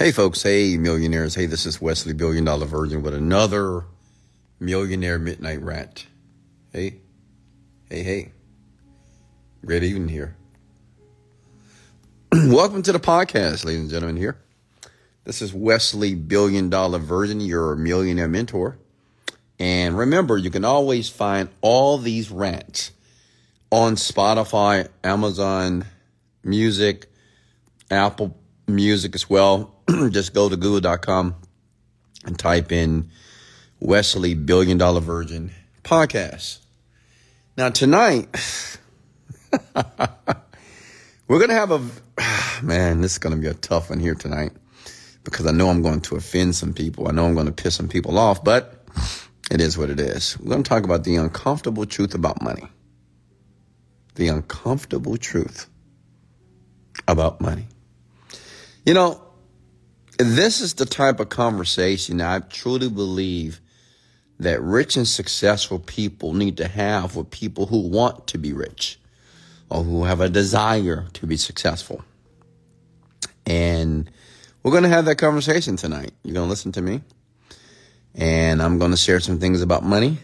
Hey, 0.00 0.12
folks. 0.12 0.42
Hey, 0.42 0.78
millionaires. 0.78 1.34
Hey, 1.34 1.44
this 1.44 1.66
is 1.66 1.78
Wesley 1.78 2.14
Billion 2.14 2.46
Dollar 2.46 2.64
Virgin 2.64 3.02
with 3.02 3.12
another 3.12 3.84
Millionaire 4.58 5.18
Midnight 5.18 5.60
Rant. 5.60 6.06
Hey, 6.72 7.02
hey, 7.90 8.02
hey. 8.02 8.32
Great 9.62 9.82
evening 9.82 10.08
here. 10.08 10.36
Welcome 12.32 12.80
to 12.84 12.92
the 12.92 12.98
podcast, 12.98 13.66
ladies 13.66 13.82
and 13.82 13.90
gentlemen. 13.90 14.16
Here. 14.16 14.38
This 15.24 15.42
is 15.42 15.52
Wesley 15.52 16.14
Billion 16.14 16.70
Dollar 16.70 16.98
Virgin, 16.98 17.38
your 17.42 17.76
millionaire 17.76 18.26
mentor. 18.26 18.78
And 19.58 19.98
remember, 19.98 20.38
you 20.38 20.48
can 20.48 20.64
always 20.64 21.10
find 21.10 21.50
all 21.60 21.98
these 21.98 22.30
rants 22.30 22.92
on 23.70 23.96
Spotify, 23.96 24.88
Amazon 25.04 25.84
Music, 26.42 27.04
Apple 27.90 28.34
Music 28.66 29.14
as 29.14 29.28
well. 29.28 29.76
Just 30.10 30.34
go 30.34 30.48
to 30.48 30.56
google.com 30.56 31.34
and 32.24 32.38
type 32.38 32.70
in 32.72 33.10
Wesley 33.80 34.34
Billion 34.34 34.78
Dollar 34.78 35.00
Virgin 35.00 35.52
Podcast. 35.82 36.58
Now, 37.56 37.70
tonight, 37.70 38.28
we're 41.26 41.38
going 41.38 41.48
to 41.48 41.54
have 41.54 41.70
a 41.70 41.80
man, 42.62 43.00
this 43.00 43.12
is 43.12 43.18
going 43.18 43.34
to 43.34 43.40
be 43.40 43.48
a 43.48 43.54
tough 43.54 43.90
one 43.90 44.00
here 44.00 44.14
tonight 44.14 44.52
because 45.24 45.46
I 45.46 45.52
know 45.52 45.68
I'm 45.68 45.82
going 45.82 46.02
to 46.02 46.16
offend 46.16 46.54
some 46.54 46.72
people. 46.72 47.08
I 47.08 47.12
know 47.12 47.26
I'm 47.26 47.34
going 47.34 47.46
to 47.46 47.52
piss 47.52 47.74
some 47.74 47.88
people 47.88 48.18
off, 48.18 48.44
but 48.44 48.84
it 49.50 49.60
is 49.60 49.76
what 49.76 49.90
it 49.90 49.98
is. 49.98 50.38
We're 50.38 50.50
going 50.50 50.62
to 50.62 50.68
talk 50.68 50.84
about 50.84 51.04
the 51.04 51.16
uncomfortable 51.16 51.86
truth 51.86 52.14
about 52.14 52.42
money. 52.42 52.68
The 54.14 54.28
uncomfortable 54.28 55.16
truth 55.16 55.68
about 57.08 57.40
money. 57.40 57.66
You 58.84 58.94
know, 58.94 59.22
this 60.26 60.60
is 60.60 60.74
the 60.74 60.86
type 60.86 61.20
of 61.20 61.28
conversation 61.28 62.20
I 62.20 62.40
truly 62.40 62.88
believe 62.88 63.60
that 64.38 64.60
rich 64.62 64.96
and 64.96 65.06
successful 65.06 65.78
people 65.78 66.32
need 66.32 66.56
to 66.56 66.66
have 66.66 67.16
with 67.16 67.30
people 67.30 67.66
who 67.66 67.88
want 67.88 68.26
to 68.28 68.38
be 68.38 68.52
rich 68.52 68.98
or 69.68 69.82
who 69.82 70.04
have 70.04 70.20
a 70.20 70.28
desire 70.28 71.06
to 71.12 71.26
be 71.26 71.36
successful. 71.36 72.02
And 73.46 74.10
we're 74.62 74.72
going 74.72 74.82
to 74.82 74.88
have 74.88 75.04
that 75.04 75.16
conversation 75.16 75.76
tonight. 75.76 76.12
You're 76.24 76.34
going 76.34 76.46
to 76.46 76.50
listen 76.50 76.72
to 76.72 76.82
me. 76.82 77.02
And 78.14 78.62
I'm 78.62 78.78
going 78.78 78.90
to 78.90 78.96
share 78.96 79.20
some 79.20 79.38
things 79.38 79.62
about 79.62 79.84
money 79.84 80.18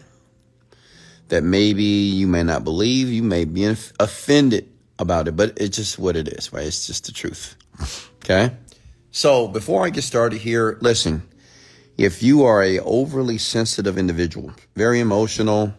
that 1.29 1.43
maybe 1.43 1.83
you 1.83 2.27
may 2.27 2.43
not 2.43 2.63
believe. 2.63 3.09
You 3.09 3.23
may 3.23 3.45
be 3.45 3.65
offended 3.99 4.69
about 4.99 5.27
it, 5.27 5.35
but 5.35 5.53
it's 5.57 5.77
just 5.77 5.97
what 5.99 6.15
it 6.15 6.27
is, 6.27 6.51
right? 6.51 6.65
It's 6.65 6.87
just 6.87 7.05
the 7.05 7.11
truth. 7.11 7.55
Okay. 8.29 8.51
So 9.17 9.47
before 9.47 9.83
I 9.83 9.89
get 9.89 10.03
started 10.03 10.39
here, 10.39 10.77
listen, 10.79 11.27
if 11.97 12.21
you 12.21 12.43
are 12.43 12.61
a 12.61 12.77
overly 12.81 13.39
sensitive 13.39 13.97
individual, 13.97 14.51
very 14.75 14.99
emotional, 14.99 15.73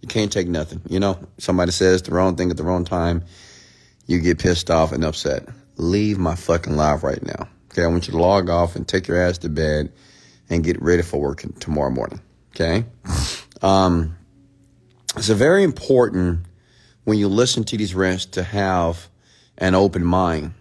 you 0.00 0.08
can't 0.08 0.32
take 0.32 0.48
nothing. 0.48 0.80
You 0.88 0.98
know, 0.98 1.18
somebody 1.36 1.70
says 1.70 2.00
the 2.00 2.12
wrong 2.12 2.34
thing 2.34 2.50
at 2.50 2.56
the 2.56 2.62
wrong 2.62 2.86
time, 2.86 3.24
you 4.06 4.20
get 4.20 4.38
pissed 4.38 4.70
off 4.70 4.90
and 4.90 5.04
upset. 5.04 5.46
Leave 5.76 6.16
my 6.16 6.34
fucking 6.34 6.74
life 6.74 7.02
right 7.02 7.22
now. 7.22 7.46
Okay. 7.70 7.84
I 7.84 7.88
want 7.88 8.06
you 8.08 8.12
to 8.12 8.18
log 8.18 8.48
off 8.48 8.74
and 8.74 8.88
take 8.88 9.06
your 9.06 9.20
ass 9.20 9.36
to 9.38 9.50
bed 9.50 9.92
and 10.48 10.64
get 10.64 10.80
ready 10.80 11.02
for 11.02 11.20
work 11.20 11.44
tomorrow 11.60 11.90
morning. 11.90 12.22
Okay. 12.54 12.86
Um, 13.60 14.16
it's 15.16 15.28
very 15.28 15.62
important 15.62 16.46
when 17.04 17.16
you 17.16 17.28
listen 17.28 17.62
to 17.62 17.76
these 17.76 17.94
rants 17.94 18.24
to 18.26 18.42
have 18.42 19.08
an 19.56 19.76
open 19.76 20.04
mind. 20.04 20.54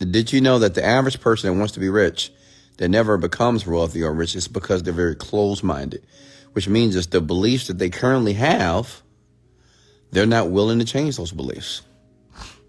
Did 0.00 0.32
you 0.32 0.40
know 0.40 0.58
that 0.58 0.74
the 0.74 0.84
average 0.84 1.20
person 1.20 1.52
that 1.52 1.58
wants 1.58 1.74
to 1.74 1.80
be 1.80 1.90
rich 1.90 2.32
that 2.78 2.88
never 2.88 3.18
becomes 3.18 3.66
wealthy 3.66 4.02
or 4.02 4.12
rich 4.12 4.34
is 4.34 4.48
because 4.48 4.82
they're 4.82 4.94
very 4.94 5.14
closed 5.14 5.62
minded, 5.62 6.06
which 6.52 6.68
means 6.68 6.96
it's 6.96 7.08
the 7.08 7.20
beliefs 7.20 7.66
that 7.66 7.78
they 7.78 7.90
currently 7.90 8.32
have, 8.32 9.02
they're 10.10 10.26
not 10.26 10.50
willing 10.50 10.78
to 10.78 10.84
change 10.84 11.16
those 11.18 11.32
beliefs. 11.32 11.82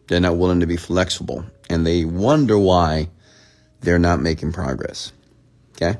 They're 0.07 0.19
not 0.19 0.35
willing 0.37 0.59
to 0.59 0.67
be 0.67 0.75
flexible 0.75 1.45
and 1.69 1.87
they 1.87 2.03
wonder 2.03 2.59
why 2.59 3.09
they're 3.79 3.97
not 3.97 4.19
making 4.19 4.51
progress. 4.51 5.13
Okay. 5.71 5.97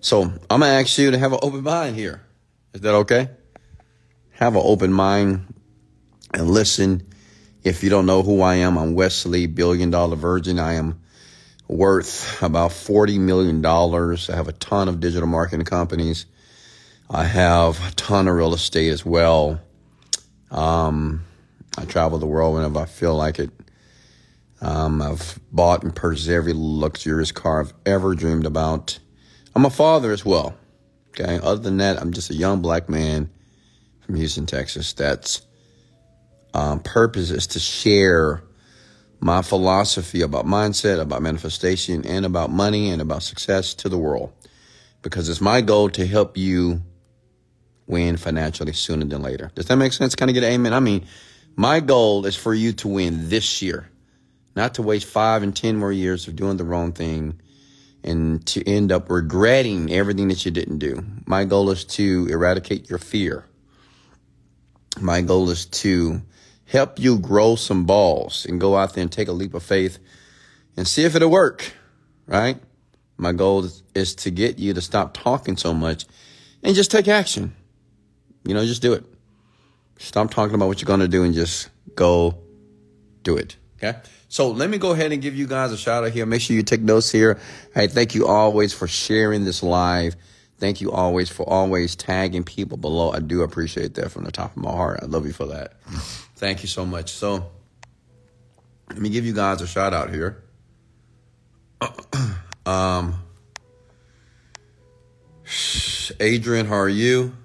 So 0.00 0.22
I'm 0.22 0.60
going 0.60 0.62
to 0.62 0.66
ask 0.66 0.96
you 0.96 1.10
to 1.10 1.18
have 1.18 1.34
an 1.34 1.40
open 1.42 1.62
mind 1.62 1.94
here. 1.94 2.22
Is 2.72 2.80
that 2.80 2.94
okay? 2.94 3.28
Have 4.30 4.56
an 4.56 4.62
open 4.64 4.92
mind 4.92 5.52
and 6.32 6.50
listen. 6.50 7.06
If 7.62 7.82
you 7.82 7.90
don't 7.90 8.06
know 8.06 8.22
who 8.22 8.40
I 8.40 8.56
am, 8.56 8.78
I'm 8.78 8.94
Wesley, 8.94 9.46
billion 9.46 9.90
dollar 9.90 10.16
virgin. 10.16 10.58
I 10.58 10.74
am 10.74 11.00
worth 11.68 12.42
about 12.42 12.70
$40 12.70 13.18
million. 13.20 13.64
I 13.64 14.36
have 14.36 14.48
a 14.48 14.52
ton 14.52 14.88
of 14.88 14.98
digital 14.98 15.28
marketing 15.28 15.66
companies. 15.66 16.24
I 17.10 17.24
have 17.24 17.86
a 17.86 17.90
ton 17.92 18.28
of 18.28 18.34
real 18.34 18.54
estate 18.54 18.90
as 18.90 19.04
well. 19.04 19.60
Um, 20.50 21.24
I 21.76 21.84
travel 21.84 22.18
the 22.18 22.26
world 22.26 22.54
whenever 22.54 22.78
I 22.78 22.86
feel 22.86 23.14
like 23.14 23.38
it. 23.38 23.50
Um, 24.62 25.02
I've 25.02 25.38
bought 25.52 25.82
and 25.82 25.94
purchased 25.94 26.28
every 26.28 26.52
luxurious 26.54 27.32
car 27.32 27.60
I've 27.60 27.74
ever 27.84 28.14
dreamed 28.14 28.46
about. 28.46 28.98
I'm 29.54 29.66
a 29.66 29.70
father 29.70 30.12
as 30.12 30.24
well. 30.24 30.54
Okay. 31.10 31.38
Other 31.42 31.60
than 31.60 31.76
that, 31.78 32.00
I'm 32.00 32.12
just 32.12 32.30
a 32.30 32.34
young 32.34 32.62
black 32.62 32.88
man 32.88 33.30
from 34.00 34.14
Houston, 34.14 34.46
Texas. 34.46 34.92
That's 34.92 35.42
um, 36.54 36.80
purpose 36.80 37.30
is 37.30 37.46
to 37.48 37.60
share 37.60 38.42
my 39.20 39.42
philosophy 39.42 40.22
about 40.22 40.46
mindset, 40.46 41.00
about 41.00 41.22
manifestation, 41.22 42.06
and 42.06 42.24
about 42.24 42.50
money 42.50 42.90
and 42.90 43.02
about 43.02 43.22
success 43.22 43.74
to 43.74 43.88
the 43.88 43.98
world. 43.98 44.32
Because 45.02 45.28
it's 45.28 45.40
my 45.40 45.60
goal 45.60 45.90
to 45.90 46.06
help 46.06 46.36
you 46.36 46.82
win 47.86 48.16
financially 48.16 48.72
sooner 48.72 49.04
than 49.04 49.22
later. 49.22 49.50
Does 49.54 49.66
that 49.66 49.76
make 49.76 49.92
sense? 49.92 50.14
Kind 50.14 50.30
of 50.30 50.34
get 50.34 50.44
an 50.44 50.52
amen? 50.52 50.72
I 50.72 50.80
mean, 50.80 51.06
my 51.56 51.80
goal 51.80 52.26
is 52.26 52.36
for 52.36 52.54
you 52.54 52.72
to 52.74 52.88
win 52.88 53.28
this 53.28 53.60
year, 53.60 53.90
not 54.56 54.74
to 54.74 54.82
waste 54.82 55.06
five 55.06 55.42
and 55.42 55.54
10 55.54 55.76
more 55.76 55.92
years 55.92 56.28
of 56.28 56.36
doing 56.36 56.56
the 56.56 56.64
wrong 56.64 56.92
thing 56.92 57.40
and 58.02 58.44
to 58.46 58.66
end 58.66 58.92
up 58.92 59.10
regretting 59.10 59.92
everything 59.92 60.28
that 60.28 60.44
you 60.44 60.50
didn't 60.50 60.78
do. 60.78 61.04
My 61.26 61.44
goal 61.44 61.70
is 61.70 61.84
to 61.84 62.28
eradicate 62.30 62.88
your 62.88 62.98
fear. 62.98 63.44
My 65.00 65.20
goal 65.20 65.50
is 65.50 65.66
to 65.66 66.22
help 66.70 67.00
you 67.00 67.18
grow 67.18 67.56
some 67.56 67.84
balls 67.84 68.46
and 68.46 68.60
go 68.60 68.76
out 68.76 68.94
there 68.94 69.02
and 69.02 69.10
take 69.10 69.26
a 69.26 69.32
leap 69.32 69.54
of 69.54 69.62
faith 69.62 69.98
and 70.76 70.86
see 70.86 71.04
if 71.04 71.16
it'll 71.16 71.30
work, 71.30 71.72
right? 72.28 72.58
My 73.16 73.32
goal 73.32 73.66
is, 73.94 74.14
to 74.14 74.30
get 74.30 74.58
you 74.58 74.72
to 74.72 74.80
stop 74.80 75.12
talking 75.12 75.56
so 75.56 75.74
much 75.74 76.06
and 76.62 76.76
just 76.76 76.90
take 76.90 77.08
action. 77.08 77.54
You 78.44 78.54
know, 78.54 78.64
just 78.64 78.82
do 78.82 78.92
it. 78.92 79.04
Stop 79.98 80.30
talking 80.30 80.54
about 80.54 80.68
what 80.68 80.80
you're 80.80 80.86
going 80.86 81.00
to 81.00 81.08
do 81.08 81.24
and 81.24 81.34
just 81.34 81.68
go 81.96 82.38
do 83.24 83.36
it. 83.36 83.56
Okay. 83.76 83.98
So 84.28 84.50
let 84.50 84.70
me 84.70 84.78
go 84.78 84.92
ahead 84.92 85.10
and 85.10 85.20
give 85.20 85.34
you 85.34 85.48
guys 85.48 85.72
a 85.72 85.76
shout 85.76 86.04
out 86.04 86.12
here. 86.12 86.24
Make 86.24 86.40
sure 86.40 86.54
you 86.54 86.62
take 86.62 86.82
notes 86.82 87.10
here. 87.10 87.40
Hey, 87.74 87.88
thank 87.88 88.14
you 88.14 88.28
always 88.28 88.72
for 88.72 88.86
sharing 88.86 89.44
this 89.44 89.62
live. 89.62 90.14
Thank 90.58 90.80
you 90.80 90.92
always 90.92 91.28
for 91.28 91.42
always 91.48 91.96
tagging 91.96 92.44
people 92.44 92.76
below. 92.76 93.10
I 93.10 93.18
do 93.18 93.42
appreciate 93.42 93.94
that 93.94 94.12
from 94.12 94.24
the 94.24 94.30
top 94.30 94.56
of 94.56 94.62
my 94.62 94.70
heart. 94.70 95.00
I 95.02 95.06
love 95.06 95.26
you 95.26 95.32
for 95.32 95.46
that. 95.46 95.72
Thank 96.40 96.62
you 96.62 96.68
so 96.68 96.86
much. 96.86 97.12
So 97.12 97.50
let 98.88 98.98
me 98.98 99.10
give 99.10 99.26
you 99.26 99.34
guys 99.34 99.60
a 99.60 99.66
shout 99.66 99.92
out 99.92 100.08
here. 100.08 100.42
um, 102.64 103.22
Adrian, 106.18 106.64
how 106.64 106.76
are 106.76 106.88
you? 106.88 107.36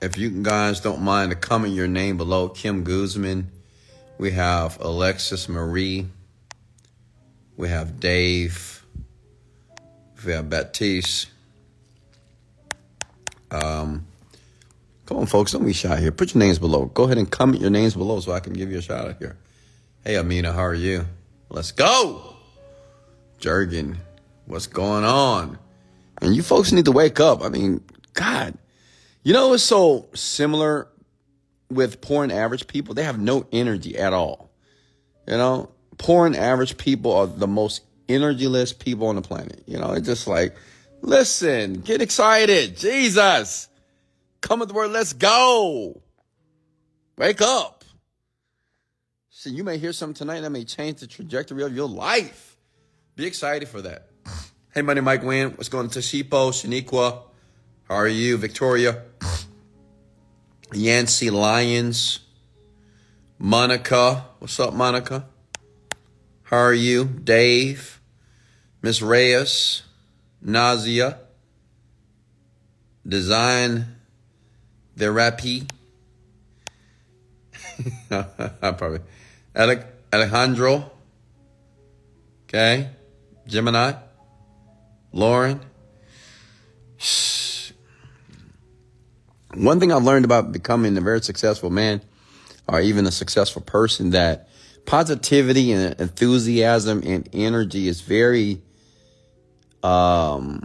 If 0.00 0.16
you 0.16 0.30
guys 0.30 0.78
don't 0.78 1.02
mind 1.02 1.32
to 1.32 1.36
comment 1.36 1.74
your 1.74 1.88
name 1.88 2.16
below, 2.16 2.48
Kim 2.48 2.84
Guzman. 2.84 3.50
We 4.16 4.30
have 4.30 4.80
Alexis 4.80 5.48
Marie. 5.48 6.06
We 7.56 7.70
have 7.70 7.98
Dave. 7.98 8.86
We 10.24 10.30
have 10.30 10.48
Baptiste. 10.48 11.26
Um, 13.50 14.06
come 15.06 15.18
on, 15.18 15.26
folks, 15.26 15.52
don't 15.52 15.64
be 15.64 15.72
shy 15.72 16.00
here. 16.00 16.12
Put 16.12 16.34
your 16.34 16.40
names 16.40 16.58
below. 16.58 16.86
Go 16.86 17.04
ahead 17.04 17.18
and 17.18 17.30
comment 17.30 17.60
your 17.60 17.70
names 17.70 17.94
below 17.94 18.20
so 18.20 18.32
I 18.32 18.40
can 18.40 18.52
give 18.52 18.70
you 18.70 18.78
a 18.78 18.82
shout 18.82 19.08
out 19.08 19.18
here. 19.18 19.36
Hey, 20.04 20.16
Amina, 20.16 20.52
how 20.52 20.64
are 20.64 20.74
you? 20.74 21.06
Let's 21.48 21.72
go. 21.72 22.36
Jurgen, 23.38 23.98
what's 24.46 24.66
going 24.66 25.04
on? 25.04 25.58
And 26.20 26.34
you 26.34 26.42
folks 26.42 26.72
need 26.72 26.86
to 26.86 26.92
wake 26.92 27.20
up. 27.20 27.42
I 27.42 27.48
mean, 27.48 27.82
God, 28.14 28.56
you 29.22 29.32
know, 29.32 29.52
it's 29.54 29.62
so 29.62 30.08
similar 30.14 30.88
with 31.70 32.00
poor 32.00 32.22
and 32.22 32.32
average 32.32 32.66
people, 32.66 32.94
they 32.94 33.02
have 33.02 33.18
no 33.18 33.46
energy 33.52 33.96
at 33.98 34.12
all. 34.12 34.50
You 35.26 35.36
know, 35.36 35.70
poor 35.98 36.26
and 36.26 36.36
average 36.36 36.76
people 36.76 37.12
are 37.12 37.26
the 37.26 37.46
most 37.46 37.82
energyless 38.08 38.78
people 38.78 39.08
on 39.08 39.16
the 39.16 39.22
planet. 39.22 39.62
You 39.66 39.78
know, 39.78 39.92
it's 39.92 40.06
just 40.06 40.26
like, 40.26 40.54
listen, 41.00 41.80
get 41.80 42.02
excited. 42.02 42.76
Jesus. 42.76 43.68
Come 44.44 44.60
word, 44.60 44.90
let's 44.90 45.14
go. 45.14 46.02
Wake 47.16 47.40
up. 47.40 47.82
See, 49.30 49.48
you 49.48 49.64
may 49.64 49.78
hear 49.78 49.94
something 49.94 50.12
tonight 50.14 50.40
that 50.40 50.50
may 50.50 50.64
change 50.64 51.00
the 51.00 51.06
trajectory 51.06 51.62
of 51.62 51.74
your 51.74 51.88
life. 51.88 52.58
Be 53.16 53.24
excited 53.24 53.68
for 53.68 53.80
that. 53.80 54.10
Hey, 54.74 54.82
Money 54.82 55.00
Mike 55.00 55.22
Wynn. 55.22 55.52
What's 55.52 55.70
going 55.70 55.86
on? 55.86 55.90
Tashipo, 55.90 56.52
Shaniqua. 56.52 57.22
How 57.88 57.94
are 57.94 58.06
you? 58.06 58.36
Victoria. 58.36 59.04
Yancy 60.74 61.30
Lyons. 61.30 62.20
Monica. 63.38 64.26
What's 64.40 64.60
up, 64.60 64.74
Monica? 64.74 65.24
How 66.42 66.58
are 66.58 66.74
you? 66.74 67.06
Dave. 67.06 67.98
Miss 68.82 69.00
Reyes. 69.00 69.84
Nausea. 70.42 71.18
Design 73.08 73.93
Therapy. 74.96 75.66
I 78.10 78.72
probably. 78.72 79.00
Alejandro. 80.12 80.90
Okay. 82.44 82.88
Gemini. 83.46 83.92
Lauren. 85.12 85.60
One 89.54 89.78
thing 89.78 89.92
I've 89.92 90.02
learned 90.02 90.24
about 90.24 90.52
becoming 90.52 90.96
a 90.96 91.00
very 91.00 91.22
successful 91.22 91.70
man 91.70 92.00
or 92.68 92.80
even 92.80 93.06
a 93.06 93.12
successful 93.12 93.62
person 93.62 94.10
that 94.10 94.48
positivity 94.86 95.72
and 95.72 95.98
enthusiasm 96.00 97.02
and 97.04 97.28
energy 97.32 97.88
is 97.88 98.00
very 98.00 98.60
um 99.82 100.62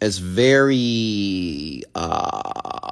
it's 0.00 0.18
very 0.18 1.82
uh 1.94 2.89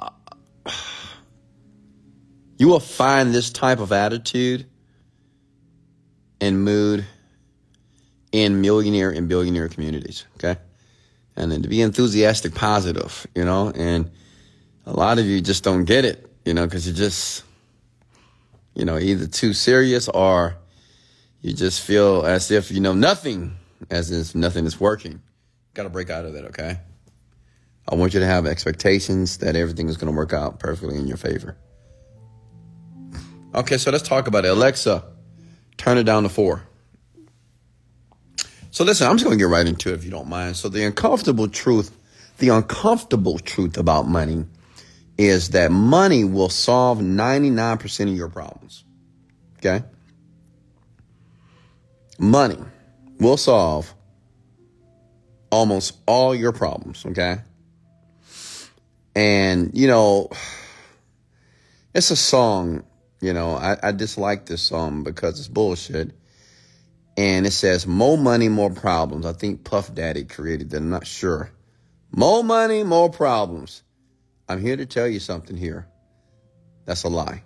you 2.59 2.67
will 2.67 2.81
find 2.81 3.33
this 3.33 3.49
type 3.49 3.79
of 3.79 3.91
attitude 3.93 4.67
and 6.41 6.63
mood 6.63 7.05
in 8.31 8.61
millionaire 8.61 9.09
and 9.09 9.27
billionaire 9.29 9.69
communities, 9.69 10.25
okay? 10.35 10.59
And 11.35 11.51
then 11.51 11.63
to 11.63 11.69
be 11.69 11.81
enthusiastic, 11.81 12.53
positive, 12.53 13.25
you 13.33 13.45
know, 13.45 13.71
and 13.73 14.11
a 14.85 14.91
lot 14.91 15.19
of 15.19 15.25
you 15.25 15.39
just 15.39 15.63
don't 15.63 15.85
get 15.85 16.03
it, 16.03 16.29
you 16.43 16.53
know, 16.53 16.65
because 16.65 16.85
you 16.85 16.93
just, 16.93 17.43
you 18.75 18.83
know, 18.83 18.99
either 18.99 19.25
too 19.25 19.53
serious 19.53 20.09
or 20.09 20.57
you 21.41 21.53
just 21.53 21.81
feel 21.81 22.25
as 22.25 22.51
if 22.51 22.71
you 22.71 22.81
know 22.81 22.93
nothing, 22.93 23.55
as 23.89 24.11
if 24.11 24.35
nothing 24.35 24.65
is 24.65 24.77
working. 24.77 25.21
Got 25.75 25.83
to 25.83 25.89
break 25.89 26.09
out 26.09 26.25
of 26.25 26.33
that, 26.33 26.43
okay? 26.47 26.79
I 27.87 27.95
want 27.95 28.13
you 28.13 28.19
to 28.19 28.25
have 28.25 28.45
expectations 28.45 29.37
that 29.37 29.55
everything 29.55 29.87
is 29.87 29.95
going 29.95 30.11
to 30.11 30.17
work 30.17 30.33
out 30.33 30.59
perfectly 30.59 30.97
in 30.97 31.07
your 31.07 31.17
favor. 31.17 31.55
Okay, 33.53 33.77
so 33.77 33.89
let's 33.89 34.07
talk 34.07 34.27
about 34.27 34.45
it. 34.45 34.49
Alexa, 34.49 35.03
turn 35.77 35.97
it 35.97 36.03
down 36.03 36.23
to 36.23 36.29
four. 36.29 36.63
So 38.71 38.83
listen, 38.83 39.07
I'm 39.07 39.15
just 39.15 39.25
going 39.25 39.37
to 39.37 39.43
get 39.43 39.49
right 39.49 39.65
into 39.65 39.89
it 39.89 39.95
if 39.95 40.05
you 40.05 40.11
don't 40.11 40.29
mind. 40.29 40.55
So 40.55 40.69
the 40.69 40.85
uncomfortable 40.85 41.47
truth, 41.47 41.97
the 42.37 42.49
uncomfortable 42.49 43.39
truth 43.39 43.77
about 43.77 44.07
money 44.07 44.45
is 45.17 45.49
that 45.49 45.71
money 45.71 46.23
will 46.23 46.49
solve 46.49 46.99
99% 46.99 48.09
of 48.09 48.15
your 48.15 48.29
problems. 48.29 48.85
Okay? 49.57 49.83
Money 52.19 52.59
will 53.19 53.37
solve 53.37 53.93
almost 55.51 55.97
all 56.05 56.35
your 56.35 56.51
problems, 56.51 57.05
okay? 57.05 57.37
And, 59.15 59.71
you 59.73 59.87
know, 59.87 60.29
it's 61.95 62.11
a 62.11 62.15
song 62.15 62.83
you 63.21 63.33
know, 63.33 63.55
I, 63.55 63.77
I 63.81 63.91
dislike 63.91 64.45
this 64.45 64.61
song 64.61 65.03
because 65.03 65.39
it's 65.39 65.47
bullshit. 65.47 66.11
And 67.17 67.45
it 67.45 67.51
says, 67.51 67.85
more 67.85 68.17
money, 68.17 68.47
more 68.47 68.69
problems. 68.69 69.25
I 69.25 69.33
think 69.33 69.65
Puff 69.65 69.93
Daddy 69.93 70.23
created 70.23 70.69
that. 70.69 70.77
I'm 70.77 70.89
not 70.89 71.05
sure. 71.05 71.51
More 72.11 72.43
money, 72.43 72.83
more 72.83 73.09
problems. 73.09 73.83
I'm 74.47 74.61
here 74.61 74.77
to 74.77 74.85
tell 74.85 75.07
you 75.07 75.19
something 75.19 75.57
here. 75.57 75.87
That's 76.85 77.03
a 77.03 77.09
lie. 77.09 77.43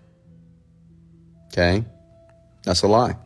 Okay? 1.47 1.83
That's 2.63 2.83
a 2.83 2.87
lie. 2.87 3.17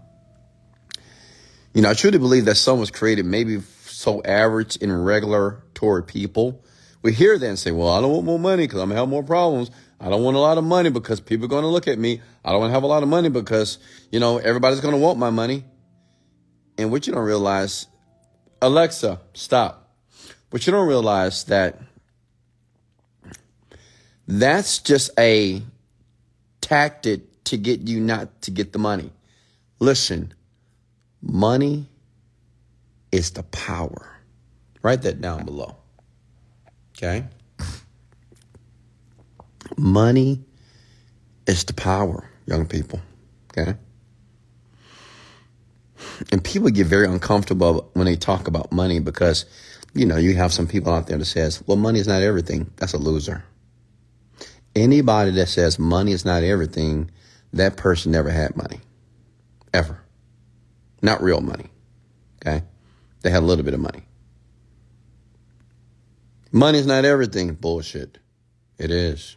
You 1.74 1.82
know, 1.82 1.90
I 1.90 1.94
truly 1.94 2.18
believe 2.18 2.46
that 2.46 2.56
song 2.56 2.80
was 2.80 2.92
created 2.92 3.26
maybe 3.26 3.62
so 3.86 4.24
average 4.24 4.78
and 4.82 5.06
regular 5.06 5.64
toward 5.74 6.08
people. 6.08 6.64
We 7.04 7.14
hear 7.14 7.38
that 7.38 7.48
and 7.48 7.60
say, 7.60 7.72
well, 7.72 7.90
I 7.90 8.02
don't 8.02 8.12
want 8.12 8.26
more 8.26 8.40
money 8.40 8.66
because 8.66 8.80
I'm 8.80 8.90
going 8.90 8.96
to 8.96 9.02
have 9.02 9.10
more 9.10 9.24
problems. 9.24 9.70
I 10.00 10.10
don't 10.10 10.24
want 10.24 10.38
a 10.38 10.40
lot 10.40 10.58
of 10.58 10.64
money 10.64 10.90
because 10.90 11.20
people 11.20 11.46
are 11.46 11.50
going 11.50 11.64
to 11.64 11.70
look 11.70 11.88
at 11.88 12.00
me. 12.00 12.22
I 12.48 12.52
don't 12.52 12.62
want 12.62 12.70
to 12.70 12.76
have 12.76 12.84
a 12.84 12.88
lot 12.88 13.04
of 13.04 13.10
money 13.10 13.28
because, 13.28 13.78
you 14.10 14.22
know, 14.22 14.38
everybody's 14.38 14.80
going 14.80 14.94
to 14.94 15.00
want 15.00 15.20
my 15.20 15.30
money. 15.30 15.66
And 16.78 16.92
what 16.92 17.06
you 17.06 17.12
don't 17.12 17.26
realize, 17.26 17.88
Alexa, 18.62 19.20
stop. 19.34 19.92
But 20.50 20.66
you 20.66 20.72
don't 20.72 20.88
realize 20.88 21.44
that 21.46 21.82
that's 24.30 24.80
just 24.80 25.12
a 25.20 25.62
tactic 26.62 27.44
to 27.44 27.58
get 27.58 27.82
you 27.82 28.00
not 28.00 28.42
to 28.44 28.52
get 28.52 28.72
the 28.72 28.80
money. 28.80 29.12
Listen, 29.80 30.34
money 31.22 31.88
is 33.12 33.32
the 33.32 33.44
power. 33.44 34.22
Write 34.82 35.02
that 35.02 35.20
down 35.20 35.44
below. 35.44 35.76
Okay? 36.96 37.26
Money 39.76 40.46
is 41.46 41.66
the 41.66 41.74
power, 41.74 42.30
young 42.48 42.66
people. 42.66 43.00
Okay? 43.52 43.76
And 46.32 46.44
people 46.44 46.70
get 46.70 46.88
very 46.88 47.08
uncomfortable 47.08 47.90
when 47.94 48.06
they 48.06 48.16
talk 48.16 48.48
about 48.48 48.72
money 48.72 49.00
because, 49.00 49.46
you 49.94 50.06
know, 50.06 50.18
you 50.18 50.36
have 50.36 50.54
some 50.54 50.68
people 50.68 50.94
out 50.94 51.08
there 51.08 51.18
that 51.18 51.26
says, 51.26 51.64
well, 51.68 51.78
money 51.78 52.00
is 52.00 52.08
not 52.08 52.22
everything. 52.22 52.72
That's 52.78 52.94
a 52.94 52.98
loser. 52.98 53.44
Anybody 54.76 55.32
that 55.32 55.50
says 55.50 55.78
money 55.78 56.12
is 56.12 56.26
not 56.26 56.44
everything, 56.44 57.12
that 57.54 57.78
person 57.78 58.12
never 58.12 58.30
had 58.30 58.56
money. 58.56 58.80
Ever. 59.74 60.02
Not 61.02 61.22
real 61.22 61.42
money. 61.42 61.70
Okay? 62.42 62.64
They 63.22 63.30
had 63.30 63.44
a 63.44 63.46
little 63.46 63.66
bit 63.66 63.74
of 63.74 63.80
money. 63.80 64.04
Money 66.52 66.80
is 66.80 66.88
not 66.88 67.06
everything. 67.06 67.54
Bullshit. 67.54 68.20
It 68.78 68.92
is. 68.92 69.36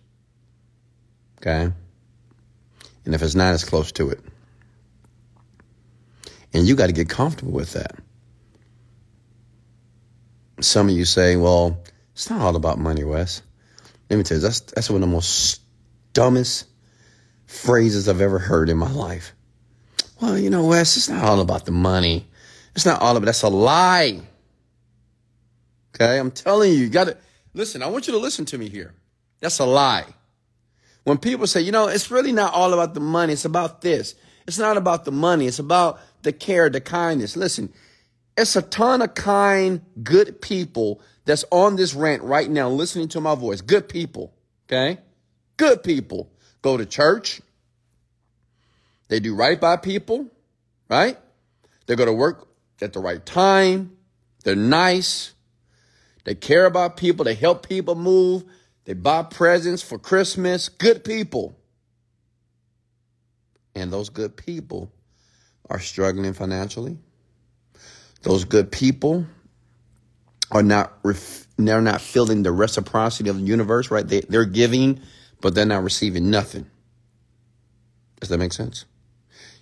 Okay? 1.38 1.72
And 3.05 3.14
if 3.14 3.23
it's 3.23 3.35
not, 3.35 3.55
it's 3.55 3.64
close 3.64 3.93
to 3.93 4.11
it. 4.11 4.20
And 6.52 6.67
you 6.67 6.75
got 6.76 6.87
to 6.87 6.93
get 6.93 7.08
comfortable 7.08 7.52
with 7.52 7.73
that. 7.75 7.99
Some 10.60 10.89
of 10.89 10.94
you 10.94 11.05
say, 11.05 11.36
well, 11.36 11.81
it's 12.13 12.29
not 12.29 12.41
all 12.41 12.56
about 12.56 12.79
money, 12.79 13.05
Wes. 13.05 13.43
Let 14.10 14.17
me 14.17 14.24
tell 14.24 14.36
you, 14.36 14.43
that's, 14.43 14.60
that's 14.60 14.91
one 14.91 15.03
of 15.03 15.08
the 15.08 15.15
most 15.15 15.63
dumbest 16.13 16.67
phrases 17.46 18.08
I've 18.08 18.20
ever 18.20 18.39
heard 18.39 18.69
in 18.69 18.77
my 18.77 18.91
life. 18.91 19.34
Well, 20.20 20.39
you 20.39 20.51
know, 20.51 20.67
Wes, 20.67 20.96
it's 20.96 21.08
not 21.08 21.24
all 21.24 21.41
about 21.41 21.65
the 21.65 21.72
money. 21.72 22.27
It's 22.74 22.84
not 22.84 23.01
all 23.01 23.17
about 23.17 23.27
that's 23.27 23.43
a 23.43 23.48
lie. 23.48 24.20
Okay, 25.94 26.19
I'm 26.19 26.31
telling 26.31 26.72
you, 26.72 26.79
you 26.79 26.89
gotta 26.89 27.17
listen, 27.55 27.82
I 27.82 27.86
want 27.86 28.06
you 28.06 28.13
to 28.13 28.19
listen 28.19 28.44
to 28.46 28.58
me 28.58 28.69
here. 28.69 28.94
That's 29.41 29.58
a 29.58 29.65
lie. 29.65 30.05
When 31.04 31.19
people 31.19 31.46
say, 31.46 31.60
you 31.60 31.72
know, 31.72 31.88
it's 31.88 32.10
really 32.10 32.32
not 32.32 32.52
all 32.52 32.72
about 32.72 32.94
the 32.94 33.00
money, 33.00 33.32
it's 33.32 33.44
about 33.44 33.80
this. 33.80 34.14
It's 34.46 34.58
not 34.58 34.76
about 34.76 35.04
the 35.04 35.12
money, 35.12 35.46
it's 35.46 35.58
about 35.58 36.00
the 36.22 36.32
care, 36.32 36.69
the 36.69 36.80
kindness. 36.80 37.36
Listen, 37.36 37.72
it's 38.36 38.56
a 38.56 38.62
ton 38.62 39.02
of 39.02 39.14
kind, 39.14 39.82
good 40.02 40.40
people 40.40 41.00
that's 41.24 41.44
on 41.50 41.76
this 41.76 41.94
rant 41.94 42.22
right 42.22 42.50
now 42.50 42.69
listening 42.69 43.08
to 43.08 43.20
my 43.20 43.34
voice. 43.34 43.60
Good 43.60 43.88
people, 43.88 44.32
okay? 44.66 44.98
Good 45.56 45.82
people. 45.82 46.30
Go 46.62 46.76
to 46.76 46.86
church. 46.86 47.40
They 49.08 49.20
do 49.20 49.34
right 49.34 49.60
by 49.60 49.76
people, 49.76 50.28
right? 50.88 51.19
They 51.86 51.96
go 51.96 52.04
to 52.04 52.12
work 52.12 52.48
at 52.80 52.92
the 52.92 53.00
right 53.00 53.24
time. 53.24 53.96
They're 54.44 54.56
nice. 54.56 55.34
They 56.24 56.34
care 56.34 56.66
about 56.66 56.96
people. 56.96 57.24
They 57.24 57.34
help 57.34 57.69
people 57.69 57.94
move. 57.94 58.44
They 58.84 58.94
buy 58.94 59.22
presents 59.22 59.82
for 59.82 59.99
Christmas. 59.99 60.69
Good 60.69 61.05
people. 61.05 61.56
And 63.75 63.93
those 63.93 64.08
good 64.08 64.37
people 64.37 64.91
are 65.69 65.79
struggling 65.79 66.32
financially. 66.32 66.99
Those 68.22 68.44
good 68.44 68.72
people 68.72 69.27
are 70.51 70.63
not 70.63 70.99
they're 71.56 71.81
not 71.81 72.01
feeling 72.01 72.43
the 72.43 72.53
reciprocity 72.53 73.31
of 73.31 73.37
the 73.37 73.43
universe, 73.43 73.91
right? 73.91 74.06
They, 74.06 74.20
they're 74.22 74.44
giving, 74.44 75.01
but 75.41 75.55
they're 75.55 75.67
not 75.67 75.84
receiving 75.84 76.31
nothing. 76.31 76.67
Does 78.19 78.31
that 78.31 78.39
make 78.39 78.53
sense? 78.53 78.87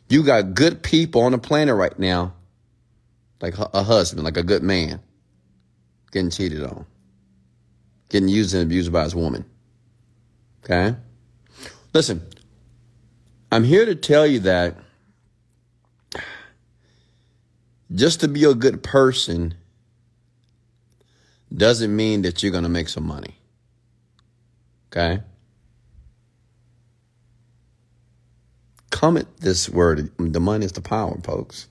You 0.09 0.23
got 0.23 0.55
good 0.55 0.83
people 0.83 1.23
on 1.23 1.33
the 1.33 1.39
planet 1.39 1.75
right 1.75 1.97
now, 1.99 2.35
like 3.41 3.59
a 3.59 3.83
husband, 3.83 4.25
like 4.25 4.37
a 4.37 4.43
good 4.43 4.63
man, 4.63 5.01
getting 6.11 6.31
cheated 6.31 6.63
on 6.63 6.87
getting 8.09 8.29
used 8.29 8.55
and 8.55 8.62
abused 8.62 8.93
by 8.93 9.05
his 9.05 9.15
woman. 9.15 9.45
Okay? 10.65 10.97
Listen, 11.93 12.23
I'm 13.50 13.65
here 13.65 13.87
to 13.87 13.95
tell 13.95 14.27
you 14.27 14.41
that 14.41 14.77
just 17.95 18.21
to 18.21 18.29
be 18.29 18.45
a 18.45 18.55
good 18.55 18.83
person 18.83 19.55
doesn't 21.55 21.95
mean 21.95 22.23
that 22.23 22.43
you're 22.43 22.53
going 22.53 22.65
to 22.65 22.69
make 22.71 22.88
some 22.88 23.07
money. 23.07 23.37
Okay? 24.93 25.23
Comment 28.91 29.27
this 29.38 29.69
word. 29.69 30.11
The 30.19 30.41
money 30.41 30.67
is 30.67 30.73
the 30.73 30.81
power, 30.81 31.19
folks. 31.23 31.69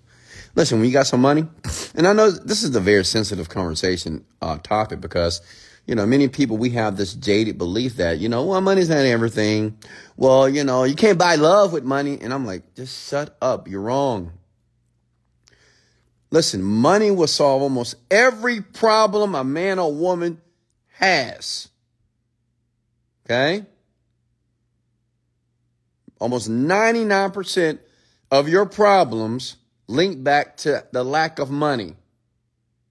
Listen, 0.55 0.79
when 0.79 0.87
you 0.87 0.93
got 0.93 1.05
some 1.05 1.21
money, 1.21 1.45
and 1.93 2.07
I 2.07 2.13
know 2.13 2.31
this 2.31 2.63
is 2.63 2.75
a 2.75 2.79
very 2.79 3.05
sensitive 3.05 3.49
conversation 3.49 4.25
uh, 4.41 4.57
topic 4.57 5.01
because, 5.01 5.41
you 5.87 5.95
know, 5.95 6.05
many 6.05 6.27
people, 6.27 6.57
we 6.57 6.71
have 6.71 6.97
this 6.97 7.13
jaded 7.13 7.57
belief 7.57 7.95
that, 7.95 8.19
you 8.19 8.27
know, 8.27 8.43
well, 8.45 8.59
money's 8.59 8.89
not 8.89 8.97
everything. 8.97 9.77
Well, 10.17 10.49
you 10.49 10.65
know, 10.65 10.83
you 10.83 10.95
can't 10.95 11.17
buy 11.17 11.35
love 11.35 11.71
with 11.71 11.85
money. 11.85 12.19
And 12.19 12.33
I'm 12.33 12.45
like, 12.45 12.75
just 12.75 13.09
shut 13.09 13.37
up. 13.41 13.69
You're 13.69 13.81
wrong. 13.81 14.33
Listen, 16.29 16.61
money 16.61 17.09
will 17.09 17.27
solve 17.27 17.61
almost 17.61 17.95
every 18.11 18.59
problem 18.59 19.33
a 19.33 19.45
man 19.45 19.79
or 19.79 19.93
woman 19.93 20.41
has. 20.95 21.69
Okay? 23.25 23.65
Almost 26.19 26.49
99% 26.49 27.79
of 28.29 28.49
your 28.49 28.65
problems 28.65 29.55
link 29.87 30.21
back 30.21 30.57
to 30.57 30.85
the 30.91 31.05
lack 31.05 31.39
of 31.39 31.49
money. 31.49 31.95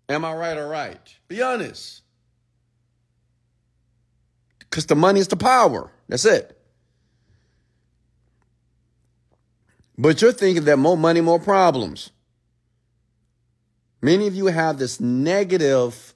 Am 0.08 0.24
I 0.24 0.32
right 0.32 0.56
or 0.56 0.66
right? 0.66 1.14
Be 1.28 1.42
honest. 1.42 2.00
Because 4.76 4.84
the 4.84 4.94
money 4.94 5.20
is 5.20 5.28
the 5.28 5.36
power. 5.36 5.90
That's 6.06 6.26
it. 6.26 6.54
But 9.96 10.20
you're 10.20 10.32
thinking 10.32 10.64
that 10.64 10.76
more 10.76 10.98
money, 10.98 11.22
more 11.22 11.40
problems. 11.40 12.10
Many 14.02 14.26
of 14.26 14.34
you 14.34 14.48
have 14.48 14.78
this 14.78 15.00
negative, 15.00 16.12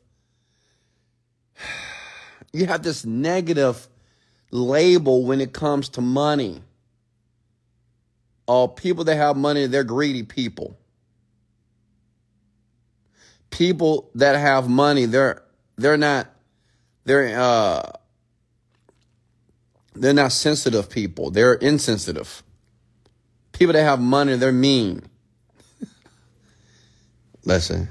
you 2.52 2.66
have 2.66 2.82
this 2.82 3.06
negative 3.06 3.88
label 4.50 5.24
when 5.24 5.40
it 5.40 5.54
comes 5.54 5.88
to 5.88 6.02
money. 6.02 6.60
All 8.44 8.68
people 8.68 9.04
that 9.04 9.16
have 9.16 9.38
money, 9.38 9.68
they're 9.68 9.84
greedy 9.84 10.24
people. 10.24 10.76
People 13.48 14.10
that 14.16 14.36
have 14.36 14.68
money, 14.68 15.06
they're 15.06 15.42
they're 15.78 15.96
not 15.96 16.28
they're 17.06 17.40
uh 17.40 17.92
they're 19.94 20.14
not 20.14 20.32
sensitive 20.32 20.88
people. 20.88 21.30
They're 21.30 21.54
insensitive. 21.54 22.42
People 23.52 23.72
that 23.74 23.82
have 23.82 24.00
money, 24.00 24.36
they're 24.36 24.52
mean. 24.52 25.02
Listen. 27.44 27.88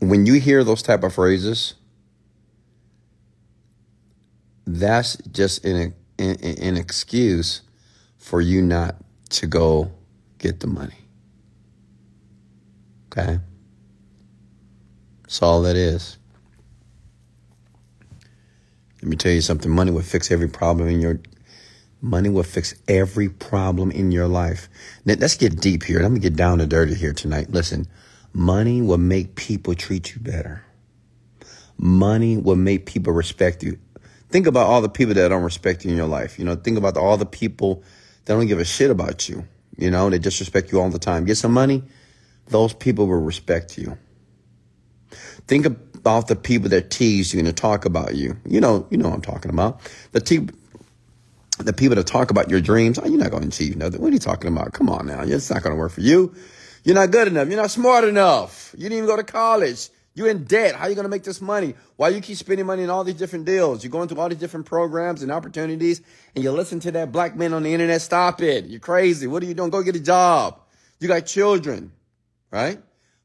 When 0.00 0.26
you 0.26 0.34
hear 0.34 0.64
those 0.64 0.82
type 0.82 1.04
of 1.04 1.14
phrases, 1.14 1.74
that's 4.66 5.16
just 5.30 5.64
an, 5.64 5.94
an, 6.18 6.36
an 6.40 6.76
excuse 6.76 7.62
for 8.18 8.40
you 8.40 8.62
not 8.62 8.96
to 9.30 9.46
go 9.46 9.92
get 10.38 10.60
the 10.60 10.66
money. 10.66 10.94
Okay? 13.06 13.38
That's 15.22 15.42
all 15.42 15.62
that 15.62 15.76
is. 15.76 16.18
Let 19.02 19.08
me 19.08 19.16
tell 19.16 19.32
you 19.32 19.40
something 19.40 19.70
money 19.70 19.90
will 19.90 20.02
fix 20.02 20.30
every 20.30 20.48
problem 20.48 20.88
in 20.88 21.00
your 21.00 21.20
Money 22.04 22.28
will 22.28 22.42
fix 22.42 22.74
every 22.88 23.28
problem 23.28 23.92
in 23.92 24.10
your 24.10 24.26
life. 24.26 24.68
Now, 25.04 25.14
let's 25.20 25.36
get 25.36 25.60
deep 25.60 25.84
here. 25.84 26.00
Let 26.00 26.10
me 26.10 26.18
get 26.18 26.34
down 26.34 26.58
to 26.58 26.66
dirty 26.66 26.94
here 26.94 27.12
tonight. 27.12 27.50
Listen, 27.50 27.86
money 28.32 28.82
will 28.82 28.98
make 28.98 29.36
people 29.36 29.76
treat 29.76 30.12
you 30.12 30.20
better. 30.20 30.64
Money 31.78 32.36
will 32.36 32.56
make 32.56 32.86
people 32.86 33.12
respect 33.12 33.62
you. 33.62 33.78
Think 34.30 34.48
about 34.48 34.66
all 34.66 34.82
the 34.82 34.88
people 34.88 35.14
that 35.14 35.28
don't 35.28 35.44
respect 35.44 35.84
you 35.84 35.92
in 35.92 35.96
your 35.96 36.08
life. 36.08 36.40
You 36.40 36.44
know, 36.44 36.56
think 36.56 36.76
about 36.76 36.96
all 36.96 37.16
the 37.16 37.24
people 37.24 37.84
that 38.24 38.34
don't 38.34 38.48
give 38.48 38.58
a 38.58 38.64
shit 38.64 38.90
about 38.90 39.28
you. 39.28 39.44
You 39.78 39.92
know, 39.92 40.10
they 40.10 40.18
disrespect 40.18 40.72
you 40.72 40.80
all 40.80 40.90
the 40.90 40.98
time. 40.98 41.24
Get 41.24 41.36
some 41.36 41.52
money, 41.52 41.84
those 42.48 42.74
people 42.74 43.06
will 43.06 43.20
respect 43.20 43.78
you. 43.78 43.96
Think 45.46 45.66
about 46.02 46.26
the 46.26 46.34
people 46.34 46.68
that 46.70 46.90
tease 46.90 47.32
you 47.32 47.38
and 47.38 47.56
talk 47.56 47.84
about 47.84 48.16
you. 48.16 48.36
You 48.44 48.60
know, 48.60 48.88
you 48.90 48.98
know 48.98 49.08
what 49.08 49.14
I'm 49.14 49.22
talking 49.22 49.52
about. 49.52 49.80
The 50.10 50.20
te- 50.20 50.48
the 51.58 51.72
people 51.72 51.94
that 51.94 52.08
talk 52.08 52.32
about 52.32 52.50
your 52.50 52.60
dreams, 52.60 52.98
oh, 52.98 53.06
you're 53.06 53.20
not 53.20 53.30
going 53.30 53.42
to 53.42 53.48
achieve 53.48 53.76
nothing. 53.76 54.00
What 54.00 54.10
are 54.10 54.12
you 54.12 54.18
talking 54.18 54.48
about? 54.48 54.72
Come 54.72 54.88
on 54.88 55.06
now. 55.06 55.22
It's 55.22 55.48
not 55.48 55.62
going 55.62 55.76
to 55.76 55.78
work 55.78 55.92
for 55.92 56.00
you. 56.00 56.34
You're 56.82 56.96
not 56.96 57.12
good 57.12 57.28
enough. 57.28 57.46
You're 57.46 57.60
not 57.60 57.70
smart 57.70 58.02
enough. 58.02 58.74
You 58.76 58.88
didn't 58.88 58.98
even 58.98 59.06
go 59.08 59.16
to 59.16 59.22
college. 59.22 59.90
You're 60.14 60.28
in 60.28 60.42
debt. 60.42 60.74
How 60.74 60.86
are 60.86 60.88
you 60.88 60.96
going 60.96 61.04
to 61.04 61.08
make 61.08 61.22
this 61.22 61.40
money? 61.40 61.74
Why 61.94 62.08
you 62.08 62.20
keep 62.20 62.36
spending 62.36 62.66
money 62.66 62.82
in 62.82 62.90
all 62.90 63.04
these 63.04 63.14
different 63.14 63.44
deals? 63.44 63.84
You're 63.84 63.92
going 63.92 64.08
through 64.08 64.18
all 64.18 64.28
these 64.28 64.38
different 64.38 64.66
programs 64.66 65.22
and 65.22 65.30
opportunities, 65.30 66.02
and 66.34 66.42
you 66.42 66.50
listen 66.50 66.80
to 66.80 66.90
that 66.92 67.12
black 67.12 67.36
man 67.36 67.54
on 67.54 67.62
the 67.62 67.72
internet. 67.72 68.02
Stop 68.02 68.42
it. 68.42 68.64
You're 68.66 68.80
crazy. 68.80 69.28
What 69.28 69.44
are 69.44 69.46
you 69.46 69.54
doing? 69.54 69.70
Go 69.70 69.82
get 69.82 69.94
a 69.94 70.00
job. 70.00 70.58
You 70.98 71.06
got 71.06 71.26
children, 71.26 71.92
right? 72.50 72.80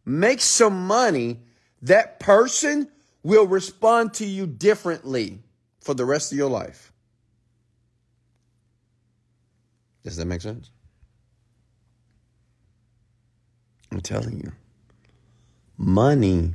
Make 0.05 0.41
some 0.41 0.85
money. 0.87 1.39
That 1.81 2.19
person 2.19 2.89
will 3.23 3.47
respond 3.47 4.13
to 4.15 4.25
you 4.25 4.47
differently 4.47 5.39
for 5.81 5.93
the 5.93 6.05
rest 6.05 6.31
of 6.31 6.37
your 6.37 6.49
life. 6.49 6.91
Does 10.03 10.17
that 10.17 10.25
make 10.25 10.41
sense? 10.41 10.71
I'm 13.91 14.01
telling 14.01 14.37
you. 14.37 14.51
Money 15.77 16.53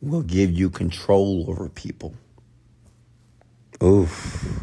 will 0.00 0.22
give 0.22 0.50
you 0.50 0.70
control 0.70 1.46
over 1.48 1.68
people. 1.68 2.14
Oof. 3.82 4.62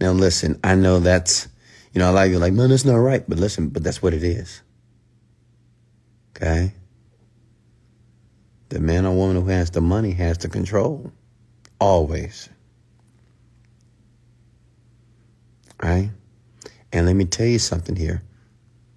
Now 0.00 0.12
listen, 0.12 0.58
I 0.62 0.74
know 0.74 0.98
that's 0.98 1.48
you 1.92 1.98
know, 1.98 2.10
a 2.10 2.12
lot 2.12 2.26
of 2.26 2.30
you 2.30 2.36
are 2.36 2.40
like, 2.40 2.52
man, 2.52 2.70
that's 2.70 2.84
not 2.84 2.96
right. 2.96 3.24
But 3.28 3.38
listen, 3.38 3.68
but 3.68 3.82
that's 3.82 4.02
what 4.02 4.14
it 4.14 4.22
is. 4.22 4.62
Okay? 6.36 6.72
The 8.70 8.80
man 8.80 9.04
or 9.04 9.14
woman 9.14 9.36
who 9.36 9.48
has 9.48 9.70
the 9.70 9.80
money 9.80 10.12
has 10.12 10.38
the 10.38 10.48
control. 10.48 11.12
Always. 11.80 12.48
Right? 15.82 16.10
And 16.92 17.06
let 17.06 17.16
me 17.16 17.24
tell 17.24 17.46
you 17.46 17.58
something 17.58 17.96
here. 17.96 18.22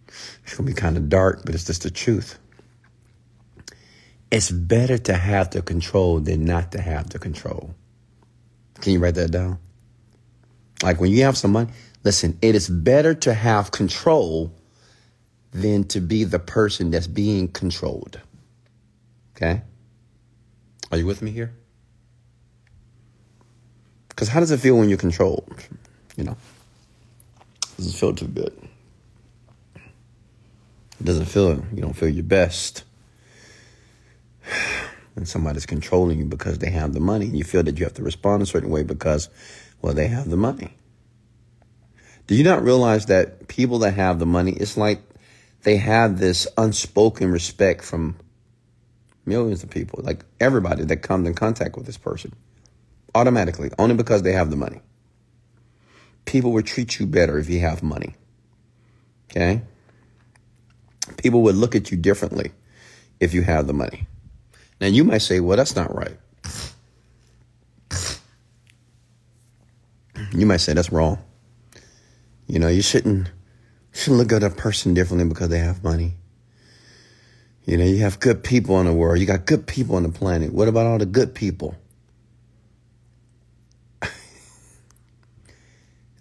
It's 0.07 0.55
going 0.55 0.67
to 0.67 0.73
be 0.73 0.79
kind 0.79 0.95
of 0.95 1.09
dark, 1.09 1.43
but 1.45 1.55
it's 1.55 1.65
just 1.65 1.83
the 1.83 1.91
truth. 1.91 2.37
It's 4.31 4.51
better 4.51 4.97
to 4.97 5.13
have 5.13 5.51
the 5.51 5.61
control 5.61 6.19
than 6.19 6.45
not 6.45 6.71
to 6.73 6.81
have 6.81 7.09
the 7.09 7.19
control. 7.19 7.73
Can 8.81 8.93
you 8.93 8.99
write 8.99 9.15
that 9.15 9.31
down? 9.31 9.59
Like 10.83 10.99
when 10.99 11.11
you 11.11 11.23
have 11.23 11.37
some 11.37 11.51
money, 11.51 11.71
listen, 12.03 12.37
it 12.41 12.55
is 12.55 12.69
better 12.69 13.13
to 13.13 13.33
have 13.33 13.71
control 13.71 14.51
than 15.51 15.83
to 15.85 15.99
be 15.99 16.23
the 16.25 16.39
person 16.39 16.91
that's 16.91 17.07
being 17.07 17.47
controlled. 17.47 18.19
Okay? 19.35 19.61
Are 20.91 20.97
you 20.97 21.05
with 21.05 21.21
me 21.21 21.31
here? 21.31 21.53
Because 24.09 24.27
how 24.27 24.39
does 24.39 24.51
it 24.51 24.59
feel 24.59 24.77
when 24.77 24.89
you're 24.89 24.97
controlled? 24.97 25.51
You 26.15 26.23
know? 26.25 26.37
doesn't 27.77 27.99
feel 27.99 28.13
too 28.13 28.27
good. 28.27 28.53
It 29.75 31.05
doesn't 31.05 31.25
feel, 31.25 31.65
you 31.73 31.81
don't 31.81 31.93
feel 31.93 32.09
your 32.09 32.23
best. 32.23 32.83
And 35.15 35.27
somebody's 35.27 35.67
controlling 35.67 36.17
you 36.17 36.25
because 36.25 36.57
they 36.57 36.71
have 36.71 36.93
the 36.93 36.99
money. 36.99 37.25
And 37.25 37.37
you 37.37 37.43
feel 37.43 37.61
that 37.63 37.77
you 37.77 37.85
have 37.85 37.93
to 37.95 38.03
respond 38.03 38.41
a 38.41 38.45
certain 38.45 38.69
way 38.69 38.81
because, 38.81 39.29
well, 39.81 39.93
they 39.93 40.07
have 40.07 40.29
the 40.29 40.37
money. 40.37 40.75
Do 42.25 42.35
you 42.35 42.43
not 42.43 42.63
realize 42.63 43.05
that 43.07 43.47
people 43.47 43.79
that 43.79 43.93
have 43.93 44.17
the 44.17 44.25
money, 44.25 44.53
it's 44.53 44.77
like 44.77 45.01
they 45.63 45.77
have 45.77 46.19
this 46.19 46.47
unspoken 46.57 47.31
respect 47.31 47.83
from 47.83 48.15
millions 49.25 49.63
of 49.63 49.69
people, 49.69 50.01
like 50.03 50.23
everybody 50.39 50.83
that 50.85 50.97
comes 50.97 51.27
in 51.27 51.33
contact 51.33 51.75
with 51.75 51.85
this 51.85 51.97
person, 51.97 52.33
automatically, 53.15 53.71
only 53.79 53.95
because 53.95 54.21
they 54.21 54.33
have 54.33 54.49
the 54.49 54.55
money 54.55 54.81
people 56.25 56.51
would 56.53 56.65
treat 56.65 56.99
you 56.99 57.05
better 57.05 57.37
if 57.37 57.49
you 57.49 57.59
have 57.59 57.83
money. 57.83 58.15
Okay? 59.29 59.61
People 61.17 61.41
would 61.43 61.55
look 61.55 61.75
at 61.75 61.91
you 61.91 61.97
differently 61.97 62.51
if 63.19 63.33
you 63.33 63.41
have 63.43 63.67
the 63.67 63.73
money. 63.73 64.07
Now 64.79 64.87
you 64.87 65.03
might 65.03 65.19
say, 65.19 65.39
well, 65.39 65.57
that's 65.57 65.75
not 65.75 65.93
right. 65.95 66.17
You 70.31 70.45
might 70.45 70.57
say 70.57 70.73
that's 70.73 70.91
wrong. 70.91 71.19
You 72.47 72.59
know, 72.59 72.67
you 72.67 72.81
shouldn't 72.81 73.31
shouldn't 73.91 74.17
look 74.17 74.31
at 74.31 74.43
a 74.43 74.49
person 74.49 74.93
differently 74.93 75.27
because 75.27 75.49
they 75.49 75.59
have 75.59 75.83
money. 75.83 76.13
You 77.65 77.77
know, 77.77 77.85
you 77.85 77.99
have 77.99 78.19
good 78.19 78.43
people 78.43 78.79
in 78.79 78.85
the 78.85 78.93
world. 78.93 79.19
You 79.19 79.25
got 79.25 79.45
good 79.45 79.65
people 79.67 79.95
on 79.95 80.03
the 80.03 80.09
planet. 80.09 80.51
What 80.51 80.67
about 80.67 80.85
all 80.85 80.97
the 80.97 81.05
good 81.05 81.33
people? 81.33 81.75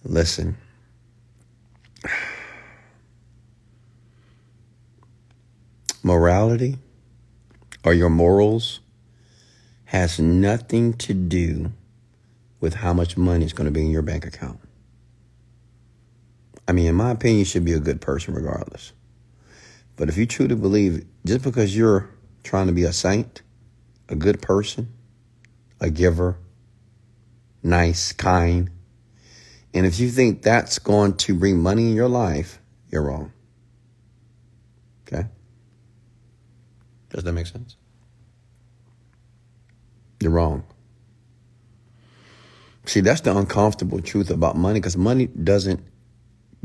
Listen. 0.04 0.56
Morality 6.04 6.78
or 7.84 7.92
your 7.94 8.10
morals 8.10 8.80
has 9.86 10.18
nothing 10.18 10.92
to 10.94 11.12
do 11.14 11.72
with 12.60 12.74
how 12.74 12.92
much 12.92 13.16
money 13.16 13.44
is 13.44 13.52
going 13.52 13.66
to 13.66 13.72
be 13.72 13.82
in 13.84 13.90
your 13.90 14.02
bank 14.02 14.24
account. 14.24 14.60
I 16.68 16.72
mean, 16.72 16.86
in 16.86 16.94
my 16.94 17.10
opinion, 17.10 17.40
you 17.40 17.44
should 17.44 17.64
be 17.64 17.72
a 17.72 17.80
good 17.80 18.00
person 18.00 18.34
regardless. 18.34 18.92
But 20.02 20.08
if 20.08 20.16
you 20.16 20.26
truly 20.26 20.56
believe, 20.56 21.06
just 21.24 21.44
because 21.44 21.76
you're 21.76 22.10
trying 22.42 22.66
to 22.66 22.72
be 22.72 22.82
a 22.82 22.92
saint, 22.92 23.40
a 24.08 24.16
good 24.16 24.42
person, 24.42 24.92
a 25.80 25.90
giver, 25.90 26.38
nice, 27.62 28.10
kind, 28.10 28.68
and 29.72 29.86
if 29.86 30.00
you 30.00 30.10
think 30.10 30.42
that's 30.42 30.80
going 30.80 31.18
to 31.18 31.36
bring 31.36 31.60
money 31.60 31.88
in 31.88 31.94
your 31.94 32.08
life, 32.08 32.58
you're 32.90 33.02
wrong. 33.02 33.32
Okay? 35.06 35.28
Does 37.10 37.22
that 37.22 37.32
make 37.32 37.46
sense? 37.46 37.76
You're 40.18 40.32
wrong. 40.32 40.64
See, 42.86 43.02
that's 43.02 43.20
the 43.20 43.38
uncomfortable 43.38 44.02
truth 44.02 44.30
about 44.30 44.56
money 44.56 44.80
because 44.80 44.96
money 44.96 45.28
doesn't 45.28 45.80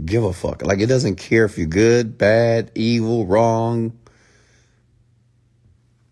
give 0.03 0.23
a 0.23 0.33
fuck. 0.33 0.61
Like, 0.61 0.79
it 0.79 0.87
doesn't 0.87 1.15
care 1.15 1.45
if 1.45 1.57
you're 1.57 1.67
good, 1.67 2.17
bad, 2.17 2.71
evil, 2.75 3.25
wrong. 3.25 3.97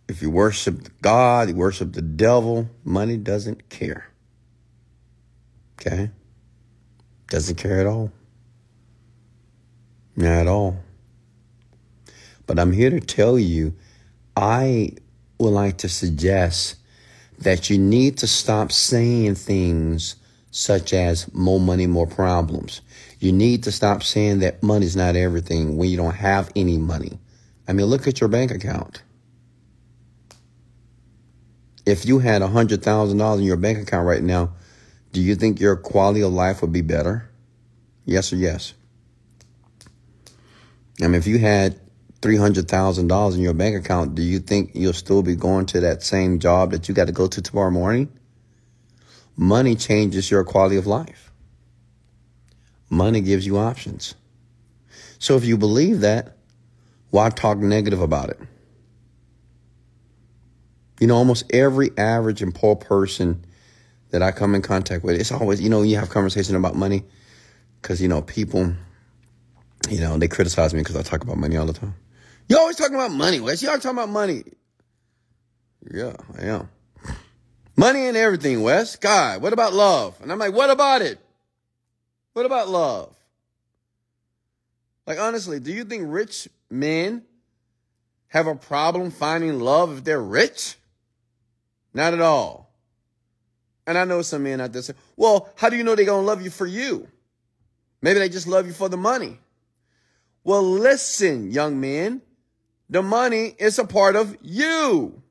If 0.07 0.21
you 0.21 0.29
worship 0.29 1.01
God, 1.01 1.49
you 1.49 1.55
worship 1.55 1.93
the 1.93 2.01
devil, 2.01 2.69
money 2.83 3.17
doesn't 3.17 3.69
care. 3.69 4.07
Okay? 5.79 6.11
Doesn't 7.27 7.55
care 7.55 7.79
at 7.79 7.87
all. 7.87 8.11
Not 10.15 10.41
at 10.41 10.47
all. 10.47 10.77
But 12.47 12.59
I'm 12.59 12.71
here 12.71 12.91
to 12.91 12.99
tell 12.99 13.39
you, 13.39 13.73
I 14.35 14.91
would 15.39 15.49
like 15.49 15.77
to 15.77 15.89
suggest 15.89 16.75
that 17.39 17.69
you 17.69 17.77
need 17.77 18.17
to 18.19 18.27
stop 18.27 18.71
saying 18.71 19.35
things 19.35 20.15
such 20.51 20.93
as 20.93 21.33
more 21.33 21.59
money, 21.59 21.87
more 21.87 22.07
problems. 22.07 22.81
You 23.25 23.31
need 23.31 23.63
to 23.63 23.71
stop 23.71 24.03
saying 24.03 24.41
that 24.41 24.61
money's 24.61 24.95
not 24.95 25.15
everything 25.15 25.77
when 25.77 25.89
you 25.89 25.97
don't 25.97 26.13
have 26.13 26.51
any 26.55 26.77
money. 26.77 27.17
I 27.67 27.73
mean, 27.73 27.87
look 27.87 28.05
at 28.07 28.21
your 28.21 28.27
bank 28.27 28.51
account. 28.51 29.01
If 31.87 32.05
you 32.05 32.19
had 32.19 32.43
$100,000 32.43 33.37
in 33.37 33.43
your 33.43 33.57
bank 33.57 33.79
account 33.79 34.05
right 34.05 34.21
now, 34.21 34.53
do 35.11 35.21
you 35.21 35.33
think 35.33 35.59
your 35.59 35.75
quality 35.75 36.21
of 36.21 36.33
life 36.33 36.61
would 36.61 36.71
be 36.71 36.81
better? 36.81 37.27
Yes 38.05 38.31
or 38.31 38.35
yes? 38.35 38.75
I 41.01 41.07
mean, 41.07 41.15
if 41.15 41.25
you 41.25 41.39
had 41.39 41.79
$300,000 42.21 43.33
in 43.33 43.41
your 43.41 43.55
bank 43.55 43.75
account, 43.75 44.13
do 44.13 44.21
you 44.21 44.37
think 44.37 44.69
you'll 44.75 44.93
still 44.93 45.23
be 45.23 45.35
going 45.35 45.65
to 45.65 45.79
that 45.79 46.03
same 46.03 46.37
job 46.37 46.69
that 46.73 46.87
you 46.87 46.93
got 46.93 47.05
to 47.05 47.11
go 47.11 47.25
to 47.25 47.41
tomorrow 47.41 47.71
morning? 47.71 48.07
Money 49.35 49.73
changes 49.75 50.29
your 50.29 50.43
quality 50.43 50.77
of 50.77 50.85
life. 50.85 51.31
Money 52.95 53.19
gives 53.19 53.45
you 53.45 53.57
options. 53.57 54.15
So 55.19 55.35
if 55.35 55.43
you 55.43 55.57
believe 55.57 55.99
that, 55.99 56.37
why 57.09 57.29
talk 57.29 57.57
negative 57.57 58.01
about 58.01 58.29
it? 58.29 58.39
You 61.01 61.07
know, 61.07 61.15
almost 61.17 61.43
every 61.53 61.91
average 61.97 62.41
and 62.41 62.55
poor 62.55 62.77
person 62.77 63.45
that 64.11 64.21
I 64.21 64.31
come 64.31 64.55
in 64.55 64.61
contact 64.61 65.03
with, 65.03 65.19
it's 65.19 65.33
always, 65.33 65.59
you 65.59 65.69
know, 65.69 65.81
you 65.81 65.97
have 65.97 66.09
conversation 66.09 66.55
about 66.55 66.75
money 66.75 67.03
because, 67.81 68.01
you 68.01 68.07
know, 68.07 68.21
people, 68.21 68.73
you 69.89 69.99
know, 69.99 70.17
they 70.17 70.29
criticize 70.29 70.73
me 70.73 70.79
because 70.79 70.95
I 70.95 71.01
talk 71.01 71.21
about 71.21 71.37
money 71.37 71.57
all 71.57 71.65
the 71.65 71.73
time. 71.73 71.95
You 72.47 72.57
always 72.57 72.77
talking 72.77 72.95
about 72.95 73.11
money, 73.11 73.41
Wes. 73.41 73.61
You 73.61 73.67
always 73.67 73.83
talking 73.83 73.97
about 73.97 74.09
money. 74.09 74.43
Yeah, 75.91 76.13
I 76.39 76.45
am. 76.45 76.69
Money 77.75 78.07
and 78.07 78.15
everything, 78.15 78.61
Wes. 78.61 78.95
God, 78.95 79.41
what 79.41 79.51
about 79.51 79.73
love? 79.73 80.17
And 80.21 80.31
I'm 80.31 80.39
like, 80.39 80.53
what 80.53 80.69
about 80.69 81.01
it? 81.01 81.19
What 82.35 82.45
about 82.45 82.67
love? 82.67 83.15
Like, 85.07 85.17
honestly, 85.17 85.61
do 85.61 85.71
you 85.71 85.85
think 85.85 86.03
rich 86.07 86.49
men 86.69 87.23
have 88.27 88.45
a 88.45 88.55
problem 88.55 89.09
finding 89.09 89.61
love 89.61 89.97
if 89.97 90.03
they're 90.03 90.21
rich? 90.21 90.75
Not 91.93 92.13
at 92.13 92.19
all. 92.19 92.69
And 93.87 93.97
I 93.97 94.03
know 94.03 94.21
some 94.21 94.43
men 94.43 94.59
out 94.59 94.73
there 94.73 94.81
say, 94.81 94.95
well, 95.15 95.47
how 95.55 95.69
do 95.69 95.77
you 95.77 95.83
know 95.85 95.95
they're 95.95 96.03
going 96.03 96.23
to 96.23 96.27
love 96.27 96.41
you 96.41 96.49
for 96.49 96.67
you? 96.67 97.07
Maybe 98.01 98.19
they 98.19 98.27
just 98.27 98.47
love 98.47 98.67
you 98.67 98.73
for 98.73 98.89
the 98.89 98.97
money. 98.97 99.39
Well, 100.43 100.61
listen, 100.61 101.53
young 101.53 101.79
men. 101.79 102.21
The 102.89 103.01
money 103.01 103.55
is 103.57 103.79
a 103.79 103.85
part 103.85 104.17
of 104.17 104.35
you. 104.41 105.23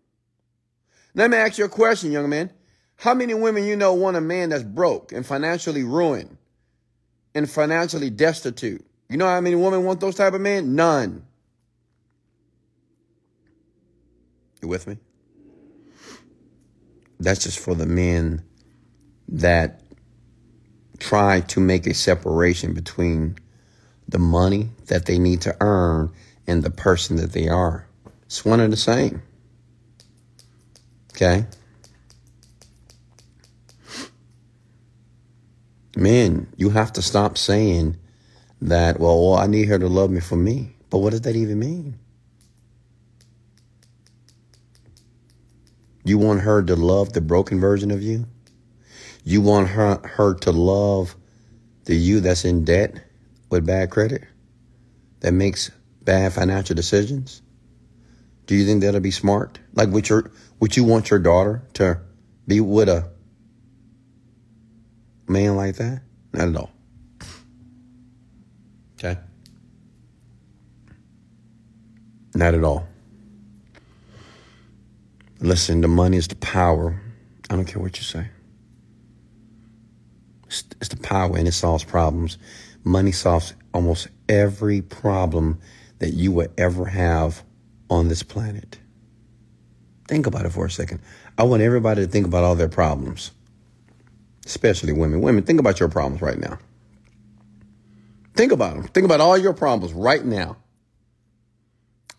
Let 1.15 1.31
me 1.31 1.37
ask 1.37 1.59
you 1.59 1.67
a 1.67 1.69
question, 1.69 2.13
young 2.13 2.31
man. 2.31 2.51
How 2.97 3.13
many 3.13 3.35
women 3.35 3.65
you 3.65 3.77
know 3.77 3.93
want 3.93 4.17
a 4.17 4.23
man 4.23 4.49
that's 4.49 4.63
broke 4.63 5.13
and 5.13 5.27
financially 5.27 5.85
ruined 5.85 6.39
and 7.35 7.49
financially 7.49 8.11
destitute? 8.11 8.85
You 9.09 9.17
know 9.17 9.27
how 9.27 9.41
many 9.41 9.57
women 9.57 9.85
want 9.85 10.01
those 10.01 10.15
type 10.15 10.35
of 10.35 10.41
men? 10.41 10.75
None. 10.75 11.25
You 14.63 14.69
with 14.69 14.87
me? 14.87 14.99
That's 17.21 17.43
just 17.43 17.59
for 17.59 17.75
the 17.75 17.87
men 17.87 18.43
that 19.29 19.81
try 20.99 21.41
to 21.41 21.61
make 21.61 21.87
a 21.87 21.95
separation 21.95 22.73
between 22.73 23.37
the 24.09 24.19
money 24.19 24.71
that 24.87 25.07
they 25.07 25.19
need 25.19 25.41
to 25.43 25.57
earn 25.61 26.13
and 26.47 26.63
the 26.63 26.71
person 26.71 27.17
that 27.17 27.33
they 27.33 27.49
are. 27.49 27.87
It's 28.27 28.45
one 28.45 28.61
and 28.61 28.73
the 28.73 28.77
same. 28.77 29.23
Okay? 31.13 31.47
Men, 35.97 36.53
you 36.57 36.71
have 36.71 36.93
to 36.95 37.03
stop 37.03 37.39
saying 37.39 37.97
that, 38.63 38.99
well, 38.99 39.31
well, 39.31 39.39
I 39.39 39.47
need 39.47 39.69
her 39.69 39.79
to 39.79 39.89
love 39.89 40.11
me 40.11 40.21
for 40.21 40.37
me. 40.37 40.77
But 40.91 40.99
what 40.99 41.11
does 41.11 41.23
that 41.23 41.37
even 41.37 41.59
mean? 41.59 41.99
You 46.05 46.19
want 46.19 46.41
her 46.43 46.63
to 46.63 46.77
love 46.77 47.13
the 47.13 47.21
broken 47.21 47.61
version 47.61 47.91
of 47.91 48.03
you? 48.03 48.27
You 49.25 49.41
want 49.41 49.69
her, 49.69 50.01
her 50.05 50.35
to 50.35 50.53
love 50.53 51.17
the 51.85 51.95
you 51.95 52.21
that's 52.21 52.45
in 52.45 52.65
debt 52.65 53.03
with 53.51 53.67
bad 53.67 53.91
credit? 53.91 54.25
That 55.21 55.33
makes 55.33 55.71
bad 56.03 56.33
financial 56.35 56.77
decisions? 56.77 57.41
Do 58.47 58.55
you 58.55 58.67
think 58.67 58.83
that'll 58.83 59.01
be 59.01 59.11
smart? 59.11 59.59
Like, 59.73 59.89
would 59.89 60.09
your 60.09 60.31
would 60.61 60.77
you 60.77 60.85
want 60.85 61.11
your 61.11 61.19
daughter 61.19 61.63
to 61.75 62.01
be 62.47 62.61
with 62.61 62.89
a 62.89 63.11
man 65.35 65.57
like 65.57 65.77
that? 65.77 66.01
Not 66.33 66.49
at 66.49 66.57
all. 66.57 66.71
Okay. 68.95 69.21
Not 72.35 72.55
at 72.55 72.63
all. 72.63 72.87
Listen, 75.41 75.81
the 75.81 75.89
money 75.89 76.17
is 76.17 76.29
the 76.29 76.37
power. 76.37 77.01
I 77.51 77.57
don't 77.57 77.67
care 77.67 77.83
what 77.83 77.99
you 77.99 78.05
say. 78.05 78.29
It's, 80.47 80.65
it's 80.81 80.89
the 80.89 80.97
power 80.97 81.37
and 81.37 81.49
it 81.49 81.53
solves 81.53 81.83
problems. 81.85 82.39
Money 82.85 83.13
solves 83.13 83.55
almost 83.73 84.09
every 84.29 84.83
problem 84.83 85.59
that 85.99 86.15
you 86.15 86.31
will 86.31 86.49
ever 86.57 86.87
have 86.87 87.43
on 87.91 88.09
this 88.09 88.23
planet. 88.23 88.79
Think 90.07 90.27
about 90.27 90.47
it 90.47 90.51
for 90.51 90.67
a 90.67 90.71
second. 90.71 91.01
I 91.37 91.43
want 91.43 91.63
everybody 91.63 92.07
to 92.07 92.11
think 92.11 92.27
about 92.27 92.45
all 92.45 92.55
their 92.55 92.69
problems, 92.69 93.33
especially 94.45 94.93
women. 94.93 95.21
Women, 95.21 95.45
think 95.45 95.61
about 95.61 95.81
your 95.81 95.89
problems 95.89 96.23
right 96.23 96.39
now. 96.39 96.59
Think 98.35 98.53
about 98.53 98.75
them. 98.75 98.85
Think 98.89 99.05
about 99.05 99.21
all 99.21 99.39
your 99.39 99.53
problems 99.53 99.95
right 99.95 100.25
now. 100.25 100.57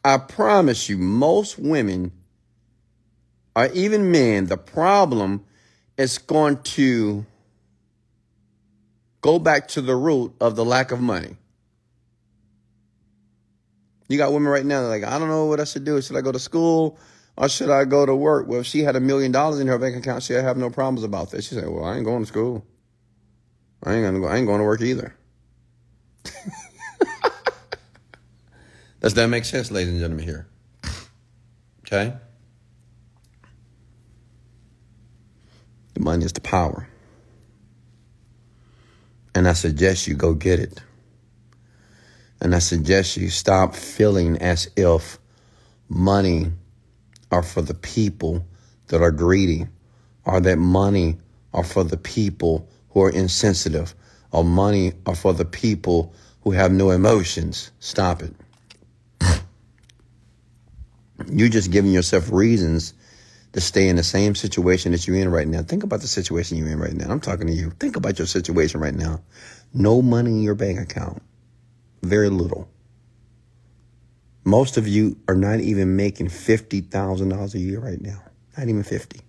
I 0.04 0.18
promise 0.18 0.88
you, 0.88 0.98
most 0.98 1.58
women 1.58 2.12
or 3.56 3.68
even 3.68 4.12
men, 4.12 4.46
the 4.46 4.58
problem 4.58 5.46
is 5.98 6.18
going 6.18 6.62
to 6.64 7.26
go 9.22 9.40
back 9.40 9.68
to 9.70 9.82
the 9.82 9.96
root 9.96 10.34
of 10.40 10.56
the 10.56 10.64
lack 10.64 10.92
of 10.92 11.02
money. 11.02 11.36
You 14.08 14.18
got 14.18 14.32
women 14.32 14.50
right 14.50 14.66
now 14.66 14.82
like, 14.84 15.04
I 15.04 15.18
don't 15.18 15.30
know 15.30 15.46
what 15.46 15.60
I 15.60 15.64
should 15.64 15.84
do. 15.84 16.02
Should 16.02 16.16
I 16.16 16.22
go 16.22 16.32
to 16.32 16.40
school 16.40 17.00
or 17.38 17.50
should 17.50 17.70
I 17.70 17.86
go 17.86 18.06
to 18.06 18.16
work? 18.16 18.48
Well, 18.48 18.62
if 18.62 18.66
she 18.66 18.80
had 18.82 18.96
a 18.96 19.00
million 19.00 19.32
dollars 19.32 19.60
in 19.60 19.68
her 19.68 19.78
bank 19.78 19.96
account, 19.96 20.24
she'd 20.24 20.36
have 20.36 20.58
no 20.58 20.70
problems 20.70 21.04
about 21.04 21.32
that. 21.32 21.44
She 21.44 21.56
said, 21.56 21.68
Well, 21.68 21.84
I 21.84 21.96
ain't 21.96 22.06
going 22.06 22.22
to 22.24 22.28
school. 22.28 22.66
I 23.84 23.94
ain't 23.94 24.06
gonna 24.06 24.20
go, 24.20 24.28
I 24.28 24.38
ain't 24.38 24.48
going 24.48 24.60
to 24.60 24.66
work 24.66 24.82
either. 24.82 25.16
Does 29.02 29.14
that 29.14 29.28
make 29.28 29.46
sense, 29.46 29.70
ladies 29.70 29.92
and 29.94 30.00
gentlemen, 30.00 30.26
here? 30.26 30.48
Okay? 31.82 32.14
The 35.94 36.00
money 36.00 36.26
is 36.26 36.34
the 36.34 36.42
power. 36.42 36.88
And 39.36 39.48
I 39.48 39.54
suggest 39.54 40.08
you 40.08 40.16
go 40.16 40.34
get 40.34 40.60
it. 40.60 40.82
And 42.42 42.56
I 42.56 42.60
suggest 42.60 43.18
you 43.18 43.30
stop 43.30 43.76
feeling 43.76 44.38
as 44.38 44.70
if 44.76 45.20
money 45.88 46.52
are 47.32 47.44
for 47.44 47.62
the 47.62 47.74
people 47.74 48.46
that 48.88 49.02
are 49.02 49.12
greedy, 49.12 49.68
or 50.26 50.40
that 50.42 50.58
money 50.58 51.18
are 51.54 51.64
for 51.64 51.84
the 51.84 51.98
people 51.98 52.70
who 52.90 53.02
are 53.02 53.10
insensitive, 53.10 53.96
or 54.32 54.44
money 54.44 54.94
are 55.06 55.16
for 55.16 55.34
the 55.34 55.46
people 55.46 56.14
who 56.42 56.52
have 56.52 56.72
no 56.72 56.92
emotions. 56.92 57.72
Stop 57.80 58.22
it. 58.22 58.34
You're 61.28 61.50
just 61.50 61.72
giving 61.72 61.92
yourself 61.92 62.32
reasons 62.32 62.94
to 63.56 63.62
stay 63.62 63.88
in 63.88 63.96
the 63.96 64.04
same 64.04 64.36
situation 64.36 64.92
that 64.92 65.08
you're 65.08 65.16
in 65.16 65.32
right 65.32 65.48
now. 65.48 65.62
Think 65.62 65.84
about 65.84 66.02
the 66.02 66.08
situation 66.08 66.58
you're 66.58 66.68
in 66.68 66.78
right 66.78 66.94
now. 66.94 67.10
I'm 67.10 67.22
talking 67.22 67.48
to 67.48 67.54
you. 67.54 67.70
Think 67.80 67.96
about 67.96 68.20
your 68.20 68.28
situation 68.28 68.82
right 68.82 68.94
now. 68.94 69.22
No 69.74 70.02
money 70.02 70.32
in 70.32 70.42
your 70.42 70.56
bank 70.56 70.78
account. 70.78 71.24
Very 72.04 72.30
little. 72.30 72.70
Most 74.46 74.78
of 74.78 74.88
you 74.88 75.18
are 75.28 75.36
not 75.36 75.60
even 75.60 75.96
making 75.96 76.28
$50,000 76.28 77.54
a 77.54 77.60
year 77.60 77.80
right 77.80 78.00
now. 78.00 78.22
Not 78.56 78.70
even 78.70 78.84
50. 78.84 79.20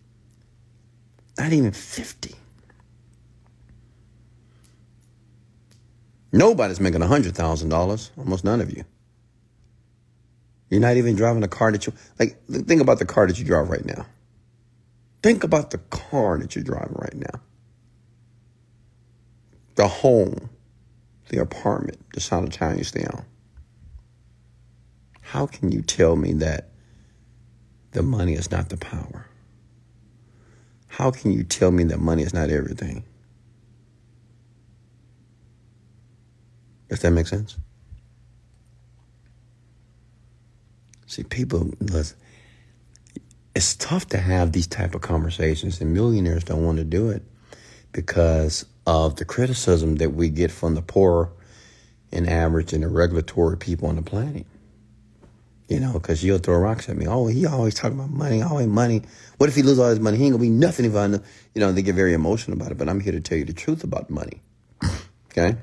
Not 1.39 1.53
even 1.53 1.73
50. 1.73 2.35
Nobody's 6.33 6.81
making 6.81 7.01
$100,000. 7.01 8.11
Almost 8.19 8.45
none 8.45 8.61
of 8.61 8.77
you. 8.77 8.85
You're 10.69 10.81
not 10.81 10.97
even 10.99 11.17
driving 11.17 11.43
a 11.43 11.49
car 11.49 11.73
that 11.73 11.87
you 11.87 11.95
like. 12.19 12.45
Think 12.47 12.83
about 12.83 12.99
the 12.99 13.07
car 13.07 13.27
that 13.27 13.39
you 13.39 13.45
drive 13.45 13.71
right 13.71 13.85
now. 13.85 14.05
Think 15.23 15.45
about 15.45 15.71
the 15.71 15.79
car 15.79 16.39
that 16.39 16.55
you're 16.55 16.65
driving 16.65 16.97
right 16.97 17.15
now. 17.15 17.41
The 19.77 19.89
home, 19.89 20.51
the 21.29 21.41
apartment, 21.41 21.99
the 22.13 22.21
side 22.21 22.45
of 22.45 22.51
town 22.51 22.79
you 22.79 22.85
stay 22.85 23.05
on. 23.05 23.25
How 25.27 25.45
can 25.45 25.73
you 25.73 25.83
tell 25.83 26.15
me 26.15 26.35
that 26.35 26.69
the 27.91 28.03
money 28.03 28.35
is 28.35 28.53
not 28.53 28.69
the 28.69 28.77
power? 28.77 29.27
How 30.87 31.11
can 31.11 31.33
you 31.33 31.43
tell 31.43 31.73
me 31.73 31.83
that 31.85 31.99
money 31.99 32.23
is 32.23 32.33
not 32.33 32.49
everything? 32.49 33.03
Does 36.89 37.01
that 37.01 37.11
make 37.11 37.27
sense? 37.27 37.59
See, 41.07 41.25
people, 41.25 41.73
it's 43.57 43.75
tough 43.75 44.07
to 44.09 44.19
have 44.19 44.53
these 44.53 44.69
type 44.69 44.95
of 44.95 45.01
conversations, 45.01 45.81
and 45.81 45.93
millionaires 45.93 46.45
don't 46.45 46.65
want 46.65 46.79
to 46.79 46.85
do 46.85 47.11
it 47.11 47.25
because 47.91 48.65
of 48.87 49.17
the 49.17 49.25
criticism 49.25 49.97
that 49.97 50.11
we 50.11 50.29
get 50.29 50.53
from 50.53 50.77
the 50.77 50.83
poor 50.83 51.33
and 52.13 52.29
average 52.29 52.73
and 52.73 52.85
the 52.85 52.89
regulatory 52.89 53.57
people 53.57 53.89
on 53.89 53.97
the 53.97 54.03
planet. 54.03 54.47
You 55.69 55.81
know, 55.81 55.95
because 55.95 56.23
you'll 56.23 56.39
throw 56.39 56.59
rocks 56.59 56.89
at 56.89 56.97
me. 56.97 57.09
Oh, 57.09 57.27
he 57.27 57.45
always 57.45 57.75
talking 57.75 57.99
about 57.99 58.11
money, 58.11 58.41
always 58.41 58.69
money. 58.69 59.03
What 59.39 59.49
if 59.49 59.57
he 59.57 59.63
loses 59.63 59.81
all 59.81 59.91
his 59.91 59.99
money? 59.99 60.17
He 60.17 60.25
ain't 60.25 60.33
gonna 60.33 60.43
be 60.43 60.49
nothing 60.49 60.87
if 60.87 60.95
I 60.95 61.09
know. 61.09 61.21
You 61.55 61.61
know, 61.61 61.73
they 61.73 61.83
get 61.83 61.97
very 61.97 62.15
emotional 62.15 62.57
about 62.57 62.71
it. 62.71 62.79
But 62.79 62.89
I'm 62.89 63.01
here 63.01 63.13
to 63.13 63.21
tell 63.21 63.37
you 63.37 63.45
the 63.45 63.53
truth 63.53 63.85
about 63.85 64.11
money. 64.11 64.41
Okay? 65.39 65.55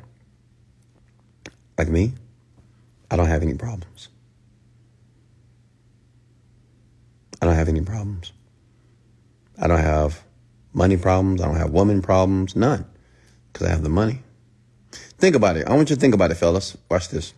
Like 1.80 1.88
me, 1.88 2.14
I 3.10 3.16
don't 3.16 3.26
have 3.26 3.42
any 3.42 3.56
problems. 3.56 4.10
I 7.42 7.48
don't 7.48 7.56
have 7.56 7.70
any 7.70 7.82
problems. 7.82 8.34
I 9.60 9.68
don't 9.68 9.80
have 9.80 10.24
money 10.74 10.98
problems. 10.98 11.42
I 11.42 11.46
don't 11.46 11.56
have 11.58 11.72
woman 11.72 12.04
problems. 12.04 12.56
None. 12.56 12.86
Because 13.52 13.68
I 13.68 13.72
have 13.72 13.84
the 13.84 13.90
money. 13.90 14.22
Think 15.18 15.36
about 15.36 15.58
it. 15.58 15.68
I 15.68 15.74
want 15.76 15.90
you 15.90 15.96
to 15.96 16.00
think 16.00 16.14
about 16.14 16.32
it, 16.32 16.36
fellas. 16.36 16.78
Watch 16.90 17.10
this. 17.10 17.34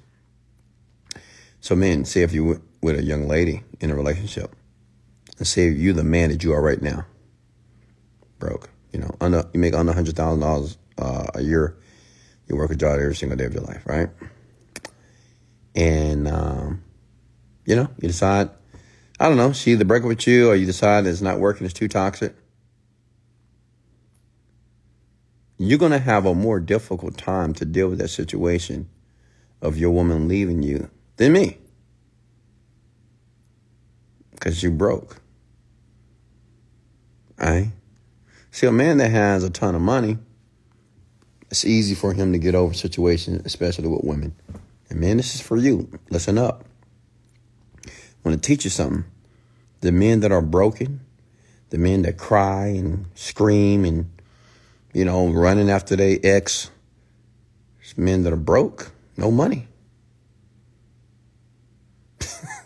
So, 1.66 1.76
men, 1.76 2.06
say 2.06 2.22
if 2.22 2.32
you're 2.32 2.62
with 2.84 3.00
a 3.00 3.04
young 3.04 3.28
lady 3.28 3.64
in 3.80 3.90
a 3.90 3.96
relationship, 3.96 4.56
and 5.40 5.48
say 5.48 5.68
you're 5.68 5.96
the 5.96 6.04
man 6.04 6.30
that 6.30 6.44
you 6.44 6.54
are 6.54 6.62
right 6.62 6.80
now, 6.80 7.08
broke. 8.38 8.70
You 8.94 9.00
know, 9.00 9.16
under 9.20 9.46
you 9.52 9.60
make 9.60 9.74
under 9.74 9.92
hundred 9.92 10.16
thousand 10.16 10.44
uh, 10.44 10.46
dollars 10.46 10.78
a 11.34 11.42
year. 11.42 11.76
You 12.48 12.56
work 12.56 12.70
a 12.70 12.76
job 12.76 13.00
every 13.00 13.16
single 13.16 13.36
day 13.36 13.46
of 13.46 13.54
your 13.56 13.64
life, 13.64 13.82
right? 13.88 14.10
And 15.74 16.28
um, 16.28 16.84
you 17.66 17.76
know, 17.76 17.90
you 18.00 18.10
decide 18.10 18.52
I 19.20 19.28
don't 19.28 19.38
know, 19.38 19.52
she 19.52 19.72
either 19.72 19.86
break 19.86 20.04
up 20.04 20.10
with 20.10 20.28
you 20.28 20.50
or 20.50 20.56
you 20.56 20.68
decide 20.68 21.08
it's 21.08 21.20
not 21.20 21.40
working, 21.40 21.66
it's 21.66 21.74
too 21.74 21.88
toxic. 21.88 22.36
You're 25.58 25.80
going 25.80 25.94
to 25.94 25.98
have 25.98 26.28
a 26.28 26.36
more 26.36 26.60
difficult 26.60 27.18
time 27.18 27.54
to 27.54 27.66
deal 27.66 27.90
with 27.90 27.98
that 27.98 28.10
situation 28.10 28.88
of 29.64 29.80
your 29.80 29.90
woman 29.90 30.28
leaving 30.28 30.62
you 30.62 30.92
than 31.18 31.34
me. 31.34 31.58
Because 34.32 34.62
you 34.62 34.72
broke. 34.72 35.22
Right? 37.38 37.70
See, 38.52 38.68
a 38.68 38.72
man 38.72 38.98
that 38.98 39.12
has 39.12 39.44
a 39.44 39.50
ton 39.50 39.76
of 39.76 39.82
money, 39.82 40.18
it's 41.50 41.66
easy 41.66 41.96
for 41.96 42.14
him 42.14 42.32
to 42.34 42.40
get 42.40 42.56
over 42.56 42.74
situations, 42.74 43.42
especially 43.46 43.88
with 43.88 44.04
women. 44.04 44.36
And 44.90 45.00
man, 45.00 45.18
this 45.18 45.36
is 45.36 45.42
for 45.42 45.58
you. 45.58 45.90
Listen 46.10 46.38
up 46.38 46.66
I 48.26 48.30
want 48.30 48.42
to 48.42 48.48
teach 48.48 48.64
you 48.64 48.72
something. 48.72 49.06
The 49.82 49.92
men 49.92 50.22
that 50.22 50.32
are 50.32 50.42
broken, 50.42 51.02
the 51.70 51.78
men 51.78 52.02
that 52.04 52.18
cry 52.18 52.68
and 52.68 53.06
scream 53.14 53.86
and, 53.86 54.10
you 54.94 55.06
know, 55.06 55.28
running 55.28 55.70
after 55.70 55.96
their 55.96 56.18
ex, 56.24 56.72
it's 57.82 57.96
men 58.00 58.24
that 58.24 58.34
are 58.34 58.38
broke, 58.38 58.92
no 59.16 59.30
money. 59.30 59.68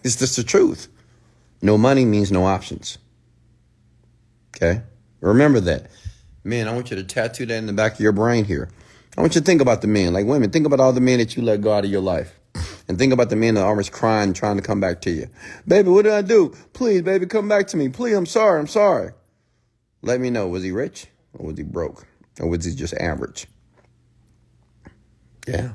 It's 0.03 0.15
just 0.17 0.35
the 0.35 0.43
truth. 0.43 0.88
No 1.62 1.77
money 1.77 2.05
means 2.05 2.31
no 2.31 2.45
options. 2.45 2.97
Okay? 4.55 4.81
Remember 5.21 5.59
that. 5.62 5.89
Man, 6.43 6.67
I 6.67 6.73
want 6.73 6.89
you 6.89 6.97
to 6.97 7.03
tattoo 7.03 7.45
that 7.45 7.57
in 7.57 7.65
the 7.65 7.73
back 7.73 7.93
of 7.93 7.99
your 7.99 8.12
brain 8.12 8.45
here. 8.45 8.69
I 9.17 9.21
want 9.21 9.35
you 9.35 9.41
to 9.41 9.45
think 9.45 9.62
about 9.62 9.81
the 9.81 9.88
men. 9.88 10.13
Like 10.13 10.25
women, 10.25 10.49
think 10.49 10.65
about 10.65 10.79
all 10.79 10.93
the 10.93 11.01
men 11.01 11.19
that 11.19 11.35
you 11.35 11.43
let 11.43 11.62
go 11.62 11.73
out 11.73 11.85
of 11.85 11.91
your 11.91 12.01
life. 12.01 12.39
And 12.88 12.97
think 12.97 13.13
about 13.13 13.29
the 13.29 13.35
men 13.35 13.53
that 13.53 13.62
are 13.62 13.69
always 13.69 13.88
crying, 13.88 14.33
trying 14.33 14.55
to 14.55 14.63
come 14.63 14.79
back 14.79 15.01
to 15.01 15.12
you. 15.12 15.29
Baby, 15.67 15.89
what 15.89 16.05
did 16.05 16.13
I 16.13 16.23
do? 16.23 16.55
Please, 16.73 17.03
baby, 17.03 17.27
come 17.27 17.47
back 17.47 17.67
to 17.67 17.77
me. 17.77 17.88
Please, 17.88 18.15
I'm 18.15 18.25
sorry. 18.25 18.59
I'm 18.59 18.65
sorry. 18.65 19.12
Let 20.01 20.19
me 20.19 20.31
know. 20.31 20.47
Was 20.47 20.63
he 20.63 20.71
rich 20.71 21.05
or 21.33 21.45
was 21.45 21.57
he 21.57 21.63
broke? 21.63 22.07
Or 22.39 22.49
was 22.49 22.65
he 22.65 22.73
just 22.73 22.95
average? 22.95 23.45
Yeah. 25.47 25.73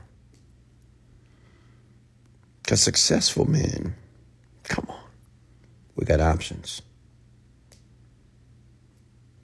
Because 2.63 2.81
successful 2.81 3.49
men, 3.49 3.95
come 4.65 4.87
on, 4.89 5.01
we 5.97 6.05
got 6.05 6.21
options. 6.21 6.83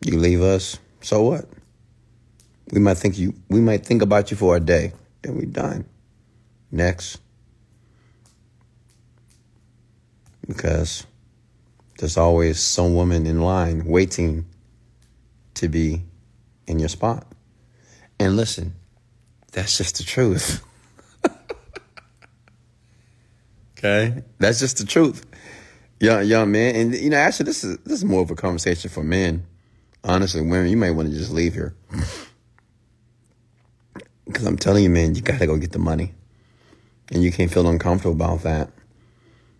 You 0.04 0.18
leave 0.18 0.42
us, 0.42 0.78
so 1.00 1.22
what? 1.22 1.46
We 2.72 2.80
might 2.80 2.96
think 2.98 3.18
you 3.18 3.34
we 3.48 3.60
might 3.60 3.84
think 3.84 4.02
about 4.02 4.30
you 4.30 4.36
for 4.36 4.56
a 4.56 4.60
day, 4.60 4.92
then 5.22 5.36
we 5.36 5.46
done. 5.46 5.84
Next. 6.72 7.18
because 10.50 11.06
there's 11.98 12.16
always 12.16 12.58
some 12.58 12.94
woman 12.94 13.26
in 13.26 13.40
line 13.40 13.84
waiting 13.84 14.46
to 15.54 15.68
be 15.68 16.02
in 16.66 16.78
your 16.78 16.88
spot. 16.88 17.26
And 18.18 18.36
listen, 18.36 18.74
that's 19.52 19.78
just 19.78 19.98
the 19.98 20.04
truth. 20.04 20.64
okay? 23.80 24.22
That's 24.38 24.60
just 24.60 24.78
the 24.78 24.84
truth. 24.84 25.24
Young 26.00 26.24
young 26.24 26.52
man. 26.52 26.76
And 26.76 26.94
you 26.94 27.10
know, 27.10 27.16
actually 27.16 27.44
this 27.46 27.64
is 27.64 27.78
this 27.78 27.94
is 27.94 28.04
more 28.04 28.22
of 28.22 28.30
a 28.30 28.36
conversation 28.36 28.90
for 28.90 29.02
men. 29.02 29.46
Honestly, 30.04 30.40
women, 30.40 30.68
you 30.68 30.76
might 30.76 30.92
want 30.92 31.10
to 31.10 31.14
just 31.14 31.32
leave 31.32 31.54
here. 31.54 31.74
Because 34.26 34.46
I'm 34.46 34.56
telling 34.56 34.84
you, 34.84 34.90
man, 34.90 35.16
you 35.16 35.22
gotta 35.22 35.44
go 35.44 35.56
get 35.56 35.72
the 35.72 35.80
money. 35.80 36.12
And 37.10 37.20
you 37.20 37.32
can't 37.32 37.52
feel 37.52 37.68
uncomfortable 37.68 38.14
about 38.14 38.42
that. 38.42 38.70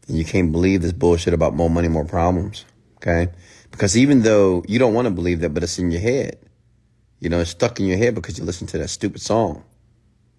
And 0.07 0.17
you 0.17 0.25
can't 0.25 0.53
believe 0.53 0.83
this 0.83 0.93
bullshit 0.93 1.35
about 1.35 1.55
more 1.55 1.69
money, 1.69 1.89
more 1.89 2.05
problems. 2.05 2.65
Okay? 2.99 3.33
Because 3.73 3.97
even 3.97 4.23
though 4.23 4.63
you 4.69 4.79
don't 4.79 4.95
want 4.95 5.07
to 5.07 5.11
believe 5.11 5.41
that, 5.41 5.51
but 5.51 5.65
it's 5.65 5.79
in 5.81 5.91
your 5.91 6.01
head. 6.01 6.39
You 7.19 7.29
know, 7.29 7.41
it's 7.41 7.51
stuck 7.51 7.81
in 7.81 7.87
your 7.87 7.99
head 7.99 8.15
because 8.15 8.39
you 8.39 8.45
listen 8.45 8.67
to 8.69 8.79
that 8.79 8.89
stupid 8.89 9.21
song. 9.21 9.65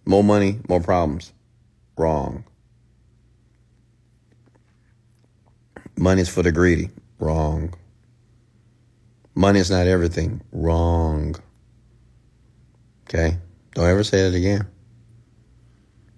More 0.05 0.23
money, 0.23 0.59
more 0.67 0.79
problems. 0.79 1.33
Wrong. 1.97 2.43
Money 5.97 6.21
is 6.21 6.29
for 6.29 6.43
the 6.43 6.51
greedy. 6.51 6.89
Wrong. 7.19 7.73
Money 9.35 9.59
is 9.59 9.71
not 9.71 9.87
everything. 9.87 10.41
Wrong. 10.51 11.35
Okay? 13.07 13.37
Don't 13.73 13.87
ever 13.87 14.03
say 14.03 14.29
that 14.29 14.35
again. 14.35 14.67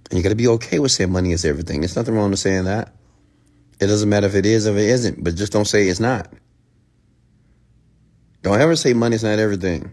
And 0.10 0.18
you 0.18 0.24
got 0.24 0.30
to 0.30 0.36
be 0.36 0.48
okay 0.48 0.80
with 0.80 0.92
saying 0.92 1.12
money 1.12 1.32
is 1.32 1.46
everything. 1.46 1.82
There's 1.82 1.96
nothing 1.96 2.16
wrong 2.16 2.30
with 2.32 2.40
saying 2.40 2.66
that. 2.66 2.94
It 3.80 3.88
doesn't 3.88 4.10
matter 4.10 4.28
if 4.28 4.36
it 4.36 4.46
is 4.46 4.68
or 4.68 4.72
if 4.72 4.78
it 4.78 4.90
isn't, 4.90 5.24
but 5.24 5.36
just 5.36 5.52
don't 5.52 5.66
say 5.66 5.88
it's 5.88 6.00
not. 6.00 6.32
Don't 8.44 8.60
ever 8.60 8.76
say 8.76 8.94
money 8.94 9.16
is 9.16 9.24
not 9.24 9.40
everything. 9.40 9.92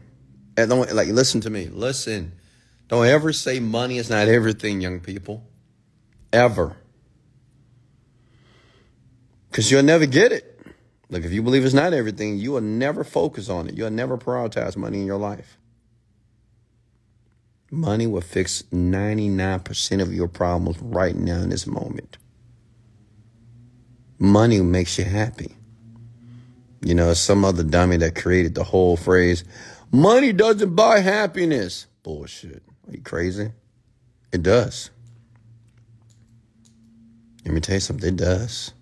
And 0.57 0.69
don't 0.69 0.93
like 0.93 1.09
listen 1.09 1.41
to 1.43 1.51
me. 1.51 1.69
Listen. 1.69 2.33
Don't 2.89 3.07
ever 3.07 3.33
say 3.33 3.61
money 3.61 3.99
is 3.99 4.11
not 4.11 4.29
everything, 4.29 4.81
young 4.81 5.01
people. 5.01 5.45
Ever. 6.33 6.77
Because 9.51 9.71
you'll 9.71 9.83
never 9.83 10.07
get 10.07 10.33
it. 10.33 10.47
Look, 11.09 11.25
if 11.25 11.33
you 11.33 11.43
believe 11.43 11.65
it's 11.65 11.75
not 11.75 11.93
everything, 11.93 12.39
you 12.39 12.53
will 12.53 12.61
never 12.61 13.03
focus 13.03 13.49
on 13.49 13.69
it. 13.69 13.77
You'll 13.77 13.91
never 13.91 14.17
prioritize 14.17 14.77
money 14.77 15.01
in 15.01 15.07
your 15.07 15.19
life. 15.19 15.59
Money 17.73 18.07
will 18.07 18.21
fix 18.21 18.63
99% 18.73 20.03
of 20.03 20.13
your 20.13 20.29
problems 20.29 20.79
right 20.81 21.15
now 21.15 21.41
in 21.41 21.51
this 21.51 21.67
moment. 21.67 22.17
Money 24.19 24.61
makes 24.61 24.99
you 24.99 25.05
happy. 25.05 25.57
You 26.83 26.95
know, 26.95 27.13
some 27.15 27.45
other 27.45 27.63
dummy 27.63 27.97
that 27.99 28.15
created 28.15 28.55
the 28.55 28.65
whole 28.65 28.97
phrase, 28.97 29.45
money 29.93 30.33
doesn't 30.33 30.75
buy 30.75 31.01
happiness. 31.01 31.87
Bullshit. 32.03 32.63
Are 32.89 32.93
you 32.93 33.03
crazy? 33.03 33.53
It 34.33 34.43
does. 34.43 34.91
Let 37.45 37.55
me 37.55 37.61
tell 37.61 37.77
you 37.77 37.81
something, 37.81 38.09
it 38.09 38.17
does. 38.17 38.73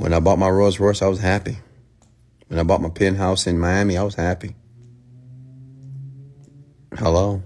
When 0.00 0.14
I 0.14 0.18
bought 0.18 0.38
my 0.38 0.48
Rolls 0.48 0.80
Royce, 0.80 1.02
I 1.02 1.08
was 1.08 1.20
happy. 1.20 1.58
When 2.48 2.58
I 2.58 2.62
bought 2.62 2.80
my 2.80 2.88
penthouse 2.88 3.46
in 3.46 3.58
Miami, 3.58 3.98
I 3.98 4.02
was 4.02 4.14
happy. 4.14 4.56
Hello? 6.96 7.42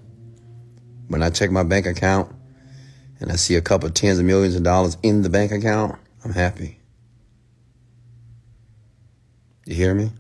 When 1.09 1.21
I 1.21 1.31
check 1.31 1.51
my 1.51 1.65
bank 1.65 1.85
account 1.85 2.33
and 3.19 3.33
I 3.33 3.35
see 3.35 3.57
a 3.57 3.61
couple 3.61 3.89
of 3.89 3.95
tens 3.95 4.21
of 4.21 4.25
millions 4.25 4.55
of 4.55 4.63
dollars 4.63 4.97
in 5.03 5.23
the 5.23 5.29
bank 5.29 5.51
account, 5.51 5.99
I'm 6.25 6.33
happy. 6.33 6.79
You 9.67 9.75
hear 9.75 9.93
me? 9.93 10.13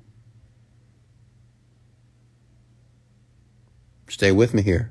Stay 4.09 4.33
with 4.33 4.55
me 4.55 4.63
here. 4.63 4.91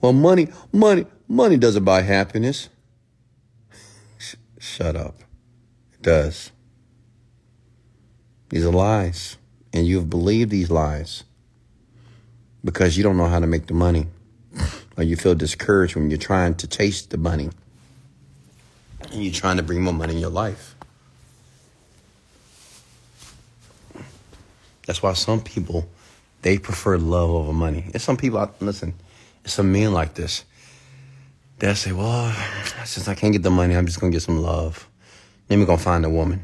Well, 0.00 0.14
money, 0.14 0.48
money, 0.72 1.04
money 1.28 1.58
doesn't 1.58 1.84
buy 1.84 2.00
happiness. 2.00 2.70
Shut 4.58 4.96
up. 4.96 5.27
Does. 6.08 6.52
These 8.48 8.64
are 8.64 8.72
lies. 8.72 9.36
And 9.74 9.86
you've 9.86 10.08
believed 10.08 10.50
these 10.50 10.70
lies 10.70 11.24
because 12.64 12.96
you 12.96 13.02
don't 13.02 13.18
know 13.18 13.26
how 13.26 13.40
to 13.40 13.46
make 13.46 13.66
the 13.66 13.74
money 13.74 14.06
or 14.96 15.04
you 15.04 15.16
feel 15.16 15.34
discouraged 15.34 15.96
when 15.96 16.08
you're 16.08 16.18
trying 16.18 16.54
to 16.54 16.66
chase 16.66 17.02
the 17.02 17.18
money 17.18 17.50
and 19.12 19.22
you're 19.22 19.34
trying 19.34 19.58
to 19.58 19.62
bring 19.62 19.82
more 19.82 19.92
money 19.92 20.14
in 20.14 20.18
your 20.18 20.30
life. 20.30 20.74
That's 24.86 25.02
why 25.02 25.12
some 25.12 25.42
people 25.42 25.90
they 26.40 26.56
prefer 26.56 26.96
love 26.96 27.28
over 27.28 27.52
money. 27.52 27.90
And 27.92 28.00
some 28.00 28.16
people, 28.16 28.50
listen, 28.60 28.94
some 29.44 29.72
men 29.72 29.92
like 29.92 30.14
this. 30.14 30.46
They'll 31.58 31.74
say, 31.74 31.92
"Well, 31.92 32.34
since 32.86 33.08
I 33.08 33.14
can't 33.14 33.34
get 33.34 33.42
the 33.42 33.50
money, 33.50 33.76
I'm 33.76 33.84
just 33.84 34.00
gonna 34.00 34.12
get 34.12 34.22
some 34.22 34.40
love. 34.40 34.88
Then 35.48 35.60
we're 35.60 35.66
gonna 35.66 35.78
find 35.78 36.04
a 36.04 36.10
woman." 36.10 36.42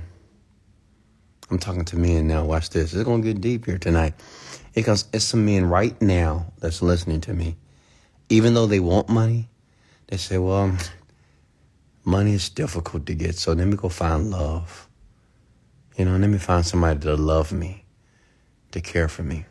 I'm 1.51 1.59
talking 1.59 1.85
to 1.85 1.97
men 1.97 2.27
now. 2.27 2.45
Watch 2.45 2.71
this. 2.71 2.95
It's 2.95 3.05
gonna 3.05 3.23
get 3.23 3.41
deep 3.41 3.67
here 3.67 3.79
tonight. 3.79 4.15
Because 4.75 5.07
it's 5.13 5.25
some 5.25 5.45
men 5.45 5.67
right 5.67 6.01
now 6.03 6.53
that's 6.59 6.83
listening 6.83 7.21
to 7.23 7.35
me. 7.35 7.57
Even 8.29 8.55
though 8.55 8.67
they 8.67 8.81
want 8.81 9.09
money, 9.09 9.49
they 10.09 10.17
say, 10.17 10.39
"Well, 10.39 10.77
money 12.05 12.35
is 12.35 12.49
difficult 12.49 13.07
to 13.07 13.15
get, 13.15 13.37
so 13.37 13.53
let 13.53 13.69
me 13.69 13.77
go 13.77 13.89
find 13.89 14.31
love. 14.31 14.89
You 15.97 16.07
know, 16.07 16.17
let 16.17 16.29
me 16.29 16.39
find 16.39 16.67
somebody 16.67 17.01
to 17.01 17.15
love 17.15 17.53
me." 17.53 17.85
to 18.75 18.81
care 18.81 19.09
for 19.09 19.23
me. 19.23 19.45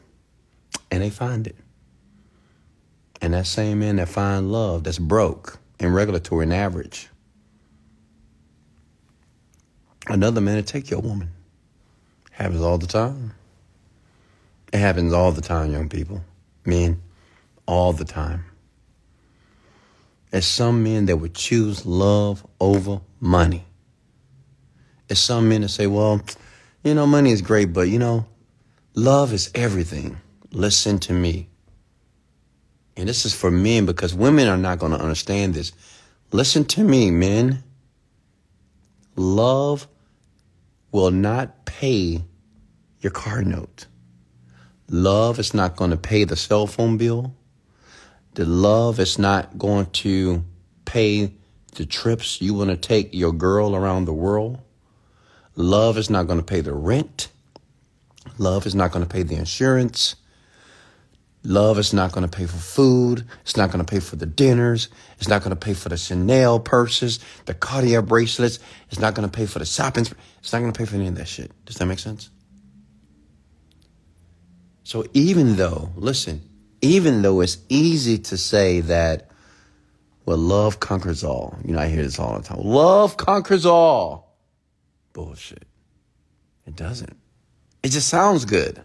And 0.92 1.02
they 1.02 1.10
find 1.10 1.48
it. 1.48 1.56
And 3.22 3.34
that 3.34 3.48
same 3.48 3.80
man 3.80 3.96
that 3.96 4.10
find 4.10 4.52
love 4.52 4.84
that's 4.84 5.00
broke 5.00 5.60
and 5.80 5.96
regulatory 5.96 6.44
and 6.44 6.54
average. 6.54 7.08
Another 10.08 10.42
man 10.42 10.58
to 10.58 10.64
take 10.64 10.90
your 10.90 11.00
woman. 11.00 11.30
Happens 12.32 12.62
all 12.62 12.78
the 12.78 12.88
time. 12.88 13.34
It 14.72 14.80
happens 14.80 15.14
all 15.14 15.32
the 15.32 15.42
time, 15.42 15.72
young 15.72 15.88
people. 15.88 16.24
Men, 16.66 17.02
all 17.66 17.94
the 17.94 18.06
time. 18.06 18.46
There's 20.32 20.46
some 20.46 20.84
men 20.84 21.06
that 21.06 21.18
would 21.18 21.36
choose 21.36 21.86
love 21.86 22.46
over 22.60 23.02
money. 23.20 23.66
There's 25.08 25.20
some 25.20 25.48
men 25.48 25.62
that 25.62 25.70
say, 25.70 25.88
well, 25.88 26.22
you 26.84 26.96
know, 26.96 27.06
money 27.06 27.32
is 27.32 27.42
great, 27.42 27.72
but 27.72 27.88
you 27.88 28.00
know, 28.00 28.26
Love 28.96 29.34
is 29.34 29.50
everything. 29.56 30.18
Listen 30.52 31.00
to 31.00 31.14
me. 31.14 31.50
And 32.96 33.10
this 33.10 33.26
is 33.26 33.34
for 33.34 33.50
men 33.50 33.88
because 33.88 34.14
women 34.14 34.48
are 34.48 34.58
not 34.58 34.78
going 34.78 34.92
to 34.92 35.00
understand 35.00 35.56
this. 35.56 35.72
Listen 36.32 36.64
to 36.66 36.84
me, 36.84 37.10
men. 37.10 37.64
Love 39.16 39.88
will 40.94 41.12
not 41.12 41.66
pay 41.66 42.22
your 43.02 43.12
car 43.12 43.42
note. 43.42 43.88
Love 44.88 45.40
is 45.40 45.54
not 45.54 45.76
going 45.76 45.92
to 45.92 45.98
pay 45.98 46.24
the 46.24 46.36
cell 46.38 46.68
phone 46.68 46.98
bill. 46.98 47.36
The 48.36 48.46
love 48.46 49.00
is 49.00 49.20
not 49.20 49.58
going 49.58 49.88
to 49.88 50.46
pay 50.86 51.34
the 51.76 51.86
trips 51.86 52.42
you 52.42 52.54
want 52.54 52.70
to 52.70 52.78
take 52.78 53.14
your 53.14 53.34
girl 53.34 53.76
around 53.76 54.06
the 54.06 54.14
world. 54.14 54.60
Love 55.56 55.98
is 55.98 56.10
not 56.10 56.28
going 56.28 56.40
to 56.40 56.46
pay 56.46 56.62
the 56.62 56.74
rent. 56.74 57.28
Love 58.38 58.66
is 58.66 58.76
not 58.76 58.92
going 58.92 59.06
to 59.06 59.10
pay 59.10 59.24
the 59.24 59.36
insurance. 59.36 60.16
Love 61.44 61.78
is 61.78 61.92
not 61.92 62.12
going 62.12 62.28
to 62.28 62.38
pay 62.38 62.46
for 62.46 62.58
food. 62.58 63.26
It's 63.42 63.58
not 63.58 63.70
going 63.70 63.84
to 63.84 63.92
pay 63.92 64.00
for 64.00 64.16
the 64.16 64.26
dinners. 64.26 64.88
It's 65.18 65.28
not 65.28 65.44
going 65.44 65.56
to 65.56 65.60
pay 65.60 65.74
for 65.74 65.90
the 65.90 65.98
Chanel 65.98 66.60
purses, 66.60 67.20
the 67.46 67.54
Cartier 67.54 68.02
bracelets. 68.02 68.60
It's 68.90 69.00
not 69.00 69.14
going 69.14 69.30
to 69.30 69.36
pay 69.36 69.46
for 69.46 69.60
the 69.60 69.66
shopping. 69.66 70.06
It's 70.44 70.52
not 70.52 70.60
going 70.60 70.74
to 70.74 70.78
pay 70.78 70.84
for 70.84 70.96
any 70.98 71.08
of 71.08 71.16
that 71.16 71.28
shit. 71.30 71.52
Does 71.66 71.78
that 71.78 71.86
make 71.86 72.00
sense? 72.00 72.30
So 74.84 75.06
even 75.14 75.56
though, 75.56 75.90
listen, 75.96 76.42
even 76.82 77.22
though 77.22 77.40
it's 77.40 77.60
easy 77.70 78.18
to 78.18 78.38
say 78.38 78.82
that, 78.82 79.32
well, 80.26 80.38
love 80.38 80.82
conquers 80.82 81.24
all. 81.24 81.58
You 81.64 81.74
know, 81.74 81.80
I 81.80 81.88
hear 81.88 82.04
this 82.04 82.20
all 82.20 82.38
the 82.38 82.44
time. 82.44 82.60
Love 82.60 83.16
conquers 83.16 83.66
all. 83.66 84.36
Bullshit. 85.14 85.64
It 86.68 86.76
doesn't. 86.76 87.16
It 87.82 87.90
just 87.90 88.10
sounds 88.10 88.44
good. 88.44 88.84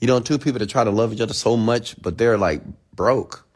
You 0.00 0.08
know, 0.08 0.18
two 0.18 0.38
people 0.38 0.58
that 0.58 0.68
try 0.68 0.82
to 0.82 0.90
love 0.90 1.12
each 1.12 1.20
other 1.20 1.34
so 1.34 1.56
much, 1.56 1.94
but 2.02 2.18
they're 2.18 2.38
like 2.38 2.62
broke, 2.92 3.46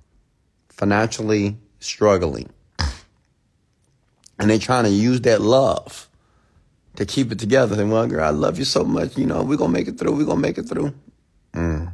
financially 0.69 1.57
struggling. 1.81 2.51
And 4.39 4.49
they're 4.49 4.59
trying 4.59 4.85
to 4.85 4.91
use 4.91 5.23
that 5.23 5.41
love 5.41 6.06
to 6.97 7.07
keep 7.07 7.33
it 7.33 7.39
together. 7.39 7.81
And 7.81 7.91
well, 7.91 8.07
girl, 8.07 8.25
I 8.25 8.31
love 8.31 8.59
you 8.59 8.65
so 8.65 8.85
much. 8.85 9.17
You 9.17 9.27
know, 9.27 9.43
we're 9.43 9.57
to 9.57 9.69
make 9.69 9.89
it 9.89 9.99
through. 9.99 10.13
We're 10.13 10.27
to 10.27 10.37
make 10.37 10.59
it 10.59 10.69
through. 10.69 10.95
Mm. 11.55 11.93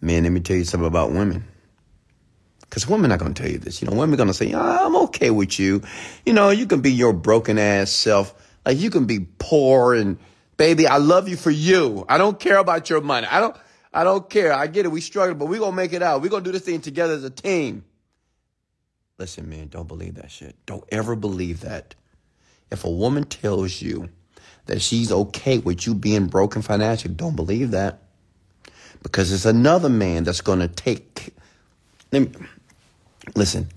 Man, 0.00 0.22
let 0.22 0.32
me 0.32 0.40
tell 0.40 0.56
you 0.56 0.64
something 0.64 0.86
about 0.86 1.12
women. 1.12 1.44
Because 2.60 2.86
women 2.86 3.10
are 3.12 3.18
to 3.18 3.32
tell 3.32 3.50
you 3.50 3.58
this. 3.58 3.82
You 3.82 3.88
know, 3.88 3.96
women 3.96 4.20
are 4.20 4.26
to 4.26 4.34
say, 4.34 4.52
I'm 4.52 4.96
okay 4.96 5.30
with 5.30 5.58
you. 5.58 5.82
You 6.24 6.32
know, 6.32 6.50
you 6.50 6.66
can 6.66 6.80
be 6.80 6.92
your 6.92 7.12
broken 7.12 7.58
ass 7.58 7.90
self. 7.90 8.34
Like, 8.64 8.78
you 8.78 8.90
can 8.90 9.06
be 9.06 9.26
poor 9.38 9.94
and 9.94 10.18
Baby, 10.60 10.86
I 10.86 10.98
love 10.98 11.26
you 11.26 11.38
for 11.38 11.50
you. 11.50 12.04
I 12.06 12.18
don't 12.18 12.38
care 12.38 12.58
about 12.58 12.90
your 12.90 13.00
money. 13.00 13.26
I 13.30 13.40
don't, 13.40 13.56
I 13.94 14.04
don't 14.04 14.28
care. 14.28 14.52
I 14.52 14.66
get 14.66 14.84
it. 14.84 14.90
We 14.90 15.00
struggle, 15.00 15.34
but 15.34 15.46
we're 15.46 15.58
to 15.60 15.72
make 15.72 15.94
it 15.94 16.02
out. 16.02 16.20
We're 16.20 16.28
to 16.28 16.42
do 16.42 16.52
this 16.52 16.64
thing 16.64 16.82
together 16.82 17.14
as 17.14 17.24
a 17.24 17.30
team. 17.30 17.82
Listen, 19.16 19.48
man, 19.48 19.68
don't 19.68 19.88
believe 19.88 20.16
that 20.16 20.30
shit. 20.30 20.56
Don't 20.66 20.84
ever 20.92 21.16
believe 21.16 21.62
that. 21.62 21.94
If 22.70 22.84
a 22.84 22.90
woman 22.90 23.24
tells 23.24 23.82
you 23.82 24.08
that 24.66 24.80
she's 24.80 25.10
okay 25.10 25.58
with 25.58 25.86
you 25.86 25.94
being 25.94 26.26
broken 26.26 26.62
financially, 26.62 27.14
don't 27.14 27.36
believe 27.36 27.72
that. 27.72 28.02
Because 29.02 29.32
it's 29.32 29.46
another 29.46 29.88
man 29.88 30.24
that's 30.24 30.40
going 30.40 30.60
to 30.60 30.68
take. 30.68 31.34
Let 32.12 32.22
me, 32.22 32.46
listen. 33.34 33.68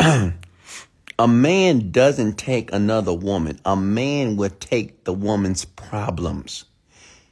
A 1.20 1.26
man 1.26 1.90
doesn't 1.90 2.38
take 2.38 2.72
another 2.72 3.12
woman. 3.12 3.58
A 3.64 3.74
man 3.74 4.36
would 4.36 4.60
take 4.60 5.02
the 5.02 5.12
woman's 5.12 5.64
problems. 5.64 6.64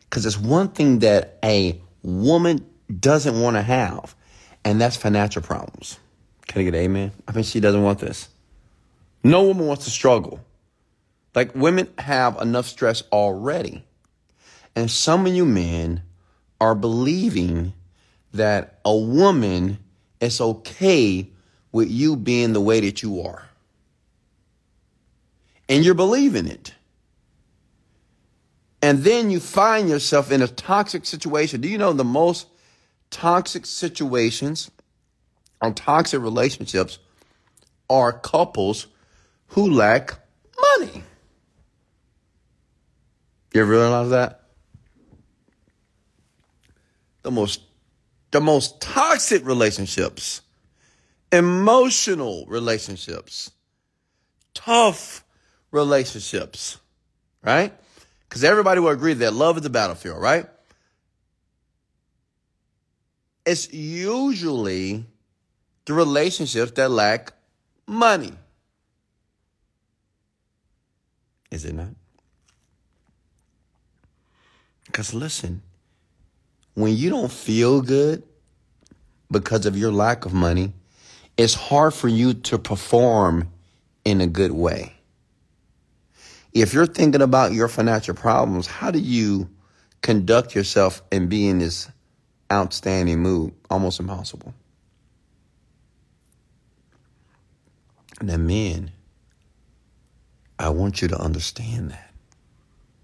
Because 0.00 0.26
it's 0.26 0.38
one 0.38 0.70
thing 0.70 0.98
that 1.00 1.38
a 1.44 1.80
woman 2.02 2.66
doesn't 2.98 3.40
want 3.40 3.54
to 3.56 3.62
have, 3.62 4.16
and 4.64 4.80
that's 4.80 4.96
financial 4.96 5.40
problems. 5.40 6.00
Can 6.48 6.62
I 6.62 6.64
get 6.64 6.74
amen? 6.74 7.12
I 7.28 7.32
mean, 7.32 7.44
she 7.44 7.60
doesn't 7.60 7.82
want 7.82 8.00
this. 8.00 8.28
No 9.26 9.42
woman 9.42 9.66
wants 9.66 9.84
to 9.86 9.90
struggle. 9.90 10.38
Like 11.34 11.52
women 11.54 11.88
have 11.98 12.40
enough 12.40 12.66
stress 12.66 13.02
already. 13.10 13.84
And 14.76 14.88
some 14.88 15.26
of 15.26 15.34
you 15.34 15.44
men 15.44 16.02
are 16.60 16.76
believing 16.76 17.72
that 18.32 18.78
a 18.84 18.96
woman 18.96 19.78
is 20.20 20.40
okay 20.40 21.28
with 21.72 21.90
you 21.90 22.14
being 22.14 22.52
the 22.52 22.60
way 22.60 22.78
that 22.80 23.02
you 23.02 23.20
are 23.20 23.48
and 25.68 25.84
you're 25.84 25.94
believing 25.94 26.46
it. 26.46 26.74
And 28.80 29.00
then 29.00 29.32
you 29.32 29.40
find 29.40 29.88
yourself 29.88 30.30
in 30.30 30.40
a 30.40 30.46
toxic 30.46 31.04
situation. 31.04 31.60
Do 31.60 31.68
you 31.68 31.78
know 31.78 31.92
the 31.92 32.04
most 32.04 32.46
toxic 33.10 33.66
situations 33.66 34.70
or 35.60 35.72
toxic 35.72 36.20
relationships 36.20 37.00
are 37.90 38.12
couples 38.12 38.86
who 39.48 39.70
lack 39.70 40.14
money. 40.78 41.02
You 43.52 43.62
ever 43.62 43.70
realize 43.70 44.10
that? 44.10 44.42
The 47.22 47.30
most 47.30 47.60
the 48.32 48.40
most 48.40 48.80
toxic 48.80 49.46
relationships, 49.46 50.42
emotional 51.32 52.44
relationships, 52.48 53.50
tough 54.52 55.24
relationships, 55.70 56.78
right? 57.42 57.72
Because 58.28 58.44
everybody 58.44 58.80
will 58.80 58.90
agree 58.90 59.14
that 59.14 59.32
love 59.32 59.56
is 59.56 59.64
a 59.64 59.70
battlefield, 59.70 60.20
right? 60.20 60.46
It's 63.46 63.72
usually 63.72 65.06
the 65.84 65.94
relationships 65.94 66.72
that 66.72 66.90
lack 66.90 67.32
money. 67.86 68.32
Is 71.50 71.64
it 71.64 71.74
not? 71.74 71.88
Because 74.86 75.14
listen, 75.14 75.62
when 76.74 76.96
you 76.96 77.10
don't 77.10 77.30
feel 77.30 77.82
good 77.82 78.22
because 79.30 79.66
of 79.66 79.76
your 79.76 79.92
lack 79.92 80.24
of 80.24 80.32
money, 80.32 80.72
it's 81.36 81.54
hard 81.54 81.94
for 81.94 82.08
you 82.08 82.34
to 82.34 82.58
perform 82.58 83.50
in 84.04 84.20
a 84.20 84.26
good 84.26 84.52
way. 84.52 84.92
If 86.52 86.72
you're 86.72 86.86
thinking 86.86 87.20
about 87.20 87.52
your 87.52 87.68
financial 87.68 88.14
problems, 88.14 88.66
how 88.66 88.90
do 88.90 88.98
you 88.98 89.50
conduct 90.00 90.54
yourself 90.54 91.02
and 91.12 91.28
be 91.28 91.48
in 91.48 91.58
this 91.58 91.90
outstanding 92.50 93.18
mood? 93.20 93.52
Almost 93.68 94.00
impossible. 94.00 94.54
Now, 98.22 98.38
men, 98.38 98.92
I 100.58 100.70
want 100.70 101.02
you 101.02 101.08
to 101.08 101.18
understand 101.20 101.90
that. 101.90 102.10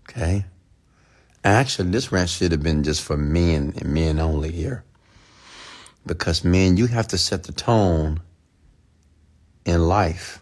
Okay? 0.08 0.44
Actually, 1.44 1.90
this 1.90 2.12
rant 2.12 2.30
should 2.30 2.52
have 2.52 2.62
been 2.62 2.82
just 2.82 3.02
for 3.02 3.16
men 3.16 3.74
and 3.76 3.92
men 3.92 4.18
only 4.18 4.52
here. 4.52 4.84
Because, 6.06 6.44
men, 6.44 6.76
you 6.76 6.86
have 6.86 7.08
to 7.08 7.18
set 7.18 7.44
the 7.44 7.52
tone 7.52 8.20
in 9.64 9.86
life 9.86 10.40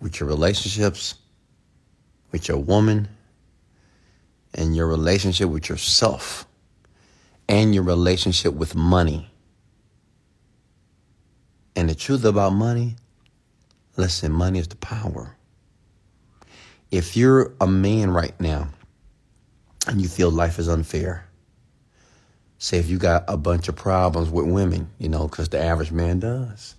with 0.00 0.20
your 0.20 0.28
relationships, 0.28 1.14
with 2.32 2.48
your 2.48 2.58
woman, 2.58 3.08
and 4.54 4.74
your 4.74 4.86
relationship 4.86 5.48
with 5.48 5.68
yourself, 5.68 6.46
and 7.48 7.74
your 7.74 7.84
relationship 7.84 8.54
with 8.54 8.74
money. 8.74 9.30
And 11.76 11.88
the 11.88 11.94
truth 11.94 12.24
about 12.24 12.52
money, 12.52 12.96
listen, 13.96 14.32
money 14.32 14.58
is 14.58 14.68
the 14.68 14.76
power. 14.76 15.36
If 16.90 17.16
you're 17.16 17.54
a 17.60 17.66
man 17.66 18.10
right 18.10 18.38
now 18.40 18.68
and 19.86 20.00
you 20.00 20.08
feel 20.08 20.30
life 20.30 20.58
is 20.58 20.68
unfair, 20.68 21.26
say 22.58 22.78
if 22.78 22.88
you 22.88 22.98
got 22.98 23.24
a 23.28 23.36
bunch 23.36 23.68
of 23.68 23.76
problems 23.76 24.28
with 24.30 24.46
women, 24.46 24.90
you 24.98 25.08
know, 25.08 25.28
because 25.28 25.48
the 25.48 25.60
average 25.60 25.92
man 25.92 26.20
does. 26.20 26.74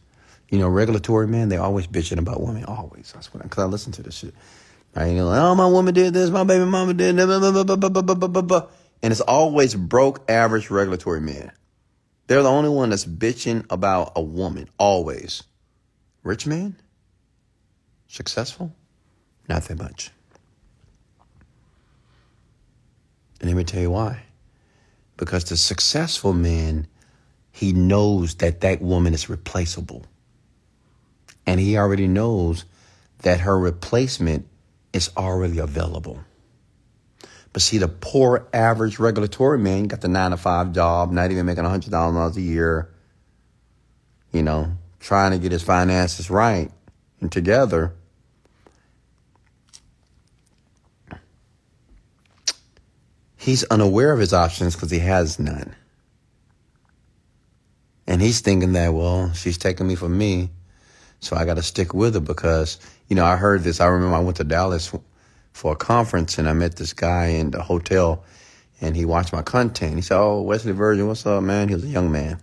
You 0.49 0.59
know, 0.59 0.67
regulatory 0.67 1.27
men, 1.27 1.47
they 1.47 1.55
always 1.55 1.87
bitching 1.87 2.19
about 2.19 2.41
women, 2.41 2.65
always. 2.65 3.11
That's 3.13 3.33
what, 3.33 3.41
because 3.41 3.63
I 3.63 3.67
listen 3.67 3.93
to 3.93 4.03
this 4.03 4.15
shit. 4.15 4.35
Right? 4.93 5.07
You 5.07 5.23
like, 5.23 5.39
oh, 5.39 5.55
my 5.55 5.67
woman 5.67 5.93
did 5.93 6.13
this, 6.13 6.29
my 6.29 6.43
baby 6.43 6.65
mama 6.65 6.93
did 6.93 7.15
this, 7.15 7.25
blah, 7.25 8.01
blah, 8.01 8.41
blah, 8.41 8.67
and 9.01 9.11
it's 9.11 9.21
always 9.21 9.73
broke, 9.73 10.29
average, 10.29 10.69
regulatory 10.69 11.21
men. 11.21 11.51
They're 12.27 12.43
the 12.43 12.49
only 12.49 12.69
one 12.69 12.89
that's 12.89 13.05
bitching 13.05 13.65
about 13.69 14.11
a 14.15 14.21
woman, 14.21 14.69
always. 14.77 15.43
Rich 16.23 16.45
man? 16.45 16.75
Successful? 18.07 18.75
Not 19.47 19.63
that 19.63 19.77
much. 19.77 20.11
And 23.39 23.49
let 23.49 23.57
me 23.57 23.63
tell 23.63 23.81
you 23.81 23.91
why. 23.91 24.23
Because 25.17 25.45
the 25.45 25.57
successful 25.57 26.33
man, 26.33 26.87
he 27.51 27.73
knows 27.73 28.35
that 28.35 28.61
that 28.61 28.81
woman 28.81 29.13
is 29.13 29.29
replaceable. 29.29 30.05
And 31.45 31.59
he 31.59 31.77
already 31.77 32.07
knows 32.07 32.65
that 33.23 33.41
her 33.41 33.57
replacement 33.57 34.47
is 34.93 35.09
already 35.17 35.59
available. 35.59 36.19
But 37.53 37.61
see, 37.61 37.77
the 37.79 37.87
poor, 37.87 38.47
average, 38.53 38.99
regulatory 38.99 39.57
man 39.57 39.85
got 39.85 40.01
the 40.01 40.07
nine 40.07 40.31
to 40.31 40.37
five 40.37 40.71
job, 40.71 41.11
not 41.11 41.31
even 41.31 41.45
making 41.45 41.65
$100,000 41.65 42.35
a 42.35 42.41
year, 42.41 42.89
you 44.31 44.41
know, 44.43 44.77
trying 44.99 45.31
to 45.31 45.37
get 45.37 45.51
his 45.51 45.63
finances 45.63 46.29
right 46.29 46.71
and 47.19 47.31
together. 47.31 47.93
He's 53.41 53.63
unaware 53.63 54.13
of 54.13 54.19
his 54.19 54.33
options 54.33 54.75
because 54.75 54.91
he 54.91 54.99
has 54.99 55.39
none. 55.39 55.75
And 58.05 58.21
he's 58.21 58.41
thinking 58.41 58.73
that, 58.73 58.93
well, 58.93 59.33
she's 59.33 59.57
taking 59.57 59.87
me 59.87 59.95
from 59.95 60.15
me, 60.15 60.51
so 61.21 61.35
I 61.35 61.45
got 61.45 61.55
to 61.55 61.63
stick 61.63 61.91
with 61.91 62.13
her 62.13 62.19
because, 62.19 62.77
you 63.07 63.15
know, 63.15 63.25
I 63.25 63.37
heard 63.37 63.63
this. 63.63 63.81
I 63.81 63.87
remember 63.87 64.15
I 64.15 64.19
went 64.19 64.37
to 64.37 64.43
Dallas 64.43 64.93
for 65.53 65.71
a 65.71 65.75
conference 65.75 66.37
and 66.37 66.47
I 66.47 66.53
met 66.53 66.75
this 66.75 66.93
guy 66.93 67.29
in 67.29 67.49
the 67.49 67.63
hotel 67.63 68.23
and 68.79 68.95
he 68.95 69.05
watched 69.05 69.33
my 69.33 69.41
content. 69.41 69.95
He 69.95 70.01
said, 70.01 70.19
Oh, 70.19 70.43
Wesley 70.43 70.73
Virgin, 70.73 71.07
what's 71.07 71.25
up, 71.25 71.41
man? 71.41 71.67
He 71.67 71.73
was 71.73 71.83
a 71.83 71.87
young 71.87 72.11
man. 72.11 72.39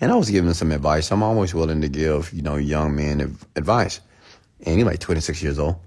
And 0.00 0.12
I 0.12 0.14
was 0.14 0.30
giving 0.30 0.46
him 0.46 0.54
some 0.54 0.70
advice. 0.70 1.10
I'm 1.10 1.24
always 1.24 1.52
willing 1.52 1.80
to 1.80 1.88
give, 1.88 2.32
you 2.32 2.42
know, 2.42 2.54
young 2.54 2.94
men 2.94 3.36
advice. 3.56 4.00
And 4.64 4.76
he's 4.76 4.84
like 4.84 5.00
26 5.00 5.42
years 5.42 5.58
old. 5.58 5.80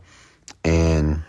And 0.66 1.24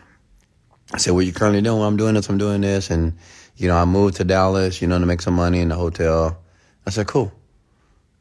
I 0.93 0.99
said, 0.99 1.13
what 1.13 1.27
you 1.27 1.33
currently 1.33 1.63
doing? 1.63 1.79
Well, 1.79 1.89
I'm 1.89 1.97
doing 1.97 2.15
this, 2.15 2.29
I'm 2.29 2.39
doing 2.39 2.61
this. 2.61 2.91
And, 2.91 3.15
you 3.57 3.69
know, 3.69 3.77
I 3.77 3.85
moved 3.85 4.17
to 4.17 4.25
Dallas, 4.25 4.83
you 4.83 4.89
know, 4.89 4.99
to 4.99 5.07
make 5.07 5.23
some 5.23 5.35
money 5.35 5.61
in 5.61 5.69
the 5.69 5.75
hotel. 5.75 6.39
I 6.87 6.91
said, 6.91 7.07
cool. 7.07 7.33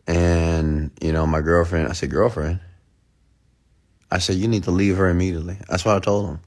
And, 0.08 0.92
you 1.02 1.12
know, 1.12 1.26
my 1.26 1.42
girlfriend, 1.42 1.88
I 1.88 1.94
said, 1.94 2.12
girlfriend. 2.12 2.60
I 4.12 4.20
said, 4.20 4.36
you 4.36 4.48
need 4.48 4.64
to 4.66 4.72
leave 4.72 4.98
her 4.98 5.10
immediately. 5.10 5.58
That's 5.70 5.86
what 5.86 5.96
I 5.96 6.00
told 6.00 6.30
him. 6.30 6.40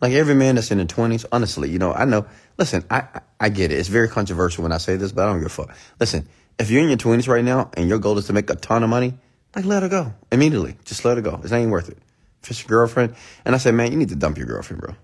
Like 0.00 0.12
every 0.12 0.34
man 0.34 0.54
that's 0.54 0.70
in 0.70 0.78
the 0.78 0.86
20s, 0.86 1.26
honestly, 1.30 1.70
you 1.70 1.78
know, 1.78 1.92
I 1.92 2.04
know, 2.04 2.26
listen, 2.56 2.84
I, 2.90 3.20
I 3.38 3.48
get 3.50 3.70
it. 3.70 3.78
It's 3.78 3.88
very 3.88 4.08
controversial 4.08 4.62
when 4.62 4.72
I 4.72 4.78
say 4.78 4.96
this, 4.96 5.12
but 5.12 5.24
I 5.24 5.32
don't 5.32 5.38
give 5.38 5.46
a 5.46 5.50
fuck. 5.50 5.74
Listen, 5.98 6.26
if 6.58 6.70
you're 6.70 6.82
in 6.82 6.88
your 6.88 6.98
20s 6.98 7.28
right 7.28 7.44
now 7.44 7.70
and 7.74 7.88
your 7.88 7.98
goal 7.98 8.16
is 8.18 8.26
to 8.26 8.32
make 8.32 8.48
a 8.50 8.54
ton 8.54 8.82
of 8.82 8.90
money, 8.90 9.14
like 9.54 9.64
let 9.64 9.82
her 9.82 9.88
go 9.88 10.12
immediately. 10.32 10.76
Just 10.84 11.04
let 11.04 11.16
her 11.16 11.22
go. 11.22 11.40
It's 11.42 11.50
not 11.50 11.58
even 11.58 11.70
worth 11.70 11.88
it. 11.88 11.98
If 12.42 12.50
it's 12.50 12.62
your 12.62 12.68
girlfriend, 12.68 13.14
and 13.44 13.54
I 13.54 13.58
said, 13.58 13.74
man, 13.74 13.92
you 13.92 13.98
need 13.98 14.08
to 14.10 14.16
dump 14.16 14.38
your 14.38 14.46
girlfriend, 14.46 14.80
bro. 14.80 14.94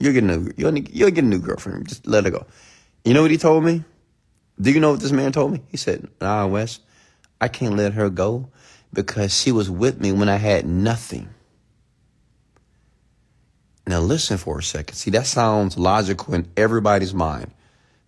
You'll 0.00 0.12
get 0.12 0.24
a 0.24 0.26
new, 0.26 0.52
you'll, 0.56 0.78
you'll 0.78 1.10
get 1.10 1.24
a 1.24 1.26
new 1.26 1.40
girlfriend. 1.40 1.88
Just 1.88 2.06
let 2.06 2.24
her 2.24 2.30
go. 2.30 2.46
You 3.04 3.14
know 3.14 3.22
what 3.22 3.30
he 3.30 3.36
told 3.36 3.64
me? 3.64 3.84
Do 4.60 4.70
you 4.70 4.80
know 4.80 4.92
what 4.92 5.00
this 5.00 5.12
man 5.12 5.32
told 5.32 5.52
me? 5.52 5.62
He 5.68 5.76
said, 5.76 6.08
Nah, 6.20 6.46
Wes, 6.46 6.80
I 7.40 7.48
can't 7.48 7.76
let 7.76 7.94
her 7.94 8.10
go 8.10 8.48
because 8.92 9.38
she 9.38 9.52
was 9.52 9.70
with 9.70 10.00
me 10.00 10.12
when 10.12 10.28
I 10.28 10.36
had 10.36 10.66
nothing. 10.66 11.28
Now 13.86 14.00
listen 14.00 14.36
for 14.36 14.58
a 14.58 14.62
second. 14.62 14.96
See, 14.96 15.10
that 15.12 15.26
sounds 15.26 15.78
logical 15.78 16.34
in 16.34 16.50
everybody's 16.56 17.14
mind, 17.14 17.52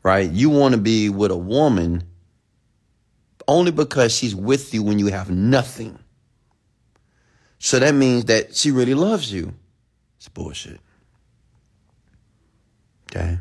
right? 0.02 0.30
You 0.30 0.50
want 0.50 0.74
to 0.74 0.80
be 0.80 1.08
with 1.08 1.30
a 1.30 1.36
woman 1.36 2.04
only 3.48 3.72
because 3.72 4.14
she's 4.14 4.34
with 4.34 4.74
you 4.74 4.82
when 4.82 4.98
you 4.98 5.06
have 5.06 5.30
nothing. 5.30 5.98
So 7.58 7.78
that 7.78 7.94
means 7.94 8.26
that 8.26 8.54
she 8.54 8.70
really 8.70 8.94
loves 8.94 9.32
you. 9.32 9.54
It's 10.18 10.28
bullshit. 10.28 10.80
Okay? 13.10 13.38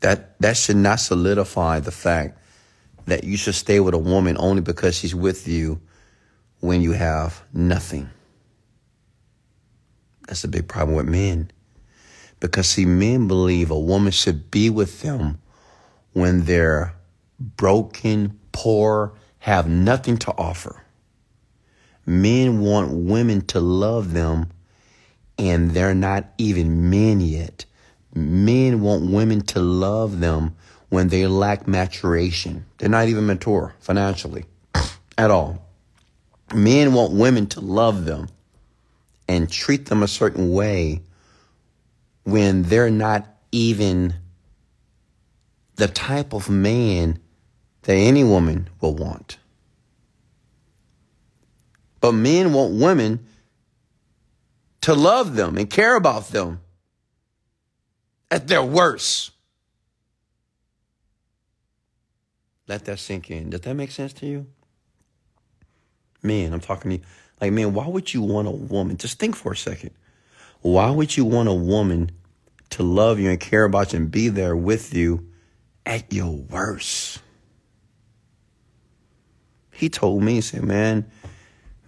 That 0.00 0.38
that 0.40 0.56
should 0.56 0.76
not 0.76 0.98
solidify 0.98 1.80
the 1.80 1.92
fact 1.92 2.38
that 3.06 3.24
you 3.24 3.36
should 3.36 3.54
stay 3.54 3.80
with 3.80 3.94
a 3.94 3.98
woman 3.98 4.36
only 4.38 4.62
because 4.62 4.96
she's 4.96 5.14
with 5.14 5.46
you 5.46 5.80
when 6.60 6.82
you 6.82 6.92
have 6.92 7.42
nothing. 7.52 8.10
That's 10.26 10.44
a 10.44 10.48
big 10.48 10.68
problem 10.68 10.96
with 10.96 11.08
men. 11.08 11.50
Because 12.40 12.68
see, 12.68 12.86
men 12.86 13.28
believe 13.28 13.70
a 13.70 13.78
woman 13.78 14.12
should 14.12 14.50
be 14.50 14.70
with 14.70 15.02
them 15.02 15.40
when 16.12 16.44
they're 16.44 16.94
broken, 17.38 18.38
poor, 18.50 19.14
have 19.38 19.68
nothing 19.68 20.16
to 20.18 20.32
offer. 20.36 20.82
Men 22.06 22.60
want 22.60 22.92
women 22.92 23.42
to 23.46 23.60
love 23.60 24.12
them 24.12 24.50
and 25.42 25.72
they're 25.72 25.94
not 25.94 26.26
even 26.38 26.88
men 26.88 27.20
yet. 27.20 27.64
Men 28.14 28.80
want 28.80 29.10
women 29.10 29.40
to 29.46 29.60
love 29.60 30.20
them 30.20 30.54
when 30.88 31.08
they 31.08 31.26
lack 31.26 31.66
maturation. 31.66 32.64
They're 32.78 32.88
not 32.88 33.08
even 33.08 33.26
mature 33.26 33.74
financially 33.80 34.44
at 35.18 35.32
all. 35.32 35.66
Men 36.54 36.92
want 36.92 37.12
women 37.12 37.48
to 37.48 37.60
love 37.60 38.04
them 38.04 38.28
and 39.26 39.50
treat 39.50 39.86
them 39.86 40.04
a 40.04 40.08
certain 40.08 40.52
way 40.52 41.02
when 42.22 42.62
they're 42.62 42.90
not 42.90 43.26
even 43.50 44.14
the 45.74 45.88
type 45.88 46.32
of 46.32 46.48
man 46.48 47.18
that 47.82 47.94
any 47.94 48.22
woman 48.22 48.68
will 48.80 48.94
want. 48.94 49.38
But 52.00 52.12
men 52.12 52.52
want 52.52 52.74
women 52.74 53.26
to 54.82 54.94
love 54.94 55.34
them 55.34 55.56
and 55.56 55.70
care 55.70 55.96
about 55.96 56.28
them 56.28 56.60
at 58.30 58.48
their 58.48 58.62
worst. 58.62 59.30
Let 62.68 62.84
that 62.84 62.98
sink 62.98 63.30
in. 63.30 63.50
Does 63.50 63.62
that 63.62 63.74
make 63.74 63.90
sense 63.90 64.12
to 64.14 64.26
you? 64.26 64.46
Man, 66.22 66.52
I'm 66.52 66.60
talking 66.60 66.90
to 66.90 66.96
you. 66.98 67.02
Like, 67.40 67.52
man, 67.52 67.74
why 67.74 67.86
would 67.86 68.14
you 68.14 68.22
want 68.22 68.46
a 68.46 68.52
woman? 68.52 68.96
Just 68.96 69.18
think 69.18 69.34
for 69.34 69.52
a 69.52 69.56
second. 69.56 69.90
Why 70.60 70.90
would 70.90 71.16
you 71.16 71.24
want 71.24 71.48
a 71.48 71.54
woman 71.54 72.12
to 72.70 72.84
love 72.84 73.18
you 73.18 73.30
and 73.30 73.40
care 73.40 73.64
about 73.64 73.92
you 73.92 73.98
and 73.98 74.10
be 74.10 74.28
there 74.28 74.56
with 74.56 74.94
you 74.94 75.28
at 75.84 76.12
your 76.12 76.30
worst? 76.30 77.20
He 79.72 79.88
told 79.88 80.22
me, 80.22 80.34
he 80.34 80.40
said, 80.40 80.62
man, 80.62 81.10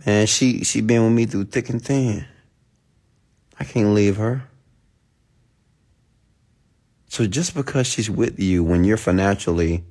man, 0.04 0.26
she 0.26 0.64
she 0.64 0.80
been 0.80 1.04
with 1.04 1.12
me 1.12 1.26
through 1.26 1.44
thick 1.44 1.70
and 1.70 1.80
thin. 1.80 2.26
I 3.58 3.64
can't 3.64 3.94
leave 3.94 4.16
her. 4.16 4.44
So 7.08 7.26
just 7.26 7.54
because 7.54 7.86
she's 7.86 8.10
with 8.10 8.40
you 8.40 8.64
when 8.64 8.82
you're 8.82 8.96
financially 8.96 9.84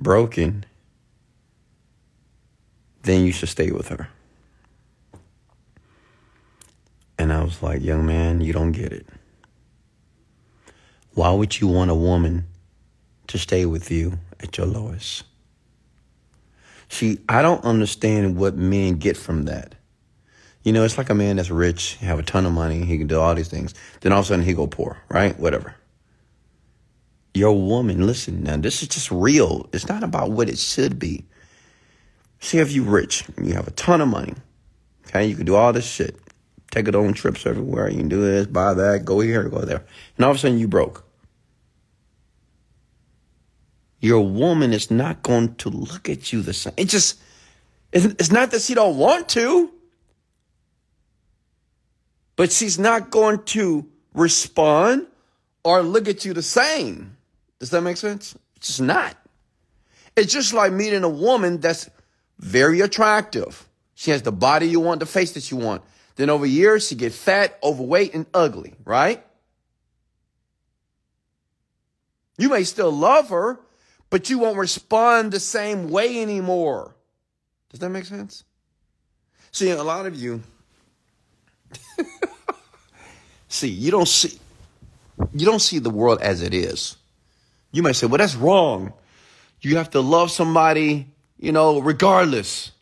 broken, 0.00 0.64
then 3.02 3.24
you 3.24 3.32
should 3.32 3.48
stay 3.48 3.70
with 3.72 3.88
her. 3.88 4.08
And 7.18 7.32
I 7.32 7.42
was 7.42 7.62
like, 7.62 7.82
young 7.82 8.06
man, 8.06 8.40
you 8.40 8.52
don't 8.52 8.72
get 8.72 8.92
it. 8.92 9.06
Why 11.14 11.32
would 11.32 11.60
you 11.60 11.66
want 11.66 11.90
a 11.90 11.94
woman 11.94 12.46
to 13.26 13.36
stay 13.36 13.66
with 13.66 13.90
you 13.90 14.18
at 14.38 14.56
your 14.56 14.66
lowest? 14.66 15.24
See, 16.88 17.18
I 17.28 17.42
don't 17.42 17.64
understand 17.64 18.36
what 18.36 18.56
men 18.56 18.94
get 18.94 19.16
from 19.16 19.44
that. 19.44 19.74
You 20.62 20.72
know, 20.72 20.84
it's 20.84 20.98
like 20.98 21.08
a 21.08 21.14
man 21.14 21.36
that's 21.36 21.50
rich, 21.50 21.96
have 21.96 22.18
a 22.18 22.22
ton 22.22 22.44
of 22.44 22.52
money, 22.52 22.84
he 22.84 22.98
can 22.98 23.06
do 23.06 23.18
all 23.18 23.34
these 23.34 23.48
things. 23.48 23.74
Then 24.00 24.12
all 24.12 24.20
of 24.20 24.26
a 24.26 24.28
sudden 24.28 24.44
he 24.44 24.52
go 24.52 24.66
poor, 24.66 24.98
right? 25.08 25.38
Whatever. 25.38 25.74
Your 27.32 27.52
woman, 27.52 28.06
listen 28.06 28.42
now, 28.42 28.56
this 28.56 28.82
is 28.82 28.88
just 28.88 29.10
real. 29.10 29.68
It's 29.72 29.88
not 29.88 30.02
about 30.02 30.32
what 30.32 30.48
it 30.48 30.58
should 30.58 30.98
be. 30.98 31.24
See 32.40 32.58
if 32.58 32.72
you 32.72 32.82
rich, 32.82 33.24
you 33.42 33.54
have 33.54 33.68
a 33.68 33.72
ton 33.72 34.00
of 34.00 34.08
money. 34.08 34.34
Okay, 35.06 35.26
you 35.26 35.34
can 35.34 35.46
do 35.46 35.54
all 35.54 35.72
this 35.72 35.86
shit. 35.86 36.16
Take 36.70 36.88
it 36.88 36.94
on 36.94 37.14
trips 37.14 37.46
everywhere. 37.46 37.88
You 37.88 37.98
can 37.98 38.08
do 38.08 38.20
this, 38.20 38.46
buy 38.46 38.74
that, 38.74 39.04
go 39.04 39.20
here, 39.20 39.48
go 39.48 39.60
there. 39.60 39.84
And 40.16 40.24
all 40.24 40.30
of 40.30 40.36
a 40.36 40.40
sudden 40.40 40.58
you 40.58 40.68
broke. 40.68 41.04
Your 44.00 44.24
woman 44.26 44.72
is 44.72 44.90
not 44.90 45.22
going 45.22 45.54
to 45.56 45.68
look 45.68 46.08
at 46.08 46.32
you 46.32 46.42
the 46.42 46.54
same. 46.54 46.74
It 46.76 46.88
just, 46.88 47.18
it's 47.92 48.30
not 48.30 48.50
that 48.50 48.62
she 48.62 48.74
don't 48.74 48.96
want 48.96 49.28
to, 49.30 49.70
but 52.36 52.52
she's 52.52 52.78
not 52.78 53.10
going 53.10 53.42
to 53.44 53.86
respond 54.14 55.06
or 55.64 55.82
look 55.82 56.08
at 56.08 56.24
you 56.24 56.32
the 56.32 56.42
same. 56.42 57.16
Does 57.58 57.70
that 57.70 57.82
make 57.82 57.96
sense? 57.96 58.36
It's 58.56 58.68
just 58.68 58.80
not. 58.80 59.16
It's 60.16 60.32
just 60.32 60.52
like 60.52 60.72
meeting 60.72 61.04
a 61.04 61.08
woman 61.08 61.60
that's 61.60 61.88
very 62.38 62.80
attractive. 62.80 63.68
She 63.94 64.10
has 64.10 64.22
the 64.22 64.32
body 64.32 64.66
you 64.66 64.80
want, 64.80 65.00
the 65.00 65.06
face 65.06 65.32
that 65.32 65.50
you 65.50 65.56
want. 65.56 65.82
Then 66.16 66.30
over 66.30 66.46
years, 66.46 66.88
she 66.88 66.94
get 66.94 67.12
fat, 67.12 67.58
overweight, 67.62 68.14
and 68.14 68.26
ugly, 68.34 68.74
right? 68.84 69.24
You 72.38 72.48
may 72.48 72.64
still 72.64 72.90
love 72.90 73.28
her, 73.28 73.60
but 74.08 74.30
you 74.30 74.38
won't 74.38 74.56
respond 74.56 75.32
the 75.32 75.40
same 75.40 75.88
way 75.90 76.20
anymore. 76.20 76.94
Does 77.70 77.80
that 77.80 77.90
make 77.90 78.06
sense? 78.06 78.44
See, 79.52 79.70
a 79.70 79.82
lot 79.82 80.06
of 80.06 80.14
you, 80.14 80.42
see, 83.48 83.68
you 83.68 83.90
don't 83.90 84.08
see, 84.08 84.38
you 85.32 85.46
don't 85.46 85.60
see 85.60 85.78
the 85.78 85.90
world 85.90 86.20
as 86.20 86.42
it 86.42 86.54
is. 86.54 86.96
You 87.72 87.82
might 87.82 87.92
say, 87.96 88.06
well, 88.06 88.18
that's 88.18 88.34
wrong. 88.34 88.92
You 89.60 89.76
have 89.76 89.90
to 89.90 90.00
love 90.00 90.30
somebody, 90.30 91.06
you 91.38 91.52
know, 91.52 91.80
regardless. 91.80 92.72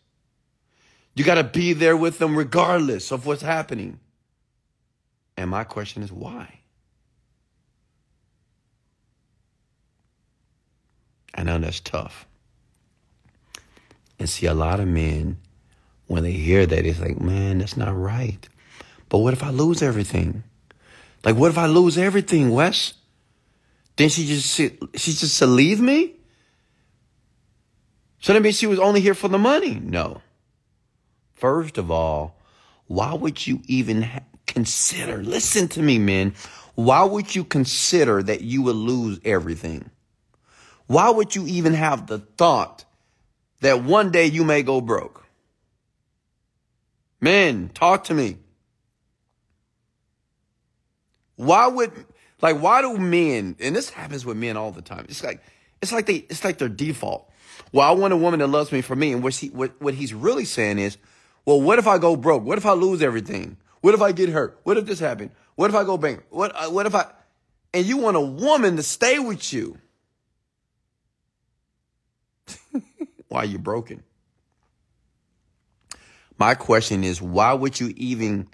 You 1.15 1.23
got 1.23 1.35
to 1.35 1.43
be 1.43 1.73
there 1.73 1.97
with 1.97 2.19
them 2.19 2.35
regardless 2.37 3.11
of 3.11 3.25
what's 3.25 3.41
happening. 3.41 3.99
And 5.37 5.49
my 5.49 5.63
question 5.63 6.03
is, 6.03 6.11
why? 6.11 6.59
I 11.35 11.43
know 11.43 11.57
that's 11.59 11.79
tough. 11.79 12.25
And 14.17 14.29
see, 14.29 14.45
a 14.47 14.53
lot 14.53 14.79
of 14.79 14.87
men, 14.87 15.37
when 16.07 16.23
they 16.23 16.33
hear 16.33 16.65
that, 16.65 16.85
it's 16.85 16.99
like, 16.99 17.21
man, 17.21 17.59
that's 17.59 17.77
not 17.77 17.95
right. 17.97 18.47
But 19.09 19.17
what 19.19 19.33
if 19.33 19.43
I 19.43 19.49
lose 19.49 19.81
everything? 19.81 20.43
Like, 21.23 21.35
what 21.35 21.51
if 21.51 21.57
I 21.57 21.65
lose 21.65 21.97
everything, 21.97 22.51
Wes? 22.51 22.93
Then 23.97 24.09
she 24.09 24.25
just 24.25 24.55
she 24.55 24.77
just 24.95 25.39
to 25.39 25.45
leave 25.45 25.81
me? 25.81 26.15
So 28.21 28.33
that 28.33 28.41
means 28.41 28.57
she 28.57 28.67
was 28.67 28.79
only 28.79 29.01
here 29.01 29.13
for 29.13 29.27
the 29.27 29.37
money? 29.37 29.75
No. 29.75 30.21
First 31.33 31.77
of 31.77 31.89
all, 31.89 32.37
why 32.87 33.13
would 33.13 33.45
you 33.45 33.61
even 33.67 34.03
ha- 34.03 34.19
consider? 34.45 35.17
Listen 35.23 35.67
to 35.69 35.81
me, 35.81 35.97
men. 35.97 36.33
Why 36.75 37.03
would 37.03 37.35
you 37.35 37.43
consider 37.43 38.23
that 38.23 38.41
you 38.41 38.61
would 38.63 38.75
lose 38.75 39.19
everything? 39.25 39.89
Why 40.87 41.09
would 41.09 41.35
you 41.35 41.45
even 41.45 41.73
have 41.73 42.07
the 42.07 42.19
thought 42.19 42.85
that 43.61 43.83
one 43.83 44.11
day 44.11 44.25
you 44.25 44.43
may 44.43 44.63
go 44.63 44.81
broke? 44.81 45.25
Men, 47.21 47.69
talk 47.73 48.05
to 48.05 48.13
me. 48.13 48.37
Why 51.39 51.67
would 51.67 51.93
like, 52.41 52.59
why 52.59 52.81
do 52.81 52.97
men, 52.97 53.55
and 53.61 53.73
this 53.73 53.89
happens 53.89 54.25
with 54.25 54.35
men 54.35 54.57
all 54.57 54.71
the 54.71 54.81
time. 54.81 55.05
It's 55.07 55.23
like, 55.23 55.41
it's 55.81 55.93
like 55.93 56.05
they, 56.05 56.15
it's 56.29 56.43
like 56.43 56.57
their 56.57 56.67
default. 56.67 57.31
Well, 57.71 57.87
I 57.87 57.91
want 57.91 58.11
a 58.11 58.17
woman 58.17 58.41
that 58.41 58.47
loves 58.47 58.73
me 58.73 58.81
for 58.81 58.93
me. 58.93 59.13
And 59.13 59.23
what 59.23 59.35
he, 59.35 59.47
what, 59.47 59.73
what 59.81 59.93
he's 59.93 60.13
really 60.13 60.43
saying 60.43 60.79
is, 60.79 60.97
well, 61.45 61.61
what 61.61 61.79
if 61.79 61.87
I 61.87 61.97
go 61.97 62.17
broke? 62.17 62.43
What 62.43 62.57
if 62.57 62.65
I 62.65 62.73
lose 62.73 63.01
everything? 63.01 63.55
What 63.79 63.93
if 63.93 64.01
I 64.01 64.11
get 64.11 64.27
hurt? 64.27 64.59
What 64.63 64.75
if 64.75 64.85
this 64.85 64.99
happened? 64.99 65.31
What 65.55 65.69
if 65.69 65.77
I 65.77 65.85
go 65.85 65.97
bankrupt? 65.97 66.33
What, 66.33 66.51
uh, 66.55 66.69
what 66.71 66.85
if 66.85 66.93
I, 66.93 67.05
and 67.73 67.85
you 67.85 67.95
want 67.97 68.17
a 68.17 68.21
woman 68.21 68.75
to 68.75 68.83
stay 68.83 69.17
with 69.17 69.53
you? 69.53 69.77
why 73.29 73.45
you 73.45 73.59
broken? 73.59 74.03
My 76.37 76.53
question 76.53 77.05
is, 77.05 77.21
why 77.21 77.53
would 77.53 77.79
you 77.79 77.93
even 77.95 78.49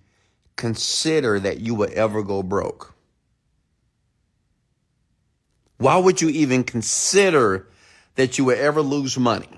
consider 0.56 1.40
that 1.40 1.60
you 1.60 1.76
would 1.76 1.92
ever 1.92 2.24
go 2.24 2.44
broke? 2.44 2.94
Why 5.78 5.98
would 5.98 6.22
you 6.22 6.30
even 6.30 6.64
consider 6.64 7.68
that 8.16 8.38
you 8.38 8.46
would 8.46 8.58
ever 8.58 8.82
lose 8.82 9.18
money? 9.18 9.50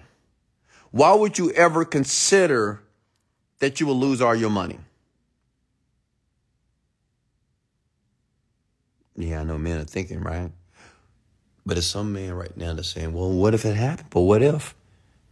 Why 0.92 1.14
would 1.14 1.38
you 1.38 1.52
ever 1.52 1.86
consider 1.86 2.82
that 3.60 3.80
you 3.80 3.86
will 3.86 4.00
lose 4.00 4.22
all 4.22 4.36
your 4.36 4.50
money? 4.50 4.80
Yeah, 9.16 9.42
I 9.42 9.44
know 9.44 9.58
men 9.58 9.80
are 9.80 9.84
thinking, 9.84 10.22
right? 10.22 10.52
But 11.66 11.78
it's 11.78 11.88
some 11.88 12.14
men 12.14 12.34
right 12.34 12.56
now 12.56 12.74
that's 12.74 12.88
saying, 12.88 13.14
well, 13.14 13.32
what 13.32 13.54
if 13.54 13.66
it 13.66 13.76
happened? 13.76 14.10
But 14.10 14.22
what 14.22 14.42
if? 14.42 14.76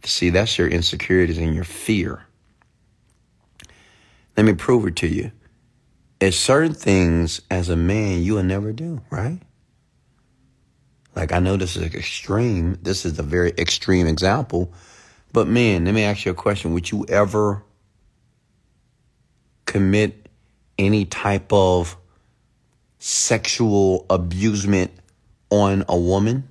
See, 0.04 0.30
that's 0.30 0.58
your 0.58 0.68
insecurities 0.68 1.38
and 1.38 1.54
your 1.54 1.64
fear. 1.64 2.26
Let 4.36 4.44
me 4.44 4.52
prove 4.52 4.86
it 4.86 4.96
to 4.96 5.08
you. 5.08 5.32
It's 6.20 6.36
certain 6.36 6.74
things 6.74 7.42
as 7.50 7.68
a 7.68 7.76
man 7.76 8.22
you 8.22 8.34
will 8.34 8.42
never 8.42 8.72
do, 8.72 9.02
right? 9.10 9.38
Like 11.14 11.32
I 11.32 11.38
know 11.40 11.56
this 11.56 11.76
is 11.76 11.94
extreme. 11.94 12.78
This 12.82 13.04
is 13.04 13.18
a 13.18 13.22
very 13.22 13.52
extreme 13.58 14.06
example. 14.06 14.72
But 15.32 15.46
man, 15.46 15.84
let 15.84 15.94
me 15.94 16.02
ask 16.02 16.24
you 16.24 16.32
a 16.32 16.34
question. 16.34 16.72
Would 16.72 16.90
you 16.90 17.04
ever 17.08 17.62
commit 19.66 20.28
any 20.78 21.04
type 21.04 21.52
of 21.52 21.96
sexual 22.98 24.06
abusement 24.08 24.92
on 25.50 25.84
a 25.88 25.98
woman? 25.98 26.48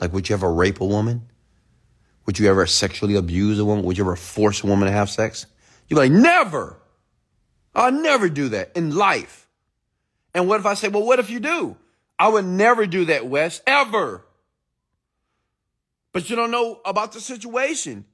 Like 0.00 0.12
would 0.12 0.28
you 0.28 0.34
ever 0.34 0.52
rape 0.52 0.80
a 0.80 0.86
woman? 0.86 1.28
Would 2.26 2.38
you 2.38 2.48
ever 2.50 2.66
sexually 2.66 3.14
abuse 3.14 3.58
a 3.58 3.64
woman? 3.64 3.84
Would 3.84 3.96
you 3.96 4.04
ever 4.04 4.16
force 4.16 4.62
a 4.62 4.66
woman 4.66 4.86
to 4.86 4.92
have 4.92 5.08
sex? 5.08 5.46
You'd 5.88 5.96
be 5.96 6.08
like, 6.08 6.12
never. 6.12 6.76
I'll 7.78 7.92
never 7.92 8.28
do 8.28 8.48
that 8.48 8.72
in 8.74 8.96
life. 8.96 9.48
And 10.34 10.48
what 10.48 10.58
if 10.58 10.66
I 10.66 10.74
say, 10.74 10.88
well, 10.88 11.06
what 11.06 11.20
if 11.20 11.30
you 11.30 11.38
do? 11.38 11.76
I 12.18 12.26
would 12.26 12.44
never 12.44 12.86
do 12.86 13.04
that, 13.04 13.28
Wes, 13.28 13.62
ever. 13.68 14.24
But 16.12 16.28
you 16.28 16.34
don't 16.34 16.50
know 16.50 16.80
about 16.84 17.12
the 17.12 17.20
situation. 17.20 18.04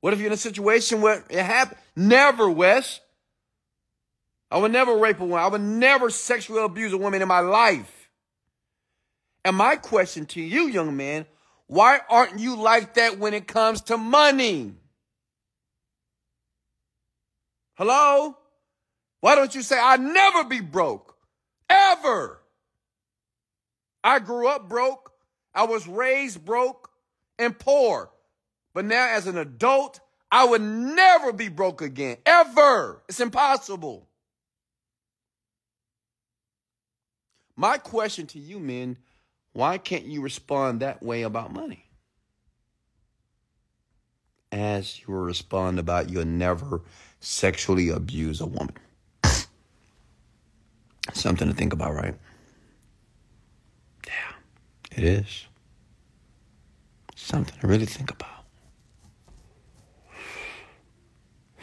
What 0.00 0.12
if 0.12 0.20
you're 0.20 0.28
in 0.28 0.34
a 0.34 0.36
situation 0.36 1.00
where 1.00 1.24
it 1.28 1.42
happened? 1.42 1.80
Never, 1.96 2.48
Wes. 2.48 3.00
I 4.52 4.58
would 4.58 4.70
never 4.70 4.96
rape 4.96 5.18
a 5.18 5.24
woman. 5.24 5.40
I 5.40 5.48
would 5.48 5.62
never 5.62 6.10
sexually 6.10 6.62
abuse 6.62 6.92
a 6.92 6.96
woman 6.96 7.20
in 7.20 7.26
my 7.26 7.40
life. 7.40 8.10
And 9.44 9.56
my 9.56 9.74
question 9.74 10.26
to 10.26 10.40
you, 10.40 10.68
young 10.68 10.96
man, 10.96 11.26
why 11.66 11.98
aren't 12.08 12.38
you 12.38 12.54
like 12.54 12.94
that 12.94 13.18
when 13.18 13.34
it 13.34 13.48
comes 13.48 13.80
to 13.82 13.96
money? 13.96 14.74
Hello? 17.74 18.36
Why 19.20 19.34
don't 19.34 19.54
you 19.54 19.62
say, 19.62 19.78
I'll 19.78 19.98
never 19.98 20.44
be 20.44 20.60
broke? 20.60 21.16
Ever. 21.68 22.40
I 24.04 24.20
grew 24.20 24.48
up 24.48 24.68
broke. 24.68 25.12
I 25.54 25.64
was 25.64 25.86
raised 25.88 26.44
broke 26.44 26.90
and 27.38 27.58
poor. 27.58 28.10
But 28.74 28.84
now, 28.84 29.08
as 29.10 29.26
an 29.26 29.36
adult, 29.36 30.00
I 30.30 30.44
would 30.44 30.62
never 30.62 31.32
be 31.32 31.48
broke 31.48 31.82
again. 31.82 32.18
Ever. 32.24 33.02
It's 33.08 33.20
impossible. 33.20 34.06
My 37.56 37.78
question 37.78 38.26
to 38.28 38.38
you, 38.38 38.60
men, 38.60 38.98
why 39.52 39.78
can't 39.78 40.04
you 40.04 40.20
respond 40.20 40.80
that 40.80 41.02
way 41.02 41.22
about 41.22 41.52
money? 41.52 41.86
As 44.52 45.00
you 45.00 45.12
respond 45.12 45.78
about 45.80 46.08
you'll 46.08 46.24
never 46.24 46.82
sexually 47.20 47.88
abuse 47.88 48.40
a 48.40 48.46
woman. 48.46 48.76
Something 51.12 51.48
to 51.48 51.54
think 51.54 51.72
about, 51.72 51.94
right? 51.94 52.14
Yeah, 54.06 54.32
it 54.96 55.04
is. 55.04 55.46
Something 57.16 57.58
to 57.60 57.66
really 57.66 57.86
think 57.86 58.10
about. 58.10 58.44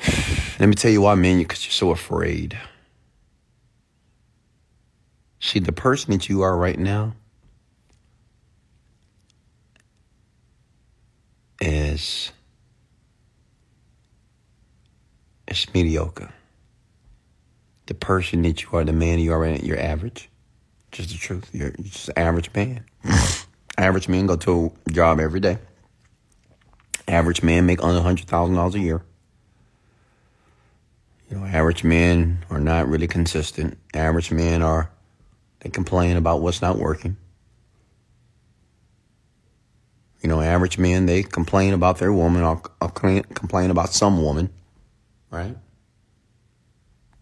Let 0.60 0.68
me 0.68 0.76
tell 0.76 0.91
you 0.91 1.02
why, 1.02 1.16
man, 1.16 1.39
You' 1.39 1.46
because 1.46 1.66
you're 1.66 1.72
so 1.72 1.91
afraid. 1.91 2.58
See, 5.39 5.60
the 5.60 5.72
person 5.72 6.12
that 6.12 6.28
you 6.28 6.41
are 6.41 6.58
right 6.58 6.80
now 6.80 7.14
is 11.62 12.32
is 15.48 15.68
mediocre. 15.74 16.34
The 17.88 17.93
person 17.93 18.41
that 18.43 18.63
you 18.63 18.69
are, 18.73 18.83
the 18.83 18.93
man 18.93 19.19
you 19.19 19.33
are, 19.33 19.45
you're 19.47 19.79
average. 19.79 20.29
Just 20.91 21.09
the 21.09 21.17
truth. 21.17 21.49
You're, 21.53 21.71
just 21.71 22.09
an 22.09 22.17
average 22.17 22.49
man. 22.55 22.86
average 23.77 24.07
men 24.07 24.25
go 24.25 24.36
to 24.38 24.71
a 24.88 24.91
job 24.91 25.19
every 25.19 25.39
day. 25.39 25.57
Average 27.07 27.43
men 27.43 27.65
make 27.65 27.83
under 27.83 28.01
hundred 28.01 28.27
thousand 28.27 28.55
dollars 28.55 28.75
a 28.75 28.79
year. 28.79 29.03
You 31.29 31.38
know, 31.38 31.45
average 31.45 31.83
men 31.83 32.45
are 32.49 32.59
not 32.59 32.88
really 32.88 33.07
consistent. 33.07 33.77
Average 33.93 34.31
men 34.31 34.61
are 34.61 34.89
they 35.59 35.69
complain 35.69 36.17
about 36.17 36.41
what's 36.41 36.61
not 36.61 36.77
working. 36.77 37.17
You 40.21 40.29
know, 40.29 40.41
average 40.41 40.77
men 40.77 41.05
they 41.05 41.23
complain 41.23 41.73
about 41.73 41.99
their 41.99 42.13
woman 42.13 42.43
or, 42.43 42.61
or 42.81 42.89
complain 42.89 43.69
about 43.69 43.89
some 43.89 44.21
woman, 44.23 44.49
right? 45.29 45.55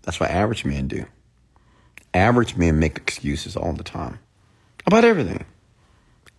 That's 0.04 0.20
what 0.20 0.30
average 0.30 0.66
men 0.66 0.88
do. 0.88 1.06
Average 2.14 2.56
men 2.56 2.80
make 2.80 2.97
excuses 2.97 3.56
all 3.56 3.74
the 3.74 3.84
time 3.84 4.20
about 4.86 5.04
everything. 5.04 5.45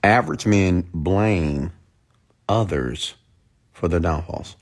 Average 0.02 0.46
men 0.46 0.88
blame 0.92 1.72
others 2.48 3.14
for 3.72 3.88
their 3.88 4.00
downfalls. 4.00 4.56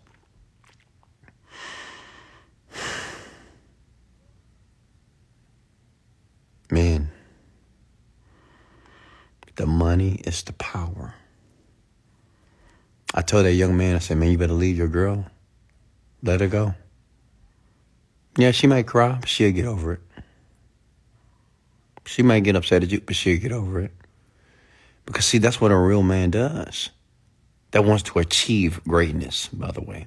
Man, 6.71 7.11
the 9.57 9.67
money 9.67 10.23
is 10.25 10.43
the 10.43 10.55
power. 10.55 11.15
I 13.13 13.21
told 13.21 13.45
that 13.45 13.53
young 13.53 13.77
man, 13.77 13.97
I 13.97 13.99
said, 13.99 14.17
man, 14.17 14.31
you 14.31 14.39
better 14.39 14.55
leave 14.55 14.79
your 14.79 14.89
girl. 14.89 15.27
Let 16.23 16.41
her 16.41 16.49
go. 16.49 16.75
Yeah, 18.37 18.51
she 18.51 18.67
might 18.67 18.87
cry, 18.87 19.19
but 19.21 19.29
she'll 19.29 19.53
get 19.53 19.67
over 19.67 19.95
it. 19.95 20.01
She 22.07 22.23
might 22.23 22.45
get 22.45 22.57
upset 22.57 22.83
at 22.83 22.91
you, 22.91 23.01
but 23.01 23.15
she'll 23.15 23.39
get 23.39 23.53
over 23.53 23.81
it. 23.81 23.93
Because, 25.07 25.27
see, 25.27 25.39
that's 25.39 25.61
what 25.61 25.71
a 25.71 25.77
real 25.77 26.03
man 26.03 26.31
does. 26.31 26.91
That 27.73 27.85
wants 27.85 28.03
to 28.05 28.19
achieve 28.19 28.83
greatness, 28.85 29.49
by 29.49 29.71
the 29.71 29.83
way. 29.83 30.07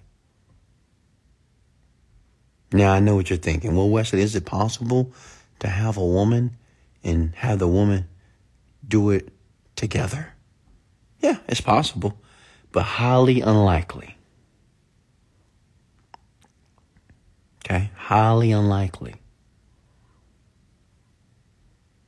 Now, 2.71 2.91
I 2.91 2.99
know 2.99 3.15
what 3.15 3.29
you're 3.29 3.37
thinking. 3.37 3.75
Well, 3.75 3.89
Wesley, 3.89 4.21
is 4.21 4.35
it 4.35 4.45
possible 4.45 5.13
to 5.59 5.67
have 5.67 5.97
a 5.97 6.05
woman 6.05 6.57
and 7.03 7.33
have 7.35 7.59
the 7.59 7.67
woman 7.67 8.07
do 8.87 9.11
it 9.11 9.29
together? 9.75 10.33
Yeah, 11.19 11.37
it's 11.47 11.61
possible, 11.61 12.19
but 12.71 12.83
highly 12.83 13.41
unlikely. 13.41 14.14
Okay, 17.65 17.89
highly 17.95 18.51
unlikely. 18.51 19.15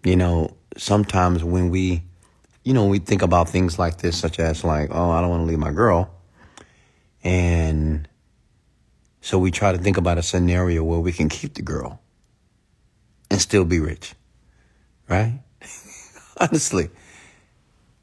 You 0.03 0.15
know, 0.15 0.55
sometimes 0.77 1.43
when 1.43 1.71
we, 1.71 2.03
you 2.63 2.75
know, 2.75 2.85
we 2.85 2.99
think 2.99 3.23
about 3.23 3.49
things 3.49 3.79
like 3.79 3.97
this, 3.97 4.15
such 4.15 4.39
as 4.39 4.63
like, 4.63 4.89
oh, 4.91 5.09
I 5.09 5.19
don't 5.19 5.31
want 5.31 5.41
to 5.41 5.45
leave 5.45 5.57
my 5.57 5.71
girl. 5.71 6.13
And 7.23 8.07
so 9.21 9.39
we 9.39 9.49
try 9.49 9.71
to 9.71 9.79
think 9.79 9.97
about 9.97 10.19
a 10.19 10.23
scenario 10.23 10.83
where 10.83 10.99
we 10.99 11.11
can 11.11 11.27
keep 11.27 11.55
the 11.55 11.63
girl 11.63 11.99
and 13.31 13.41
still 13.41 13.65
be 13.65 13.79
rich. 13.79 14.13
Right? 15.09 15.39
Honestly, 16.39 16.91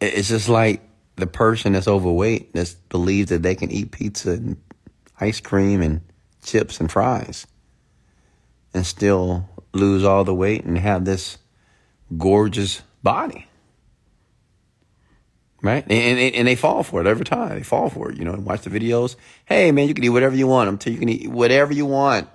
it's 0.00 0.28
just 0.28 0.48
like 0.48 0.82
the 1.14 1.28
person 1.28 1.74
that's 1.74 1.86
overweight 1.86 2.52
that 2.54 2.74
believes 2.88 3.30
that 3.30 3.42
they 3.42 3.54
can 3.54 3.70
eat 3.70 3.92
pizza 3.92 4.32
and 4.32 4.56
ice 5.20 5.40
cream 5.40 5.80
and 5.80 6.00
chips 6.44 6.78
and 6.78 6.90
fries 6.90 7.46
and 8.72 8.86
still 8.86 9.48
lose 9.72 10.04
all 10.04 10.24
the 10.24 10.34
weight 10.34 10.64
and 10.64 10.78
have 10.78 11.04
this 11.04 11.38
gorgeous 12.16 12.82
body. 13.02 13.46
Right? 15.62 15.82
And, 15.84 16.18
and, 16.18 16.34
and, 16.34 16.46
they 16.46 16.56
fall 16.56 16.82
for 16.82 17.00
it 17.00 17.06
every 17.06 17.24
time. 17.24 17.56
They 17.56 17.62
fall 17.62 17.88
for 17.88 18.10
it, 18.10 18.18
you 18.18 18.24
know, 18.24 18.34
and 18.34 18.44
watch 18.44 18.62
the 18.62 18.70
videos. 18.70 19.16
Hey, 19.46 19.72
man, 19.72 19.88
you 19.88 19.94
can 19.94 20.04
eat 20.04 20.10
whatever 20.10 20.36
you 20.36 20.46
want. 20.46 20.68
I'm 20.68 20.76
telling 20.76 21.00
you, 21.00 21.08
you 21.08 21.16
can 21.16 21.26
eat 21.26 21.30
whatever 21.30 21.72
you 21.72 21.86
want. 21.86 22.28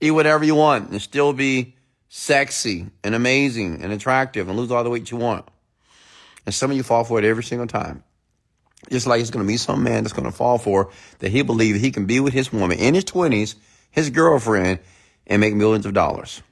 Eat 0.00 0.12
whatever 0.12 0.42
you 0.42 0.54
want 0.54 0.90
and 0.90 1.02
still 1.02 1.34
be 1.34 1.74
sexy 2.08 2.86
and 3.04 3.14
amazing 3.14 3.82
and 3.82 3.92
attractive 3.92 4.48
and 4.48 4.58
lose 4.58 4.70
all 4.70 4.82
the 4.84 4.90
weight 4.90 5.10
you 5.10 5.18
want. 5.18 5.46
And 6.46 6.54
some 6.54 6.70
of 6.70 6.76
you 6.76 6.82
fall 6.82 7.04
for 7.04 7.18
it 7.18 7.26
every 7.26 7.44
single 7.44 7.66
time. 7.66 8.02
Just 8.90 9.06
like 9.06 9.20
it's 9.20 9.30
going 9.30 9.44
to 9.44 9.48
be 9.48 9.56
some 9.56 9.82
man 9.82 10.04
that's 10.04 10.12
going 10.12 10.30
to 10.30 10.36
fall 10.36 10.58
for 10.58 10.90
that 11.18 11.30
he 11.30 11.42
believes 11.42 11.80
he 11.80 11.90
can 11.90 12.06
be 12.06 12.20
with 12.20 12.32
his 12.32 12.52
woman 12.52 12.78
in 12.78 12.94
his 12.94 13.04
20s, 13.04 13.56
his 13.90 14.10
girlfriend, 14.10 14.78
and 15.26 15.40
make 15.40 15.54
millions 15.54 15.86
of 15.86 15.94
dollars. 15.94 16.42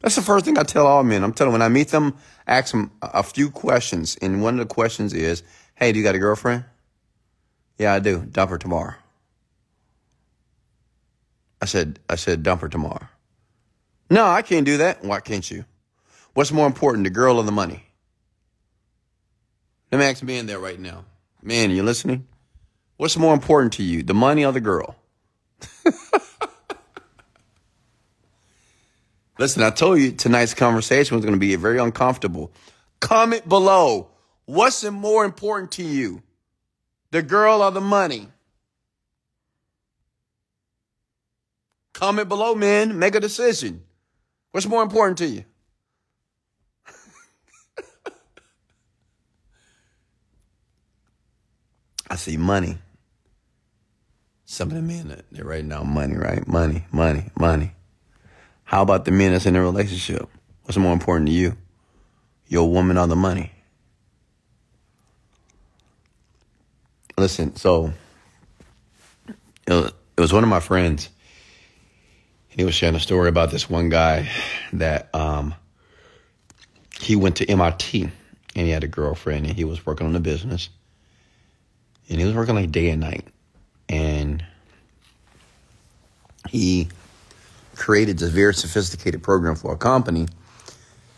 That's 0.00 0.16
the 0.16 0.22
first 0.22 0.44
thing 0.44 0.58
I 0.58 0.62
tell 0.62 0.86
all 0.86 1.04
men. 1.04 1.22
I'm 1.22 1.32
telling 1.32 1.52
when 1.52 1.62
I 1.62 1.68
meet 1.68 1.88
them, 1.88 2.16
ask 2.46 2.72
them 2.72 2.90
a 3.02 3.22
few 3.22 3.50
questions. 3.50 4.16
And 4.20 4.42
one 4.42 4.58
of 4.58 4.68
the 4.68 4.74
questions 4.74 5.12
is, 5.12 5.42
Hey, 5.74 5.92
do 5.92 5.98
you 5.98 6.04
got 6.04 6.14
a 6.14 6.18
girlfriend? 6.18 6.64
Yeah, 7.78 7.94
I 7.94 7.98
do. 7.98 8.20
Dump 8.20 8.50
her 8.50 8.58
tomorrow. 8.58 8.94
I 11.60 11.64
said, 11.66 12.00
I 12.08 12.16
said, 12.16 12.42
dump 12.42 12.60
her 12.62 12.68
tomorrow. 12.68 13.06
No, 14.10 14.26
I 14.26 14.42
can't 14.42 14.66
do 14.66 14.78
that. 14.78 15.04
Why 15.04 15.20
can't 15.20 15.48
you? 15.48 15.64
What's 16.34 16.50
more 16.50 16.66
important, 16.66 17.04
the 17.04 17.10
girl 17.10 17.36
or 17.36 17.44
the 17.44 17.52
money? 17.52 17.84
Let 19.92 19.98
me 19.98 20.06
ask 20.06 20.22
me 20.22 20.38
in 20.38 20.46
there 20.46 20.58
right 20.58 20.80
now. 20.80 21.04
Man, 21.42 21.70
you 21.70 21.82
listening? 21.82 22.26
What's 22.96 23.18
more 23.18 23.34
important 23.34 23.74
to 23.74 23.82
you, 23.82 24.02
the 24.02 24.14
money 24.14 24.42
or 24.42 24.52
the 24.52 24.60
girl? 24.60 24.96
Listen, 29.38 29.62
I 29.62 29.68
told 29.68 29.98
you 29.98 30.12
tonight's 30.12 30.54
conversation 30.54 31.14
was 31.14 31.26
going 31.26 31.34
to 31.34 31.40
be 31.40 31.54
very 31.56 31.78
uncomfortable. 31.78 32.50
Comment 33.00 33.46
below. 33.46 34.08
What's 34.46 34.82
more 34.82 35.26
important 35.26 35.72
to 35.72 35.82
you? 35.82 36.22
The 37.10 37.20
girl 37.20 37.60
or 37.62 37.70
the 37.70 37.82
money? 37.82 38.28
Comment 41.92 42.30
below, 42.30 42.54
men. 42.54 42.98
Make 42.98 43.14
a 43.14 43.20
decision. 43.20 43.82
What's 44.52 44.66
more 44.66 44.82
important 44.82 45.18
to 45.18 45.26
you? 45.26 45.44
I 52.12 52.16
see 52.16 52.36
money. 52.36 52.76
Some 54.44 54.68
of 54.68 54.74
the 54.74 54.82
men, 54.82 55.22
they're 55.32 55.46
writing 55.46 55.70
down 55.70 55.88
money, 55.88 56.14
right? 56.14 56.46
Money, 56.46 56.84
money, 56.92 57.30
money. 57.40 57.72
How 58.64 58.82
about 58.82 59.06
the 59.06 59.10
men 59.10 59.32
that's 59.32 59.46
in 59.46 59.56
a 59.56 59.62
relationship? 59.62 60.28
What's 60.64 60.76
more 60.76 60.92
important 60.92 61.28
to 61.28 61.32
you? 61.32 61.56
Your 62.48 62.70
woman 62.70 62.98
or 62.98 63.06
the 63.06 63.16
money? 63.16 63.50
Listen, 67.16 67.56
so 67.56 67.94
it 69.66 69.94
was 70.18 70.34
one 70.34 70.42
of 70.42 70.50
my 70.50 70.60
friends. 70.60 71.08
and 72.50 72.60
He 72.60 72.66
was 72.66 72.74
sharing 72.74 72.94
a 72.94 73.00
story 73.00 73.30
about 73.30 73.50
this 73.50 73.70
one 73.70 73.88
guy 73.88 74.28
that 74.74 75.08
um, 75.14 75.54
he 77.00 77.16
went 77.16 77.36
to 77.36 77.46
MIT 77.48 78.02
and 78.02 78.66
he 78.66 78.68
had 78.68 78.84
a 78.84 78.88
girlfriend 78.88 79.46
and 79.46 79.56
he 79.56 79.64
was 79.64 79.86
working 79.86 80.06
on 80.06 80.12
the 80.12 80.20
business 80.20 80.68
and 82.12 82.20
he 82.20 82.26
was 82.26 82.34
working 82.34 82.54
like 82.54 82.70
day 82.70 82.90
and 82.90 83.00
night. 83.00 83.26
And 83.88 84.44
he 86.48 86.88
created 87.74 88.18
this 88.18 88.28
very 88.28 88.52
sophisticated 88.52 89.22
program 89.22 89.56
for 89.56 89.72
a 89.72 89.78
company, 89.78 90.28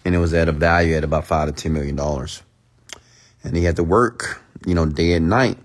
and 0.04 0.14
it 0.14 0.18
was 0.18 0.32
at 0.32 0.48
a 0.48 0.52
value 0.52 0.94
at 0.94 1.02
about 1.02 1.26
five 1.26 1.48
to 1.48 1.52
ten 1.52 1.72
million 1.72 1.96
dollars. 1.96 2.42
And 3.42 3.56
he 3.56 3.64
had 3.64 3.76
to 3.76 3.84
work, 3.84 4.42
you 4.64 4.74
know, 4.74 4.86
day 4.86 5.12
and 5.14 5.28
night 5.28 5.58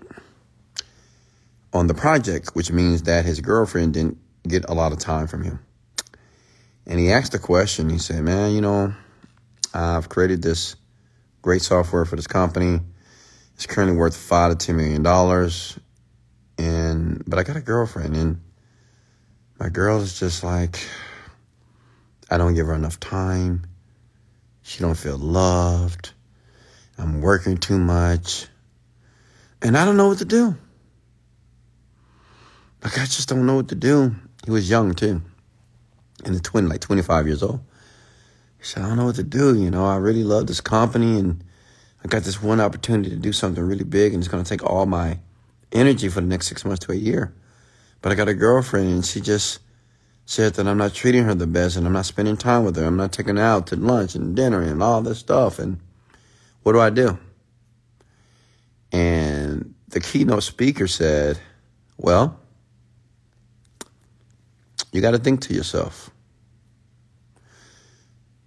on 1.72 1.86
the 1.86 1.94
project, 1.94 2.50
which 2.54 2.72
means 2.72 3.04
that 3.04 3.24
his 3.24 3.40
girlfriend 3.40 3.94
didn't 3.94 4.18
get 4.46 4.68
a 4.68 4.74
lot 4.74 4.92
of 4.92 4.98
time 4.98 5.28
from 5.28 5.44
him. 5.44 5.60
And 6.86 6.98
he 6.98 7.12
asked 7.12 7.34
a 7.34 7.38
question. 7.38 7.88
He 7.88 7.98
said, 7.98 8.24
"Man, 8.24 8.52
you 8.52 8.60
know, 8.60 8.92
I've 9.72 10.08
created 10.08 10.42
this 10.42 10.74
great 11.40 11.62
software 11.62 12.04
for 12.04 12.16
this 12.16 12.26
company. 12.26 12.80
It's 13.60 13.66
currently 13.66 13.94
worth 13.94 14.16
five 14.16 14.56
to 14.56 14.66
ten 14.66 14.78
million 14.78 15.02
dollars, 15.02 15.78
and 16.56 17.22
but 17.26 17.38
I 17.38 17.42
got 17.42 17.56
a 17.56 17.60
girlfriend, 17.60 18.16
and 18.16 18.40
my 19.58 19.68
girl 19.68 20.00
is 20.00 20.18
just 20.18 20.42
like, 20.42 20.80
I 22.30 22.38
don't 22.38 22.54
give 22.54 22.68
her 22.68 22.74
enough 22.74 22.98
time. 23.00 23.66
She 24.62 24.80
don't 24.80 24.96
feel 24.96 25.18
loved. 25.18 26.14
I'm 26.96 27.20
working 27.20 27.58
too 27.58 27.78
much, 27.78 28.46
and 29.60 29.76
I 29.76 29.84
don't 29.84 29.98
know 29.98 30.08
what 30.08 30.20
to 30.20 30.24
do. 30.24 30.56
Like 32.82 32.98
I 32.98 33.04
just 33.04 33.28
don't 33.28 33.44
know 33.44 33.56
what 33.56 33.68
to 33.68 33.74
do. 33.74 34.16
He 34.46 34.50
was 34.50 34.70
young 34.70 34.94
too, 34.94 35.20
and 36.24 36.34
the 36.34 36.40
twin, 36.40 36.66
like 36.66 36.80
25 36.80 37.26
years 37.26 37.42
old. 37.42 37.60
He 38.56 38.64
said, 38.64 38.84
I 38.84 38.88
don't 38.88 38.96
know 38.96 39.04
what 39.04 39.16
to 39.16 39.22
do. 39.22 39.54
You 39.54 39.70
know, 39.70 39.84
I 39.84 39.96
really 39.96 40.24
love 40.24 40.46
this 40.46 40.62
company 40.62 41.18
and 41.18 41.44
I 42.04 42.08
got 42.08 42.22
this 42.22 42.42
one 42.42 42.60
opportunity 42.60 43.10
to 43.10 43.16
do 43.16 43.32
something 43.32 43.62
really 43.62 43.84
big 43.84 44.14
and 44.14 44.22
it's 44.22 44.30
going 44.30 44.42
to 44.42 44.48
take 44.48 44.64
all 44.64 44.86
my 44.86 45.18
energy 45.72 46.08
for 46.08 46.20
the 46.20 46.26
next 46.26 46.48
six 46.48 46.64
months 46.64 46.84
to 46.86 46.92
a 46.92 46.96
year. 46.96 47.34
But 48.02 48.12
I 48.12 48.14
got 48.14 48.28
a 48.28 48.34
girlfriend 48.34 48.88
and 48.88 49.04
she 49.04 49.20
just 49.20 49.60
said 50.24 50.54
that 50.54 50.66
I'm 50.66 50.78
not 50.78 50.94
treating 50.94 51.24
her 51.24 51.34
the 51.34 51.46
best 51.46 51.76
and 51.76 51.86
I'm 51.86 51.92
not 51.92 52.06
spending 52.06 52.36
time 52.36 52.64
with 52.64 52.76
her. 52.76 52.84
I'm 52.84 52.96
not 52.96 53.12
taking 53.12 53.36
her 53.36 53.42
out 53.42 53.66
to 53.68 53.76
lunch 53.76 54.14
and 54.14 54.34
dinner 54.34 54.62
and 54.62 54.82
all 54.82 55.02
this 55.02 55.18
stuff. 55.18 55.58
And 55.58 55.78
what 56.62 56.72
do 56.72 56.80
I 56.80 56.90
do? 56.90 57.18
And 58.92 59.74
the 59.88 60.00
keynote 60.00 60.42
speaker 60.42 60.86
said, 60.86 61.38
well, 61.98 62.38
you 64.92 65.00
got 65.00 65.12
to 65.12 65.18
think 65.18 65.42
to 65.42 65.54
yourself 65.54 66.10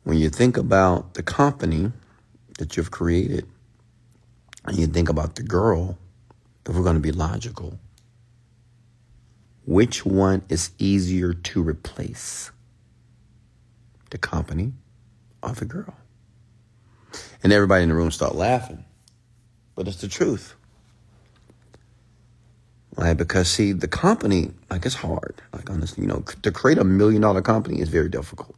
when 0.03 0.17
you 0.17 0.29
think 0.29 0.57
about 0.57 1.13
the 1.13 1.23
company 1.23 1.91
that 2.63 2.77
you've 2.77 2.91
created 2.91 3.45
and 4.63 4.77
you 4.77 4.87
think 4.87 5.09
about 5.09 5.35
the 5.35 5.43
girl, 5.43 5.97
if 6.65 6.73
we're 6.73 6.81
going 6.81 6.95
to 6.95 7.01
be 7.01 7.11
logical, 7.11 7.77
which 9.65 10.05
one 10.05 10.43
is 10.47 10.71
easier 10.77 11.33
to 11.33 11.61
replace? 11.61 12.51
The 14.11 14.17
company 14.17 14.71
or 15.41 15.51
the 15.51 15.65
girl? 15.65 15.93
And 17.43 17.51
everybody 17.51 17.83
in 17.83 17.89
the 17.89 17.95
room 17.95 18.11
start 18.11 18.33
laughing. 18.33 18.85
But 19.75 19.89
it's 19.89 19.99
the 19.99 20.07
truth. 20.07 20.55
Right? 22.95 23.15
Because 23.15 23.49
see, 23.49 23.73
the 23.73 23.89
company, 23.89 24.51
like 24.69 24.85
it's 24.85 24.95
hard. 24.95 25.41
Like 25.51 25.69
honestly, 25.69 26.03
you 26.03 26.07
know, 26.07 26.23
to 26.43 26.51
create 26.51 26.77
a 26.77 26.85
million 26.85 27.23
dollar 27.23 27.41
company 27.41 27.81
is 27.81 27.89
very 27.89 28.07
difficult. 28.07 28.55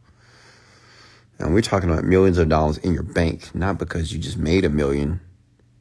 And 1.38 1.52
we're 1.52 1.60
talking 1.60 1.90
about 1.90 2.04
millions 2.04 2.38
of 2.38 2.48
dollars 2.48 2.78
in 2.78 2.94
your 2.94 3.02
bank, 3.02 3.54
not 3.54 3.78
because 3.78 4.12
you 4.12 4.18
just 4.18 4.38
made 4.38 4.64
a 4.64 4.70
million, 4.70 5.20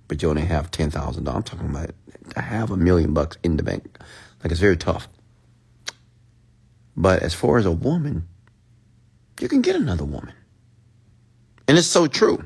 but 0.07 0.21
you 0.21 0.29
only 0.29 0.43
have 0.43 0.71
ten 0.71 0.91
thousand 0.91 1.23
dollars. 1.23 1.37
I'm 1.37 1.43
talking 1.43 1.69
about 1.69 1.91
to 2.33 2.41
have 2.41 2.71
a 2.71 2.77
million 2.77 3.13
bucks 3.13 3.37
in 3.43 3.57
the 3.57 3.63
bank. 3.63 3.97
Like 4.43 4.51
it's 4.51 4.59
very 4.59 4.77
tough. 4.77 5.07
But 6.97 7.23
as 7.23 7.33
far 7.33 7.57
as 7.57 7.65
a 7.65 7.71
woman, 7.71 8.27
you 9.39 9.47
can 9.47 9.61
get 9.61 9.75
another 9.75 10.05
woman. 10.05 10.33
And 11.67 11.77
it's 11.77 11.87
so 11.87 12.07
true. 12.07 12.45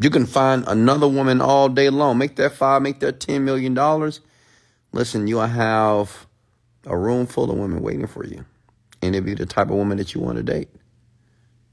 You 0.00 0.10
can 0.10 0.26
find 0.26 0.64
another 0.66 1.08
woman 1.08 1.40
all 1.40 1.68
day 1.68 1.90
long. 1.90 2.18
Make 2.18 2.36
that 2.36 2.52
five, 2.52 2.82
make 2.82 3.00
that 3.00 3.20
ten 3.20 3.44
million 3.44 3.74
dollars. 3.74 4.20
Listen, 4.92 5.26
you'll 5.26 5.46
have 5.46 6.26
a 6.86 6.96
room 6.96 7.26
full 7.26 7.50
of 7.50 7.56
women 7.56 7.80
waiting 7.82 8.06
for 8.06 8.24
you. 8.24 8.44
And 9.02 9.14
it'll 9.14 9.24
be 9.24 9.34
the 9.34 9.46
type 9.46 9.68
of 9.68 9.74
woman 9.74 9.98
that 9.98 10.14
you 10.14 10.20
want 10.20 10.36
to 10.36 10.42
date. 10.42 10.68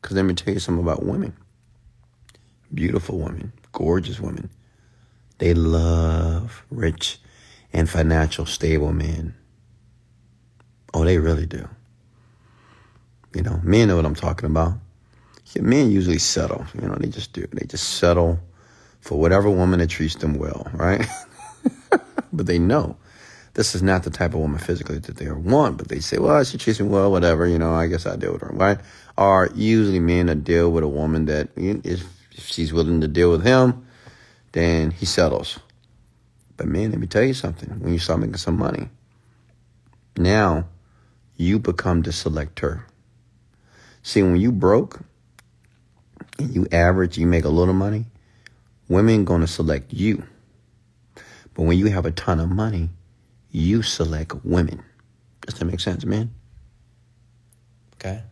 Because 0.02 0.16
let 0.16 0.26
me 0.26 0.34
tell 0.34 0.54
you 0.54 0.60
something 0.60 0.84
about 0.84 1.06
women 1.06 1.36
beautiful 2.74 3.20
women, 3.20 3.52
gorgeous 3.72 4.20
women. 4.20 4.50
They 5.38 5.54
love 5.54 6.64
rich 6.70 7.20
and 7.74 7.90
financial 7.90 8.46
stable 8.46 8.94
men. 8.94 9.36
Oh, 10.94 11.04
they 11.04 11.18
really 11.18 11.46
do. 11.46 11.68
You 13.34 13.42
know, 13.44 13.60
men 13.64 13.88
know 13.88 13.96
what 13.96 14.06
I'm 14.06 14.16
talking 14.16 14.46
about. 14.46 14.74
Yeah, 15.54 15.64
men 15.64 15.92
usually 15.92 16.20
settle. 16.20 16.66
You 16.76 16.88
know, 16.88 16.96
they 16.96 17.08
just 17.08 17.34
do. 17.34 17.48
They 17.52 17.66
just 17.66 17.98
settle 17.98 18.40
for 19.00 19.20
whatever 19.20 19.50
woman 19.50 19.80
that 19.80 19.90
treats 19.90 20.16
them 20.16 20.36
well, 20.36 20.70
right? 20.74 21.06
but 22.34 22.46
they 22.46 22.60
know 22.60 22.98
this 23.54 23.76
is 23.76 23.84
not 23.84 24.04
the 24.04 24.10
type 24.10 24.34
of 24.34 24.40
woman 24.40 24.60
physically 24.60 25.00
that 25.00 25.18
they 25.18 25.30
want, 25.30 25.78
but 25.78 25.90
they 25.90 26.00
say, 26.00 26.18
well, 26.18 26.44
she 26.44 26.58
treats 26.58 26.80
me 26.80 26.88
well, 26.88 27.12
whatever, 27.12 27.48
you 27.48 27.58
know, 27.58 27.74
I 27.74 27.88
guess 27.88 28.06
I 28.06 28.16
deal 28.16 28.34
with 28.34 28.42
her, 28.42 28.52
right? 28.54 28.80
Or 29.18 29.50
usually 29.54 30.00
men 30.00 30.28
that 30.28 30.44
deal 30.44 30.72
with 30.72 30.84
a 30.84 30.88
woman 30.88 31.26
that 31.26 31.50
if, 31.56 32.06
if 32.32 32.48
she's 32.48 32.74
willing 32.74 33.02
to 33.02 33.08
deal 33.08 33.32
with 33.32 33.44
him, 33.44 33.86
then 34.54 34.92
he 34.92 35.06
settles. 35.06 35.60
But 36.58 36.68
man, 36.68 36.92
let 36.92 37.00
me 37.00 37.08
tell 37.08 37.24
you 37.24 37.34
something. 37.34 37.70
When 37.80 37.94
you 37.94 38.00
start 38.00 38.20
making 38.20 38.38
some 38.38 38.58
money, 38.58 38.90
now 40.18 40.66
you 41.36 41.60
become 41.60 42.02
the 42.02 42.12
selector. 42.12 42.86
See, 44.04 44.24
when 44.24 44.38
you 44.38 44.52
broke 44.52 45.02
and 46.38 46.54
you 46.54 46.68
average, 46.72 47.18
you 47.18 47.28
make 47.28 47.46
a 47.46 47.50
little 47.50 47.74
money, 47.74 48.06
women 48.88 49.26
gonna 49.26 49.48
select 49.48 49.94
you. 49.94 50.24
But 51.54 51.64
when 51.64 51.78
you 51.78 51.88
have 51.88 52.06
a 52.06 52.12
ton 52.12 52.40
of 52.40 52.50
money, 52.50 52.90
you 53.52 53.82
select 53.82 54.46
women. 54.46 54.84
Does 55.42 55.56
that 55.56 55.66
make 55.66 55.80
sense, 55.80 56.06
man? 56.06 56.34
Okay. 57.96 58.24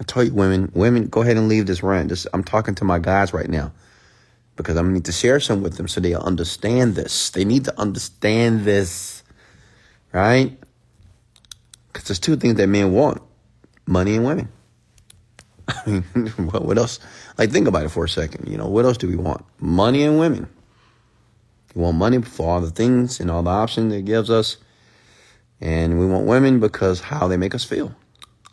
I 0.00 0.04
tell 0.04 0.22
you, 0.22 0.32
women, 0.32 0.70
women, 0.74 1.08
go 1.08 1.22
ahead 1.22 1.36
and 1.36 1.48
leave 1.48 1.66
this 1.66 1.82
rant. 1.82 2.08
This, 2.08 2.26
I'm 2.32 2.44
talking 2.44 2.74
to 2.76 2.84
my 2.84 2.98
guys 2.98 3.32
right 3.32 3.48
now 3.48 3.72
because 4.56 4.76
I'm 4.76 4.86
gonna 4.86 4.94
need 4.94 5.04
to 5.06 5.12
share 5.12 5.40
some 5.40 5.62
with 5.62 5.76
them 5.76 5.88
so 5.88 6.00
they 6.00 6.14
understand 6.14 6.94
this. 6.94 7.30
They 7.30 7.44
need 7.44 7.64
to 7.64 7.80
understand 7.80 8.64
this, 8.64 9.22
right? 10.12 10.56
Because 11.88 12.08
there's 12.08 12.18
two 12.20 12.36
things 12.36 12.56
that 12.56 12.68
men 12.68 12.92
want: 12.92 13.22
money 13.86 14.16
and 14.16 14.24
women. 14.24 14.48
I 15.68 15.90
mean, 15.90 16.02
what, 16.36 16.64
what 16.64 16.78
else? 16.78 17.00
Like, 17.36 17.50
think 17.50 17.66
about 17.66 17.84
it 17.84 17.90
for 17.90 18.04
a 18.04 18.08
second. 18.08 18.48
You 18.48 18.56
know, 18.56 18.68
what 18.68 18.84
else 18.84 18.98
do 18.98 19.08
we 19.08 19.16
want? 19.16 19.44
Money 19.60 20.04
and 20.04 20.18
women. 20.18 20.48
We 21.74 21.82
want 21.82 21.96
money 21.96 22.22
for 22.22 22.48
all 22.48 22.60
the 22.60 22.70
things 22.70 23.20
and 23.20 23.30
all 23.30 23.42
the 23.42 23.50
options 23.50 23.92
it 23.92 24.04
gives 24.04 24.30
us. 24.30 24.56
And 25.60 25.98
we 25.98 26.06
want 26.06 26.26
women 26.26 26.60
because 26.60 27.00
how 27.00 27.28
they 27.28 27.36
make 27.36 27.54
us 27.54 27.64
feel. 27.64 27.94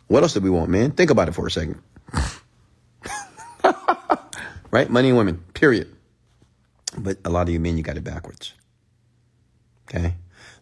What 0.08 0.22
else 0.22 0.34
do 0.34 0.40
we 0.40 0.50
want, 0.50 0.70
man? 0.70 0.92
Think 0.92 1.10
about 1.10 1.28
it 1.28 1.32
for 1.32 1.46
a 1.46 1.50
second. 1.50 1.82
right? 4.70 4.88
Money 4.88 5.08
and 5.08 5.18
women, 5.18 5.38
period. 5.54 5.94
But 6.96 7.18
a 7.24 7.30
lot 7.30 7.48
of 7.48 7.52
you 7.52 7.60
men, 7.60 7.76
you 7.76 7.82
got 7.82 7.96
it 7.96 8.04
backwards. 8.04 8.54
Okay? 9.88 10.14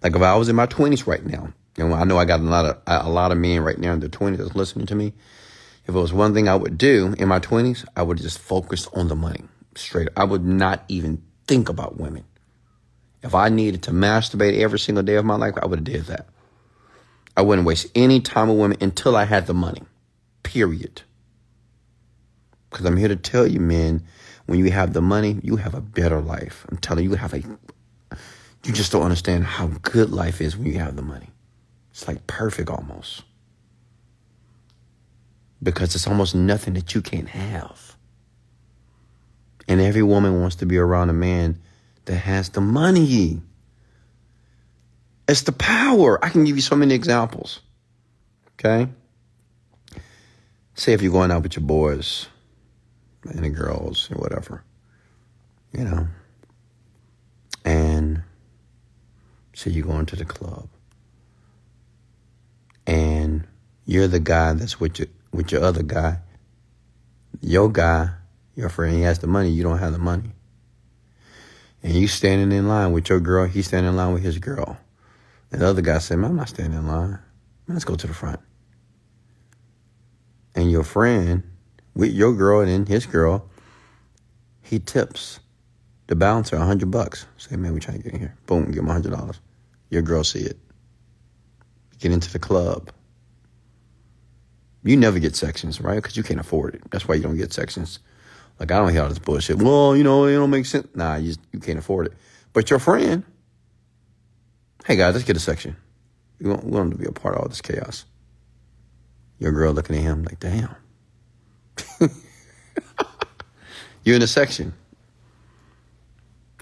Like 0.03 0.17
if 0.17 0.23
I 0.23 0.35
was 0.37 0.49
in 0.49 0.57
my 0.57 0.67
20s 0.67 1.07
right 1.07 1.25
now, 1.25 1.53
and 1.77 1.93
I 1.93 2.05
know 2.05 2.19
I 2.19 2.25
got 2.25 2.41
a 2.41 2.45
lot 2.45 2.65
of 2.65 2.79
a 2.87 3.11
lot 3.11 3.33
of 3.33 3.39
men 3.39 3.61
right 3.61 3.79
now 3.79 3.93
in 3.93 4.01
their 4.01 4.09
20s 4.09 4.37
that's 4.37 4.55
listening 4.55 4.87
to 4.87 4.95
me. 4.95 5.13
If 5.87 5.95
it 5.95 5.99
was 5.99 6.13
one 6.13 6.33
thing 6.33 6.49
I 6.49 6.55
would 6.55 6.79
do 6.79 7.15
in 7.19 7.29
my 7.29 7.41
20s, 7.41 7.85
I 7.97 8.03
would 8.03 8.19
just 8.19 8.39
focus 8.39 8.87
on 8.95 9.09
the 9.09 9.17
money. 9.17 9.45
Straight. 9.75 10.09
I 10.17 10.25
would 10.25 10.45
not 10.45 10.85
even 10.89 11.23
think 11.47 11.69
about 11.69 11.99
women. 11.99 12.25
If 13.23 13.35
I 13.35 13.49
needed 13.49 13.83
to 13.85 13.91
masturbate 13.91 14.59
every 14.59 14.79
single 14.79 15.03
day 15.03 15.17
of 15.17 15.25
my 15.25 15.37
life, 15.37 15.55
I 15.61 15.67
would 15.67 15.81
have 15.81 15.85
did 15.85 16.05
that. 16.07 16.27
I 17.37 17.43
wouldn't 17.43 17.67
waste 17.67 17.89
any 17.95 18.21
time 18.21 18.49
with 18.49 18.59
women 18.59 18.79
until 18.81 19.17
I 19.17 19.25
had 19.25 19.47
the 19.47 19.55
money. 19.55 19.83
Period. 20.43 21.03
Because 22.71 22.87
I'm 22.87 22.97
here 22.97 23.09
to 23.09 23.17
tell 23.17 23.47
you, 23.47 23.61
men, 23.61 24.05
when 24.47 24.59
you 24.59 24.71
have 24.71 24.93
the 24.93 25.03
money, 25.03 25.41
you 25.43 25.57
have 25.57 25.75
a 25.75 25.81
better 25.81 26.21
life. 26.21 26.67
I'm 26.71 26.77
telling 26.77 27.05
you, 27.05 27.11
you 27.11 27.17
have 27.17 27.35
a 27.35 27.43
you 28.65 28.73
just 28.73 28.93
don't 28.93 29.03
understand 29.03 29.45
how 29.45 29.67
good 29.83 30.11
life 30.11 30.41
is 30.41 30.57
when 30.57 30.67
you 30.67 30.79
have 30.79 30.97
the 30.97 31.03
money. 31.03 31.29
It's 31.91 32.09
like 32.09 32.27
perfect 32.27 32.71
almost. 32.71 33.23
Because 35.63 35.95
it's 35.95 36.07
almost 36.07 36.35
nothing 36.35 36.75
that 36.75 36.95
you 36.95 37.03
can't 37.03 37.29
have. 37.29 37.97
And 39.69 39.81
every 39.81 40.03
woman 40.03 40.41
wants 40.41 40.57
to 40.57 40.67
be 40.67 40.79
around 40.79 41.11
a 41.11 41.15
man 41.15 41.61
that 42.07 42.17
has 42.17 42.51
the 42.51 42.61
money. 42.61 43.41
It's 45.27 45.43
the 45.43 45.53
power. 45.53 46.23
I 46.25 46.29
can 46.29 46.45
give 46.45 46.57
you 46.57 46.63
so 46.63 46.77
many 46.77 46.95
examples. 46.95 47.61
Okay? 48.55 48.89
Say 50.75 50.93
if 50.93 51.03
you're 51.03 51.13
going 51.13 51.31
out 51.31 51.43
with 51.43 51.57
your 51.57 51.65
boys 51.65 52.29
and 53.25 53.45
the 53.45 53.51
girls 53.51 54.11
or 54.11 54.17
whatever, 54.17 54.65
you 55.73 55.85
know, 55.85 56.09
and 57.65 58.23
say 59.55 59.71
you're 59.71 59.87
going 59.87 60.07
to 60.07 60.17
the 60.17 60.25
club 60.25 60.69
and 62.87 63.47
You're 63.87 64.09
the 64.09 64.21
guy 64.21 64.55
that's 64.55 64.81
with 64.81 64.99
your 64.99 65.09
with 65.33 65.53
your 65.53 65.63
other 65.63 65.83
guy. 65.83 66.19
Your 67.41 67.71
guy, 67.71 68.11
your 68.55 68.69
friend, 68.69 68.95
he 68.95 69.03
has 69.03 69.19
the 69.19 69.27
money. 69.27 69.51
You 69.51 69.63
don't 69.63 69.79
have 69.79 69.93
the 69.93 69.99
money. 69.99 70.31
And 71.83 71.93
you 71.93 72.09
standing 72.09 72.57
in 72.57 72.67
line 72.67 72.93
with 72.93 73.11
your 73.11 73.21
girl. 73.21 73.47
He's 73.47 73.67
standing 73.67 73.91
in 73.91 73.97
line 73.97 74.15
with 74.15 74.23
his 74.23 74.39
girl. 74.39 74.79
And 75.55 75.63
the 75.63 75.69
other 75.69 75.83
guy 75.83 75.99
said, 75.99 76.19
"Man, 76.19 76.33
I'm 76.33 76.37
not 76.37 76.49
standing 76.49 76.79
in 76.79 76.87
line. 76.87 77.11
Man, 77.11 77.21
let's 77.69 77.85
go 77.85 77.95
to 77.95 78.07
the 78.07 78.15
front." 78.15 78.41
And 80.55 80.71
your 80.71 80.85
friend, 80.85 81.45
with 81.95 82.13
your 82.13 82.35
girl 82.35 82.61
and 82.61 82.69
then 82.69 82.87
his 82.87 83.07
girl, 83.07 83.49
he 84.63 84.79
tips 84.79 85.41
the 86.09 86.17
bouncer 86.17 86.57
a 86.57 86.65
hundred 86.65 86.91
bucks. 86.91 87.27
Say, 87.37 87.57
"Man, 87.57 87.73
we 87.73 87.81
trying 87.81 87.99
to 87.99 88.03
get 88.03 88.15
in 88.15 88.19
here." 88.21 88.35
Boom, 88.47 88.67
give 88.67 88.83
him 88.83 88.91
a 88.91 88.93
hundred 88.93 89.13
dollars. 89.13 89.41
Your 89.91 90.03
girl 90.03 90.25
see 90.25 90.41
it. 90.41 90.59
Get 92.01 92.13
into 92.13 92.33
the 92.33 92.39
club 92.39 92.91
you 94.85 94.97
never 94.97 95.19
get 95.19 95.35
sections, 95.35 95.81
right? 95.81 95.97
Because 95.97 96.17
you 96.17 96.23
can't 96.23 96.39
afford 96.39 96.75
it. 96.75 96.83
That's 96.91 97.09
why 97.09 97.15
you 97.15 97.23
don't 97.23 97.37
get 97.37 97.53
sections. 97.53 97.99
Like 98.61 98.71
I 98.71 98.79
don't 98.79 98.93
hear 98.93 99.03
all 99.03 99.09
this 99.09 99.19
bullshit. 99.19 99.61
Well, 99.61 99.97
you 99.97 100.05
know, 100.05 100.27
it 100.27 100.35
don't 100.35 100.51
make 100.51 100.67
sense. 100.67 100.87
Nah, 100.95 101.17
you 101.17 101.35
you 101.53 101.59
can't 101.59 101.79
afford 101.79 102.07
it. 102.07 102.13
But 102.53 102.71
your 102.71 102.79
friend, 102.79 103.25
hey 104.85 104.97
guys, 104.97 105.15
let's 105.15 105.27
get 105.27 105.37
a 105.37 105.41
section. 105.41 105.77
We 106.41 106.51
want, 106.51 106.65
we 106.65 106.71
want 106.71 106.93
to 106.93 106.99
be 106.99 107.07
a 107.07 107.13
part 107.13 107.35
of 107.35 107.43
all 107.43 107.49
this 107.49 107.61
chaos. 107.61 108.05
Your 109.39 109.53
girl 109.53 109.73
looking 109.73 109.97
at 109.97 110.03
him 110.03 110.23
like, 110.23 110.41
damn. 110.41 110.75
You're 114.05 114.17
in 114.17 114.23
a 114.23 114.27
section. 114.27 114.75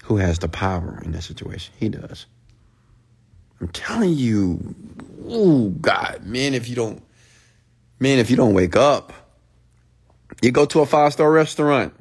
Who 0.05 0.17
has 0.17 0.39
the 0.39 0.49
power 0.49 1.01
in 1.05 1.11
that 1.11 1.23
situation? 1.23 1.73
He 1.77 1.89
does. 1.89 2.25
I'm 3.61 3.67
telling 3.69 4.13
you, 4.13 4.75
oh 5.27 5.69
God, 5.69 6.25
man, 6.25 6.53
if 6.53 6.67
you 6.67 6.75
don't 6.75 7.01
Man, 8.03 8.19
if 8.19 8.29
you 8.29 8.35
don't 8.35 8.53
wake 8.53 8.75
up, 8.75 9.13
you 10.41 10.51
go 10.51 10.65
to 10.65 10.81
a 10.81 10.85
five 10.85 11.13
star 11.13 11.31
restaurant. 11.31 11.93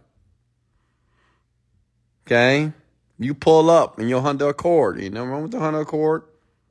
Okay? 2.27 2.73
You 3.23 3.35
pull 3.35 3.71
up 3.71 3.99
in 3.99 4.09
your 4.09 4.21
Honda 4.21 4.49
Accord. 4.49 5.01
You 5.01 5.11
know 5.11 5.25
wrong 5.25 5.43
with 5.43 5.53
the 5.53 5.59
Honda 5.59 5.81
Accord? 5.81 6.23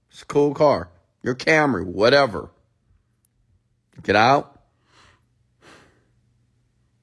It's 0.09 0.23
a 0.23 0.25
cool 0.25 0.53
car. 0.53 0.89
Your 1.23 1.35
Camry, 1.35 1.85
whatever. 1.85 2.49
Get 4.03 4.15
out. 4.15 4.59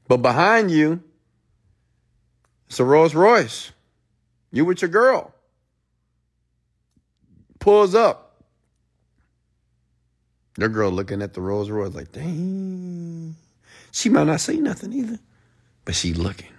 But 0.08 0.18
behind 0.18 0.70
you, 0.70 1.02
it's 2.68 2.80
a 2.80 2.84
Rolls 2.84 3.14
Royce. 3.14 3.72
You 4.50 4.64
with 4.64 4.82
your 4.82 4.90
girl. 4.90 5.34
Pulls 7.58 7.94
up. 7.94 8.42
Your 10.56 10.68
girl 10.68 10.90
looking 10.90 11.22
at 11.22 11.34
the 11.34 11.40
Rolls 11.40 11.70
Royce 11.70 11.94
like, 11.94 12.12
dang. 12.12 13.36
She 13.92 14.08
might 14.08 14.26
not 14.26 14.40
say 14.40 14.56
nothing 14.56 14.92
either, 14.92 15.18
but 15.84 15.94
she 15.94 16.14
looking. 16.14 16.50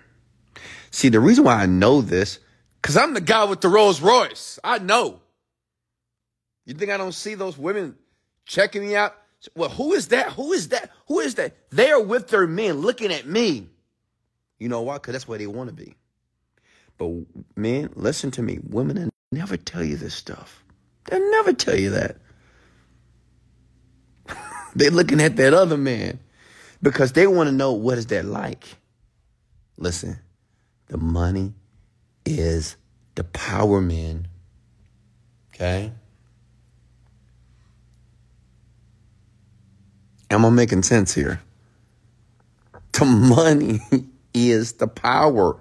See, 0.92 1.10
the 1.10 1.20
reason 1.20 1.44
why 1.44 1.62
I 1.62 1.66
know 1.66 2.02
this, 2.02 2.40
because 2.82 2.98
I'm 2.98 3.14
the 3.14 3.22
guy 3.22 3.44
with 3.46 3.62
the 3.62 3.70
Rolls 3.70 4.02
Royce. 4.02 4.60
I 4.64 4.80
know. 4.80 5.22
You 6.66 6.74
think 6.74 6.92
I 6.92 6.98
don't 6.98 7.14
see 7.14 7.36
those 7.36 7.58
women 7.58 7.96
checking 8.46 8.88
me 8.88 8.96
out? 8.96 9.16
Well, 9.56 9.70
who 9.70 9.94
is 9.94 10.10
that? 10.10 10.34
Who 10.34 10.54
is 10.54 10.70
that? 10.70 10.92
Who 11.08 11.20
is 11.20 11.36
that? 11.36 11.56
They 11.72 11.92
are 11.92 12.02
with 12.02 12.28
their 12.28 12.48
men 12.48 12.80
looking 12.80 13.12
at 13.12 13.26
me. 13.26 13.70
You 14.60 14.70
know 14.70 14.82
why? 14.82 14.96
Because 14.96 15.14
that's 15.14 15.28
where 15.28 15.38
they 15.38 15.48
want 15.48 15.70
to 15.70 15.76
be. 15.76 15.96
But 16.98 17.12
men, 17.56 17.90
listen 17.96 18.32
to 18.32 18.44
me. 18.44 18.60
Women 18.62 19.10
never 19.32 19.56
tell 19.58 19.84
you 19.84 19.96
this 19.96 20.14
stuff. 20.14 20.64
They 21.06 21.20
never 21.20 21.54
tell 21.54 21.80
you 21.80 21.92
that. 21.92 22.18
They're 24.76 24.92
looking 24.92 25.22
at 25.22 25.38
that 25.38 25.54
other 25.54 25.78
man 25.78 26.20
because 26.82 27.14
they 27.14 27.26
want 27.26 27.48
to 27.48 27.56
know 27.56 27.72
what 27.72 27.98
is 27.98 28.08
that 28.08 28.26
like. 28.26 28.78
Listen, 29.78 30.20
the 30.88 30.98
money 30.98 31.54
is 32.26 32.76
the 33.16 33.24
power, 33.24 33.82
man. 33.82 34.28
Okay? 35.54 35.92
Am 40.30 40.46
I 40.46 40.50
making 40.50 40.84
sense 40.84 41.14
here? 41.14 41.42
The 42.94 43.06
money 43.06 43.80
is 44.34 44.74
the 44.74 44.88
power. 44.88 45.58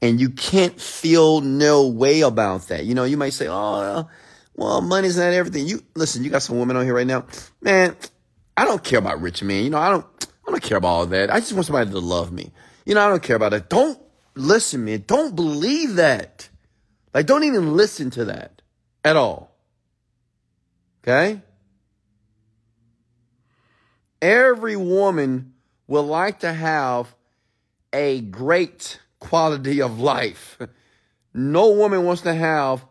And 0.00 0.20
you 0.20 0.30
can't 0.30 0.80
feel 0.80 1.40
no 1.40 1.88
way 1.88 2.20
about 2.20 2.68
that. 2.68 2.84
You 2.84 2.94
know, 2.94 3.04
you 3.04 3.16
might 3.16 3.32
say, 3.32 3.48
oh, 3.48 4.08
well, 4.54 4.80
money's 4.80 5.16
not 5.16 5.32
everything. 5.32 5.66
You 5.66 5.82
listen, 5.94 6.22
you 6.24 6.30
got 6.30 6.42
some 6.42 6.58
women 6.58 6.76
on 6.76 6.84
here 6.84 6.94
right 6.94 7.06
now. 7.06 7.24
Man, 7.60 7.96
I 8.56 8.64
don't 8.64 8.82
care 8.82 8.98
about 8.98 9.20
rich 9.20 9.42
men. 9.42 9.64
You 9.64 9.70
know, 9.70 9.78
I 9.78 9.90
don't, 9.90 10.04
I 10.46 10.50
don't 10.50 10.62
care 10.62 10.78
about 10.78 10.88
all 10.88 11.06
that. 11.06 11.32
I 11.32 11.40
just 11.40 11.52
want 11.52 11.66
somebody 11.66 11.90
to 11.90 11.98
love 11.98 12.32
me. 12.32 12.52
You 12.84 12.94
know, 12.94 13.04
I 13.04 13.08
don't 13.08 13.22
care 13.22 13.36
about 13.36 13.54
it. 13.54 13.68
Don't 13.68 13.98
listen, 14.38 14.84
man. 14.84 15.04
Don't 15.06 15.34
believe 15.34 15.96
that. 15.96 16.48
Like, 17.14 17.26
don't 17.26 17.44
even 17.44 17.76
listen 17.76 18.10
to 18.10 18.26
that 18.26 18.62
at 19.04 19.16
all. 19.16 19.54
Okay? 21.02 21.40
Every 24.20 24.76
woman 24.76 25.54
will 25.86 26.04
like 26.04 26.40
to 26.40 26.52
have 26.52 27.14
a 27.92 28.20
great 28.20 29.00
quality 29.20 29.80
of 29.80 29.98
life. 30.00 30.58
No 31.32 31.70
woman 31.70 32.04
wants 32.04 32.22
to 32.22 32.34
have 32.34 32.84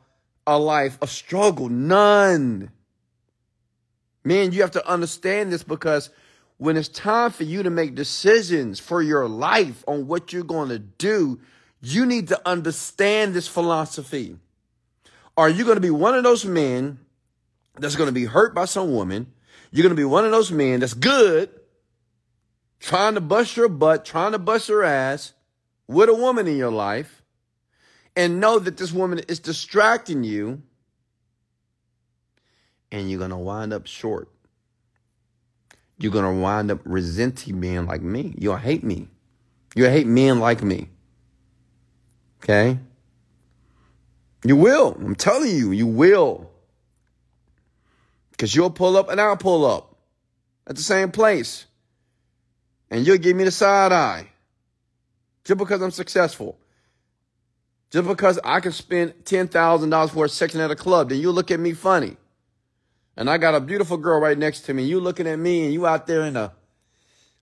a 0.46 0.58
life 0.58 0.98
of 1.02 1.10
struggle. 1.10 1.70
None. 1.70 2.72
Man, 4.24 4.52
you 4.52 4.62
have 4.62 4.72
to 4.72 4.88
understand 4.88 5.52
this 5.52 5.64
because 5.64 6.10
when 6.58 6.78
it's 6.78 6.88
time 6.88 7.32
for 7.32 7.44
you 7.44 7.64
to 7.64 7.70
make 7.70 7.96
decisions 7.96 8.80
for 8.80 9.02
your 9.02 9.28
life 9.28 9.84
on 9.88 10.08
what 10.08 10.34
you're 10.34 10.44
going 10.44 10.70
to 10.70 10.80
do, 10.80 11.40
you 11.82 12.06
need 12.06 12.30
to 12.30 12.48
understand 12.48 13.34
this 13.34 13.48
philosophy. 13.48 14.38
Are 15.38 15.50
you 15.50 15.64
going 15.64 15.76
to 15.76 15.82
be 15.82 15.92
one 15.92 16.16
of 16.16 16.24
those 16.24 16.46
men 16.46 17.00
that's 17.76 17.96
going 17.96 18.08
to 18.08 18.14
be 18.14 18.26
hurt 18.26 18.56
by 18.56 18.66
some 18.66 18.92
woman? 18.92 19.32
You're 19.72 19.84
going 19.84 19.96
to 19.96 20.00
be 20.00 20.06
one 20.06 20.26
of 20.26 20.32
those 20.32 20.52
men 20.52 20.80
that's 20.80 20.96
good, 20.96 21.50
trying 22.80 23.14
to 23.14 23.22
bust 23.22 23.56
your 23.56 23.70
butt, 23.70 24.04
trying 24.06 24.32
to 24.32 24.40
bust 24.40 24.70
your 24.70 24.84
ass 24.84 25.34
with 25.88 26.10
a 26.10 26.14
woman 26.14 26.48
in 26.48 26.58
your 26.58 26.72
life, 26.72 27.22
and 28.16 28.40
know 28.40 28.58
that 28.58 28.78
this 28.78 28.92
woman 28.92 29.20
is 29.28 29.40
distracting 29.40 30.24
you 30.24 30.64
and 32.92 33.10
you're 33.10 33.20
going 33.20 33.32
to 33.32 33.38
wind 33.38 33.74
up 33.74 33.86
short. 33.86 34.30
You're 36.00 36.12
to 36.12 36.32
wind 36.32 36.70
up 36.72 36.80
resenting 36.86 37.60
men 37.60 37.88
like 37.88 38.02
me. 38.02 38.36
You'll 38.38 38.58
hate 38.58 38.84
me. 38.84 39.08
You'll 39.76 39.90
hate 39.90 40.08
men 40.08 40.40
like 40.40 40.62
me. 40.62 40.90
Okay? 42.44 42.78
You 44.44 44.56
will. 44.56 44.96
I'm 45.00 45.16
telling 45.16 45.50
you, 45.50 45.72
you 45.72 45.88
will. 45.88 46.52
Because 48.32 48.56
you'll 48.56 48.70
pull 48.70 48.96
up 48.96 49.10
and 49.10 49.20
I'll 49.20 49.38
pull 49.38 49.66
up 49.66 49.96
at 50.68 50.76
the 50.76 50.84
same 50.84 51.12
place. 51.12 51.66
And 52.92 53.06
you'll 53.06 53.18
give 53.18 53.36
me 53.36 53.44
the 53.44 53.52
side 53.52 53.92
eye. 53.92 54.28
Just 55.44 55.58
because 55.58 55.82
I'm 55.82 55.92
successful. 55.92 56.58
Just 57.90 58.08
because 58.08 58.40
I 58.44 58.60
can 58.60 58.72
spend 58.72 59.14
$10,000 59.24 60.10
for 60.12 60.26
a 60.26 60.30
section 60.30 60.62
at 60.62 60.70
a 60.70 60.76
club, 60.76 61.10
then 61.10 61.20
you 61.20 61.32
look 61.32 61.50
at 61.50 61.60
me 61.60 61.74
funny 61.74 62.18
and 63.18 63.30
I 63.30 63.40
got 63.40 63.56
a 63.56 63.60
beautiful 63.60 63.98
girl 63.98 64.22
right 64.22 64.38
next 64.38 64.62
to 64.62 64.74
me. 64.74 64.84
You 64.84 65.00
looking 65.00 65.28
at 65.28 65.40
me 65.40 65.66
and 65.66 65.74
you 65.74 65.88
out 65.88 66.06
there 66.06 66.22
in 66.22 66.36
the, 66.36 66.52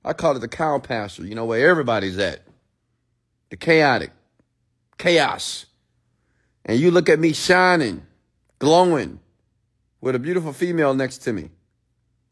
I 0.06 0.14
call 0.14 0.36
it 0.36 0.40
the 0.40 0.48
cow 0.48 0.80
pasture, 0.80 1.26
you 1.26 1.36
know, 1.36 1.46
where 1.46 1.70
everybody's 1.70 2.18
at. 2.18 2.42
The 3.50 3.58
chaotic, 3.58 4.12
chaos. 4.98 5.66
And 6.66 6.80
you 6.80 6.92
look 6.92 7.10
at 7.10 7.20
me 7.20 7.34
shining, 7.34 8.06
glowing, 8.58 9.20
with 10.00 10.16
a 10.16 10.20
beautiful 10.20 10.54
female 10.54 10.94
next 10.94 11.20
to 11.20 11.34
me, 11.34 11.50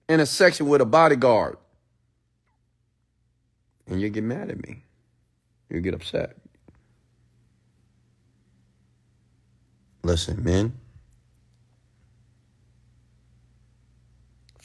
in 0.08 0.20
a 0.20 0.26
section 0.26 0.68
with 0.68 0.80
a 0.80 0.86
bodyguard. 0.86 1.58
And 3.88 4.00
you 4.00 4.10
get 4.10 4.24
mad 4.24 4.50
at 4.50 4.66
me. 4.66 4.84
You 5.70 5.82
get 5.82 5.94
upset. 5.94 6.38
Listen, 10.04 10.44
men. 10.44 10.74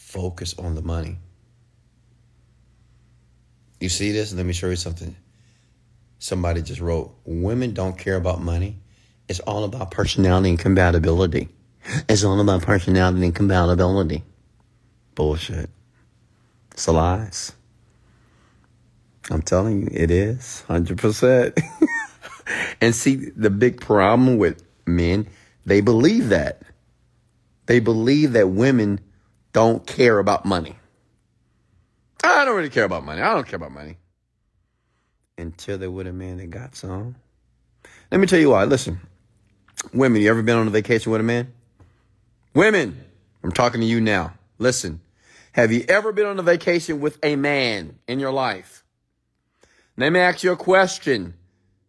Focus 0.09 0.59
on 0.59 0.75
the 0.75 0.81
money. 0.81 1.19
You 3.79 3.91
see 3.91 4.11
this? 4.11 4.33
Let 4.33 4.47
me 4.47 4.55
show 4.55 4.71
you 4.71 4.77
something. 4.77 5.15
Somebody 6.19 6.63
just 6.63 6.81
wrote, 6.81 7.15
Women 7.27 7.75
don't 7.75 7.99
care 7.99 8.17
about 8.17 8.41
money. 8.41 8.79
It's 9.29 9.41
all 9.41 9.65
about 9.65 9.91
personality 9.91 10.49
and 10.49 10.59
compatibility. 10.59 11.51
It's 12.09 12.25
all 12.25 12.41
about 12.41 12.63
personality 12.63 13.23
and 13.23 13.35
compatibility. 13.35 14.25
Bullshit. 15.15 15.69
It's 16.73 16.87
a 16.87 16.93
lies. 16.93 17.53
I'm 19.31 19.43
telling 19.43 19.83
you, 19.83 19.89
it 19.93 20.11
is 20.11 20.65
100%. 20.71 21.61
and 22.81 22.95
see, 22.95 23.17
the 23.37 23.51
big 23.51 23.83
problem 23.83 24.39
with 24.39 24.63
men, 24.87 25.29
they 25.67 25.83
believe 25.83 26.31
that. 26.31 26.63
They 27.67 27.81
believe 27.81 28.33
that 28.33 28.49
women 28.49 29.01
don't 29.53 29.87
care 29.87 30.19
about 30.19 30.45
money. 30.45 30.77
I 32.23 32.45
don't 32.45 32.57
really 32.57 32.71
care 32.71 32.85
about 32.85 33.05
money. 33.05 33.23
I 33.23 33.35
don't 33.35 33.47
care 33.47 33.57
about 33.57 33.73
money. 33.73 33.97
Until 35.37 35.79
they 35.79 35.89
with 35.89 36.07
a 36.07 36.13
man 36.13 36.39
that 36.39 36.51
got 36.51 36.75
some. 36.75 37.17
Let 38.11 38.19
me 38.19 38.27
tell 38.27 38.41
you 38.41 38.51
why. 38.51 38.65
Listen, 38.65 39.01
women, 39.93 40.21
you 40.23 40.31
ever 40.31 40.43
been 40.43 40.57
on 40.57 40.67
a 40.67 40.71
vacation 40.71 41.13
with 41.13 41.21
a 41.21 41.25
man? 41.25 41.53
Women, 42.55 42.99
I'm 43.43 43.53
talking 43.53 43.81
to 43.81 43.87
you 43.87 44.01
now. 44.01 44.35
Listen, 44.59 45.01
have 45.53 45.73
you 45.73 45.85
ever 45.89 46.13
been 46.13 46.27
on 46.27 46.39
a 46.39 46.43
vacation 46.43 47.01
with 47.01 47.19
a 47.23 47.37
man 47.37 47.99
in 48.09 48.19
your 48.19 48.33
life? 48.33 48.85
Let 49.97 50.13
me 50.13 50.21
ask 50.21 50.43
you 50.43 50.53
a 50.53 50.57
question. 50.57 51.35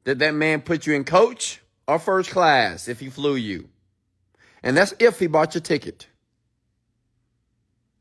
Did 0.03 0.20
that 0.20 0.34
man 0.34 0.62
put 0.62 0.88
you 0.88 0.93
in 0.93 1.03
coach 1.03 1.62
or 1.88 1.99
first 1.99 2.32
class 2.32 2.88
if 2.88 2.99
he 2.99 3.10
flew 3.10 3.36
you? 3.36 3.70
And 4.62 4.76
that's 4.76 4.93
if 4.99 5.20
he 5.20 5.28
bought 5.28 5.55
your 5.55 5.62
ticket. 5.62 6.07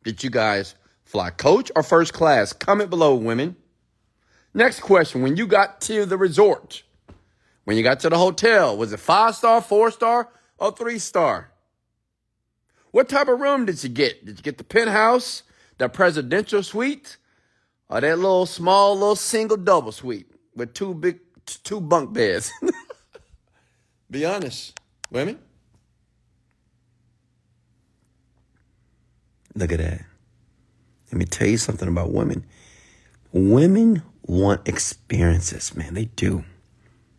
Did 0.09 0.25
you 0.25 0.31
guys 0.31 0.75
fly 1.05 1.29
coach 1.29 1.71
or 1.77 1.83
first 1.83 2.15
class? 2.15 2.55
Comment 2.55 2.89
below, 2.89 3.15
women. 3.15 3.57
Next 4.55 4.81
question. 4.81 5.21
When 5.21 5.37
you 5.37 5.47
got 5.47 5.83
to 5.83 6.07
the 6.07 6.17
resort, 6.17 6.83
when 7.65 7.77
you 7.77 7.83
got 7.83 8.01
to 8.01 8.09
the 8.09 8.17
hotel, 8.17 8.75
was 8.75 8.91
it 8.95 9.01
five 9.01 9.35
star, 9.35 9.61
four 9.61 9.91
star, 9.91 10.31
or 10.57 10.73
three 10.73 10.99
star? 10.99 11.53
What 12.91 13.11
type 13.11 13.29
of 13.29 13.39
room 13.39 13.67
did 13.67 13.85
you 13.85 13.91
get? 13.91 14.25
Did 14.25 14.39
you 14.39 14.43
get 14.43 14.57
the 14.57 14.65
penthouse, 14.65 15.43
the 15.77 15.91
presidential 15.91 16.63
suite, 16.63 17.19
or 17.91 18.01
that 18.01 18.17
little 18.17 18.47
small, 18.47 18.95
little 18.95 19.15
single 19.15 19.59
double 19.59 19.93
suite 19.93 20.31
with 20.57 20.73
two 20.73 20.95
big, 20.95 21.21
two 21.45 21.83
bunk 21.83 22.15
beds? 22.15 22.51
Be 24.11 24.25
honest, 24.25 24.81
women. 25.11 25.39
Look 29.59 29.73
at 29.73 29.79
that. 29.79 30.05
Let 31.11 31.19
me 31.19 31.25
tell 31.25 31.49
you 31.49 31.59
something 31.59 31.89
about 31.89 32.13
women. 32.13 32.45
Women 33.33 34.03
want 34.23 34.69
experiences, 34.69 35.75
man. 35.75 35.95
They 35.95 36.05
do. 36.05 36.45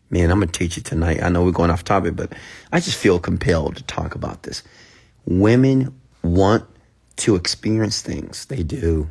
Man, 0.08 0.30
I'm 0.30 0.38
going 0.38 0.48
to 0.48 0.58
teach 0.58 0.78
you 0.78 0.82
tonight. 0.82 1.22
I 1.22 1.28
know 1.28 1.44
we're 1.44 1.52
going 1.52 1.70
off 1.70 1.84
topic, 1.84 2.16
but 2.16 2.32
I 2.72 2.80
just 2.80 2.96
feel 2.96 3.18
compelled 3.18 3.76
to 3.76 3.82
talk 3.82 4.14
about 4.14 4.44
this. 4.44 4.62
Women 5.26 5.94
want 6.22 6.64
to 7.16 7.36
experience 7.36 8.00
things. 8.00 8.46
They 8.46 8.62
do. 8.62 9.10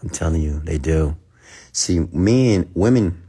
I'm 0.00 0.08
telling 0.08 0.40
you, 0.40 0.60
they 0.60 0.78
do. 0.78 1.14
See, 1.72 2.00
men, 2.10 2.70
women, 2.72 3.22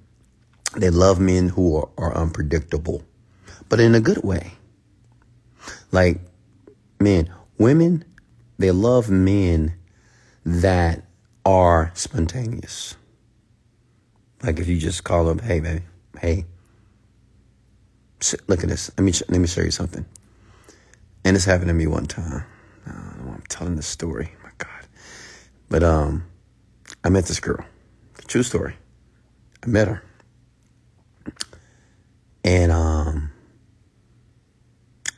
they 0.78 0.89
love 0.89 1.20
men 1.20 1.50
who 1.50 1.76
are, 1.76 1.89
are 1.98 2.16
unpredictable, 2.16 3.04
but 3.68 3.82
in 3.82 3.94
a 3.94 4.00
good 4.00 4.24
way. 4.24 4.54
Like, 5.91 6.20
men, 7.02 7.30
women, 7.58 8.06
they 8.64 8.72
love 8.72 9.09
men 9.09 9.74
that 10.45 11.03
are 11.45 11.91
spontaneous. 11.95 12.95
Like 14.41 14.57
if 14.57 14.70
you 14.70 14.78
just 14.78 15.03
call 15.03 15.26
them, 15.26 15.39
hey, 15.39 15.59
baby, 15.59 15.82
hey, 16.18 16.45
look 18.47 18.64
at 18.64 18.70
this. 18.70 18.89
Let 18.97 19.03
me 19.03 19.11
let 19.28 19.41
me 19.41 19.47
show 19.47 19.59
you 19.59 19.72
something. 19.72 20.05
And 21.26 21.36
this 21.36 21.43
happened 21.43 21.68
to 21.68 21.74
me 21.74 21.88
one 21.88 22.05
time. 22.05 22.45
I'm 22.86 23.43
telling 23.49 23.76
this 23.76 23.86
story. 23.86 24.32
My 24.41 24.51
God. 24.57 24.88
But 25.68 25.84
um, 25.84 26.24
I 27.03 27.09
met 27.09 27.26
this 27.26 27.41
girl. 27.41 27.66
True 28.28 28.43
story. 28.43 28.78
I 29.61 29.68
met 29.68 29.89
her. 29.89 30.03
And 32.45 32.72
um, 32.72 33.30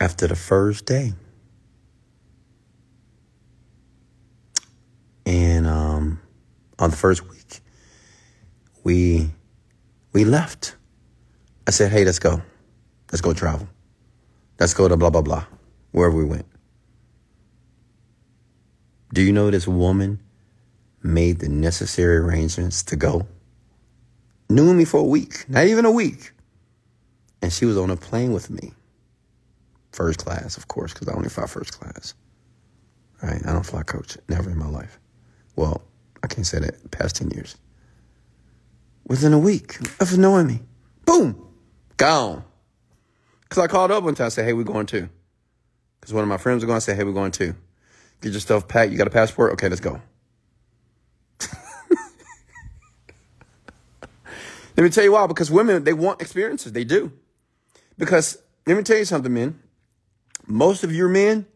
after 0.00 0.26
the 0.26 0.34
first 0.34 0.84
day, 0.84 1.12
and 5.26 5.66
um, 5.66 6.20
on 6.78 6.90
the 6.90 6.96
first 6.96 7.28
week, 7.28 7.60
we 8.84 9.28
we 10.12 10.24
left. 10.24 10.76
I 11.66 11.72
said, 11.72 11.90
"Hey, 11.92 12.04
let's 12.04 12.20
go. 12.20 12.40
Let's 13.12 13.20
go 13.20 13.34
travel. 13.34 13.68
Let's 14.58 14.72
go 14.72 14.88
to 14.88 14.96
blah 14.96 15.10
blah 15.10 15.22
blah, 15.22 15.44
wherever 15.90 16.16
we 16.16 16.24
went." 16.24 16.46
Do 19.12 19.22
you 19.22 19.32
know 19.32 19.50
this 19.50 19.68
woman 19.68 20.20
made 21.02 21.40
the 21.40 21.48
necessary 21.48 22.18
arrangements 22.18 22.82
to 22.84 22.96
go? 22.96 23.26
Knew 24.48 24.72
me 24.74 24.84
for 24.84 24.98
a 25.00 25.04
week, 25.04 25.44
not 25.48 25.66
even 25.66 25.84
a 25.84 25.90
week. 25.90 26.32
And 27.42 27.52
she 27.52 27.64
was 27.64 27.76
on 27.76 27.90
a 27.90 27.96
plane 27.96 28.32
with 28.32 28.50
me. 28.50 28.72
First 29.92 30.18
class, 30.18 30.56
of 30.56 30.68
course, 30.68 30.92
because 30.92 31.08
I 31.08 31.14
only 31.14 31.28
fly 31.28 31.46
first 31.46 31.78
class. 31.78 32.14
Right? 33.22 33.40
I 33.46 33.52
don't 33.52 33.64
fly 33.64 33.82
coach, 33.82 34.18
never 34.28 34.50
in 34.50 34.58
my 34.58 34.68
life. 34.68 34.98
Well, 35.56 35.82
I 36.22 36.26
can't 36.26 36.46
say 36.46 36.60
that, 36.60 36.90
past 36.90 37.16
10 37.16 37.30
years. 37.30 37.56
Within 39.06 39.32
a 39.32 39.38
week 39.38 39.78
of 40.00 40.16
knowing 40.18 40.46
me, 40.46 40.60
boom, 41.04 41.46
gone. 41.96 42.44
Because 43.42 43.62
I 43.62 43.66
called 43.66 43.90
up 43.90 44.04
one 44.04 44.14
time 44.14 44.26
and 44.26 44.32
said, 44.32 44.44
hey, 44.44 44.52
we're 44.52 44.64
going 44.64 44.86
too. 44.86 45.08
Because 46.00 46.12
one 46.12 46.22
of 46.22 46.28
my 46.28 46.36
friends 46.36 46.62
was 46.62 46.66
going 46.66 46.76
to 46.76 46.80
say, 46.80 46.94
hey, 46.94 47.04
we're 47.04 47.12
going 47.12 47.32
too. 47.32 47.54
Get 48.20 48.32
your 48.32 48.40
stuff 48.40 48.66
packed. 48.68 48.90
You 48.92 48.98
got 48.98 49.06
a 49.06 49.10
passport? 49.10 49.52
Okay, 49.52 49.68
let's 49.68 49.80
go. 49.80 50.00
let 54.76 54.82
me 54.84 54.88
tell 54.88 55.04
you 55.04 55.12
why. 55.12 55.26
Because 55.26 55.50
women, 55.50 55.84
they 55.84 55.92
want 55.92 56.20
experiences. 56.20 56.72
They 56.72 56.84
do. 56.84 57.12
Because 57.98 58.38
let 58.66 58.76
me 58.76 58.82
tell 58.82 58.98
you 58.98 59.04
something, 59.04 59.32
men. 59.32 59.60
Most 60.46 60.84
of 60.84 60.92
your 60.92 61.08
men 61.08 61.46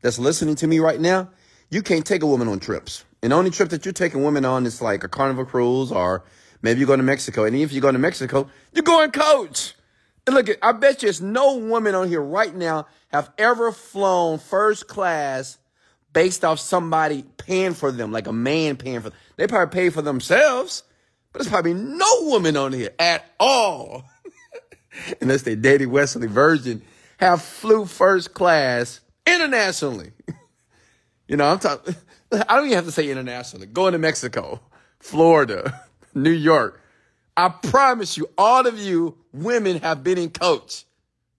that's 0.00 0.18
listening 0.18 0.54
to 0.56 0.66
me 0.66 0.78
right 0.78 1.00
now, 1.00 1.30
you 1.70 1.82
can't 1.82 2.06
take 2.06 2.22
a 2.22 2.26
woman 2.26 2.48
on 2.48 2.60
trips. 2.60 3.04
And 3.24 3.32
the 3.32 3.36
only 3.36 3.50
trip 3.50 3.70
that 3.70 3.86
you're 3.86 3.94
taking 3.94 4.22
women 4.22 4.44
on 4.44 4.66
is 4.66 4.82
like 4.82 5.02
a 5.02 5.08
carnival 5.08 5.46
cruise 5.46 5.90
or 5.90 6.24
maybe 6.60 6.80
you're 6.80 6.86
going 6.86 6.98
to 6.98 7.04
Mexico. 7.04 7.44
And 7.44 7.56
if 7.56 7.72
you're 7.72 7.80
going 7.80 7.94
to 7.94 7.98
Mexico, 7.98 8.50
you're 8.74 8.82
going 8.82 9.12
coach. 9.12 9.72
And 10.26 10.36
look, 10.36 10.48
I 10.60 10.72
bet 10.72 11.02
you 11.02 11.06
there's 11.06 11.22
no 11.22 11.56
woman 11.56 11.94
on 11.94 12.08
here 12.08 12.20
right 12.20 12.54
now 12.54 12.86
have 13.08 13.30
ever 13.38 13.72
flown 13.72 14.38
first 14.38 14.88
class 14.88 15.56
based 16.12 16.44
off 16.44 16.58
somebody 16.60 17.24
paying 17.38 17.72
for 17.72 17.90
them, 17.90 18.12
like 18.12 18.26
a 18.26 18.32
man 18.32 18.76
paying 18.76 19.00
for 19.00 19.08
them. 19.08 19.18
They 19.36 19.46
probably 19.46 19.72
pay 19.72 19.88
for 19.88 20.02
themselves, 20.02 20.82
but 21.32 21.38
there's 21.38 21.50
probably 21.50 21.72
no 21.72 22.06
woman 22.24 22.58
on 22.58 22.74
here 22.74 22.90
at 22.98 23.24
all. 23.40 24.04
Unless 25.22 25.42
they 25.42 25.56
dated 25.56 25.88
Wesley 25.88 26.28
Virgin, 26.28 26.82
have 27.16 27.40
flew 27.40 27.86
first 27.86 28.34
class 28.34 29.00
internationally. 29.26 30.12
you 31.26 31.38
know, 31.38 31.46
I'm 31.46 31.58
talking, 31.58 31.94
I 32.48 32.56
don't 32.56 32.66
even 32.66 32.76
have 32.76 32.86
to 32.86 32.92
say 32.92 33.10
internationally. 33.10 33.66
Going 33.66 33.92
to 33.92 33.98
Mexico, 33.98 34.60
Florida, 34.98 35.82
New 36.14 36.30
York. 36.30 36.80
I 37.36 37.48
promise 37.48 38.16
you, 38.16 38.28
all 38.38 38.66
of 38.66 38.78
you 38.78 39.16
women 39.32 39.80
have 39.80 40.04
been 40.04 40.18
in 40.18 40.30
coach. 40.30 40.84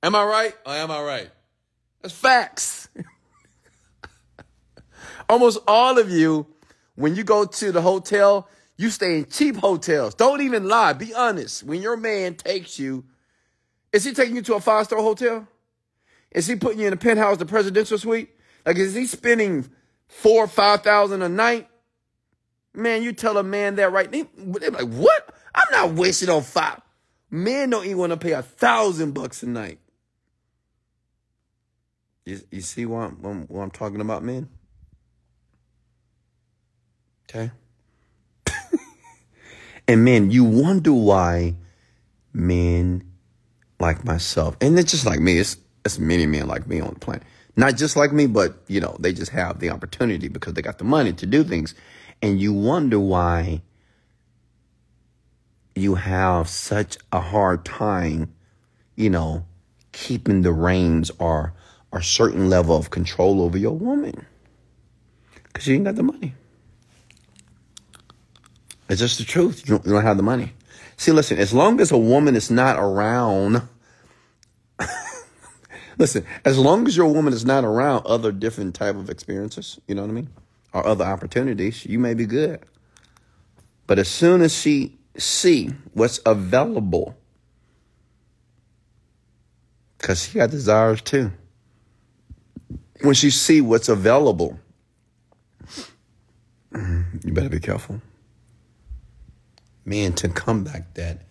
Am 0.03 0.15
I 0.15 0.23
right 0.23 0.53
or 0.65 0.73
am 0.73 0.91
I 0.91 1.01
right? 1.01 1.29
That's 2.01 2.13
facts. 2.13 2.89
Almost 5.29 5.59
all 5.67 5.97
of 5.97 6.09
you, 6.09 6.45
when 6.95 7.15
you 7.15 7.23
go 7.23 7.45
to 7.45 7.71
the 7.71 7.81
hotel, 7.81 8.47
you 8.77 8.89
stay 8.89 9.19
in 9.19 9.25
cheap 9.25 9.55
hotels. 9.55 10.13
Don't 10.13 10.41
even 10.41 10.67
lie. 10.67 10.93
Be 10.93 11.13
honest. 11.13 11.63
When 11.63 11.81
your 11.81 11.97
man 11.97 12.35
takes 12.35 12.77
you, 12.77 13.05
is 13.93 14.03
he 14.03 14.13
taking 14.13 14.35
you 14.35 14.41
to 14.43 14.55
a 14.55 14.59
five 14.59 14.85
star 14.85 14.99
hotel? 14.99 15.47
Is 16.31 16.47
he 16.47 16.57
putting 16.57 16.81
you 16.81 16.87
in 16.87 16.93
a 16.93 16.97
penthouse, 16.97 17.37
the 17.37 17.45
presidential 17.45 17.97
suite? 17.97 18.29
Like, 18.65 18.77
is 18.77 18.93
he 18.93 19.07
spending 19.07 19.69
four 20.07 20.43
or 20.43 20.47
five 20.47 20.81
thousand 20.81 21.21
a 21.21 21.29
night? 21.29 21.69
Man, 22.73 23.03
you 23.03 23.13
tell 23.13 23.37
a 23.37 23.43
man 23.43 23.75
that 23.75 23.91
right 23.91 24.11
now, 24.11 24.27
they're 24.35 24.71
like, 24.71 24.89
what? 24.89 25.33
I'm 25.53 25.71
not 25.71 25.97
wasting 25.97 26.29
on 26.29 26.43
five. 26.43 26.81
Men 27.31 27.69
don't 27.69 27.85
even 27.85 27.97
want 27.97 28.11
to 28.11 28.17
pay 28.17 28.33
a 28.33 28.41
thousand 28.41 29.13
bucks 29.13 29.43
a 29.43 29.47
night. 29.47 29.79
You, 32.25 32.41
you 32.51 32.61
see 32.61 32.85
what 32.85 33.11
I'm, 33.23 33.47
what 33.47 33.61
I'm 33.61 33.71
talking 33.71 34.01
about, 34.01 34.23
men? 34.23 34.49
Okay. 37.29 37.51
and 39.87 40.03
men, 40.03 40.31
you 40.31 40.43
wonder 40.43 40.93
why 40.93 41.55
men 42.33 43.03
like 43.79 44.03
myself, 44.03 44.57
and 44.61 44.77
it's 44.79 44.91
just 44.91 45.05
like 45.05 45.19
me, 45.19 45.37
it's, 45.37 45.57
it's 45.83 45.99
many 45.99 46.25
men 46.25 46.47
like 46.47 46.67
me 46.67 46.79
on 46.79 46.93
the 46.93 46.99
planet. 46.99 47.23
Not 47.55 47.77
just 47.77 47.95
like 47.95 48.11
me, 48.11 48.27
but 48.27 48.57
you 48.67 48.81
know, 48.81 48.95
they 48.99 49.13
just 49.13 49.31
have 49.31 49.59
the 49.59 49.69
opportunity 49.69 50.27
because 50.27 50.53
they 50.53 50.61
got 50.61 50.77
the 50.77 50.83
money 50.83 51.13
to 51.13 51.25
do 51.25 51.43
things. 51.43 51.73
And 52.21 52.39
you 52.39 52.53
wonder 52.53 52.99
why 52.99 53.61
you 55.75 55.95
have 55.95 56.47
such 56.47 56.97
a 57.11 57.19
hard 57.19 57.65
time, 57.65 58.33
you 58.95 59.09
know, 59.09 59.45
keeping 59.91 60.41
the 60.41 60.51
reins 60.51 61.11
or 61.19 61.53
a 61.91 62.01
certain 62.01 62.49
level 62.49 62.75
of 62.75 62.89
control 62.89 63.41
over 63.41 63.57
your 63.57 63.77
woman. 63.77 64.25
Because 65.45 65.67
you 65.67 65.75
ain't 65.75 65.85
got 65.85 65.95
the 65.95 66.03
money. 66.03 66.33
It's 68.89 68.99
just 68.99 69.17
the 69.17 69.23
truth. 69.23 69.63
You 69.65 69.75
don't, 69.75 69.85
you 69.85 69.91
don't 69.93 70.03
have 70.03 70.17
the 70.17 70.23
money. 70.23 70.53
See, 70.97 71.11
listen, 71.11 71.37
as 71.37 71.53
long 71.53 71.79
as 71.79 71.91
a 71.91 71.97
woman 71.97 72.35
is 72.35 72.51
not 72.51 72.77
around, 72.77 73.61
listen, 75.97 76.25
as 76.43 76.57
long 76.57 76.87
as 76.87 76.95
your 76.97 77.07
woman 77.07 77.33
is 77.33 77.45
not 77.45 77.63
around 77.63 78.05
other 78.05 78.31
different 78.31 78.75
type 78.75 78.95
of 78.95 79.09
experiences, 79.09 79.79
you 79.87 79.95
know 79.95 80.01
what 80.01 80.09
I 80.09 80.13
mean? 80.13 80.29
Or 80.73 80.85
other 80.85 81.05
opportunities, 81.05 81.85
you 81.85 81.99
may 81.99 82.13
be 82.13 82.25
good. 82.25 82.59
But 83.87 83.99
as 83.99 84.07
soon 84.07 84.41
as 84.41 84.55
she 84.55 84.97
see 85.17 85.71
what's 85.93 86.19
available, 86.25 87.15
because 89.97 90.27
she 90.27 90.37
got 90.37 90.51
desires 90.51 91.01
too. 91.01 91.31
When 93.01 93.13
she 93.13 93.29
see 93.29 93.61
what's 93.61 93.89
available, 93.89 94.59
you 96.73 97.31
better 97.31 97.49
be 97.49 97.59
careful. 97.59 98.01
Man, 99.83 100.13
to 100.13 100.29
come 100.29 100.63
back 100.63 100.93
that, 100.95 101.21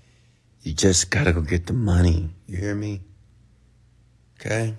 you 0.63 0.73
just 0.73 1.11
gotta 1.11 1.33
go 1.33 1.41
get 1.41 1.67
the 1.67 1.73
money. 1.73 2.31
You 2.47 2.57
hear 2.57 2.75
me? 2.75 3.03
Okay? 4.45 4.75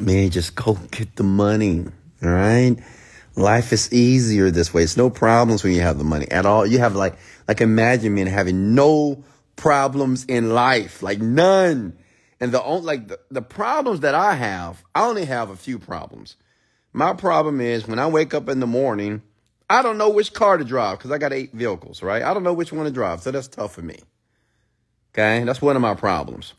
Man, 0.00 0.30
just 0.30 0.54
go 0.54 0.74
get 0.90 1.16
the 1.16 1.24
money. 1.24 1.84
All 2.22 2.30
right? 2.30 2.76
Life 3.36 3.72
is 3.72 3.92
easier 3.92 4.50
this 4.50 4.72
way. 4.72 4.82
It's 4.82 4.96
no 4.96 5.10
problems 5.10 5.64
when 5.64 5.72
you 5.72 5.80
have 5.80 5.98
the 5.98 6.04
money 6.04 6.30
at 6.30 6.46
all. 6.46 6.66
You 6.66 6.78
have 6.78 6.94
like, 6.94 7.16
like 7.48 7.60
imagine 7.60 8.14
me 8.14 8.24
having 8.26 8.74
no 8.74 9.24
problems 9.56 10.24
in 10.26 10.50
life, 10.50 11.02
like 11.02 11.20
none. 11.20 11.96
And 12.40 12.52
the 12.52 12.62
only, 12.62 12.86
like 12.86 13.08
the, 13.08 13.20
the 13.30 13.42
problems 13.42 14.00
that 14.00 14.14
I 14.14 14.34
have, 14.34 14.82
I 14.94 15.06
only 15.06 15.24
have 15.24 15.50
a 15.50 15.56
few 15.56 15.78
problems. 15.78 16.36
My 16.92 17.14
problem 17.14 17.60
is 17.60 17.86
when 17.86 17.98
I 17.98 18.06
wake 18.06 18.34
up 18.34 18.48
in 18.48 18.60
the 18.60 18.66
morning, 18.66 19.22
I 19.68 19.82
don't 19.82 19.98
know 19.98 20.10
which 20.10 20.32
car 20.32 20.56
to 20.56 20.64
drive 20.64 20.98
because 20.98 21.10
I 21.10 21.18
got 21.18 21.32
eight 21.32 21.52
vehicles, 21.52 22.02
right? 22.02 22.22
I 22.22 22.34
don't 22.34 22.42
know 22.42 22.54
which 22.54 22.72
one 22.72 22.86
to 22.86 22.90
drive. 22.90 23.20
So 23.20 23.30
that's 23.30 23.48
tough 23.48 23.74
for 23.74 23.82
me. 23.82 23.98
Okay. 25.12 25.44
That's 25.44 25.62
one 25.62 25.76
of 25.76 25.82
my 25.82 25.94
problems. 25.94 26.54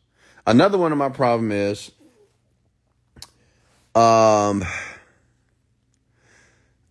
Another 0.46 0.78
one 0.78 0.92
of 0.92 0.98
my 0.98 1.10
problem 1.10 1.52
is, 1.52 1.92
um, 3.94 4.64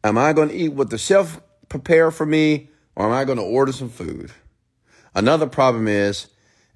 am 0.04 0.18
I 0.18 0.32
going 0.32 0.50
to 0.50 0.54
eat 0.54 0.72
what 0.72 0.90
the 0.90 0.98
chef 0.98 1.40
prepare 1.68 2.10
for 2.10 2.26
me 2.26 2.68
or 2.94 3.06
am 3.06 3.12
I 3.12 3.24
going 3.24 3.38
to 3.38 3.44
order 3.44 3.72
some 3.72 3.88
food? 3.88 4.30
Another 5.14 5.46
problem 5.46 5.88
is, 5.88 6.28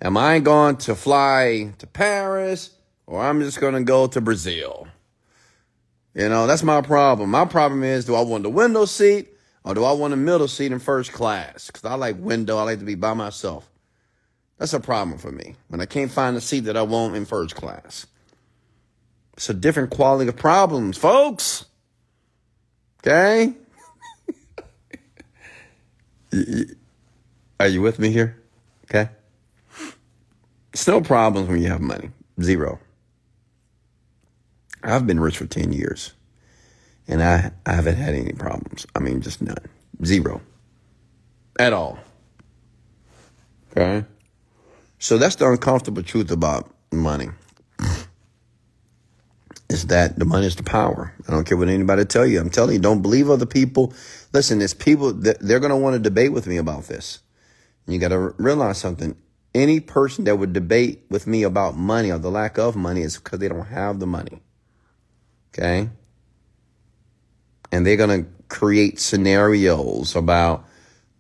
am 0.03 0.17
I 0.17 0.41
going 0.41 0.77
to 0.79 0.95
fly 0.95 1.73
to 1.79 1.87
Paris 1.87 2.71
or 3.07 3.23
I'm 3.23 3.41
just 3.41 3.61
going 3.61 3.75
to 3.75 3.85
go 3.85 4.07
to 4.09 4.21
Brazil? 4.21 4.89
You 6.15 6.29
know, 6.29 6.47
that's 6.47 6.63
my 6.63 6.81
problem. 6.81 7.31
My 7.31 7.45
problem 7.45 7.83
is, 7.83 8.05
do 8.05 8.15
I 8.15 8.23
want 8.23 8.43
the 8.43 8.51
window 8.51 8.85
seat 8.85 9.29
or 9.65 9.75
do 9.75 9.85
I 9.85 9.93
want 9.93 10.13
a 10.13 10.17
middle 10.17 10.49
seat 10.49 10.73
in 10.73 10.79
first 10.79 11.13
class? 11.13 11.67
Because 11.67 11.85
I 11.85 11.95
like 11.95 12.17
window. 12.19 12.57
I 12.57 12.63
like 12.63 12.79
to 12.81 12.85
be 12.85 12.95
by 12.95 13.15
myself. 13.15 13.69
That's 14.59 14.73
a 14.73 14.81
problem 14.81 15.19
for 15.19 15.33
me 15.33 15.57
when 15.69 15.81
I 15.81 15.87
can't 15.87 16.11
find 16.11 16.37
a 16.37 16.41
seat 16.41 16.61
that 16.61 16.77
I 16.77 16.83
want 16.83 17.17
in 17.17 17.25
first 17.25 17.55
class. 17.55 18.07
It's 19.35 19.49
a 19.51 19.55
different 19.55 19.91
quality 19.91 20.29
of 20.29 20.37
problems, 20.37 20.97
folks. 20.97 21.65
Okay? 23.01 23.55
Are 27.61 27.67
you 27.67 27.83
with 27.83 27.99
me 27.99 28.11
here? 28.11 28.41
Okay? 28.85 29.11
It's 30.73 30.87
no 30.87 31.01
problems 31.01 31.49
when 31.49 31.61
you 31.61 31.69
have 31.69 31.81
money. 31.81 32.11
Zero. 32.41 32.79
I've 34.83 35.07
been 35.07 35.21
rich 35.21 35.39
for 35.39 35.47
10 35.47 35.73
years 35.73 36.13
and 37.09 37.23
I, 37.23 37.53
I 37.67 37.73
haven't 37.73 37.97
had 37.97 38.15
any 38.15 38.33
problems. 38.33 38.87
I 38.95 39.01
mean, 39.01 39.21
just 39.21 39.43
none. 39.43 39.57
Zero. 40.05 40.41
At 41.59 41.73
all. 41.73 41.99
Okay? 43.71 44.05
So 44.99 45.19
that's 45.19 45.37
the 45.37 45.51
uncomfortable 45.51 46.03
truth 46.03 46.31
about 46.31 46.75
money. 46.93 47.29
Is 49.71 49.87
that 49.87 50.19
the 50.19 50.25
money 50.25 50.47
is 50.47 50.57
the 50.57 50.63
power. 50.63 51.13
I 51.27 51.33
don't 51.33 51.45
care 51.45 51.57
what 51.57 51.69
anybody 51.69 52.05
tell 52.05 52.27
you. 52.27 52.39
I'm 52.41 52.51
telling 52.51 52.75
you, 52.75 52.81
don't 52.81 53.03
believe 53.03 53.29
other 53.29 53.47
people. 53.47 53.93
Listen, 54.33 54.61
it's 54.63 54.75
people 54.75 55.13
that 55.13 55.41
they're 55.41 55.59
going 55.59 55.71
to 55.71 55.77
want 55.77 55.95
to 55.95 55.99
debate 55.99 56.33
with 56.33 56.47
me 56.47 56.59
about 56.59 56.85
this. 56.85 57.21
You 57.87 57.99
got 57.99 58.09
to 58.09 58.35
realize 58.39 58.79
something. 58.79 59.17
Any 59.55 59.81
person 59.81 60.25
that 60.25 60.37
would 60.37 60.53
debate 60.53 61.05
with 61.11 61.27
me 61.27 61.43
about 61.43 61.77
money 61.77 62.11
or 62.11 62.19
the 62.19 62.31
lack 62.31 62.59
of 62.59 62.77
money 62.77 63.03
is 63.03 63.17
because 63.17 63.39
they 63.39 63.49
don't 63.49 63.67
have 63.67 64.01
the 64.01 64.07
money. 64.07 64.43
Okay? 65.53 65.89
And 67.71 67.87
they're 67.87 67.97
going 67.97 68.25
to 68.25 68.31
create 68.49 69.01
scenarios 69.01 70.17
about, 70.17 70.65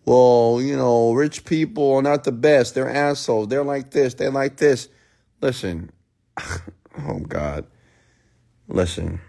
well, 0.05 0.61
you 0.61 0.77
know, 0.77 1.13
rich 1.13 1.45
people 1.45 1.95
are 1.95 2.03
not 2.03 2.25
the 2.25 2.33
best. 2.33 2.75
They're 2.75 2.91
assholes. 2.91 3.49
They're 3.49 3.65
like 3.65 3.91
this. 3.91 4.15
They're 4.15 4.31
like 4.31 4.57
this. 4.57 4.89
Listen. 5.41 5.91
oh, 6.39 7.21
God. 7.27 7.67
Listen. 8.69 9.21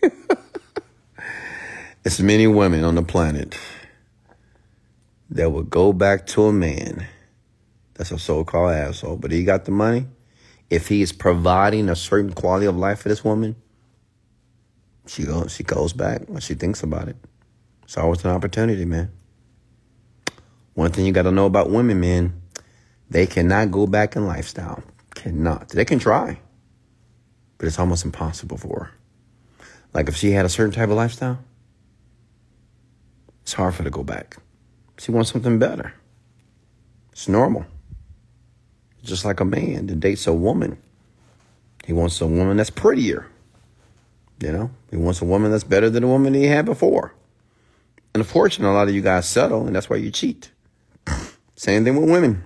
There's 2.02 2.20
many 2.20 2.46
women 2.46 2.84
on 2.84 2.94
the 2.94 3.02
planet 3.02 3.58
that 5.30 5.52
would 5.52 5.68
go 5.68 5.92
back 5.92 6.26
to 6.28 6.44
a 6.44 6.52
man 6.52 7.06
that's 7.94 8.12
a 8.12 8.18
so-called 8.18 8.72
asshole, 8.72 9.16
but 9.16 9.30
he 9.30 9.44
got 9.44 9.64
the 9.66 9.72
money 9.72 10.06
if 10.70 10.88
he 10.88 11.02
is 11.02 11.12
providing 11.12 11.88
a 11.88 11.96
certain 11.96 12.32
quality 12.32 12.66
of 12.66 12.76
life 12.76 13.00
for 13.00 13.08
this 13.08 13.24
woman, 13.24 13.56
she 15.06 15.24
goes 15.24 15.54
she 15.54 15.62
goes 15.62 15.92
back 15.92 16.22
when 16.28 16.40
she 16.40 16.54
thinks 16.54 16.82
about 16.82 17.08
it. 17.08 17.16
It's 17.88 17.96
always 17.96 18.22
an 18.22 18.32
opportunity, 18.32 18.84
man. 18.84 19.10
One 20.74 20.92
thing 20.92 21.06
you 21.06 21.12
got 21.12 21.22
to 21.22 21.32
know 21.32 21.46
about 21.46 21.70
women, 21.70 21.98
man, 21.98 22.42
they 23.08 23.26
cannot 23.26 23.70
go 23.70 23.86
back 23.86 24.14
in 24.14 24.26
lifestyle. 24.26 24.82
Cannot. 25.14 25.70
They 25.70 25.86
can 25.86 25.98
try, 25.98 26.38
but 27.56 27.66
it's 27.66 27.78
almost 27.78 28.04
impossible 28.04 28.58
for 28.58 28.80
her. 28.84 29.66
Like 29.94 30.06
if 30.06 30.16
she 30.16 30.32
had 30.32 30.44
a 30.44 30.50
certain 30.50 30.74
type 30.74 30.90
of 30.90 30.96
lifestyle, 30.96 31.38
it's 33.40 33.54
hard 33.54 33.72
for 33.72 33.78
her 33.78 33.84
to 33.84 33.90
go 33.90 34.04
back. 34.04 34.36
She 34.98 35.10
wants 35.10 35.32
something 35.32 35.58
better. 35.58 35.94
It's 37.12 37.26
normal 37.26 37.64
just 39.02 39.24
like 39.24 39.40
a 39.40 39.46
man 39.46 39.86
that 39.86 39.98
dates 39.98 40.26
a 40.26 40.34
woman. 40.34 40.76
He 41.86 41.94
wants 41.94 42.20
a 42.20 42.26
woman 42.26 42.58
that's 42.58 42.68
prettier. 42.68 43.26
You 44.42 44.52
know, 44.52 44.70
he 44.90 44.98
wants 44.98 45.22
a 45.22 45.24
woman 45.24 45.50
that's 45.50 45.64
better 45.64 45.88
than 45.88 46.02
the 46.02 46.06
woman 46.06 46.34
he 46.34 46.44
had 46.44 46.66
before. 46.66 47.14
Unfortunately, 48.18 48.74
a 48.74 48.76
lot 48.76 48.88
of 48.88 48.94
you 48.94 49.00
guys 49.00 49.28
settle, 49.28 49.66
and 49.66 49.74
that's 49.74 49.88
why 49.88 49.96
you 49.96 50.10
cheat. 50.10 50.50
Same 51.56 51.84
thing 51.84 51.96
with 51.96 52.10
women. 52.10 52.42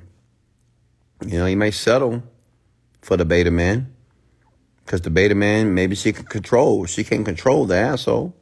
You 1.26 1.38
know, 1.38 1.46
you 1.46 1.56
may 1.56 1.70
settle 1.70 2.22
for 3.00 3.16
the 3.16 3.24
beta 3.24 3.50
man 3.50 3.94
because 4.84 5.00
the 5.00 5.10
beta 5.10 5.34
man, 5.34 5.74
maybe 5.74 5.94
she 5.94 6.12
can 6.12 6.24
control. 6.24 6.84
She 6.86 7.04
can 7.04 7.24
control 7.24 7.64
the 7.64 7.76
asshole, 7.76 8.34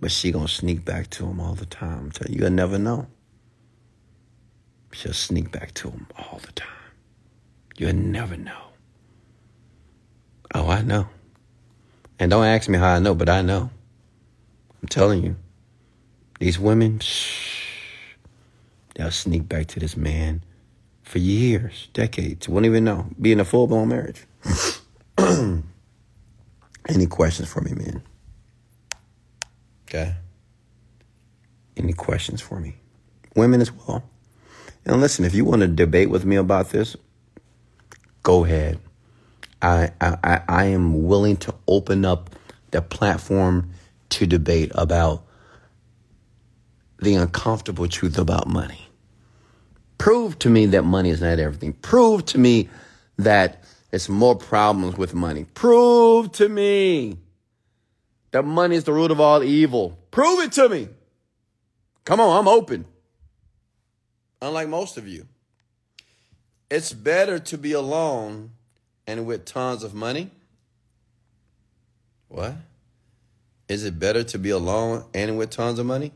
but 0.00 0.10
she 0.10 0.32
gonna 0.32 0.48
sneak 0.48 0.84
back 0.84 1.10
to 1.10 1.26
him 1.26 1.40
all 1.40 1.54
the 1.54 1.66
time. 1.66 2.10
So 2.12 2.24
you'll 2.28 2.50
never 2.50 2.78
know. 2.78 3.06
She'll 4.92 5.12
sneak 5.12 5.50
back 5.50 5.74
to 5.74 5.90
him 5.90 6.06
all 6.16 6.40
the 6.44 6.52
time. 6.52 6.68
You'll 7.76 7.94
never 7.94 8.36
know. 8.36 8.62
Oh, 10.54 10.68
I 10.68 10.82
know. 10.82 11.08
And 12.18 12.30
don't 12.30 12.44
ask 12.44 12.68
me 12.68 12.78
how 12.78 12.94
I 12.94 12.98
know, 12.98 13.14
but 13.14 13.28
I 13.28 13.42
know. 13.42 13.70
I'm 14.80 14.88
telling 14.88 15.24
you. 15.24 15.36
These 16.42 16.58
women, 16.58 16.98
shh, 16.98 18.16
they'll 18.96 19.12
sneak 19.12 19.48
back 19.48 19.68
to 19.68 19.78
this 19.78 19.96
man 19.96 20.42
for 21.04 21.18
years, 21.18 21.88
decades. 21.92 22.48
Won't 22.48 22.66
even 22.66 22.82
know. 22.82 23.06
Be 23.20 23.30
in 23.30 23.38
a 23.38 23.44
full 23.44 23.68
blown 23.68 23.90
marriage. 23.90 24.24
Any 26.88 27.06
questions 27.08 27.48
for 27.48 27.60
me, 27.60 27.74
man? 27.74 28.02
Okay. 29.84 30.16
Any 31.76 31.92
questions 31.92 32.40
for 32.40 32.58
me? 32.58 32.74
Women 33.36 33.60
as 33.60 33.70
well. 33.70 34.02
And 34.84 35.00
listen, 35.00 35.24
if 35.24 35.36
you 35.36 35.44
want 35.44 35.62
to 35.62 35.68
debate 35.68 36.10
with 36.10 36.24
me 36.24 36.34
about 36.34 36.70
this, 36.70 36.96
go 38.24 38.44
ahead. 38.44 38.80
I, 39.62 39.92
I, 40.00 40.40
I 40.48 40.64
am 40.64 41.04
willing 41.06 41.36
to 41.36 41.54
open 41.68 42.04
up 42.04 42.30
the 42.72 42.82
platform 42.82 43.70
to 44.08 44.26
debate 44.26 44.72
about 44.74 45.22
the 47.02 47.14
uncomfortable 47.14 47.88
truth 47.88 48.18
about 48.18 48.48
money. 48.48 48.88
Prove 49.98 50.38
to 50.40 50.50
me 50.50 50.66
that 50.66 50.84
money 50.84 51.10
is 51.10 51.20
not 51.20 51.38
everything. 51.38 51.74
Prove 51.74 52.24
to 52.26 52.38
me 52.38 52.68
that 53.18 53.64
it's 53.92 54.08
more 54.08 54.36
problems 54.36 54.96
with 54.96 55.14
money. 55.14 55.44
Prove 55.54 56.32
to 56.32 56.48
me 56.48 57.18
that 58.30 58.44
money 58.44 58.76
is 58.76 58.84
the 58.84 58.92
root 58.92 59.10
of 59.10 59.20
all 59.20 59.42
evil. 59.42 59.98
Prove 60.10 60.40
it 60.40 60.52
to 60.52 60.68
me. 60.68 60.88
Come 62.04 62.20
on, 62.20 62.38
I'm 62.38 62.48
open 62.48 62.86
unlike 64.42 64.68
most 64.68 64.98
of 64.98 65.08
you. 65.08 65.26
It's 66.68 66.92
better 66.92 67.38
to 67.38 67.56
be 67.56 67.72
alone 67.72 68.50
and 69.06 69.24
with 69.24 69.44
tons 69.44 69.84
of 69.84 69.94
money. 69.94 70.30
What? 72.28 72.56
Is 73.68 73.84
it 73.84 73.98
better 73.98 74.24
to 74.24 74.38
be 74.38 74.50
alone 74.50 75.04
and 75.14 75.38
with 75.38 75.50
tons 75.50 75.78
of 75.78 75.86
money? 75.86 76.12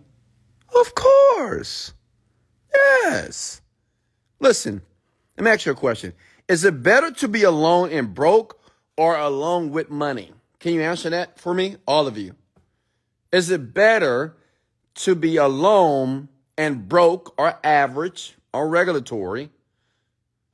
Of 0.75 0.95
course. 0.95 1.93
Yes. 2.75 3.61
Listen, 4.41 4.83
let 5.37 5.45
me 5.45 5.51
ask 5.51 5.67
you 5.67 5.73
a 5.73 5.75
question. 5.75 6.12
Is 6.49 6.64
it 6.64 6.83
better 6.83 7.11
to 7.12 7.29
be 7.29 7.43
alone 7.43 7.91
and 7.91 8.14
broke 8.14 8.61
or 8.97 9.17
alone 9.17 9.71
with 9.71 9.91
money? 9.91 10.33
Can 10.61 10.75
you 10.75 10.83
answer 10.83 11.11
that 11.11 11.39
for 11.39 11.55
me? 11.55 11.77
All 11.87 12.07
of 12.07 12.19
you. 12.19 12.35
Is 13.33 13.51
it 13.51 13.75
better 13.75 14.37
to 14.97 15.14
be 15.14 15.37
alone 15.37 16.29
and 16.57 16.89
broke 16.89 17.35
or 17.39 17.59
average 17.64 18.37
or 18.53 18.69
regulatory 18.69 19.51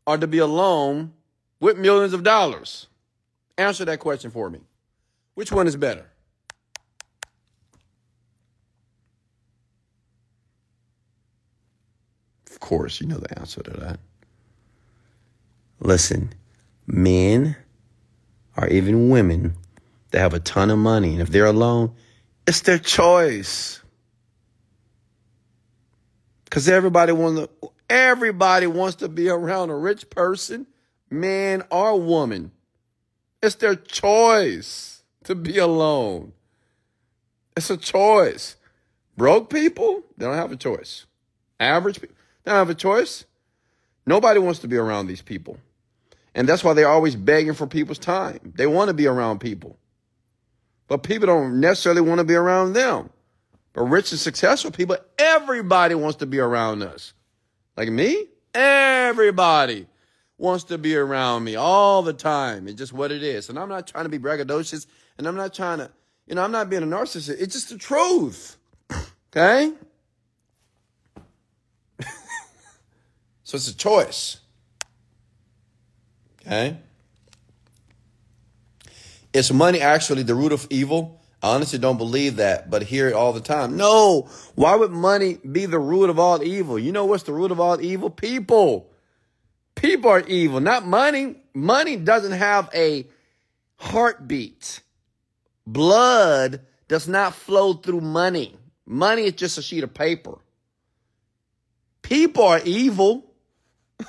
or 0.07 0.19
to 0.19 0.27
be 0.27 0.39
alone 0.39 1.13
with 1.61 1.79
millions 1.79 2.13
of 2.13 2.23
dollars? 2.23 2.89
Answer 3.59 3.85
that 3.85 4.01
question 4.01 4.31
for 4.31 4.51
me. 4.51 4.61
Which 5.35 5.53
one 5.53 5.67
is 5.67 5.77
better? 5.77 6.07
Of 12.51 12.52
course, 12.63 13.01
you 13.01 13.07
know 13.07 13.19
the 13.19 13.39
answer 13.39 13.63
to 13.63 13.71
that. 13.73 14.01
Listen, 15.81 16.33
men 16.87 17.57
or 18.57 18.69
even 18.69 19.11
women 19.11 19.55
that 20.11 20.21
have 20.21 20.33
a 20.33 20.41
ton 20.41 20.71
of 20.71 20.79
money, 20.79 21.13
and 21.13 21.21
if 21.21 21.29
they're 21.29 21.45
alone, 21.45 21.95
it's 22.47 22.61
their 22.61 22.79
choice. 22.79 23.83
Cause 26.51 26.69
everybody 26.69 27.13
wants 27.13 27.41
to, 27.41 27.71
everybody 27.91 28.67
wants 28.67 28.97
to 28.97 29.09
be 29.09 29.29
around 29.29 29.71
a 29.71 29.77
rich 29.77 30.09
person, 30.11 30.67
man 31.11 31.65
or 31.71 31.99
woman. 31.99 32.53
It's 33.43 33.57
their 33.57 33.75
choice 33.75 35.03
to 35.25 35.35
be 35.35 35.59
alone. 35.59 36.33
It's 37.57 37.71
a 37.71 37.77
choice. 37.77 38.57
Broke 39.17 39.51
people, 39.51 40.03
they 40.17 40.27
don't 40.27 40.37
have 40.37 40.53
a 40.53 40.57
choice. 40.57 41.07
Average 41.59 42.01
people, 42.01 42.17
they 42.45 42.51
don't 42.51 42.59
have 42.59 42.71
a 42.71 42.75
choice. 42.75 43.25
Nobody 44.07 44.41
wants 44.41 44.61
to 44.61 44.69
be 44.69 44.77
around 44.77 45.07
these 45.07 45.23
people. 45.23 45.59
And 46.35 46.49
that's 46.49 46.65
why 46.65 46.73
they're 46.73 46.89
always 46.89 47.15
begging 47.15 47.55
for 47.55 47.67
people's 47.67 47.99
time. 47.99 48.53
They 48.57 48.67
want 48.67 48.89
to 48.89 48.95
be 48.95 49.07
around 49.07 49.41
people. 49.41 49.77
But 50.89 51.03
people 51.03 51.27
don't 51.27 51.61
necessarily 51.61 52.01
want 52.01 52.19
to 52.19 52.25
be 52.25 52.35
around 52.35 52.73
them. 52.73 53.11
But 53.73 53.83
rich 53.85 54.13
and 54.13 54.21
successful 54.21 54.71
people, 54.71 54.97
everybody 55.19 55.95
wants 55.95 56.17
to 56.19 56.27
be 56.27 56.39
around 56.39 56.83
us. 56.83 57.15
Like 57.77 57.89
me, 57.89 58.27
everybody 58.55 59.87
wants 60.37 60.65
to 60.65 60.79
be 60.79 60.97
around 60.97 61.45
me 61.45 61.55
all 61.55 62.03
the 62.03 62.13
time. 62.13 62.67
It's 62.69 62.77
just 62.77 62.93
what 62.93 63.13
it 63.13 63.23
is. 63.23 63.49
And 63.49 63.59
I'm 63.59 63.69
not 63.69 63.87
trying 63.87 64.05
to 64.05 64.11
be 64.11 64.19
braggadocious 64.19 64.87
and 65.17 65.27
I'm 65.27 65.37
not 65.37 65.55
trying 65.55 65.79
to, 65.79 65.91
you 66.27 66.35
know, 66.35 66.43
I'm 66.43 66.53
not 66.53 66.69
being 66.69 66.83
a 66.83 66.87
narcissist. 66.87 67.41
It's 67.41 67.55
just 67.55 67.69
the 67.71 67.79
truth. 67.79 68.57
Okay? 69.35 69.73
So 73.53 73.57
it's 73.57 73.69
a 73.69 73.77
choice. 73.77 74.39
Okay? 76.41 76.79
Is 79.35 79.53
money 79.53 79.79
actually 79.79 80.23
the 80.23 80.35
root 80.35 80.53
of 80.53 80.67
evil? 80.71 81.21
I 81.43 81.55
honestly 81.55 81.79
don't 81.79 81.99
believe 81.99 82.37
that, 82.37 82.71
but 82.71 82.83
hear 82.83 83.09
it 83.09 83.13
all 83.13 83.35
the 83.35 83.43
time. 83.43 83.77
No. 83.77 84.31
Why 84.55 84.75
would 84.75 84.91
money 84.91 85.35
be 85.35 85.67
the 85.67 85.79
root 85.79 86.09
of 86.09 86.19
all 86.19 86.43
evil? 86.43 86.79
You 86.79 86.93
know 86.93 87.05
what's 87.05 87.25
the 87.25 87.35
root 87.35 87.51
of 87.51 87.61
all 87.61 87.79
evil? 87.79 88.09
People. 88.09 88.91
People 89.75 90.09
are 90.09 90.21
evil, 90.21 90.61
not 90.61 90.87
money. 90.87 91.37
Money 91.53 91.97
doesn't 91.97 92.33
have 92.33 92.71
a 92.75 93.07
heartbeat. 93.77 94.81
Blood 95.67 96.63
does 96.89 97.07
not 97.07 97.35
flow 97.35 97.75
through 97.75 98.01
money. 98.01 98.57
Money 98.87 99.25
is 99.25 99.35
just 99.35 99.59
a 99.59 99.63
sheet 99.63 99.85
of 99.85 99.93
paper. 99.93 100.39
People 102.01 102.45
are 102.45 102.63
evil. 102.65 103.29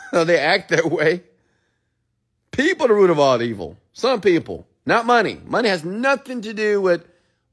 they 0.12 0.40
act 0.40 0.70
that 0.70 0.90
way. 0.90 1.24
People 2.52 2.86
are 2.86 2.90
the 2.90 2.94
root 2.94 3.10
of 3.10 3.20
all 3.20 3.42
evil. 3.42 3.78
Some 3.94 4.22
people, 4.22 4.68
not 4.86 5.06
money. 5.06 5.40
Money 5.46 5.70
has 5.70 5.84
nothing 5.84 6.42
to 6.42 6.54
do 6.54 6.82
with 6.82 7.06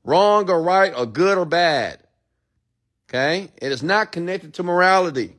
wrong 0.04 0.50
or 0.50 0.62
right 0.62 0.92
or 0.94 1.06
good 1.06 1.38
or 1.38 1.44
bad. 1.44 1.98
Okay? 3.08 3.50
It 3.60 3.72
is 3.72 3.82
not 3.82 4.12
connected 4.12 4.54
to 4.54 4.62
morality. 4.62 5.36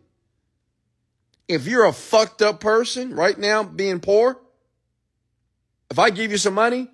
If 1.47 1.67
you're 1.67 1.85
a 1.85 1.93
fucked 1.93 2.41
up 2.41 2.59
person 2.59 3.15
right 3.15 3.37
now 3.37 3.63
being 3.63 3.99
poor, 3.99 4.39
if 5.89 5.99
I 5.99 6.09
give 6.09 6.31
you 6.31 6.37
some 6.37 6.53
money, 6.53 6.89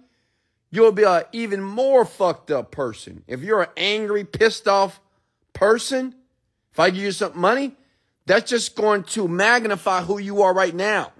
you'll 0.72 0.92
be 0.92 1.04
an 1.04 1.24
even 1.32 1.62
more 1.62 2.06
fucked 2.06 2.52
up 2.52 2.72
person. 2.72 3.24
If 3.28 3.42
you're 3.42 3.62
an 3.62 3.70
angry, 3.78 4.24
pissed 4.24 4.68
off 4.68 5.00
person, 5.54 6.16
if 6.72 6.80
I 6.80 6.90
give 6.90 7.04
you 7.04 7.12
some 7.12 7.40
money, 7.40 7.76
that's 8.28 8.50
just 8.50 8.76
going 8.76 9.04
to 9.04 9.28
magnify 9.28 10.02
who 10.02 10.20
you 10.20 10.44
are 10.44 10.54
right 10.54 10.76
now. 10.76 11.14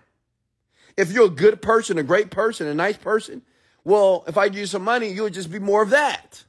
If 0.98 1.12
you're 1.12 1.28
a 1.28 1.30
good 1.30 1.62
person, 1.62 1.98
a 1.98 2.04
great 2.04 2.30
person, 2.30 2.68
a 2.68 2.74
nice 2.74 2.98
person, 2.98 3.42
well, 3.86 4.26
if 4.28 4.38
I 4.38 4.50
give 4.50 4.60
you 4.60 4.66
some 4.66 4.84
money, 4.84 5.08
you'll 5.08 5.30
just 5.30 5.50
be 5.50 5.60
more 5.60 5.82
of 5.82 5.92
that. 5.92 6.44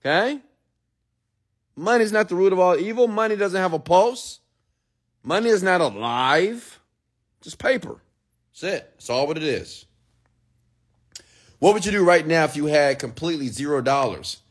Okay? 0.00 0.40
Money 1.74 2.04
is 2.04 2.12
not 2.12 2.28
the 2.28 2.36
root 2.36 2.52
of 2.52 2.60
all 2.60 2.78
evil. 2.78 3.08
Money 3.08 3.34
doesn't 3.34 3.60
have 3.60 3.72
a 3.72 3.78
pulse. 3.80 4.38
Money 5.24 5.48
is 5.48 5.62
not 5.62 5.80
alive. 5.80 6.78
Just 7.40 7.58
paper. 7.58 7.96
That's 8.52 8.62
it. 8.62 8.90
That's 8.94 9.10
all 9.10 9.26
what 9.26 9.36
it 9.36 9.42
is. 9.42 9.86
What 11.58 11.74
would 11.74 11.84
you 11.84 11.92
do 11.92 12.04
right 12.04 12.24
now 12.24 12.44
if 12.44 12.54
you 12.54 12.66
had 12.66 13.00
completely 13.00 13.48
zero 13.48 13.80
dollars? 13.80 14.43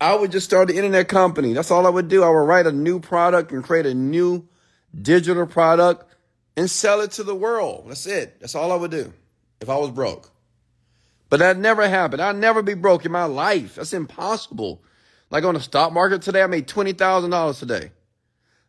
I 0.00 0.14
would 0.14 0.30
just 0.30 0.46
start 0.46 0.70
an 0.70 0.76
internet 0.76 1.08
company. 1.08 1.52
That's 1.52 1.70
all 1.70 1.86
I 1.86 1.90
would 1.90 2.08
do. 2.08 2.22
I 2.22 2.28
would 2.28 2.36
write 2.36 2.66
a 2.66 2.72
new 2.72 3.00
product 3.00 3.50
and 3.50 3.64
create 3.64 3.86
a 3.86 3.94
new 3.94 4.46
digital 4.94 5.46
product 5.46 6.14
and 6.56 6.70
sell 6.70 7.00
it 7.00 7.12
to 7.12 7.24
the 7.24 7.34
world. 7.34 7.86
That's 7.88 8.06
it. 8.06 8.40
That's 8.40 8.54
all 8.54 8.70
I 8.70 8.76
would 8.76 8.90
do 8.90 9.12
if 9.60 9.68
I 9.68 9.76
was 9.76 9.90
broke. 9.90 10.30
But 11.30 11.40
that 11.40 11.58
never 11.58 11.88
happened. 11.88 12.22
I'd 12.22 12.36
never 12.36 12.62
be 12.62 12.74
broke 12.74 13.04
in 13.04 13.12
my 13.12 13.24
life. 13.24 13.74
That's 13.74 13.92
impossible. 13.92 14.82
Like 15.30 15.44
on 15.44 15.54
the 15.54 15.60
stock 15.60 15.92
market 15.92 16.22
today, 16.22 16.42
I 16.42 16.46
made 16.46 16.68
$20,000 16.68 17.58
today. 17.58 17.90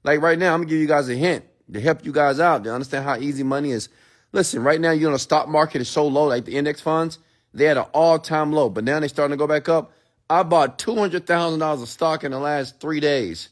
Like 0.04 0.22
right 0.22 0.38
now, 0.38 0.54
I'm 0.54 0.62
gonna 0.62 0.70
give 0.70 0.80
you 0.80 0.88
guys 0.88 1.10
a 1.10 1.16
hint 1.16 1.46
to 1.72 1.80
help 1.80 2.06
you 2.06 2.12
guys 2.12 2.40
out 2.40 2.64
to 2.64 2.74
understand 2.74 3.06
how 3.06 3.18
easy 3.18 3.44
money 3.44 3.72
is. 3.72 3.90
Listen, 4.32 4.64
right 4.64 4.80
now, 4.82 4.92
you 4.92 5.06
know, 5.08 5.14
the 5.14 5.20
stock 5.20 5.48
market 5.48 5.82
is 5.82 5.90
so 5.90 6.08
low, 6.08 6.26
like 6.26 6.46
the 6.46 6.58
index 6.58 6.82
funds, 6.82 7.20
they 7.54 7.66
had 7.66 7.78
an 7.78 7.86
all 7.94 8.20
time 8.20 8.52
low, 8.52 8.70
but 8.70 8.84
now 8.84 9.00
they're 9.00 9.10
starting 9.10 9.32
to 9.32 9.38
go 9.38 9.48
back 9.48 9.70
up. 9.70 9.92
I 10.30 10.44
bought 10.44 10.78
$200,000 10.78 11.82
of 11.82 11.90
stock 11.90 12.24
in 12.24 12.32
the 12.32 12.40
last 12.40 12.80
three 12.80 13.00
days. 13.00 13.50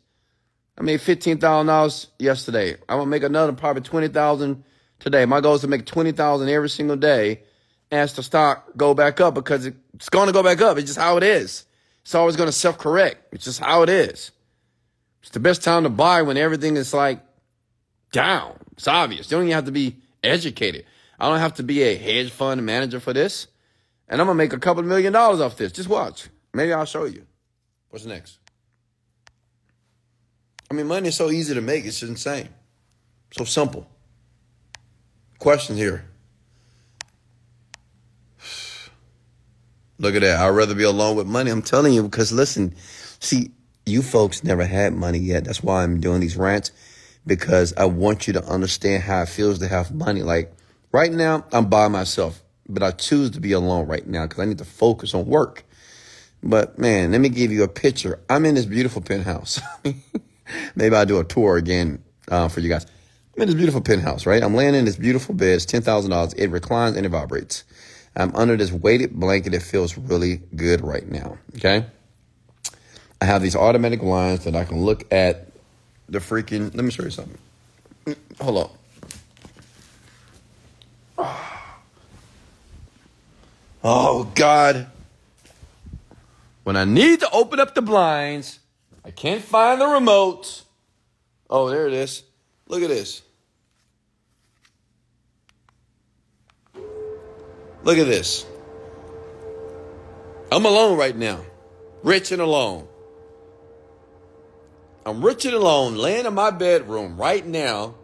I 0.77 0.83
made 0.83 1.01
fifteen 1.01 1.39
thousand 1.39 1.67
dollars 1.67 2.07
yesterday. 2.19 2.73
I'm 2.87 2.99
gonna 2.99 3.07
make 3.07 3.23
another 3.23 3.51
probably 3.53 3.81
twenty 3.81 4.09
thousand 4.09 4.63
today. 4.99 5.25
My 5.25 5.41
goal 5.41 5.55
is 5.55 5.61
to 5.61 5.67
make 5.67 5.85
twenty 5.87 6.11
thousand 6.11 6.49
every 6.49 6.69
single 6.69 6.95
day 6.95 7.41
as 7.91 8.13
the 8.13 8.21
stock 8.21 8.77
go 8.77 8.93
back 8.93 9.19
up 9.19 9.33
because 9.33 9.65
it's 9.65 10.09
gonna 10.09 10.31
go 10.31 10.43
back 10.43 10.61
up. 10.61 10.77
It's 10.77 10.85
just 10.87 10.99
how 10.99 11.17
it 11.17 11.23
is. 11.23 11.65
It's 12.03 12.13
always 12.13 12.35
gonna 12.35 12.51
self 12.51 12.77
correct. 12.77 13.33
It's 13.33 13.45
just 13.45 13.59
how 13.59 13.81
it 13.81 13.89
is. 13.89 14.31
It's 15.21 15.31
the 15.31 15.39
best 15.39 15.63
time 15.63 15.83
to 15.83 15.89
buy 15.89 16.21
when 16.21 16.37
everything 16.37 16.77
is 16.77 16.93
like 16.93 17.21
down. 18.11 18.55
It's 18.73 18.87
obvious. 18.87 19.31
You 19.31 19.37
don't 19.37 19.45
even 19.45 19.55
have 19.55 19.65
to 19.65 19.71
be 19.71 19.97
educated. 20.23 20.85
I 21.19 21.27
don't 21.27 21.39
have 21.39 21.55
to 21.55 21.63
be 21.63 21.81
a 21.81 21.95
hedge 21.95 22.29
fund 22.29 22.63
manager 22.63 22.99
for 22.99 23.13
this. 23.13 23.47
And 24.07 24.21
I'm 24.21 24.27
gonna 24.27 24.37
make 24.37 24.53
a 24.53 24.59
couple 24.59 24.83
million 24.83 25.11
dollars 25.11 25.41
off 25.41 25.57
this. 25.57 25.71
Just 25.71 25.89
watch. 25.89 26.29
Maybe 26.53 26.73
I'll 26.73 26.85
show 26.85 27.05
you. 27.05 27.25
What's 27.89 28.05
next? 28.05 28.39
I 30.69 30.73
mean, 30.73 30.87
money 30.87 31.09
is 31.09 31.15
so 31.15 31.29
easy 31.31 31.53
to 31.53 31.61
make, 31.61 31.85
it's 31.85 32.03
insane. 32.03 32.49
So 33.31 33.45
simple. 33.45 33.87
Question 35.39 35.77
here. 35.77 36.05
Look 39.99 40.15
at 40.15 40.21
that. 40.21 40.39
I'd 40.39 40.49
rather 40.49 40.75
be 40.75 40.83
alone 40.83 41.15
with 41.15 41.27
money. 41.27 41.51
I'm 41.51 41.61
telling 41.61 41.93
you, 41.93 42.03
because 42.03 42.31
listen, 42.31 42.75
see, 43.19 43.51
you 43.85 44.01
folks 44.01 44.43
never 44.43 44.65
had 44.65 44.93
money 44.93 45.19
yet. 45.19 45.45
That's 45.45 45.63
why 45.63 45.83
I'm 45.83 46.01
doing 46.01 46.19
these 46.19 46.35
rants, 46.35 46.71
because 47.25 47.73
I 47.77 47.85
want 47.85 48.27
you 48.27 48.33
to 48.33 48.43
understand 48.43 49.03
how 49.03 49.21
it 49.21 49.29
feels 49.29 49.59
to 49.59 49.67
have 49.67 49.93
money. 49.93 50.23
Like 50.23 50.53
right 50.91 51.11
now, 51.11 51.45
I'm 51.53 51.69
by 51.69 51.87
myself, 51.87 52.43
but 52.67 52.83
I 52.83 52.91
choose 52.91 53.31
to 53.31 53.39
be 53.39 53.53
alone 53.53 53.87
right 53.87 54.05
now 54.05 54.23
because 54.23 54.39
I 54.39 54.45
need 54.45 54.57
to 54.57 54.65
focus 54.65 55.13
on 55.13 55.25
work. 55.25 55.63
But 56.43 56.77
man, 56.77 57.11
let 57.11 57.21
me 57.21 57.29
give 57.29 57.51
you 57.51 57.63
a 57.63 57.67
picture. 57.67 58.19
I'm 58.29 58.45
in 58.45 58.55
this 58.55 58.65
beautiful 58.65 59.01
penthouse. 59.01 59.59
Maybe 60.75 60.95
I'll 60.95 61.05
do 61.05 61.19
a 61.19 61.23
tour 61.23 61.57
again 61.57 62.03
uh, 62.29 62.47
for 62.47 62.59
you 62.59 62.69
guys. 62.69 62.85
I'm 63.35 63.43
in 63.43 63.47
this 63.49 63.55
beautiful 63.55 63.81
penthouse, 63.81 64.25
right? 64.25 64.41
I'm 64.41 64.55
laying 64.55 64.75
in 64.75 64.85
this 64.85 64.95
beautiful 64.95 65.35
bed. 65.35 65.55
It's 65.55 65.65
$10,000. 65.65 66.33
It 66.37 66.47
reclines 66.47 66.95
and 66.95 67.05
it 67.05 67.09
vibrates. 67.09 67.63
I'm 68.15 68.35
under 68.35 68.57
this 68.57 68.71
weighted 68.71 69.13
blanket. 69.13 69.53
It 69.53 69.61
feels 69.61 69.97
really 69.97 70.41
good 70.55 70.81
right 70.81 71.07
now. 71.07 71.37
Okay. 71.55 71.85
I 73.21 73.25
have 73.25 73.41
these 73.41 73.55
automatic 73.55 74.01
lines 74.01 74.43
that 74.45 74.55
I 74.55 74.63
can 74.63 74.83
look 74.83 75.11
at 75.11 75.51
the 76.09 76.19
freaking. 76.19 76.73
Let 76.73 76.83
me 76.83 76.91
show 76.91 77.03
you 77.03 77.11
something. 77.11 77.37
Hold 78.41 78.71
on. 81.17 81.33
Oh, 83.83 84.29
God. 84.35 84.87
When 86.67 86.75
I 86.75 86.83
need 86.83 87.21
to 87.21 87.31
open 87.31 87.61
up 87.61 87.75
the 87.75 87.81
blinds, 87.81 88.59
I 89.05 89.09
can't 89.09 89.41
find 89.41 89.79
the 89.79 89.87
remote. 89.87 90.63
Oh, 91.49 91.69
there 91.69 91.87
it 91.87 91.93
is. 91.93 92.23
Look 92.67 92.83
at 92.83 92.89
this. 92.89 93.21
Look 97.83 97.97
at 97.97 98.07
this. 98.07 98.45
I'm 100.51 100.65
alone 100.65 100.97
right 100.97 101.15
now, 101.15 101.39
rich 102.03 102.33
and 102.33 102.41
alone. 102.41 102.85
I'm 105.05 105.23
rich 105.23 105.45
and 105.45 105.53
alone, 105.53 105.95
laying 105.95 106.25
in 106.25 106.33
my 106.33 106.51
bedroom 106.51 107.15
right 107.15 107.47
now, 107.47 107.95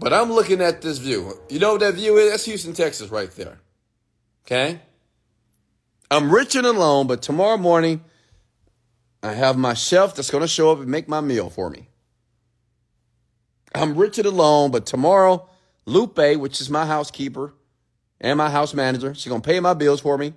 but 0.00 0.12
I'm 0.12 0.32
looking 0.32 0.60
at 0.60 0.82
this 0.82 0.98
view. 0.98 1.38
You 1.48 1.60
know 1.60 1.74
what 1.74 1.80
that 1.82 1.94
view 1.94 2.16
is? 2.16 2.32
That's 2.32 2.46
Houston, 2.46 2.72
Texas, 2.72 3.10
right 3.10 3.30
there. 3.30 3.60
Okay? 4.44 4.80
I'm 6.10 6.30
rich 6.30 6.54
and 6.54 6.66
alone, 6.66 7.06
but 7.06 7.22
tomorrow 7.22 7.56
morning, 7.56 8.04
I 9.22 9.32
have 9.32 9.56
my 9.56 9.74
chef 9.74 10.14
that's 10.14 10.30
going 10.30 10.42
to 10.42 10.48
show 10.48 10.70
up 10.70 10.78
and 10.78 10.88
make 10.88 11.08
my 11.08 11.20
meal 11.20 11.50
for 11.50 11.70
me. 11.70 11.88
I'm 13.74 13.96
rich 13.96 14.18
and 14.18 14.26
alone, 14.26 14.70
but 14.70 14.86
tomorrow, 14.86 15.48
Lupe, 15.86 16.36
which 16.36 16.60
is 16.60 16.70
my 16.70 16.86
housekeeper 16.86 17.54
and 18.20 18.38
my 18.38 18.50
house 18.50 18.74
manager, 18.74 19.14
she's 19.14 19.26
going 19.26 19.40
to 19.40 19.48
pay 19.48 19.58
my 19.60 19.74
bills 19.74 20.00
for 20.00 20.16
me 20.16 20.34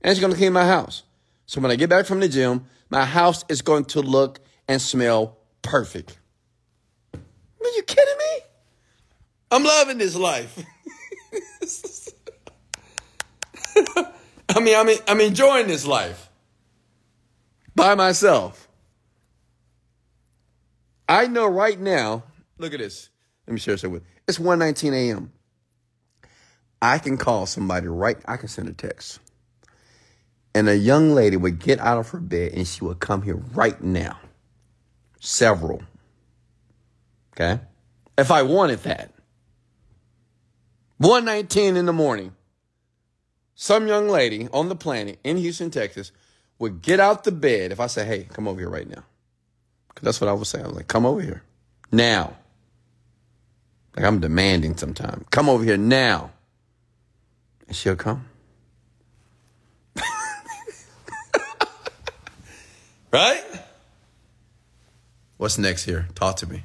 and 0.00 0.14
she's 0.14 0.20
going 0.20 0.32
to 0.32 0.38
clean 0.38 0.52
my 0.52 0.66
house. 0.66 1.02
So 1.46 1.60
when 1.60 1.70
I 1.70 1.76
get 1.76 1.90
back 1.90 2.06
from 2.06 2.20
the 2.20 2.28
gym, 2.28 2.64
my 2.88 3.04
house 3.04 3.44
is 3.48 3.60
going 3.62 3.84
to 3.86 4.00
look 4.00 4.40
and 4.68 4.80
smell 4.80 5.38
perfect. 5.62 6.18
Are 7.12 7.18
you 7.76 7.82
kidding 7.82 8.16
me? 8.16 8.40
I'm 9.50 9.64
loving 9.64 9.98
this 9.98 10.16
life. 10.16 10.64
I 14.56 14.60
mean, 14.60 14.76
I'm, 14.76 14.88
I'm 15.06 15.20
enjoying 15.20 15.68
this 15.68 15.86
life 15.86 16.28
by 17.74 17.94
myself. 17.94 18.68
I 21.08 21.26
know 21.26 21.46
right 21.46 21.78
now, 21.78 22.24
look 22.58 22.74
at 22.74 22.80
this. 22.80 23.10
Let 23.46 23.54
me 23.54 23.60
share 23.60 23.76
something 23.76 23.94
with 23.94 24.02
you. 24.02 24.08
It's 24.28 24.38
1.19 24.38 24.92
a.m. 24.92 25.32
I 26.82 26.98
can 26.98 27.16
call 27.16 27.46
somebody 27.46 27.86
right, 27.88 28.16
I 28.26 28.36
can 28.36 28.48
send 28.48 28.68
a 28.68 28.72
text. 28.72 29.20
And 30.54 30.68
a 30.68 30.76
young 30.76 31.14
lady 31.14 31.36
would 31.36 31.58
get 31.60 31.78
out 31.78 31.98
of 31.98 32.08
her 32.08 32.18
bed 32.18 32.52
and 32.52 32.66
she 32.66 32.84
would 32.84 32.98
come 32.98 33.22
here 33.22 33.36
right 33.36 33.80
now. 33.80 34.18
Several. 35.20 35.82
Okay? 37.34 37.60
If 38.18 38.30
I 38.30 38.42
wanted 38.42 38.80
that. 38.80 39.12
119 40.98 41.76
in 41.76 41.86
the 41.86 41.92
morning. 41.92 42.34
Some 43.62 43.86
young 43.86 44.08
lady 44.08 44.48
on 44.54 44.70
the 44.70 44.74
planet 44.74 45.18
in 45.22 45.36
Houston, 45.36 45.70
Texas 45.70 46.12
would 46.58 46.80
get 46.80 46.98
out 46.98 47.24
the 47.24 47.30
bed 47.30 47.72
if 47.72 47.78
I 47.78 47.88
say, 47.88 48.06
hey, 48.06 48.24
come 48.24 48.48
over 48.48 48.58
here 48.58 48.70
right 48.70 48.88
now. 48.88 49.04
Because 49.88 50.02
that's 50.02 50.18
what 50.18 50.28
I 50.28 50.32
would 50.32 50.46
say. 50.46 50.62
I 50.62 50.66
was 50.66 50.76
like, 50.76 50.88
come 50.88 51.04
over 51.04 51.20
here. 51.20 51.42
Now. 51.92 52.38
Like 53.94 54.06
I'm 54.06 54.18
demanding 54.18 54.78
sometimes. 54.78 55.26
Come 55.28 55.50
over 55.50 55.62
here 55.62 55.76
now. 55.76 56.30
And 57.66 57.76
she'll 57.76 57.96
come. 57.96 58.24
right? 63.12 63.44
What's 65.36 65.58
next 65.58 65.84
here? 65.84 66.08
Talk 66.14 66.36
to 66.36 66.46
me. 66.46 66.64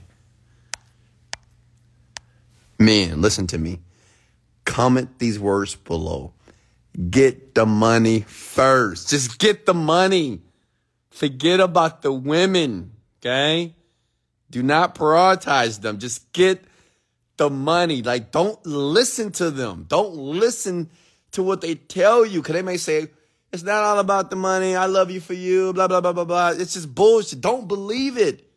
Man, 2.79 3.21
listen 3.21 3.47
to 3.47 3.57
me. 3.57 3.81
Comment 4.63 5.09
these 5.19 5.37
words 5.37 5.75
below. 5.75 6.31
Get 7.09 7.55
the 7.55 7.65
money 7.65 8.21
first. 8.21 9.09
Just 9.09 9.37
get 9.39 9.65
the 9.65 9.73
money. 9.73 10.41
Forget 11.11 11.59
about 11.59 12.01
the 12.01 12.11
women, 12.11 12.91
okay? 13.19 13.75
Do 14.49 14.63
not 14.63 14.95
prioritize 14.95 15.81
them. 15.81 15.99
Just 15.99 16.31
get 16.33 16.63
the 17.37 17.49
money. 17.49 18.01
Like, 18.01 18.31
don't 18.31 18.63
listen 18.65 19.31
to 19.33 19.51
them. 19.51 19.85
Don't 19.87 20.15
listen 20.15 20.89
to 21.31 21.43
what 21.43 21.61
they 21.61 21.75
tell 21.75 22.25
you. 22.25 22.41
Cause 22.41 22.53
they 22.53 22.61
may 22.61 22.77
say, 22.77 23.07
it's 23.51 23.63
not 23.63 23.83
all 23.83 23.99
about 23.99 24.29
the 24.29 24.35
money. 24.35 24.75
I 24.75 24.85
love 24.85 25.11
you 25.11 25.19
for 25.19 25.33
you, 25.33 25.73
blah, 25.73 25.87
blah, 25.87 26.01
blah, 26.01 26.13
blah, 26.13 26.25
blah. 26.25 26.49
It's 26.49 26.73
just 26.73 26.93
bullshit. 26.93 27.41
Don't 27.41 27.67
believe 27.67 28.17
it. 28.17 28.49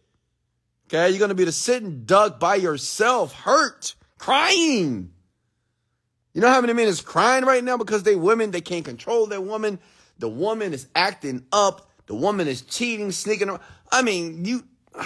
Okay. 0.86 1.10
You're 1.10 1.18
going 1.18 1.30
to 1.30 1.34
be 1.34 1.44
the 1.44 1.52
sitting 1.52 2.04
duck 2.04 2.40
by 2.40 2.56
yourself, 2.56 3.32
hurt, 3.32 3.94
crying. 4.18 5.12
You 6.38 6.42
know 6.42 6.50
how 6.50 6.60
many 6.60 6.72
men 6.72 6.86
is 6.86 7.00
crying 7.00 7.44
right 7.44 7.64
now 7.64 7.76
because 7.76 8.04
they 8.04 8.14
women, 8.14 8.52
they 8.52 8.60
can't 8.60 8.84
control 8.84 9.26
their 9.26 9.40
woman. 9.40 9.80
The 10.20 10.28
woman 10.28 10.72
is 10.72 10.86
acting 10.94 11.44
up. 11.50 11.90
The 12.06 12.14
woman 12.14 12.46
is 12.46 12.62
cheating, 12.62 13.10
sneaking 13.10 13.48
around. 13.48 13.60
I 13.90 14.02
mean, 14.02 14.44
you, 14.44 14.62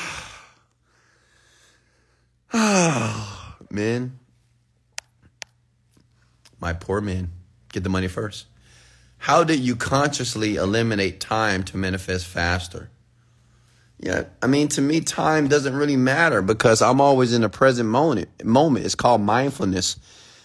men, 3.70 4.18
my 6.60 6.74
poor 6.74 7.00
men, 7.00 7.30
get 7.72 7.82
the 7.82 7.88
money 7.88 8.08
first. 8.08 8.44
How 9.16 9.42
did 9.42 9.60
you 9.60 9.74
consciously 9.74 10.56
eliminate 10.56 11.18
time 11.18 11.64
to 11.64 11.78
manifest 11.78 12.26
faster? 12.26 12.90
Yeah, 13.98 14.24
I 14.42 14.48
mean, 14.48 14.68
to 14.68 14.82
me, 14.82 15.00
time 15.00 15.48
doesn't 15.48 15.74
really 15.74 15.96
matter 15.96 16.42
because 16.42 16.82
I'm 16.82 17.00
always 17.00 17.32
in 17.32 17.40
the 17.40 17.48
present 17.48 17.88
moment. 17.88 18.44
Moment. 18.44 18.84
It's 18.84 18.94
called 18.94 19.22
mindfulness. 19.22 19.96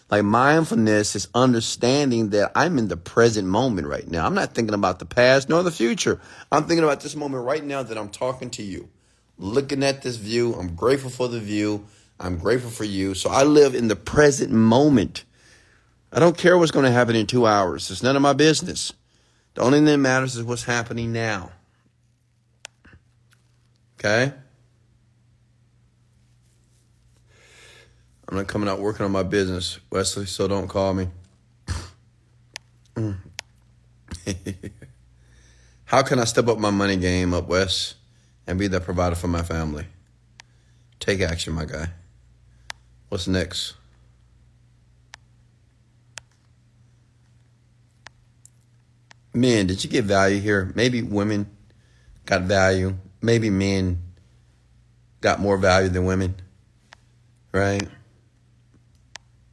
Like 0.09 0.23
mindfulness 0.23 1.15
is 1.15 1.27
understanding 1.33 2.29
that 2.29 2.51
I'm 2.55 2.77
in 2.77 2.87
the 2.87 2.95
present 2.95 3.47
moment 3.47 3.87
right 3.87 4.09
now. 4.09 4.25
I'm 4.25 4.33
not 4.33 4.53
thinking 4.53 4.73
about 4.73 4.99
the 4.99 5.05
past 5.05 5.49
nor 5.49 5.63
the 5.63 5.71
future. 5.71 6.21
I'm 6.51 6.63
thinking 6.63 6.83
about 6.83 7.01
this 7.01 7.15
moment 7.15 7.43
right 7.43 7.63
now 7.63 7.83
that 7.83 7.97
I'm 7.97 8.09
talking 8.09 8.49
to 8.51 8.63
you, 8.63 8.87
looking 9.37 9.83
at 9.83 10.03
this 10.03 10.15
view. 10.15 10.53
I'm 10.53 10.75
grateful 10.75 11.09
for 11.09 11.27
the 11.27 11.41
view. 11.41 11.85
I'm 12.19 12.37
grateful 12.37 12.71
for 12.71 12.85
you. 12.85 13.15
So 13.15 13.29
I 13.29 13.43
live 13.43 13.75
in 13.75 13.89
the 13.89 13.97
present 13.97 14.51
moment. 14.51 15.25
I 16.11 16.19
don't 16.19 16.37
care 16.37 16.57
what's 16.57 16.71
going 16.71 16.85
to 16.85 16.91
happen 16.91 17.15
in 17.15 17.27
two 17.27 17.45
hours. 17.45 17.91
It's 17.91 18.01
none 18.01 18.15
of 18.15 18.21
my 18.21 18.33
business. 18.33 18.93
The 19.55 19.61
only 19.61 19.79
thing 19.79 19.85
that 19.85 19.97
matters 19.97 20.37
is 20.37 20.43
what's 20.43 20.63
happening 20.63 21.11
now. 21.11 21.51
Okay? 23.99 24.33
I'm 28.29 28.35
not 28.37 28.47
coming 28.47 28.67
out 28.67 28.79
working 28.79 29.05
on 29.05 29.11
my 29.11 29.23
business, 29.23 29.79
Wesley, 29.89 30.25
so 30.25 30.47
don't 30.47 30.67
call 30.67 30.93
me. 30.93 31.07
How 35.85 36.01
can 36.03 36.19
I 36.19 36.25
step 36.25 36.47
up 36.49 36.59
my 36.59 36.71
money 36.71 36.97
game 36.97 37.33
up 37.33 37.47
Wes 37.47 37.95
and 38.45 38.59
be 38.59 38.67
the 38.67 38.81
provider 38.81 39.15
for 39.15 39.29
my 39.29 39.43
family? 39.43 39.85
Take 40.99 41.21
action, 41.21 41.53
my 41.53 41.63
guy. 41.63 41.87
What's 43.07 43.27
next? 43.27 43.75
Men, 49.33 49.67
did 49.67 49.83
you 49.83 49.89
get 49.89 50.03
value 50.03 50.41
here? 50.41 50.71
Maybe 50.75 51.01
women 51.01 51.49
got 52.25 52.41
value. 52.41 52.97
Maybe 53.21 53.49
men 53.49 54.01
got 55.21 55.39
more 55.39 55.57
value 55.57 55.89
than 55.89 56.05
women. 56.05 56.35
Right? 57.53 57.87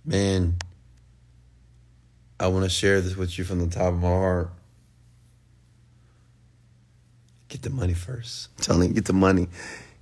Man, 0.07 0.57
I 2.39 2.49
want 2.49 2.65
to 2.65 2.71
share 2.71 3.01
this 3.01 3.17
with 3.17 3.39
you 3.39 3.45
from 3.45 3.61
the 3.61 3.75
top 3.75 3.95
of 3.95 4.01
my 4.01 4.09
heart. 4.09 4.51
Get 7.49 7.63
the 7.63 7.71
money 7.71 7.95
first. 7.95 8.49
I'm 8.59 8.65
telling 8.65 8.89
you, 8.89 8.95
get 8.95 9.07
the 9.07 9.15
money. 9.15 9.49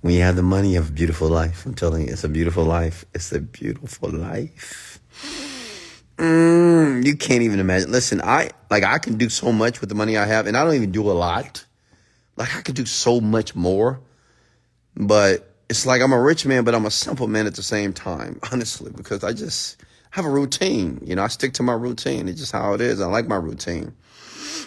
When 0.01 0.13
you 0.13 0.21
have 0.21 0.35
the 0.35 0.43
money, 0.43 0.71
you 0.71 0.75
have 0.75 0.89
a 0.89 0.93
beautiful 0.93 1.29
life. 1.29 1.65
I'm 1.65 1.73
telling 1.73 2.05
you, 2.05 2.11
it's 2.11 2.25
a 2.25 2.29
beautiful 2.29 2.65
life. 2.65 3.05
It's 3.13 3.31
a 3.31 3.39
beautiful 3.39 4.09
life. 4.09 4.99
Mm, 6.17 7.05
you 7.05 7.15
can't 7.15 7.41
even 7.41 7.61
imagine. 7.61 7.89
Listen, 7.89 8.21
I 8.21 8.49
like 8.69 8.83
I 8.83 8.97
can 8.97 9.17
do 9.17 9.29
so 9.29 9.53
much 9.53 9.79
with 9.79 9.87
the 9.87 9.95
money 9.95 10.17
I 10.17 10.25
have, 10.25 10.47
and 10.47 10.57
I 10.57 10.65
don't 10.65 10.75
even 10.75 10.91
do 10.91 11.09
a 11.09 11.13
lot. 11.13 11.65
Like 12.35 12.55
I 12.55 12.61
could 12.61 12.75
do 12.75 12.85
so 12.85 13.21
much 13.21 13.55
more, 13.55 14.01
but 14.95 15.55
it's 15.69 15.85
like 15.85 16.01
I'm 16.01 16.11
a 16.11 16.21
rich 16.21 16.45
man, 16.45 16.65
but 16.65 16.75
I'm 16.75 16.85
a 16.85 16.91
simple 16.91 17.27
man 17.27 17.47
at 17.47 17.55
the 17.55 17.63
same 17.63 17.93
time. 17.93 18.39
Honestly, 18.51 18.91
because 18.93 19.23
I 19.23 19.31
just 19.31 19.77
have 20.13 20.25
a 20.25 20.29
routine. 20.29 20.99
You 21.03 21.15
know, 21.15 21.23
I 21.23 21.27
stick 21.27 21.53
to 21.53 21.63
my 21.63 21.73
routine. 21.73 22.27
It's 22.27 22.39
just 22.39 22.51
how 22.51 22.75
it 22.75 22.81
is. 22.81 23.01
I 23.01 23.07
like 23.07 23.27
my 23.27 23.35
routine. 23.35 23.95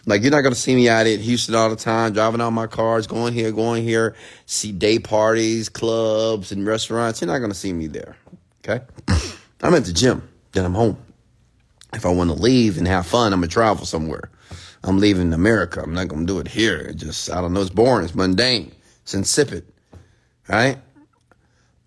Like 0.05 0.23
you're 0.23 0.33
not 0.33 0.41
gonna 0.41 0.57
see 0.57 0.75
me 0.75 0.89
out 0.89 1.07
at 1.07 1.21
Houston 1.21 1.55
all 1.55 1.71
the 1.71 1.77
time, 1.77 2.13
driving 2.13 2.41
out 2.41 2.51
my 2.51 2.67
cars, 2.67 3.07
going 3.07 3.33
here, 3.33 3.53
going 3.53 3.85
here, 3.85 4.17
see 4.47 4.73
day 4.73 4.99
parties, 4.99 5.69
clubs, 5.69 6.51
and 6.51 6.67
restaurants. 6.67 7.21
You're 7.21 7.31
not 7.31 7.39
gonna 7.39 7.55
see 7.55 7.73
me 7.73 7.87
there. 7.87 8.17
Okay? 8.65 8.85
I'm 9.63 9.73
at 9.75 9.85
the 9.85 9.93
gym, 9.93 10.29
then 10.51 10.65
I'm 10.65 10.75
home. 10.75 10.99
If 11.95 12.05
I 12.05 12.09
want 12.09 12.31
to 12.31 12.37
leave 12.37 12.77
and 12.77 12.89
have 12.89 13.07
fun, 13.07 13.33
I'm 13.33 13.39
gonna 13.39 13.47
travel 13.47 13.87
somewhere. 13.87 14.33
I'm 14.83 14.99
leaving 14.99 15.33
America. 15.33 15.81
I'm 15.81 15.95
not 15.95 16.09
gonna 16.09 16.27
do 16.27 16.41
it 16.41 16.49
here. 16.49 16.79
It 16.79 16.97
just 16.97 17.31
I 17.31 17.41
don't 17.41 17.53
know. 17.53 17.61
It's 17.61 17.71
boring. 17.71 18.05
It's 18.05 18.17
mundane. 18.17 18.73
It's 19.03 19.15
insipid. 19.15 19.65
Right? 20.49 20.79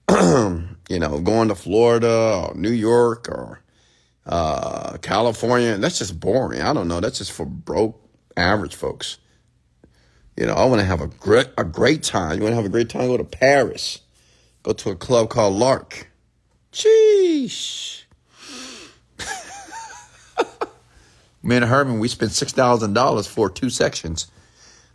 you 0.89 0.99
know, 0.99 1.19
going 1.19 1.47
to 1.47 1.55
Florida 1.55 2.49
or 2.49 2.55
New 2.55 2.71
York 2.71 3.29
or 3.29 3.61
uh, 4.25 4.97
California. 4.97 5.77
That's 5.77 5.99
just 5.99 6.19
boring. 6.19 6.61
I 6.61 6.73
don't 6.73 6.87
know. 6.87 6.99
That's 6.99 7.19
just 7.19 7.31
for 7.31 7.45
broke, 7.45 8.01
average 8.35 8.75
folks. 8.75 9.19
You 10.35 10.47
know, 10.47 10.53
I 10.53 10.65
want 10.65 10.81
to 10.81 10.85
have 10.85 11.01
a 11.01 11.07
great 11.07 11.47
a 11.57 11.63
great 11.63 12.03
time. 12.03 12.37
You 12.37 12.43
want 12.43 12.53
to 12.53 12.55
have 12.55 12.65
a 12.65 12.69
great 12.69 12.89
time? 12.89 13.07
Go 13.07 13.17
to 13.17 13.23
Paris. 13.23 13.99
Go 14.63 14.73
to 14.73 14.89
a 14.89 14.95
club 14.95 15.29
called 15.29 15.53
Lark. 15.55 16.09
Sheesh. 16.71 18.03
Me 21.43 21.55
and 21.55 21.65
Herman, 21.65 21.99
we 21.99 22.07
spent 22.07 22.31
$6,000 22.31 23.27
for 23.27 23.49
two 23.49 23.69
sections 23.69 24.29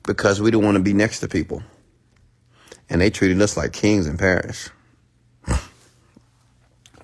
because 0.02 0.40
we 0.40 0.50
didn't 0.50 0.64
want 0.64 0.76
to 0.76 0.82
be 0.82 0.92
next 0.92 1.20
to 1.20 1.28
people. 1.28 1.62
And 2.90 3.00
they 3.00 3.10
treated 3.10 3.40
us 3.40 3.56
like 3.56 3.72
kings 3.72 4.06
in 4.06 4.18
Paris 4.18 4.68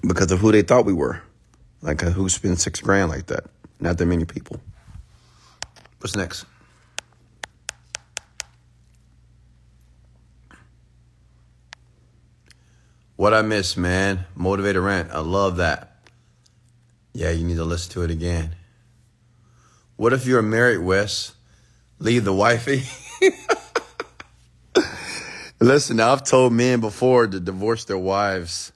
because 0.02 0.32
of 0.32 0.40
who 0.40 0.52
they 0.52 0.62
thought 0.62 0.84
we 0.84 0.92
were. 0.92 1.22
Like, 1.82 2.02
uh, 2.02 2.10
who 2.10 2.28
spent 2.28 2.60
six 2.60 2.80
grand 2.80 3.10
like 3.10 3.26
that? 3.26 3.44
Not 3.80 3.98
that 3.98 4.06
many 4.06 4.24
people. 4.24 4.60
What's 5.98 6.16
next? 6.16 6.44
What 13.16 13.34
I 13.34 13.42
miss, 13.42 13.76
man. 13.76 14.24
Motivated 14.34 14.82
rant. 14.82 15.10
I 15.10 15.20
love 15.20 15.58
that. 15.58 15.98
Yeah, 17.12 17.30
you 17.30 17.44
need 17.44 17.56
to 17.56 17.64
listen 17.64 17.92
to 17.92 18.02
it 18.02 18.10
again. 18.10 18.54
What 19.96 20.14
if 20.14 20.26
you're 20.26 20.40
married, 20.40 20.78
Wes? 20.78 21.34
Leave 21.98 22.24
the 22.24 22.32
wifey. 22.32 22.84
Listen, 25.60 26.00
I've 26.00 26.24
told 26.24 26.54
men 26.54 26.80
before 26.80 27.26
to 27.26 27.38
divorce 27.38 27.84
their 27.84 27.98
wives. 27.98 28.72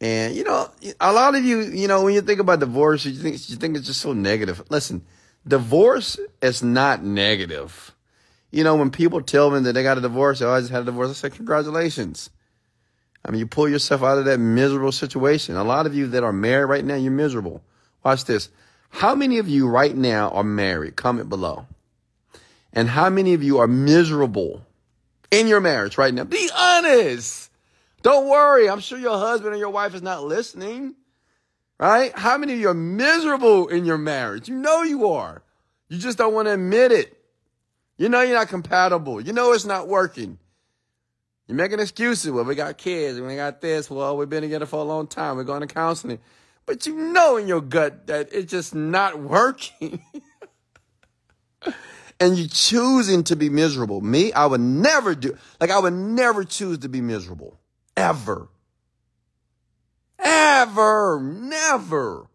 And 0.00 0.34
you 0.34 0.44
know, 0.44 0.70
a 1.00 1.12
lot 1.12 1.34
of 1.34 1.44
you, 1.44 1.62
you 1.62 1.88
know, 1.88 2.04
when 2.04 2.14
you 2.14 2.20
think 2.20 2.40
about 2.40 2.60
divorce, 2.60 3.04
you 3.04 3.12
think 3.12 3.48
you 3.48 3.56
think 3.56 3.76
it's 3.76 3.86
just 3.86 4.00
so 4.00 4.12
negative. 4.12 4.62
Listen, 4.68 5.04
divorce 5.46 6.18
is 6.42 6.62
not 6.62 7.02
negative. 7.02 7.94
You 8.50 8.64
know, 8.64 8.76
when 8.76 8.90
people 8.90 9.22
tell 9.22 9.50
me 9.50 9.60
that 9.60 9.72
they 9.72 9.82
got 9.82 9.98
a 9.98 10.00
divorce, 10.00 10.40
oh, 10.42 10.50
I 10.50 10.60
just 10.60 10.72
had 10.72 10.82
a 10.82 10.86
divorce, 10.86 11.10
I 11.10 11.12
say 11.14 11.30
congratulations. 11.30 12.30
I 13.24 13.30
mean, 13.30 13.40
you 13.40 13.46
pull 13.46 13.68
yourself 13.68 14.02
out 14.02 14.18
of 14.18 14.24
that 14.26 14.38
miserable 14.38 14.92
situation. 14.92 15.56
A 15.56 15.64
lot 15.64 15.86
of 15.86 15.94
you 15.94 16.06
that 16.08 16.22
are 16.22 16.32
married 16.32 16.66
right 16.66 16.84
now, 16.84 16.94
you're 16.94 17.10
miserable. 17.10 17.60
Watch 18.04 18.24
this. 18.24 18.50
How 18.90 19.14
many 19.14 19.38
of 19.38 19.48
you 19.48 19.68
right 19.68 19.96
now 19.96 20.30
are 20.30 20.44
married? 20.44 20.94
Comment 20.94 21.28
below. 21.28 21.66
And 22.72 22.88
how 22.88 23.10
many 23.10 23.34
of 23.34 23.42
you 23.42 23.58
are 23.58 23.66
miserable 23.66 24.64
in 25.30 25.48
your 25.48 25.60
marriage 25.60 25.98
right 25.98 26.14
now? 26.14 26.24
Be 26.24 26.48
honest. 26.56 27.45
Don't 28.02 28.28
worry. 28.28 28.68
I'm 28.68 28.80
sure 28.80 28.98
your 28.98 29.18
husband 29.18 29.54
or 29.54 29.58
your 29.58 29.70
wife 29.70 29.94
is 29.94 30.02
not 30.02 30.24
listening. 30.24 30.94
Right? 31.78 32.16
How 32.16 32.38
many 32.38 32.54
of 32.54 32.60
you 32.60 32.68
are 32.68 32.74
miserable 32.74 33.68
in 33.68 33.84
your 33.84 33.98
marriage? 33.98 34.48
You 34.48 34.56
know 34.56 34.82
you 34.82 35.08
are. 35.08 35.42
You 35.88 35.98
just 35.98 36.18
don't 36.18 36.32
want 36.32 36.46
to 36.46 36.54
admit 36.54 36.92
it. 36.92 37.16
You 37.98 38.08
know 38.08 38.22
you're 38.22 38.36
not 38.36 38.48
compatible. 38.48 39.20
You 39.20 39.32
know 39.32 39.52
it's 39.52 39.64
not 39.64 39.88
working. 39.88 40.38
You're 41.46 41.56
making 41.56 41.80
excuses. 41.80 42.30
Well, 42.30 42.44
we 42.44 42.54
got 42.54 42.76
kids. 42.76 43.20
We 43.20 43.36
got 43.36 43.60
this. 43.60 43.90
Well, 43.90 44.16
we've 44.16 44.28
been 44.28 44.42
together 44.42 44.66
for 44.66 44.80
a 44.80 44.84
long 44.84 45.06
time. 45.06 45.36
We're 45.36 45.44
going 45.44 45.60
to 45.60 45.66
counseling. 45.66 46.18
But 46.66 46.86
you 46.86 46.96
know 46.96 47.36
in 47.36 47.46
your 47.46 47.60
gut 47.60 48.08
that 48.08 48.28
it's 48.32 48.50
just 48.50 48.74
not 48.74 49.20
working. 49.20 50.02
and 52.18 52.36
you're 52.36 52.48
choosing 52.48 53.22
to 53.24 53.36
be 53.36 53.48
miserable. 53.48 54.00
Me, 54.00 54.32
I 54.32 54.46
would 54.46 54.60
never 54.60 55.14
do, 55.14 55.36
like, 55.60 55.70
I 55.70 55.78
would 55.78 55.92
never 55.92 56.42
choose 56.44 56.78
to 56.78 56.88
be 56.88 57.00
miserable. 57.00 57.58
Ever. 57.96 58.48
Ever. 60.18 61.20
Never. 61.22 62.26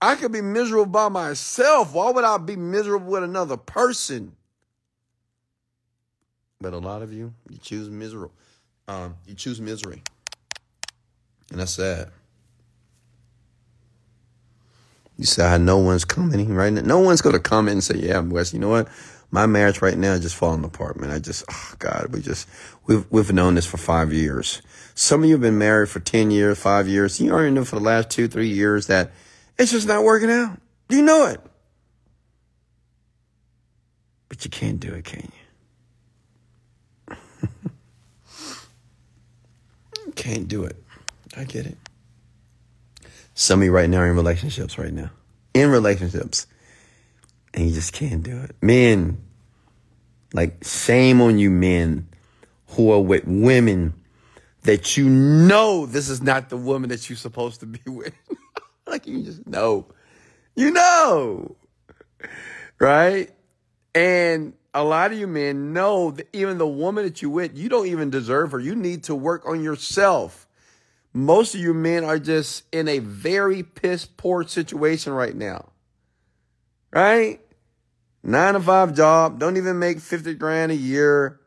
I 0.00 0.14
could 0.14 0.32
be 0.32 0.40
miserable 0.40 0.86
by 0.86 1.08
myself. 1.08 1.92
Why 1.92 2.10
would 2.10 2.24
I 2.24 2.38
be 2.38 2.56
miserable 2.56 3.12
with 3.12 3.22
another 3.22 3.56
person? 3.56 4.32
But 6.60 6.72
a 6.72 6.78
lot 6.78 7.02
of 7.02 7.12
you, 7.12 7.32
you 7.48 7.58
choose 7.58 7.88
miserable. 7.88 8.32
Um, 8.88 9.16
you 9.26 9.34
choose 9.34 9.60
misery. 9.60 10.02
And 11.50 11.60
that's 11.60 11.72
sad. 11.72 12.10
You 15.16 15.26
say, 15.26 15.58
no 15.58 15.78
one's 15.78 16.04
coming 16.04 16.54
right 16.54 16.72
now. 16.72 16.80
No 16.80 16.98
one's 16.98 17.20
going 17.20 17.34
to 17.34 17.40
come 17.40 17.68
in 17.68 17.72
and 17.72 17.84
say, 17.84 17.96
yeah, 17.96 18.20
Wes, 18.20 18.54
you 18.54 18.58
know 18.58 18.70
what? 18.70 18.88
My 19.30 19.46
marriage 19.46 19.80
right 19.80 19.96
now 19.96 20.12
is 20.12 20.22
just 20.22 20.34
falling 20.34 20.64
apart, 20.64 20.98
man. 20.98 21.10
I 21.10 21.20
just, 21.20 21.44
oh 21.48 21.74
God, 21.78 22.08
we 22.10 22.20
just, 22.20 22.48
we've, 22.86 23.06
we've 23.10 23.32
known 23.32 23.54
this 23.54 23.66
for 23.66 23.76
five 23.76 24.12
years. 24.12 24.60
Some 24.94 25.22
of 25.22 25.28
you 25.28 25.34
have 25.34 25.40
been 25.40 25.58
married 25.58 25.88
for 25.88 26.00
10 26.00 26.30
years, 26.30 26.58
five 26.58 26.88
years. 26.88 27.20
You 27.20 27.30
already 27.30 27.52
know 27.52 27.64
for 27.64 27.76
the 27.76 27.84
last 27.84 28.10
two, 28.10 28.26
three 28.26 28.48
years 28.48 28.88
that 28.88 29.12
it's 29.56 29.70
just 29.70 29.86
not 29.86 30.02
working 30.02 30.30
out. 30.30 30.58
You 30.88 31.02
know 31.02 31.26
it. 31.26 31.40
But 34.28 34.44
you 34.44 34.50
can't 34.50 34.80
do 34.80 34.92
it, 34.92 35.04
can 35.04 35.30
you? 37.08 37.16
can't 40.16 40.48
do 40.48 40.64
it. 40.64 40.82
I 41.36 41.44
get 41.44 41.66
it. 41.66 41.76
Some 43.34 43.60
of 43.60 43.64
you 43.64 43.72
right 43.72 43.88
now 43.88 43.98
are 43.98 44.08
in 44.08 44.16
relationships 44.16 44.76
right 44.76 44.92
now. 44.92 45.10
In 45.54 45.70
relationships. 45.70 46.46
And 47.54 47.66
you 47.66 47.74
just 47.74 47.92
can't 47.92 48.22
do 48.22 48.38
it. 48.38 48.54
Men, 48.62 49.18
like 50.32 50.64
shame 50.64 51.20
on 51.20 51.38
you 51.38 51.50
men 51.50 52.08
who 52.68 52.92
are 52.92 53.00
with 53.00 53.24
women 53.26 53.94
that 54.62 54.96
you 54.96 55.08
know 55.08 55.86
this 55.86 56.08
is 56.08 56.22
not 56.22 56.50
the 56.50 56.56
woman 56.56 56.90
that 56.90 57.08
you're 57.08 57.16
supposed 57.16 57.60
to 57.60 57.66
be 57.66 57.80
with. 57.86 58.14
like 58.86 59.06
you 59.06 59.22
just 59.22 59.46
know. 59.46 59.86
You 60.54 60.70
know. 60.70 61.56
Right? 62.78 63.30
And 63.94 64.54
a 64.72 64.84
lot 64.84 65.12
of 65.12 65.18
you 65.18 65.26
men 65.26 65.72
know 65.72 66.12
that 66.12 66.28
even 66.32 66.58
the 66.58 66.66
woman 66.66 67.04
that 67.04 67.22
you 67.22 67.30
with, 67.30 67.56
you 67.56 67.68
don't 67.68 67.86
even 67.86 68.10
deserve 68.10 68.52
her. 68.52 68.60
You 68.60 68.74
need 68.74 69.04
to 69.04 69.14
work 69.14 69.46
on 69.46 69.62
yourself. 69.62 70.46
Most 71.12 71.54
of 71.54 71.60
you 71.60 71.74
men 71.74 72.04
are 72.04 72.18
just 72.18 72.64
in 72.72 72.86
a 72.86 73.00
very 73.00 73.62
piss 73.62 74.06
poor 74.06 74.46
situation 74.46 75.12
right 75.12 75.34
now. 75.34 75.70
Right? 76.92 77.40
Nine 78.22 78.54
to 78.54 78.60
five 78.60 78.94
job, 78.94 79.38
don't 79.38 79.56
even 79.56 79.78
make 79.78 79.98
50 79.98 80.34
grand 80.34 80.72
a 80.72 80.76
year, 80.76 81.40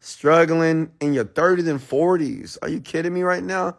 struggling 0.00 0.90
in 1.00 1.14
your 1.14 1.24
30s 1.24 1.68
and 1.68 1.80
40s. 1.80 2.58
Are 2.62 2.68
you 2.68 2.80
kidding 2.80 3.14
me 3.14 3.22
right 3.22 3.44
now? 3.44 3.76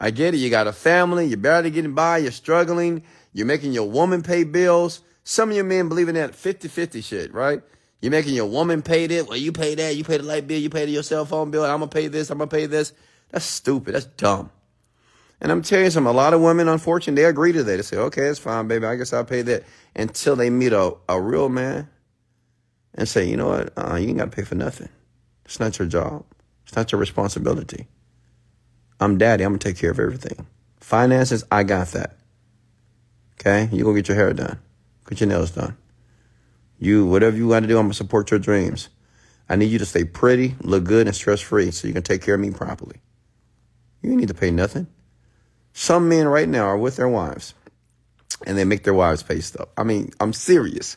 I 0.00 0.10
get 0.10 0.34
it. 0.34 0.38
You 0.38 0.50
got 0.50 0.66
a 0.66 0.72
family, 0.72 1.26
you're 1.26 1.36
barely 1.36 1.70
getting 1.70 1.94
by, 1.94 2.18
you're 2.18 2.30
struggling, 2.30 3.02
you're 3.32 3.46
making 3.46 3.72
your 3.72 3.88
woman 3.90 4.22
pay 4.22 4.44
bills. 4.44 5.00
Some 5.24 5.50
of 5.50 5.56
you 5.56 5.64
men 5.64 5.88
believe 5.88 6.08
in 6.08 6.14
that 6.14 6.34
50 6.34 6.68
50 6.68 7.00
shit, 7.00 7.34
right? 7.34 7.62
You're 8.00 8.12
making 8.12 8.34
your 8.34 8.46
woman 8.46 8.82
pay 8.82 9.04
it. 9.04 9.28
Well, 9.28 9.36
you 9.36 9.52
pay 9.52 9.74
that, 9.74 9.96
you 9.96 10.04
pay 10.04 10.16
the 10.16 10.22
light 10.22 10.46
bill, 10.46 10.58
you 10.58 10.70
pay 10.70 10.86
your 10.86 11.02
cell 11.02 11.26
phone 11.26 11.50
bill, 11.50 11.64
I'm 11.64 11.80
gonna 11.80 11.88
pay 11.88 12.08
this, 12.08 12.30
I'm 12.30 12.38
gonna 12.38 12.48
pay 12.48 12.66
this. 12.66 12.92
That's 13.30 13.44
stupid. 13.44 13.94
That's 13.94 14.06
dumb. 14.06 14.50
And 15.40 15.50
I'm 15.50 15.62
telling 15.62 15.86
you 15.86 15.90
something, 15.90 16.10
a 16.10 16.16
lot 16.16 16.34
of 16.34 16.40
women, 16.42 16.68
unfortunately, 16.68 17.22
they 17.22 17.28
agree 17.28 17.52
to 17.52 17.62
that. 17.62 17.76
They 17.76 17.82
say, 17.82 17.96
okay, 17.96 18.26
it's 18.26 18.38
fine, 18.38 18.68
baby. 18.68 18.86
I 18.86 18.96
guess 18.96 19.12
I'll 19.12 19.24
pay 19.24 19.42
that 19.42 19.64
until 19.96 20.36
they 20.36 20.50
meet 20.50 20.72
a, 20.72 20.94
a 21.08 21.20
real 21.20 21.48
man 21.48 21.88
and 22.94 23.08
say, 23.08 23.26
you 23.26 23.36
know 23.36 23.48
what? 23.48 23.72
Uh, 23.76 23.96
you 23.96 24.08
ain't 24.08 24.18
got 24.18 24.26
to 24.26 24.36
pay 24.36 24.42
for 24.42 24.54
nothing. 24.54 24.90
It's 25.46 25.58
not 25.58 25.78
your 25.78 25.88
job. 25.88 26.24
It's 26.66 26.76
not 26.76 26.92
your 26.92 27.00
responsibility. 27.00 27.86
I'm 29.00 29.16
daddy. 29.16 29.44
I'm 29.44 29.52
going 29.52 29.60
to 29.60 29.68
take 29.68 29.78
care 29.78 29.90
of 29.90 29.98
everything. 29.98 30.46
Finances, 30.78 31.42
I 31.50 31.62
got 31.62 31.88
that. 31.88 32.16
Okay? 33.40 33.68
You 33.72 33.84
go 33.84 33.94
get 33.94 34.08
your 34.08 34.16
hair 34.16 34.32
done. 34.34 34.58
Get 35.08 35.20
your 35.20 35.28
nails 35.28 35.52
done. 35.52 35.76
You, 36.78 37.06
whatever 37.06 37.36
you 37.36 37.48
got 37.48 37.60
to 37.60 37.66
do, 37.66 37.78
I'm 37.78 37.84
going 37.84 37.92
to 37.92 37.96
support 37.96 38.30
your 38.30 38.40
dreams. 38.40 38.90
I 39.48 39.56
need 39.56 39.70
you 39.70 39.78
to 39.78 39.86
stay 39.86 40.04
pretty, 40.04 40.54
look 40.60 40.84
good, 40.84 41.06
and 41.06 41.16
stress 41.16 41.40
free 41.40 41.70
so 41.70 41.88
you 41.88 41.94
can 41.94 42.02
take 42.02 42.22
care 42.22 42.34
of 42.34 42.40
me 42.40 42.50
properly. 42.50 43.00
You 44.02 44.14
need 44.14 44.28
to 44.28 44.34
pay 44.34 44.50
nothing. 44.50 44.86
Some 45.72 46.08
men 46.08 46.26
right 46.26 46.48
now 46.48 46.64
are 46.64 46.78
with 46.78 46.96
their 46.96 47.08
wives 47.08 47.54
and 48.46 48.56
they 48.56 48.64
make 48.64 48.84
their 48.84 48.94
wives 48.94 49.22
pay 49.22 49.40
stuff. 49.40 49.68
I 49.76 49.84
mean, 49.84 50.10
I'm 50.20 50.32
serious. 50.32 50.96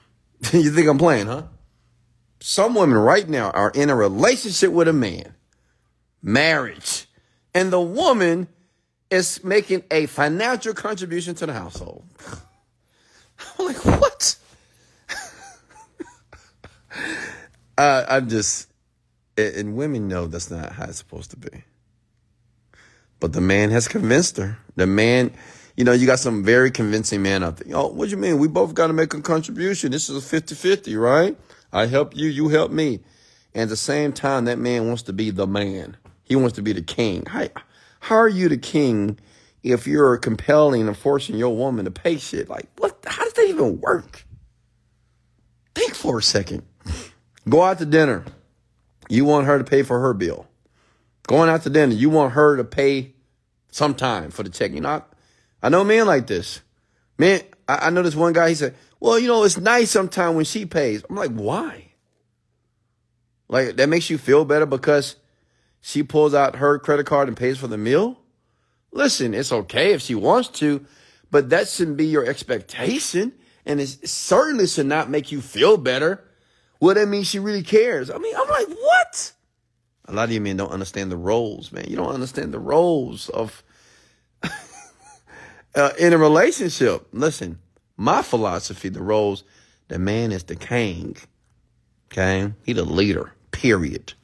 you 0.52 0.70
think 0.70 0.88
I'm 0.88 0.98
playing, 0.98 1.26
huh? 1.26 1.44
Some 2.40 2.74
women 2.74 2.98
right 2.98 3.28
now 3.28 3.50
are 3.50 3.70
in 3.70 3.90
a 3.90 3.96
relationship 3.96 4.70
with 4.70 4.86
a 4.88 4.92
man, 4.92 5.34
marriage, 6.22 7.06
and 7.54 7.72
the 7.72 7.80
woman 7.80 8.48
is 9.10 9.42
making 9.42 9.82
a 9.90 10.06
financial 10.06 10.74
contribution 10.74 11.34
to 11.36 11.46
the 11.46 11.52
household. 11.52 12.04
I'm 13.58 13.66
like, 13.66 13.84
what? 13.84 14.36
uh, 17.78 18.04
I'm 18.08 18.28
just, 18.28 18.68
and 19.38 19.76
women 19.76 20.08
know 20.08 20.26
that's 20.26 20.50
not 20.50 20.72
how 20.72 20.84
it's 20.84 20.98
supposed 20.98 21.30
to 21.30 21.36
be. 21.36 21.64
But 23.24 23.32
the 23.32 23.40
man 23.40 23.70
has 23.70 23.88
convinced 23.88 24.36
her. 24.36 24.58
The 24.76 24.86
man, 24.86 25.32
you 25.78 25.84
know, 25.84 25.92
you 25.92 26.06
got 26.06 26.18
some 26.18 26.44
very 26.44 26.70
convincing 26.70 27.22
man 27.22 27.42
out 27.42 27.56
there. 27.56 27.74
Oh, 27.74 27.86
what 27.86 28.04
do 28.04 28.10
you 28.10 28.18
mean? 28.18 28.38
We 28.38 28.48
both 28.48 28.74
got 28.74 28.88
to 28.88 28.92
make 28.92 29.14
a 29.14 29.22
contribution. 29.22 29.92
This 29.92 30.10
is 30.10 30.16
a 30.18 30.20
50 30.20 30.54
50, 30.54 30.94
right? 30.96 31.34
I 31.72 31.86
help 31.86 32.14
you, 32.14 32.28
you 32.28 32.50
help 32.50 32.70
me. 32.70 33.00
And 33.54 33.62
at 33.62 33.68
the 33.70 33.78
same 33.78 34.12
time, 34.12 34.44
that 34.44 34.58
man 34.58 34.88
wants 34.88 35.04
to 35.04 35.14
be 35.14 35.30
the 35.30 35.46
man. 35.46 35.96
He 36.22 36.36
wants 36.36 36.56
to 36.56 36.62
be 36.62 36.74
the 36.74 36.82
king. 36.82 37.24
How, 37.24 37.48
how 38.00 38.16
are 38.16 38.28
you 38.28 38.50
the 38.50 38.58
king 38.58 39.18
if 39.62 39.86
you're 39.86 40.18
compelling 40.18 40.86
and 40.86 40.94
forcing 40.94 41.38
your 41.38 41.56
woman 41.56 41.86
to 41.86 41.90
pay 41.90 42.18
shit? 42.18 42.50
Like, 42.50 42.68
what? 42.76 43.02
How 43.06 43.24
does 43.24 43.32
that 43.32 43.46
even 43.48 43.80
work? 43.80 44.26
Think 45.74 45.94
for 45.94 46.18
a 46.18 46.22
second. 46.22 46.62
Go 47.48 47.62
out 47.62 47.78
to 47.78 47.86
dinner. 47.86 48.22
You 49.08 49.24
want 49.24 49.46
her 49.46 49.56
to 49.56 49.64
pay 49.64 49.82
for 49.82 49.98
her 50.00 50.12
bill. 50.12 50.46
Going 51.26 51.48
out 51.48 51.62
to 51.62 51.70
dinner, 51.70 51.94
you 51.94 52.10
want 52.10 52.34
her 52.34 52.58
to 52.58 52.64
pay 52.64 53.13
sometime 53.74 54.30
for 54.30 54.44
the 54.44 54.50
check. 54.50 54.70
You 54.70 54.80
know, 54.80 54.88
I, 54.88 55.02
I 55.62 55.68
know 55.68 55.82
men 55.82 56.06
like 56.06 56.28
this. 56.28 56.60
Man, 57.18 57.40
I, 57.68 57.86
I 57.86 57.90
know 57.90 58.02
this 58.02 58.14
one 58.14 58.32
guy, 58.32 58.50
he 58.50 58.54
said, 58.54 58.76
well, 59.00 59.18
you 59.18 59.26
know, 59.26 59.42
it's 59.42 59.58
nice 59.58 59.90
sometimes 59.90 60.36
when 60.36 60.44
she 60.44 60.64
pays. 60.64 61.02
I'm 61.10 61.16
like, 61.16 61.32
why? 61.32 61.92
Like, 63.48 63.76
that 63.76 63.88
makes 63.88 64.08
you 64.10 64.16
feel 64.16 64.44
better 64.44 64.64
because 64.64 65.16
she 65.80 66.02
pulls 66.04 66.34
out 66.34 66.56
her 66.56 66.78
credit 66.78 67.06
card 67.06 67.26
and 67.26 67.36
pays 67.36 67.58
for 67.58 67.66
the 67.66 67.76
meal? 67.76 68.20
Listen, 68.92 69.34
it's 69.34 69.52
okay 69.52 69.92
if 69.92 70.00
she 70.00 70.14
wants 70.14 70.48
to, 70.60 70.86
but 71.32 71.50
that 71.50 71.68
shouldn't 71.68 71.96
be 71.96 72.06
your 72.06 72.24
expectation. 72.24 73.32
And 73.66 73.80
it 73.80 74.08
certainly 74.08 74.68
should 74.68 74.86
not 74.86 75.10
make 75.10 75.32
you 75.32 75.40
feel 75.40 75.76
better. 75.78 76.22
Well, 76.80 76.94
that 76.94 77.08
means 77.08 77.26
she 77.26 77.40
really 77.40 77.62
cares. 77.64 78.08
I 78.08 78.18
mean, 78.18 78.36
I'm 78.36 78.48
like, 78.48 78.68
what? 78.68 79.32
A 80.06 80.12
lot 80.12 80.24
of 80.24 80.32
you 80.32 80.40
men 80.40 80.58
don't 80.58 80.70
understand 80.70 81.10
the 81.10 81.16
roles, 81.16 81.72
man. 81.72 81.86
You 81.88 81.96
don't 81.96 82.12
understand 82.12 82.54
the 82.54 82.60
roles 82.60 83.30
of 83.30 83.63
uh, 85.74 85.90
in 85.98 86.12
a 86.12 86.18
relationship. 86.18 87.06
Listen, 87.12 87.58
my 87.96 88.22
philosophy, 88.22 88.88
the 88.88 89.02
roles, 89.02 89.44
the 89.88 89.98
man 89.98 90.32
is 90.32 90.44
the 90.44 90.56
king. 90.56 91.16
Okay, 92.06 92.52
he 92.64 92.72
the 92.72 92.84
leader. 92.84 93.32
Period. 93.50 94.14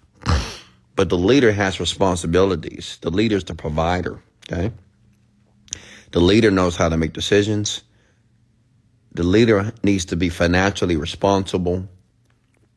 But 0.96 1.08
the 1.08 1.18
leader 1.18 1.52
has 1.52 1.80
responsibilities. 1.80 2.98
The 3.00 3.10
leader 3.10 3.36
is 3.36 3.44
the 3.44 3.54
provider. 3.54 4.22
Okay, 4.46 4.72
the 6.12 6.20
leader 6.20 6.50
knows 6.50 6.76
how 6.76 6.88
to 6.88 6.96
make 6.96 7.12
decisions. 7.12 7.82
The 9.12 9.22
leader 9.22 9.72
needs 9.82 10.04
to 10.06 10.16
be 10.16 10.28
financially 10.28 10.96
responsible. 10.96 11.88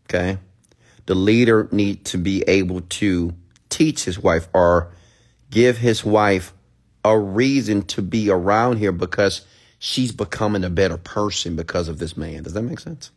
Okay. 0.10 0.38
The 1.06 1.16
leader 1.16 1.68
need 1.72 2.06
to 2.06 2.18
be 2.18 2.44
able 2.48 2.82
to 2.82 3.34
teach 3.70 4.06
his 4.06 4.18
wife 4.18 4.48
or 4.54 4.94
give 5.50 5.78
his 5.78 6.04
wife 6.06 6.54
a 7.04 7.18
reason 7.18 7.84
to 7.84 8.02
be 8.02 8.30
around 8.30 8.78
here 8.78 8.92
because 8.92 9.46
she's 9.80 10.12
becoming 10.12 10.64
a 10.64 10.70
better 10.70 10.98
person 10.98 11.56
because 11.56 11.88
of 11.88 12.00
this 12.00 12.16
man. 12.16 12.44
Does 12.44 12.54
that 12.54 12.62
make 12.62 12.80
sense? 12.80 13.12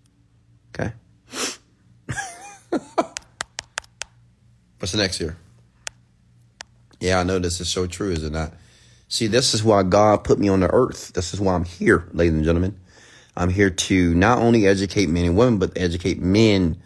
Okay. 0.74 0.92
What's 4.78 4.92
the 4.92 4.98
next 4.98 5.18
here? 5.18 5.36
Yeah, 7.00 7.20
I 7.20 7.22
know 7.22 7.38
this 7.38 7.60
is 7.60 7.68
so 7.68 7.86
true, 7.86 8.10
is 8.10 8.24
it 8.24 8.32
not? 8.32 8.52
See, 9.08 9.26
this 9.26 9.54
is 9.54 9.62
why 9.62 9.82
God 9.84 10.24
put 10.24 10.38
me 10.38 10.48
on 10.48 10.60
the 10.60 10.72
earth. 10.72 11.12
This 11.12 11.32
is 11.32 11.40
why 11.40 11.54
I'm 11.54 11.64
here, 11.64 12.08
ladies 12.12 12.34
and 12.34 12.44
gentlemen. 12.44 12.78
I'm 13.36 13.50
here 13.50 13.70
to 13.70 14.14
not 14.14 14.38
only 14.38 14.66
educate 14.66 15.08
men 15.08 15.26
and 15.26 15.36
women, 15.36 15.58
but 15.58 15.72
educate 15.76 16.20
men 16.20 16.78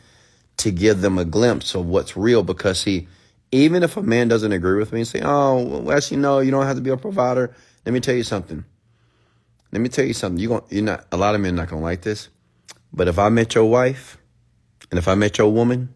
to 0.59 0.71
give 0.71 1.01
them 1.01 1.17
a 1.17 1.25
glimpse 1.25 1.75
of 1.75 1.87
what's 1.87 2.17
real. 2.17 2.43
Because 2.43 2.81
see, 2.81 3.09
even 3.53 3.83
if 3.83 3.97
a 3.97 4.03
man 4.03 4.29
doesn't 4.29 4.53
agree 4.53 4.79
with 4.79 4.93
me 4.93 5.01
and 5.01 5.09
say, 5.09 5.21
"Oh, 5.23 5.63
well, 5.63 5.97
actually, 5.97 6.19
no, 6.19 6.41
you 6.41 6.51
don't 6.51 6.67
have 6.67 6.77
to 6.77 6.83
be 6.83 6.91
a 6.91 6.97
provider," 6.97 7.55
let 7.85 7.93
me 7.93 8.01
tell 8.01 8.15
you 8.15 8.23
something. 8.23 8.65
Let 9.73 9.81
me 9.81 9.89
tell 9.89 10.05
you 10.05 10.15
something. 10.15 10.39
You're, 10.39 10.61
gonna, 10.61 10.73
you're 10.73 10.85
not 10.85 11.07
a 11.13 11.17
lot 11.17 11.35
of 11.35 11.41
men 11.41 11.55
not 11.55 11.69
gonna 11.69 11.83
like 11.83 12.03
this, 12.03 12.29
but 12.93 13.09
if 13.09 13.19
I 13.19 13.29
met 13.29 13.55
your 13.55 13.67
wife, 13.67 14.19
and 14.91 14.99
if 14.99 15.09
I 15.09 15.15
met 15.15 15.39
your 15.39 15.53
woman, 15.53 15.95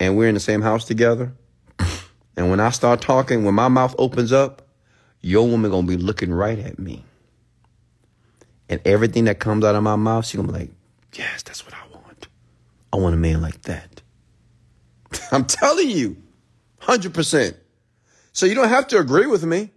and 0.00 0.16
we're 0.16 0.28
in 0.28 0.34
the 0.34 0.40
same 0.40 0.62
house 0.62 0.84
together, 0.84 1.32
and 2.36 2.50
when 2.50 2.60
I 2.60 2.70
start 2.70 3.00
talking, 3.00 3.44
when 3.44 3.54
my 3.54 3.68
mouth 3.68 3.94
opens 3.98 4.32
up, 4.32 4.68
your 5.20 5.48
woman 5.48 5.70
gonna 5.70 5.86
be 5.86 5.96
looking 5.96 6.32
right 6.32 6.58
at 6.58 6.78
me. 6.78 7.04
And 8.68 8.80
everything 8.84 9.24
that 9.24 9.38
comes 9.38 9.64
out 9.64 9.74
of 9.74 9.82
my 9.82 9.96
mouth, 9.96 10.26
she 10.26 10.36
gonna 10.36 10.52
be 10.52 10.58
like, 10.58 10.70
yes, 11.14 11.42
that's 11.42 11.64
what 11.64 11.74
I 11.74 11.82
want. 11.92 12.28
I 12.92 12.96
want 12.96 13.14
a 13.14 13.18
man 13.18 13.40
like 13.40 13.62
that. 13.62 14.02
I'm 15.32 15.44
telling 15.44 15.90
you, 15.90 16.16
100%. 16.82 17.54
So 18.32 18.46
you 18.46 18.54
don't 18.54 18.68
have 18.68 18.86
to 18.88 18.98
agree 18.98 19.26
with 19.26 19.44
me, 19.44 19.72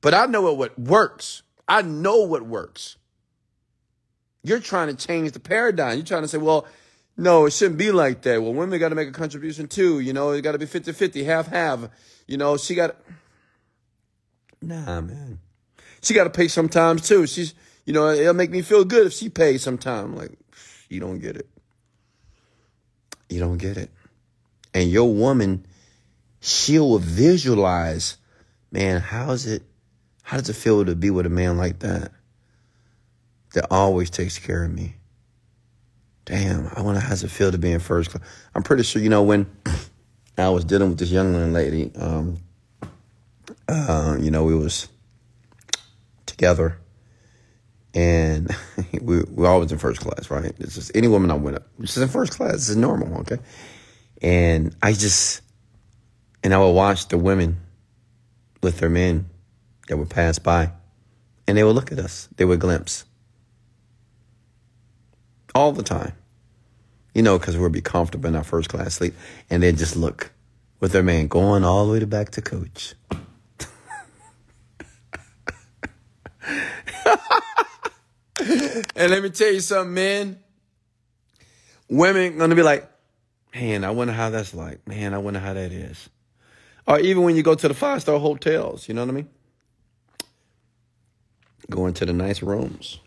but 0.00 0.14
I 0.14 0.26
know 0.26 0.52
what 0.52 0.78
works. 0.78 1.42
I 1.68 1.82
know 1.82 2.18
what 2.18 2.42
works. 2.42 2.96
You're 4.42 4.60
trying 4.60 4.94
to 4.94 5.06
change 5.06 5.32
the 5.32 5.40
paradigm. 5.40 5.96
You're 5.96 6.06
trying 6.06 6.22
to 6.22 6.28
say, 6.28 6.38
well, 6.38 6.66
no, 7.16 7.46
it 7.46 7.52
shouldn't 7.52 7.78
be 7.78 7.92
like 7.92 8.22
that. 8.22 8.42
Well, 8.42 8.54
women 8.54 8.78
got 8.78 8.88
to 8.88 8.94
make 8.94 9.08
a 9.08 9.12
contribution 9.12 9.68
too. 9.68 10.00
You 10.00 10.12
know, 10.12 10.30
it 10.30 10.40
got 10.40 10.52
to 10.52 10.58
be 10.58 10.66
50 10.66 10.92
50, 10.92 11.24
half 11.24 11.48
half. 11.48 11.88
You 12.26 12.38
know, 12.38 12.56
she 12.56 12.74
got. 12.74 12.96
Nah, 14.62 15.00
man. 15.02 15.38
She 16.02 16.14
got 16.14 16.24
to 16.24 16.30
pay 16.30 16.48
sometimes 16.48 17.06
too. 17.06 17.26
She's, 17.26 17.54
you 17.84 17.92
know, 17.92 18.08
it'll 18.08 18.34
make 18.34 18.50
me 18.50 18.62
feel 18.62 18.84
good 18.84 19.06
if 19.06 19.12
she 19.12 19.28
pays 19.28 19.62
sometime. 19.62 20.16
Like, 20.16 20.32
you 20.88 20.98
don't 20.98 21.18
get 21.18 21.36
it. 21.36 21.48
You 23.28 23.38
don't 23.38 23.58
get 23.58 23.76
it. 23.76 23.90
And 24.72 24.90
your 24.90 25.12
woman, 25.12 25.66
she'll 26.40 26.98
visualize, 26.98 28.16
man, 28.70 29.00
how's 29.00 29.46
it, 29.46 29.62
how 30.22 30.38
does 30.38 30.48
it 30.48 30.56
feel 30.56 30.84
to 30.84 30.94
be 30.94 31.10
with 31.10 31.26
a 31.26 31.30
man 31.30 31.56
like 31.56 31.80
that? 31.80 32.12
That 33.54 33.66
always 33.70 34.10
takes 34.10 34.38
care 34.38 34.64
of 34.64 34.72
me. 34.72 34.94
Damn, 36.24 36.70
I 36.74 36.82
wonder 36.82 37.00
how 37.00 37.10
does 37.10 37.24
it 37.24 37.30
feel 37.30 37.50
to 37.50 37.58
be 37.58 37.72
in 37.72 37.80
first 37.80 38.10
class. 38.10 38.22
I'm 38.54 38.62
pretty 38.62 38.84
sure, 38.84 39.02
you 39.02 39.08
know, 39.08 39.22
when 39.22 39.46
I 40.38 40.48
was 40.50 40.64
dealing 40.64 40.90
with 40.90 40.98
this 40.98 41.10
young 41.10 41.52
lady, 41.52 41.90
um, 41.96 42.38
uh, 43.68 44.16
you 44.20 44.30
know, 44.30 44.44
we 44.44 44.54
was 44.54 44.88
together 46.26 46.78
and 47.94 48.54
we 49.00 49.22
we 49.22 49.46
always 49.46 49.72
in 49.72 49.78
first 49.78 50.00
class, 50.00 50.30
right? 50.30 50.52
It's 50.58 50.74
just 50.74 50.92
any 50.94 51.08
woman 51.08 51.30
I 51.30 51.34
went 51.34 51.56
up, 51.56 51.66
she's 51.80 51.98
in 51.98 52.08
first 52.08 52.32
class. 52.32 52.52
This 52.52 52.68
is 52.70 52.76
normal, 52.76 53.20
okay? 53.20 53.38
And 54.22 54.76
I 54.82 54.92
just, 54.92 55.42
and 56.42 56.54
I 56.54 56.58
would 56.58 56.72
watch 56.72 57.08
the 57.08 57.18
women 57.18 57.60
with 58.62 58.78
their 58.78 58.90
men 58.90 59.28
that 59.88 59.96
would 59.96 60.10
pass 60.10 60.38
by, 60.38 60.72
and 61.46 61.56
they 61.56 61.64
would 61.64 61.74
look 61.74 61.92
at 61.92 61.98
us. 61.98 62.28
They 62.36 62.44
would 62.44 62.60
glimpse 62.60 63.04
all 65.54 65.72
the 65.72 65.82
time, 65.82 66.12
you 67.14 67.22
know, 67.22 67.38
because 67.38 67.56
we'd 67.56 67.72
be 67.72 67.80
comfortable 67.80 68.28
in 68.28 68.36
our 68.36 68.44
first 68.44 68.68
class 68.68 68.94
sleep, 68.94 69.14
and 69.48 69.62
they'd 69.62 69.78
just 69.78 69.96
look 69.96 70.30
with 70.80 70.92
their 70.92 71.02
man 71.02 71.26
going 71.28 71.64
all 71.64 71.86
the 71.86 71.92
way 71.92 72.04
back 72.04 72.30
to 72.30 72.42
coach. 72.42 72.94
and 78.40 79.10
let 79.10 79.22
me 79.22 79.30
tell 79.30 79.52
you 79.52 79.60
something, 79.60 79.94
man. 79.94 80.38
Women 81.88 82.38
gonna 82.38 82.54
be 82.54 82.62
like, 82.62 82.88
man, 83.54 83.84
I 83.84 83.90
wonder 83.90 84.12
how 84.12 84.30
that's 84.30 84.54
like. 84.54 84.86
Man, 84.86 85.12
I 85.12 85.18
wonder 85.18 85.40
how 85.40 85.52
that 85.54 85.72
is. 85.72 86.08
Or 86.86 86.98
even 86.98 87.22
when 87.22 87.36
you 87.36 87.42
go 87.42 87.54
to 87.54 87.68
the 87.68 87.74
five 87.74 88.02
star 88.02 88.18
hotels, 88.18 88.88
you 88.88 88.94
know 88.94 89.02
what 89.02 89.10
I 89.10 89.14
mean? 89.14 89.28
Going 91.68 91.94
to 91.94 92.06
the 92.06 92.12
nice 92.12 92.42
rooms. 92.42 92.98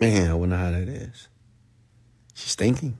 Man, 0.00 0.30
I 0.30 0.34
wonder 0.34 0.56
how 0.56 0.70
that 0.70 0.88
is. 0.88 1.28
She's 2.34 2.54
thinking. 2.54 2.96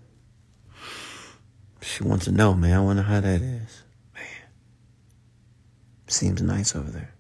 She 1.81 2.05
wants 2.05 2.27
to 2.27 2.33
know, 2.33 2.55
man. 2.55 2.77
I 2.77 2.81
wonder 2.81 3.03
how 3.03 3.21
that 3.21 3.41
is. 3.41 3.83
Man. 4.15 4.25
Seems 6.07 6.43
nice 6.43 6.77
over 6.77 6.91
there. 6.91 7.15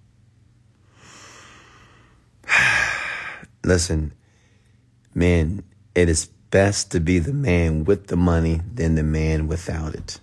Listen, 3.64 4.12
man, 5.14 5.62
it 5.94 6.09
is 6.09 6.26
best 6.51 6.92
to 6.92 7.01
be 7.01 7.18
the 7.18 7.32
man 7.32 7.84
with 7.84 8.09
the 8.09 8.16
money 8.16 8.60
than 8.74 8.97
the 8.97 9.02
man 9.02 9.47
without 9.48 9.94
it. 9.94 10.20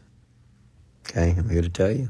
Okay, 1.18 1.34
I'm 1.36 1.50
here 1.50 1.64
to 1.64 1.70
tell 1.70 1.90
you. 1.90 2.10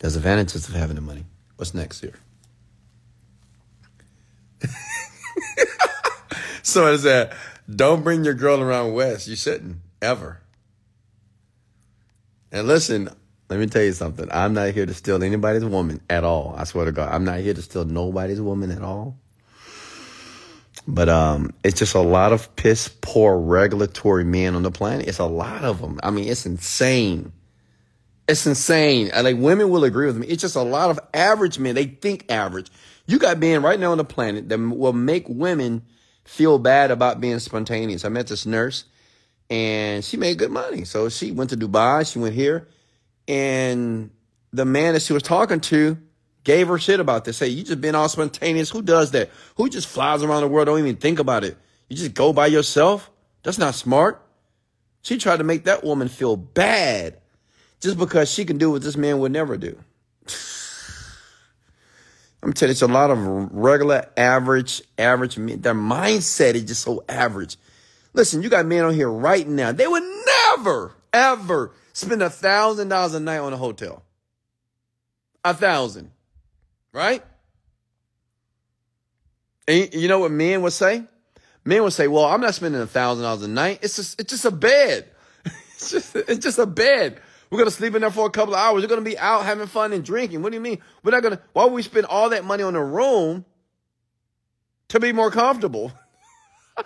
There's 0.00 0.16
advantages 0.16 0.66
of 0.70 0.74
having 0.74 0.96
the 0.96 1.02
money. 1.02 1.26
What's 1.56 1.74
next 1.74 2.00
here? 2.00 2.14
Someone 6.62 6.96
said, 6.96 7.34
don't 7.68 8.02
bring 8.02 8.24
your 8.24 8.32
girl 8.32 8.62
around 8.62 8.94
Wes. 8.94 9.28
You 9.28 9.36
shouldn't, 9.36 9.76
ever. 10.00 10.40
And 12.50 12.66
listen, 12.66 13.10
let 13.50 13.60
me 13.60 13.66
tell 13.66 13.82
you 13.82 13.92
something. 13.92 14.30
I'm 14.32 14.54
not 14.54 14.70
here 14.70 14.86
to 14.86 14.94
steal 14.94 15.22
anybody's 15.22 15.66
woman 15.66 16.00
at 16.08 16.24
all. 16.24 16.54
I 16.56 16.64
swear 16.64 16.86
to 16.86 16.92
God. 16.92 17.12
I'm 17.12 17.26
not 17.26 17.40
here 17.40 17.52
to 17.52 17.60
steal 17.60 17.84
nobody's 17.84 18.40
woman 18.40 18.70
at 18.70 18.80
all. 18.80 19.18
But 20.88 21.10
um, 21.10 21.52
it's 21.62 21.78
just 21.78 21.94
a 21.94 22.00
lot 22.00 22.32
of 22.32 22.56
piss 22.56 22.88
poor 23.02 23.36
regulatory 23.38 24.24
men 24.24 24.54
on 24.54 24.62
the 24.62 24.70
planet. 24.70 25.06
It's 25.06 25.18
a 25.18 25.26
lot 25.26 25.64
of 25.64 25.82
them. 25.82 26.00
I 26.02 26.10
mean, 26.10 26.28
it's 26.28 26.46
insane. 26.46 27.30
It's 28.26 28.46
insane. 28.46 29.10
I, 29.14 29.20
like 29.20 29.36
women 29.36 29.68
will 29.70 29.84
agree 29.84 30.06
with 30.06 30.16
me. 30.16 30.26
It's 30.26 30.40
just 30.40 30.56
a 30.56 30.62
lot 30.62 30.90
of 30.90 30.98
average 31.12 31.58
men. 31.58 31.74
They 31.74 31.86
think 31.86 32.30
average. 32.30 32.70
You 33.06 33.18
got 33.18 33.38
men 33.38 33.62
right 33.62 33.78
now 33.78 33.92
on 33.92 33.98
the 33.98 34.04
planet 34.04 34.48
that 34.48 34.58
will 34.58 34.94
make 34.94 35.28
women 35.28 35.82
feel 36.24 36.58
bad 36.58 36.90
about 36.90 37.20
being 37.20 37.38
spontaneous. 37.38 38.04
I 38.04 38.08
met 38.08 38.28
this 38.28 38.46
nurse 38.46 38.84
and 39.50 40.02
she 40.02 40.16
made 40.16 40.38
good 40.38 40.50
money. 40.50 40.84
So 40.84 41.10
she 41.10 41.32
went 41.32 41.50
to 41.50 41.56
Dubai. 41.56 42.10
She 42.10 42.18
went 42.18 42.34
here 42.34 42.68
and 43.28 44.10
the 44.52 44.64
man 44.64 44.94
that 44.94 45.02
she 45.02 45.12
was 45.12 45.22
talking 45.22 45.60
to 45.60 45.98
gave 46.44 46.68
her 46.68 46.78
shit 46.78 47.00
about 47.00 47.24
this. 47.24 47.36
Say, 47.36 47.48
you 47.48 47.62
just 47.62 47.80
been 47.80 47.94
all 47.94 48.08
spontaneous. 48.08 48.70
Who 48.70 48.80
does 48.80 49.10
that? 49.10 49.30
Who 49.56 49.68
just 49.68 49.88
flies 49.88 50.22
around 50.22 50.42
the 50.42 50.48
world, 50.48 50.66
don't 50.66 50.78
even 50.78 50.96
think 50.96 51.18
about 51.18 51.44
it? 51.44 51.58
You 51.88 51.96
just 51.96 52.14
go 52.14 52.32
by 52.32 52.46
yourself? 52.46 53.10
That's 53.42 53.58
not 53.58 53.74
smart. 53.74 54.22
She 55.02 55.18
tried 55.18 55.38
to 55.38 55.44
make 55.44 55.64
that 55.64 55.84
woman 55.84 56.08
feel 56.08 56.36
bad 56.36 57.20
just 57.84 57.98
because 57.98 58.30
she 58.30 58.46
can 58.46 58.56
do 58.56 58.70
what 58.70 58.82
this 58.82 58.96
man 58.96 59.18
would 59.18 59.30
never 59.30 59.58
do. 59.58 59.78
I'm 62.42 62.54
telling 62.54 62.70
you, 62.70 62.72
it's 62.72 62.82
a 62.82 62.86
lot 62.86 63.10
of 63.10 63.18
regular, 63.52 64.06
average, 64.16 64.82
average 64.98 65.36
men. 65.36 65.60
Their 65.60 65.74
mindset 65.74 66.54
is 66.54 66.64
just 66.64 66.82
so 66.82 67.04
average. 67.08 67.56
Listen, 68.14 68.42
you 68.42 68.48
got 68.48 68.64
men 68.64 68.84
on 68.84 68.94
here 68.94 69.10
right 69.10 69.46
now. 69.46 69.72
They 69.72 69.86
would 69.86 70.02
never, 70.02 70.94
ever 71.12 71.72
spend 71.92 72.22
a 72.22 72.30
thousand 72.30 72.88
dollars 72.88 73.14
a 73.14 73.20
night 73.20 73.38
on 73.38 73.52
a 73.52 73.56
hotel. 73.58 74.02
A 75.44 75.52
thousand. 75.52 76.10
Right? 76.92 77.22
And 79.68 79.92
you 79.92 80.08
know 80.08 80.20
what 80.20 80.30
men 80.30 80.62
would 80.62 80.72
say? 80.72 81.04
Men 81.66 81.82
would 81.82 81.92
say, 81.92 82.08
well, 82.08 82.24
I'm 82.24 82.40
not 82.40 82.54
spending 82.54 82.80
a 82.80 82.86
thousand 82.86 83.24
dollars 83.24 83.42
a 83.42 83.48
night. 83.48 83.80
It's 83.82 83.96
just, 83.96 84.18
it's 84.18 84.30
just 84.30 84.46
a 84.46 84.50
bed. 84.50 85.06
it's 85.44 85.90
just, 85.90 86.16
it's 86.16 86.44
just 86.44 86.58
a 86.58 86.66
bed. 86.66 87.20
We're 87.54 87.58
going 87.58 87.70
to 87.70 87.76
sleep 87.76 87.94
in 87.94 88.00
there 88.00 88.10
for 88.10 88.26
a 88.26 88.30
couple 88.30 88.56
of 88.56 88.58
hours. 88.60 88.82
We're 88.82 88.88
going 88.88 89.04
to 89.04 89.08
be 89.08 89.16
out 89.16 89.44
having 89.44 89.68
fun 89.68 89.92
and 89.92 90.04
drinking. 90.04 90.42
What 90.42 90.50
do 90.50 90.56
you 90.56 90.60
mean? 90.60 90.80
We're 91.04 91.12
not 91.12 91.22
going 91.22 91.36
to, 91.36 91.42
why 91.52 91.62
would 91.62 91.72
we 91.72 91.82
spend 91.82 92.04
all 92.06 92.30
that 92.30 92.44
money 92.44 92.64
on 92.64 92.74
a 92.74 92.84
room 92.84 93.44
to 94.88 94.98
be 94.98 95.12
more 95.12 95.30
comfortable? 95.30 95.92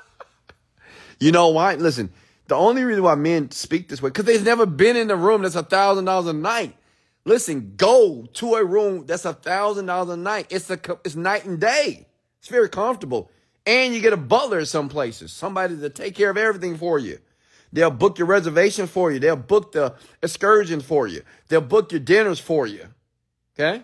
you 1.21 1.33
know 1.33 1.49
why? 1.49 1.77
Listen, 1.77 2.11
the 2.49 2.55
only 2.55 2.85
reason 2.85 3.03
why 3.03 3.15
men 3.15 3.51
speak 3.51 3.89
this 3.89 4.03
way, 4.03 4.11
because 4.11 4.27
they've 4.27 4.45
never 4.45 4.67
been 4.67 4.97
in 4.97 5.11
a 5.11 5.17
room 5.17 5.41
that's 5.41 5.55
a 5.55 5.63
thousand 5.63 6.05
dollars 6.05 6.27
a 6.27 6.35
night. 6.35 6.77
Listen, 7.25 7.73
go 7.79 8.27
to 8.35 8.57
a 8.57 8.63
room 8.63 9.07
that's 9.07 9.25
a 9.25 9.33
thousand 9.33 9.87
dollars 9.87 10.11
a 10.11 10.19
night. 10.19 10.49
It's 10.51 10.69
a, 10.69 10.79
it's 11.03 11.17
night 11.17 11.47
and 11.47 11.59
day. 11.59 12.07
It's 12.41 12.49
very 12.49 12.69
comfortable. 12.69 13.31
And 13.65 13.95
you 13.95 14.03
get 14.03 14.13
a 14.13 14.19
butler 14.19 14.59
at 14.59 14.69
some 14.69 14.91
places, 14.91 15.33
somebody 15.33 15.79
to 15.79 15.89
take 15.89 16.15
care 16.15 16.29
of 16.29 16.37
everything 16.37 16.77
for 16.77 16.99
you. 16.99 17.21
They'll 17.73 17.91
book 17.91 18.19
your 18.19 18.27
reservation 18.27 18.87
for 18.87 19.11
you. 19.11 19.19
They'll 19.19 19.37
book 19.37 19.73
the 19.73 19.95
excursion 20.23 20.81
for 20.81 21.07
you. 21.07 21.23
They'll 21.49 21.61
book 21.61 21.93
your 21.93 22.01
dinners 22.01 22.39
for 22.39 22.67
you. 22.67 22.87
Okay? 23.55 23.83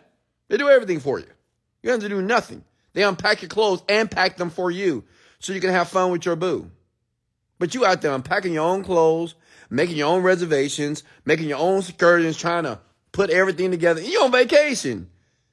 They 0.48 0.56
do 0.56 0.69
everything 0.69 1.01
for 1.01 1.19
you. 1.19 1.27
You 1.82 1.90
have 1.90 2.01
to 2.01 2.09
do 2.09 2.23
nothing. 2.23 2.65
They 2.94 3.02
unpack 3.02 3.43
your 3.43 3.48
clothes 3.48 3.82
and 3.89 4.11
pack 4.11 4.36
them 4.36 4.51
for 4.51 4.70
you 4.70 5.05
so 5.39 5.52
you 5.52 5.61
can 5.61 5.70
have 5.70 5.89
fun 5.89 6.11
with 6.11 6.24
your 6.24 6.36
boo. 6.36 6.70
But 7.59 7.74
you 7.74 7.85
out 7.85 8.02
there 8.02 8.12
unpacking 8.12 8.55
your 8.55 8.65
own 8.65 8.85
clothes, 8.85 9.35
making 9.69 9.97
your 9.97 10.09
own 10.09 10.23
reservations, 10.23 11.02
making 11.24 11.48
your 11.48 11.59
own 11.59 11.81
excursions, 11.81 12.36
trying 12.36 12.65
to 12.65 12.78
put 13.12 13.31
everything 13.31 13.70
together. 13.70 14.01
You 14.01 14.23
on 14.23 14.32
vacation, 14.32 15.11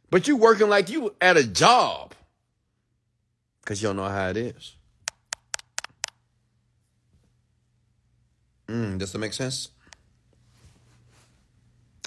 but 0.10 0.28
you 0.28 0.38
working 0.38 0.70
like 0.70 0.90
you 0.90 1.14
at 1.20 1.38
a 1.38 1.45
job 1.45 2.14
because 3.62 3.82
you 3.82 3.90
don't 3.90 3.98
know 3.98 4.08
how 4.08 4.30
it 4.30 4.38
is. 4.38 4.76
Mm, 8.72 8.98
does 8.98 9.11
that 9.11 9.19
make 9.19 9.34
sense? 9.34 9.69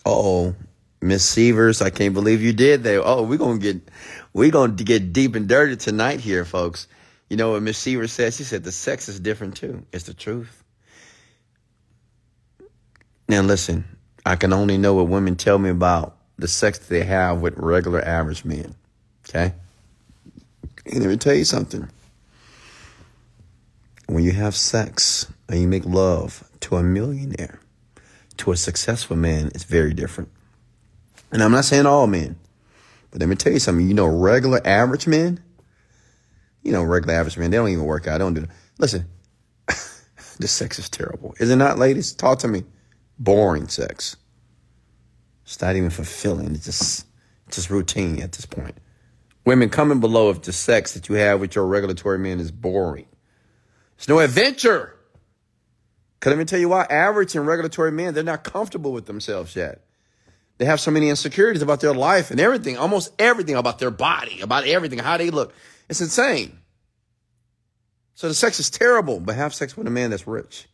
oh, 0.05 0.55
Miss 1.01 1.25
Severs, 1.25 1.83
I 1.83 1.91
can't 1.91 2.15
believe 2.15 2.43
you 2.43 2.53
did 2.53 2.83
that. 2.85 3.03
Oh, 3.05 3.23
we're 3.23 3.39
gonna 3.39 3.59
get 3.59 3.83
we're 4.33 4.51
gonna 4.51 4.73
get 4.73 5.13
deep 5.13 5.35
and 5.35 5.49
dirty 5.49 5.77
tonight 5.77 6.21
here, 6.21 6.45
folks. 6.45 6.87
You 7.29 7.37
know 7.37 7.53
what 7.53 7.63
Miss 7.63 7.79
Severs 7.79 8.13
said? 8.13 8.35
She 8.35 8.45
said 8.45 8.65
the 8.65 8.73
sex 8.73 9.09
is 9.09 9.21
different 9.21 9.57
too. 9.57 9.85
It's 9.93 10.05
the 10.05 10.15
truth. 10.15 10.63
Now 13.29 13.43
listen, 13.43 13.85
I 14.25 14.37
can 14.37 14.53
only 14.53 14.79
know 14.79 14.95
what 14.95 15.09
women 15.09 15.37
tell 15.37 15.59
me 15.59 15.71
about 15.71 16.17
the 16.39 16.49
sex 16.49 16.79
that 16.79 16.89
they 16.89 17.05
have 17.05 17.41
with 17.41 17.55
regular 17.57 18.03
average 18.03 18.45
men. 18.45 18.75
Okay? 19.29 19.53
And 20.87 21.01
let 21.01 21.09
me 21.09 21.17
tell 21.17 21.35
you 21.35 21.45
something. 21.45 21.89
When 24.07 24.23
you 24.23 24.33
have 24.33 24.55
sex 24.55 25.33
and 25.49 25.61
you 25.61 25.69
make 25.69 25.85
love 25.85 26.49
to 26.61 26.77
a 26.77 26.83
millionaire, 26.83 27.61
to 28.39 28.53
a 28.53 28.57
successful 28.57 29.17
man, 29.17 29.49
it's 29.49 29.65
very 29.65 29.95
different. 29.95 30.31
And 31.33 31.43
I'm 31.43 31.53
not 31.53 31.65
saying 31.65 31.87
all 31.87 32.07
men, 32.07 32.37
but 33.11 33.21
let 33.21 33.29
me 33.29 33.37
tell 33.37 33.53
you 33.53 33.59
something. 33.59 33.87
You 33.87 33.95
know, 33.95 34.07
regular 34.07 34.61
average 34.65 35.07
men, 35.07 35.43
you 36.63 36.73
know, 36.73 36.83
regular 36.83 37.15
average 37.15 37.39
men, 37.39 37.51
they 37.51 37.57
don't 37.57 37.69
even 37.69 37.85
work 37.85 38.07
out. 38.07 38.19
They 38.19 38.25
don't 38.25 38.35
do 38.35 38.41
that. 38.43 38.51
Listen, 38.79 39.07
the 39.67 40.49
sex 40.49 40.79
is 40.79 40.89
terrible. 40.89 41.35
Is 41.39 41.51
it 41.51 41.57
not, 41.57 41.79
ladies? 41.79 42.13
Talk 42.13 42.39
to 42.41 42.49
me. 42.49 42.65
Boring 43.19 43.69
sex. 43.69 44.17
It's 45.45 45.61
not 45.61 45.77
even 45.77 45.91
fulfilling. 45.91 46.55
It's 46.55 46.65
just, 46.65 47.07
it's 47.47 47.57
just 47.57 47.71
routine 47.71 48.21
at 48.23 48.33
this 48.33 48.47
point. 48.47 48.77
Women 49.45 49.69
coming 49.69 50.01
below 50.01 50.31
if 50.31 50.43
the 50.43 50.53
sex 50.53 50.95
that 50.95 51.09
you 51.09 51.17
have 51.17 51.39
with 51.41 51.55
your 51.55 51.67
regulatory 51.67 52.19
men 52.19 52.41
is 52.41 52.51
boring. 52.51 53.07
It's 53.97 54.09
no 54.09 54.19
adventure. 54.19 54.95
Cause 56.21 56.31
let 56.31 56.39
me 56.39 56.45
tell 56.45 56.59
you 56.59 56.71
why 56.71 56.85
average 56.85 57.37
and 57.37 57.47
regulatory 57.47 57.93
men, 57.93 58.15
they're 58.15 58.25
not 58.25 58.45
comfortable 58.45 58.93
with 58.93 59.07
themselves 59.07 59.55
yet. 59.55 59.85
They 60.59 60.65
have 60.65 60.81
so 60.81 60.91
many 60.91 61.11
insecurities 61.11 61.63
about 61.63 61.81
their 61.81 61.93
life 61.93 62.31
and 62.31 62.41
everything, 62.41 62.79
almost 62.79 63.13
everything 63.19 63.57
about 63.57 63.79
their 63.79 63.91
body, 63.91 64.41
about 64.41 64.67
everything, 64.67 64.99
how 64.99 65.17
they 65.17 65.31
look. 65.31 65.53
It's 65.89 66.01
insane. 66.01 66.59
So 68.15 68.29
the 68.29 68.35
sex 68.35 68.61
is 68.61 68.71
terrible, 68.71 69.21
but 69.21 69.35
have 69.35 69.53
sex 69.53 69.77
with 69.77 69.87
a 69.87 69.91
man 69.91 70.11
that's 70.11 70.27
rich. 70.27 70.69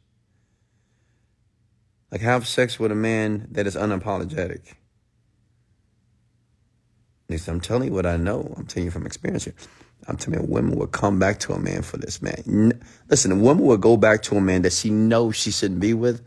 Like 2.13 2.21
have 2.21 2.47
sex 2.47 2.79
with 2.79 2.93
a 2.93 2.97
man 2.97 3.49
that 3.53 3.67
is 3.67 3.75
unapologetic. 3.77 4.75
Listen, 7.29 7.55
I'm 7.55 7.61
telling 7.61 7.89
you 7.89 7.95
what 7.95 8.07
I 8.07 8.17
know. 8.17 8.55
I'm 8.57 8.67
telling 8.67 8.87
you 8.87 8.91
from 8.91 9.07
experience 9.07 9.45
here. 9.45 9.55
I'm 10.09 10.17
telling 10.17 10.41
you, 10.41 10.47
women 10.47 10.79
will 10.79 10.87
come 10.87 11.19
back 11.19 11.41
to 11.41 11.53
a 11.53 11.59
man 11.59 11.83
for 11.83 11.97
this 11.97 12.23
man. 12.23 12.81
Listen, 13.09 13.33
a 13.33 13.37
woman 13.37 13.65
will 13.65 13.77
go 13.77 13.97
back 13.97 14.23
to 14.25 14.37
a 14.37 14.41
man 14.41 14.63
that 14.63 14.73
she 14.73 14.91
knows 14.91 15.37
she 15.37 15.51
shouldn't 15.51 15.81
be 15.81 15.95
with, 15.95 16.23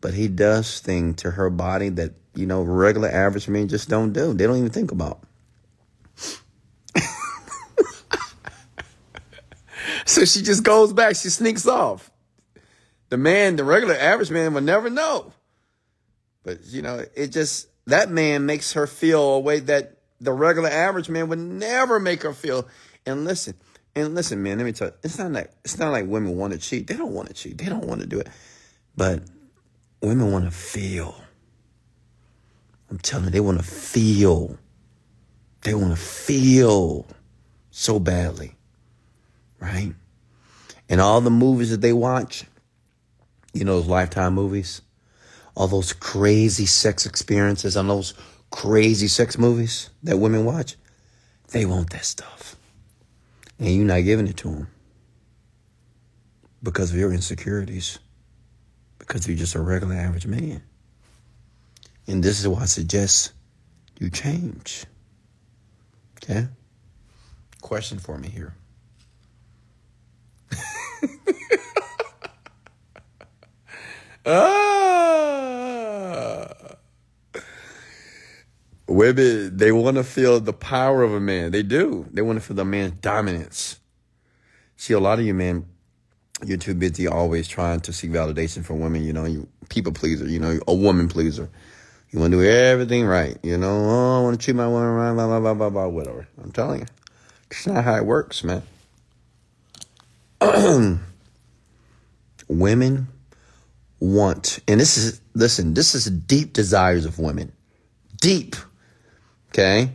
but 0.00 0.14
he 0.14 0.28
does 0.28 0.80
things 0.80 1.22
to 1.22 1.32
her 1.32 1.50
body 1.50 1.88
that, 1.90 2.12
you 2.34 2.46
know, 2.46 2.62
regular 2.62 3.08
average 3.08 3.48
men 3.48 3.68
just 3.68 3.88
don't 3.88 4.12
do. 4.12 4.32
They 4.34 4.46
don't 4.46 4.58
even 4.58 4.70
think 4.70 4.92
about. 4.92 5.20
so 10.04 10.24
she 10.24 10.42
just 10.42 10.62
goes 10.62 10.92
back. 10.92 11.16
She 11.16 11.30
sneaks 11.30 11.66
off. 11.66 12.10
The 13.08 13.16
man, 13.16 13.56
the 13.56 13.64
regular 13.64 13.96
average 13.96 14.30
man 14.30 14.54
will 14.54 14.60
never 14.60 14.88
know. 14.88 15.32
But, 16.44 16.64
you 16.66 16.82
know, 16.82 17.04
it 17.16 17.28
just, 17.28 17.68
that 17.86 18.10
man 18.10 18.46
makes 18.46 18.74
her 18.74 18.86
feel 18.86 19.22
a 19.22 19.40
way 19.40 19.58
that 19.60 19.96
the 20.20 20.32
regular 20.32 20.68
average 20.68 21.08
man 21.08 21.28
would 21.28 21.38
never 21.38 21.98
make 21.98 22.22
her 22.22 22.32
feel. 22.32 22.68
And 23.06 23.24
listen, 23.24 23.54
and 23.94 24.14
listen, 24.14 24.42
man, 24.42 24.58
let 24.58 24.64
me 24.64 24.72
tell 24.72 24.88
you, 24.88 24.94
it's 25.02 25.18
not 25.18 25.32
like 25.32 25.50
it's 25.64 25.78
not 25.78 25.92
like 25.92 26.06
women 26.06 26.36
want 26.36 26.52
to 26.52 26.58
cheat. 26.58 26.86
They 26.86 26.96
don't 26.96 27.12
want 27.12 27.28
to 27.28 27.34
cheat. 27.34 27.58
They 27.58 27.66
don't 27.66 27.86
want 27.86 28.00
to 28.00 28.06
do 28.06 28.20
it. 28.20 28.28
But 28.96 29.22
women 30.02 30.30
want 30.32 30.44
to 30.44 30.50
feel. 30.50 31.14
I'm 32.90 32.98
telling 32.98 33.26
you, 33.26 33.30
they 33.30 33.40
want 33.40 33.58
to 33.58 33.64
feel. 33.64 34.58
They 35.62 35.74
want 35.74 35.90
to 35.90 36.00
feel 36.00 37.06
so 37.70 37.98
badly. 37.98 38.56
Right? 39.60 39.94
And 40.88 41.00
all 41.00 41.20
the 41.20 41.30
movies 41.30 41.70
that 41.70 41.80
they 41.80 41.92
watch, 41.92 42.44
you 43.52 43.64
know, 43.64 43.78
those 43.78 43.88
lifetime 43.88 44.34
movies, 44.34 44.82
all 45.54 45.68
those 45.68 45.92
crazy 45.92 46.66
sex 46.66 47.06
experiences 47.06 47.76
on 47.76 47.88
those 47.88 48.14
crazy 48.50 49.06
sex 49.06 49.38
movies 49.38 49.90
that 50.02 50.18
women 50.18 50.44
watch, 50.44 50.76
they 51.52 51.64
want 51.64 51.90
that 51.90 52.04
stuff. 52.04 52.49
And 53.60 53.68
you're 53.68 53.84
not 53.84 54.00
giving 54.00 54.26
it 54.26 54.38
to 54.38 54.48
them 54.48 54.68
because 56.62 56.90
of 56.90 56.96
your 56.98 57.12
insecurities, 57.12 57.98
because 58.98 59.28
you're 59.28 59.36
just 59.36 59.54
a 59.54 59.60
regular 59.60 59.94
average 59.94 60.26
man. 60.26 60.62
And 62.06 62.24
this 62.24 62.40
is 62.40 62.48
why 62.48 62.62
I 62.62 62.64
suggest 62.64 63.32
you 63.98 64.08
change. 64.10 64.86
Okay? 66.16 66.48
Question 67.60 67.98
for 67.98 68.16
me 68.16 68.28
here. 68.28 68.54
ah! 74.26 75.40
Women, 78.90 79.56
they 79.56 79.70
want 79.70 79.98
to 79.98 80.04
feel 80.04 80.40
the 80.40 80.52
power 80.52 81.04
of 81.04 81.12
a 81.12 81.20
man. 81.20 81.52
They 81.52 81.62
do. 81.62 82.08
They 82.10 82.22
want 82.22 82.40
to 82.40 82.44
feel 82.44 82.56
the 82.56 82.64
man's 82.64 82.94
dominance. 83.00 83.78
See, 84.76 84.94
a 84.94 84.98
lot 84.98 85.20
of 85.20 85.24
you 85.24 85.32
men, 85.32 85.66
you're 86.44 86.58
too 86.58 86.74
busy 86.74 87.06
always 87.06 87.46
trying 87.46 87.78
to 87.80 87.92
seek 87.92 88.10
validation 88.10 88.64
from 88.64 88.80
women. 88.80 89.04
You 89.04 89.12
know, 89.12 89.26
you 89.26 89.48
people 89.68 89.92
pleaser. 89.92 90.26
You 90.26 90.40
know, 90.40 90.58
a 90.66 90.74
woman 90.74 91.06
pleaser. 91.06 91.48
You 92.10 92.18
want 92.18 92.32
to 92.32 92.38
do 92.38 92.44
everything 92.44 93.06
right. 93.06 93.38
You 93.44 93.56
know, 93.58 93.70
oh, 93.70 94.18
I 94.18 94.22
want 94.24 94.40
to 94.40 94.44
treat 94.44 94.56
my 94.56 94.66
woman 94.66 94.88
right, 94.88 95.12
blah, 95.12 95.26
blah, 95.28 95.38
blah, 95.38 95.54
blah, 95.54 95.70
blah, 95.70 95.86
whatever. 95.86 96.26
I'm 96.42 96.50
telling 96.50 96.80
you. 96.80 96.86
It's 97.48 97.68
not 97.68 97.84
how 97.84 97.94
it 97.94 98.04
works, 98.04 98.42
man. 98.42 98.62
women 102.48 103.06
want, 104.00 104.58
and 104.66 104.80
this 104.80 104.96
is, 104.96 105.20
listen, 105.34 105.74
this 105.74 105.94
is 105.94 106.06
deep 106.06 106.54
desires 106.54 107.04
of 107.04 107.20
women. 107.20 107.52
Deep. 108.20 108.56
Okay? 109.50 109.92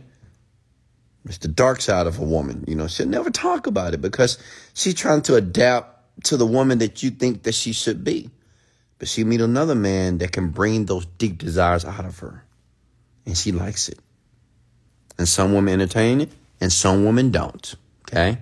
It's 1.24 1.38
the 1.38 1.48
dark 1.48 1.80
side 1.80 2.06
of 2.06 2.18
a 2.18 2.24
woman. 2.24 2.64
You 2.68 2.76
know, 2.76 2.86
she'll 2.86 3.08
never 3.08 3.30
talk 3.30 3.66
about 3.66 3.94
it 3.94 4.00
because 4.00 4.38
she's 4.74 4.94
trying 4.94 5.22
to 5.22 5.34
adapt 5.34 6.24
to 6.24 6.36
the 6.36 6.46
woman 6.46 6.78
that 6.78 7.02
you 7.02 7.10
think 7.10 7.42
that 7.42 7.54
she 7.54 7.72
should 7.72 8.04
be. 8.04 8.30
But 8.98 9.08
she 9.08 9.24
meet 9.24 9.40
another 9.40 9.74
man 9.74 10.18
that 10.18 10.32
can 10.32 10.50
bring 10.50 10.86
those 10.86 11.04
deep 11.04 11.38
desires 11.38 11.84
out 11.84 12.04
of 12.04 12.18
her. 12.20 12.44
And 13.26 13.36
she 13.36 13.52
likes 13.52 13.88
it. 13.88 13.98
And 15.18 15.26
some 15.28 15.54
women 15.54 15.74
entertain 15.74 16.20
it, 16.20 16.30
and 16.60 16.72
some 16.72 17.04
women 17.04 17.30
don't. 17.30 17.74
Okay? 18.02 18.38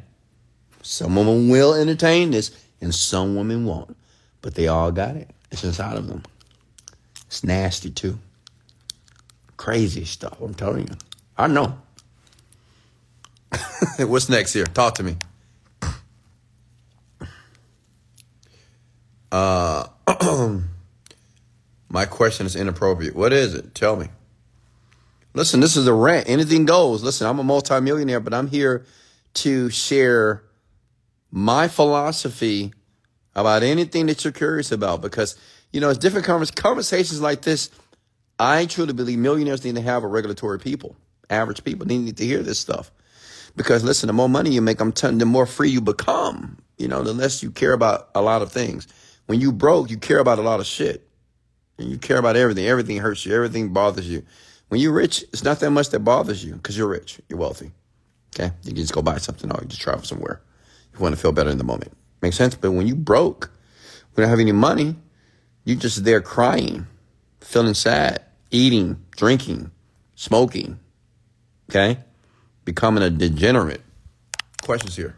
Some 0.83 1.17
women 1.17 1.49
will 1.49 1.75
entertain 1.75 2.31
this, 2.31 2.51
and 2.81 2.95
some 2.95 3.35
women 3.35 3.65
won't. 3.65 3.97
But 4.43 4.55
they 4.55 4.69
all 4.69 4.93
got 4.93 5.17
it. 5.17 5.31
It's 5.51 5.65
inside 5.65 5.97
of 5.97 6.07
them. 6.07 6.23
It's 7.27 7.43
nasty 7.43 7.91
too. 7.91 8.19
Crazy 9.65 10.05
stuff, 10.05 10.43
I'm 10.43 10.53
telling 10.53 10.89
you. 10.89 10.95
I 11.39 11.47
know. 11.47 11.79
What's 13.99 14.29
next 14.29 14.53
here? 14.53 14.67
Talk 14.67 14.97
to 14.97 15.03
me. 15.03 15.17
Uh, 19.33 19.87
my 21.89 22.05
question 22.05 22.45
is 22.45 22.55
inappropriate. 22.55 23.17
What 23.17 23.33
is 23.33 23.55
it? 23.55 23.75
Tell 23.75 23.97
me. 23.97 24.09
Listen, 25.33 25.61
this 25.61 25.79
is 25.79 25.87
a 25.87 25.95
rant. 25.95 26.29
Anything 26.29 26.67
goes. 26.67 27.03
Listen, 27.03 27.27
I'm 27.27 27.39
a 27.39 27.43
multimillionaire, 27.43 28.21
but 28.21 28.35
I'm 28.35 28.49
here 28.49 28.85
to 29.33 29.71
share 29.71 30.43
my 31.31 31.69
philosophy 31.69 32.75
about 33.35 33.63
anything 33.63 34.05
that 34.09 34.25
you're 34.25 34.33
curious 34.35 34.71
about 34.71 35.01
because, 35.01 35.39
you 35.73 35.81
know, 35.81 35.89
it's 35.89 35.99
different 35.99 36.27
conversations 36.27 37.23
like 37.23 37.41
this. 37.41 37.71
I 38.39 38.67
truly 38.67 38.93
believe 38.93 39.19
millionaires 39.19 39.65
need 39.65 39.77
to 39.77 39.81
have 39.81 40.03
a 40.05 40.09
regulatory 40.09 40.59
people, 40.59 40.97
average 41.31 41.63
people 41.65 41.87
need 41.87 42.17
to 42.17 42.25
hear 42.25 42.43
this 42.43 42.59
stuff. 42.59 42.91
Because 43.57 43.85
listen, 43.85 44.09
the 44.09 44.13
more 44.13 44.29
money 44.29 44.51
you 44.51 44.61
make, 44.61 44.81
I'm 44.81 44.93
telling 44.93 45.19
the 45.19 45.27
more 45.27 45.47
free 45.47 45.71
you 45.71 45.81
become, 45.81 46.59
you 46.79 46.89
know, 46.89 47.03
the 47.03 47.13
less 47.13 47.43
you 47.43 47.51
care 47.51 47.73
about 47.73 48.09
a 48.15 48.21
lot 48.21 48.43
of 48.43 48.51
things. 48.51 48.89
When 49.27 49.41
you 49.41 49.53
broke, 49.53 49.91
you 49.91 49.97
care 49.97 50.19
about 50.19 50.39
a 50.39 50.43
lot 50.43 50.61
of 50.61 50.67
shit. 50.67 51.09
And 51.79 51.91
you 51.91 51.99
care 51.99 52.19
about 52.19 52.37
everything. 52.37 52.67
Everything 52.67 52.99
hurts 52.99 53.25
you. 53.25 53.35
Everything 53.35 53.73
bothers 53.73 54.09
you. 54.09 54.25
When 54.69 54.81
you're 54.81 54.93
rich, 54.93 55.23
it's 55.33 55.45
not 55.45 55.61
that 55.61 55.71
much 55.71 55.91
that 55.91 56.01
bothers 56.01 56.45
you 56.45 56.55
because 56.55 56.77
you're 56.77 56.89
rich. 56.89 57.21
You're 57.29 57.39
wealthy. 57.39 57.73
Okay? 58.35 58.53
You 58.63 58.73
can 58.73 58.77
just 58.77 58.93
go 58.93 59.03
buy 59.03 59.19
something 59.19 59.51
or 59.51 59.59
you 59.63 59.69
just 59.69 59.81
travel 59.81 60.05
somewhere. 60.05 60.41
You 60.93 61.01
want 61.01 61.15
to 61.15 61.21
feel 61.21 61.33
better 61.33 61.51
in 61.51 61.59
the 61.59 61.65
moment. 61.65 61.93
Makes 62.23 62.37
sense? 62.37 62.55
But 62.55 62.73
when 62.73 62.87
you 62.87 62.95
broke, 62.95 63.51
we 64.15 64.23
don't 64.23 64.31
have 64.31 64.41
any 64.41 64.53
money, 64.53 64.97
you're 65.65 65.77
just 65.77 66.05
there 66.05 66.21
crying, 66.21 66.87
feeling 67.45 67.75
sad, 67.75 68.23
eating, 68.51 69.05
drinking, 69.13 69.71
smoking. 70.15 70.81
Okay? 71.71 71.99
Becoming 72.65 73.03
a 73.03 73.11
degenerate. 73.11 73.83
Questions 74.63 74.97
here. 74.97 75.17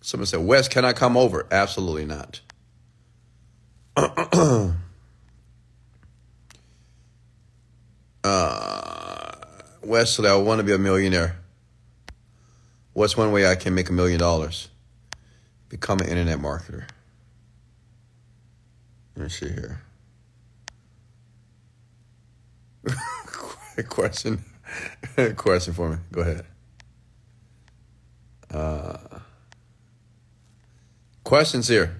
Someone 0.00 0.26
said, 0.26 0.40
Wes, 0.40 0.68
can 0.68 0.84
I 0.84 0.92
come 0.92 1.16
over? 1.16 1.46
Absolutely 1.50 2.04
not. 2.04 2.40
uh, 3.96 4.72
Wesley, 9.82 10.28
I 10.28 10.36
want 10.36 10.58
to 10.58 10.64
be 10.64 10.72
a 10.72 10.78
millionaire. 10.78 11.36
What's 12.92 13.16
one 13.16 13.32
way 13.32 13.46
I 13.46 13.54
can 13.54 13.74
make 13.74 13.88
a 13.88 13.92
million 13.92 14.18
dollars? 14.18 14.68
Become 15.68 16.00
an 16.00 16.08
internet 16.08 16.38
marketer. 16.38 16.84
Let 19.16 19.22
me 19.22 19.28
see 19.28 19.48
here. 19.48 19.80
question. 23.88 24.44
question 25.36 25.74
for 25.74 25.90
me. 25.90 25.96
Go 26.12 26.20
ahead. 26.22 26.46
Uh, 28.50 29.18
Questions 31.24 31.66
here. 31.68 31.96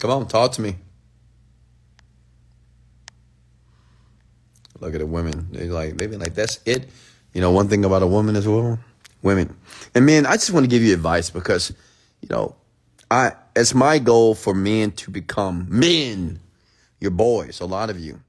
Come 0.00 0.10
on, 0.10 0.26
talk 0.26 0.52
to 0.52 0.60
me. 0.60 0.76
Look 4.80 4.92
at 4.94 4.98
the 4.98 5.06
women. 5.06 5.48
They 5.52 5.68
like 5.68 5.94
maybe 5.94 6.16
like 6.16 6.34
that's 6.34 6.58
it. 6.66 6.88
You 7.32 7.40
know, 7.40 7.52
one 7.52 7.68
thing 7.68 7.84
about 7.84 8.02
a 8.02 8.06
woman 8.06 8.34
as 8.36 8.46
well, 8.46 8.78
women 9.22 9.56
and 9.94 10.04
men. 10.04 10.26
I 10.26 10.32
just 10.32 10.50
want 10.50 10.64
to 10.64 10.70
give 10.70 10.82
you 10.82 10.92
advice 10.92 11.30
because, 11.30 11.70
you 12.20 12.28
know, 12.28 12.54
I 13.10 13.32
it's 13.56 13.74
my 13.74 13.98
goal 13.98 14.34
for 14.34 14.54
men 14.54 14.92
to 14.92 15.10
become 15.10 15.66
men, 15.68 16.40
your 17.00 17.10
boys. 17.10 17.60
A 17.60 17.66
lot 17.66 17.90
of 17.90 17.98
you. 17.98 18.20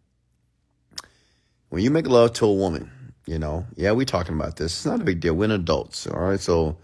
When 1.69 1.83
you 1.83 1.91
make 1.91 2.07
love 2.07 2.33
to 2.33 2.45
a 2.45 2.53
woman, 2.53 2.89
you 3.27 3.37
know, 3.37 3.65
yeah, 3.75 3.91
we 3.91 4.05
talking 4.05 4.35
about 4.35 4.55
this. 4.55 4.73
It's 4.73 4.85
not 4.85 5.01
a 5.01 5.03
big 5.03 5.19
deal. 5.19 5.35
We're 5.35 5.51
adults, 5.51 6.07
all 6.07 6.19
right. 6.19 6.39
So, 6.39 6.77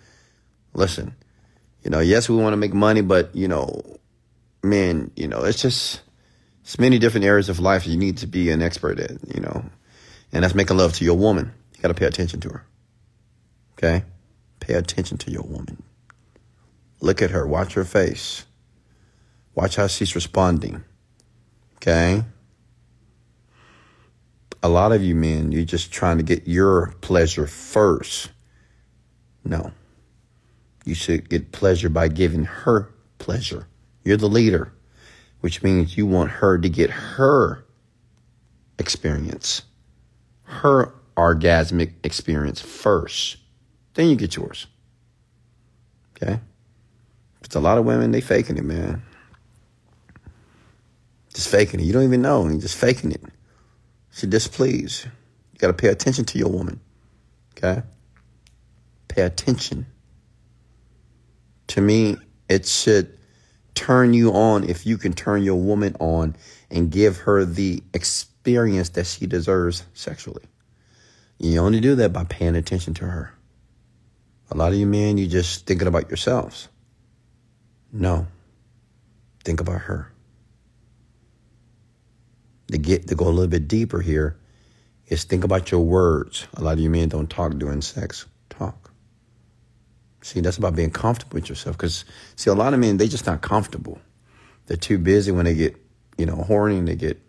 listen 0.74 1.16
you 1.86 1.92
know, 1.92 2.00
yes, 2.00 2.28
we 2.28 2.36
want 2.36 2.54
to 2.54 2.58
make 2.58 2.74
money, 2.74 3.02
but 3.02 3.34
you 3.36 3.48
know, 3.48 4.00
man, 4.64 5.12
you 5.16 5.28
know, 5.28 5.44
it's 5.44 5.62
just 5.62 6.02
it's 6.62 6.80
many 6.80 6.98
different 6.98 7.26
areas 7.26 7.48
of 7.48 7.60
life 7.60 7.86
you 7.86 7.96
need 7.96 8.18
to 8.18 8.28
be 8.28 8.50
an 8.50 8.64
expert 8.64 9.00
at, 9.00 9.12
you 9.34 9.40
know, 9.40 9.64
and 10.34 10.44
that's 10.44 10.56
making 10.56 10.78
love 10.78 10.94
to 10.94 11.06
your 11.06 11.16
woman. 11.16 11.54
You 11.76 11.82
got 11.84 11.90
to 11.90 11.94
pay 11.94 12.08
attention 12.08 12.42
to 12.42 12.50
her. 12.50 12.66
Okay, 13.74 14.04
pay 14.60 14.74
attention 14.74 15.20
to 15.20 15.32
your 15.32 15.44
woman. 15.44 15.84
Look 17.06 17.22
at 17.22 17.30
her. 17.30 17.46
Watch 17.46 17.76
her 17.76 17.86
face. 17.86 18.46
Watch 19.54 19.76
how 19.76 19.86
she's 19.86 20.16
responding. 20.16 20.84
Okay. 21.76 22.24
A 24.64 24.70
lot 24.70 24.92
of 24.92 25.04
you 25.04 25.14
men, 25.14 25.52
you're 25.52 25.66
just 25.66 25.92
trying 25.92 26.18
to 26.18 26.24
get 26.24 26.48
your 26.48 26.96
pleasure 27.02 27.46
first. 27.46 28.32
No. 29.44 29.72
You 30.84 30.96
should 30.96 31.30
get 31.30 31.52
pleasure 31.52 31.90
by 31.90 32.08
giving 32.08 32.46
her 32.46 32.92
pleasure. 33.20 33.68
You're 34.04 34.18
the 34.18 34.28
leader, 34.28 34.74
which 35.42 35.62
means 35.62 35.96
you 35.96 36.08
want 36.08 36.32
her 36.32 36.58
to 36.58 36.70
get 36.70 36.90
her 36.90 37.66
experience, 38.80 39.62
her 40.42 40.92
orgasmic 41.16 41.94
experience 42.04 42.62
first. 42.62 43.38
Then 43.94 44.10
you 44.10 44.16
get 44.16 44.36
yours. 44.36 44.66
Okay? 46.16 46.40
But 47.46 47.56
a 47.56 47.60
lot 47.60 47.78
of 47.78 47.86
women, 47.86 48.12
they 48.12 48.22
faking 48.22 48.58
it, 48.58 48.64
man. 48.66 49.04
Just 51.34 51.50
faking 51.50 51.80
it. 51.80 51.84
You 51.84 51.94
don't 51.94 52.04
even 52.04 52.22
know. 52.22 52.48
You're 52.48 52.60
just 52.60 52.78
faking 52.78 53.12
it. 53.12 53.24
She 54.12 54.28
displeased. 54.28 55.06
You 55.06 55.60
got 55.60 55.68
to 55.68 55.74
pay 55.74 55.90
attention 55.90 56.26
to 56.26 56.38
your 56.38 56.50
woman. 56.50 56.80
Okay? 57.58 57.84
Pay 59.08 59.22
attention 59.22 59.86
to 61.68 61.82
me, 61.82 62.18
it 62.48 62.66
should 62.66 63.18
turn 63.74 64.14
you 64.14 64.32
on 64.32 64.64
if 64.64 64.86
you 64.86 64.98
can 64.98 65.14
turn 65.14 65.44
your 65.44 65.56
woman 65.56 65.96
on 66.00 66.36
and 66.70 66.92
give 66.92 67.18
her 67.18 67.44
the 67.44 67.84
experience 67.94 68.90
that 68.90 69.06
she 69.06 69.26
deserves 69.26 69.84
sexually. 69.94 70.44
You 71.40 71.60
only 71.60 71.82
do 71.82 71.96
that 71.96 72.14
by 72.14 72.24
paying 72.24 72.56
attention 72.56 72.94
to 72.96 73.06
her. 73.06 73.34
A 74.52 74.56
lot 74.56 74.72
of 74.72 74.78
you 74.78 74.86
men, 74.86 75.18
you 75.18 75.28
just 75.28 75.66
thinking 75.66 75.88
about 75.88 76.10
yourselves. 76.10 76.70
No. 77.92 78.28
Think 79.44 79.62
about 79.62 79.82
her. 79.82 80.12
To 82.72 82.78
get 82.78 83.08
to 83.08 83.16
go 83.16 83.28
a 83.28 83.30
little 83.30 83.48
bit 83.48 83.68
deeper 83.68 84.02
here 84.02 84.38
is 85.08 85.24
think 85.24 85.44
about 85.44 85.72
your 85.72 85.82
words. 85.82 86.48
A 86.56 86.62
lot 86.62 86.74
of 86.74 86.80
you 86.80 86.90
men 86.90 87.10
don't 87.10 87.30
talk 87.30 87.54
during 87.54 87.82
sex. 87.82 88.26
Talk. 88.50 88.92
See, 90.22 90.40
that's 90.40 90.58
about 90.58 90.76
being 90.76 90.90
comfortable 90.90 91.36
with 91.36 91.50
yourself. 91.50 91.78
Because, 91.78 92.04
see, 92.36 92.50
a 92.50 92.56
lot 92.56 92.74
of 92.74 92.80
men, 92.80 92.98
they 92.98 93.08
just 93.08 93.28
not 93.28 93.42
comfortable. 93.42 94.00
They're 94.66 94.78
too 94.78 94.98
busy 94.98 95.32
when 95.32 95.46
they 95.46 95.54
get, 95.54 95.76
you 96.18 96.26
know, 96.26 96.38
horny 96.38 96.82
they 96.82 96.96
get 96.96 97.22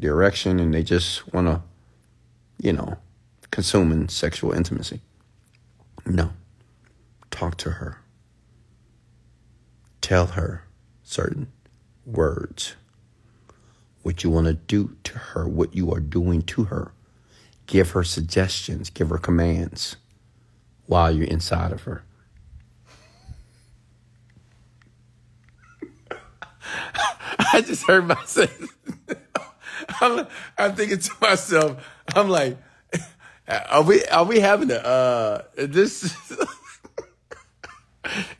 the 0.00 0.08
erection 0.08 0.58
and 0.58 0.74
they 0.74 0.82
just 0.82 1.32
want 1.32 1.46
to, 1.46 1.62
you 2.60 2.72
know, 2.72 2.96
consume 3.52 3.92
in 3.92 4.08
sexual 4.08 4.52
intimacy. 4.52 5.00
No. 6.04 6.32
Talk 7.30 7.56
to 7.58 7.70
her. 7.70 7.98
Tell 10.00 10.26
her 10.26 10.64
certain 11.02 11.48
words. 12.06 12.74
What 14.02 14.24
you 14.24 14.30
want 14.30 14.46
to 14.46 14.54
do 14.54 14.96
to 15.04 15.18
her, 15.18 15.46
what 15.46 15.74
you 15.74 15.92
are 15.92 16.00
doing 16.00 16.42
to 16.42 16.64
her. 16.64 16.92
Give 17.66 17.90
her 17.90 18.02
suggestions, 18.02 18.90
give 18.90 19.10
her 19.10 19.18
commands 19.18 19.96
while 20.86 21.10
you're 21.14 21.26
inside 21.26 21.72
of 21.72 21.82
her. 21.82 22.02
I 27.52 27.60
just 27.60 27.86
heard 27.86 28.06
myself. 28.06 28.76
I'm, 30.00 30.26
I'm 30.58 30.74
thinking 30.74 30.98
to 30.98 31.10
myself, 31.20 31.86
I'm 32.14 32.28
like, 32.28 32.58
are 33.48 33.82
we 33.82 34.04
are 34.06 34.24
we 34.24 34.40
having 34.40 34.70
a 34.70 34.76
uh 34.76 35.42
this 35.56 36.14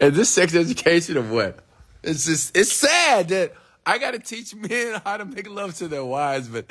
is 0.00 0.14
this 0.14 0.30
sex 0.30 0.54
education 0.54 1.18
or 1.18 1.22
what? 1.22 1.64
It's 2.02 2.26
just 2.26 2.56
it's 2.56 2.72
sad 2.72 3.28
that 3.28 3.54
I 3.84 3.98
got 3.98 4.12
to 4.12 4.18
teach 4.18 4.54
men 4.54 5.00
how 5.04 5.16
to 5.16 5.24
make 5.24 5.48
love 5.48 5.74
to 5.76 5.88
their 5.88 6.04
wives, 6.04 6.48
but 6.48 6.70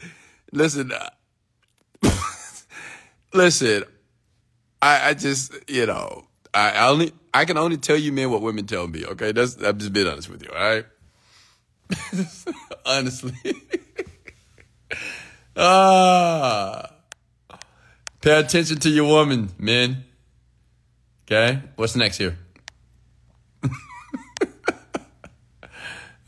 listen, 0.51 0.91
uh, 0.91 1.09
listen, 3.33 3.83
I 4.81 5.09
I 5.09 5.13
just 5.13 5.53
you 5.67 5.85
know 5.85 6.25
I, 6.53 6.87
only 6.87 7.13
I 7.33 7.45
can 7.45 7.57
only 7.57 7.77
tell 7.77 7.97
you 7.97 8.11
men 8.11 8.31
what 8.31 8.41
women 8.41 8.65
tell 8.65 8.87
me. 8.87 9.05
Okay, 9.05 9.31
that's 9.31 9.55
I'm 9.61 9.77
just 9.77 9.93
being 9.93 10.07
honest 10.07 10.29
with 10.29 10.43
you. 10.43 10.49
All 10.51 10.59
right. 10.59 10.85
Honestly. 12.85 13.33
ah. 15.55 16.91
Pay 18.21 18.39
attention 18.39 18.79
to 18.79 18.89
your 18.89 19.05
woman, 19.05 19.49
men. 19.57 20.03
Okay? 21.25 21.61
What's 21.75 21.95
next 21.95 22.17
here? 22.17 22.37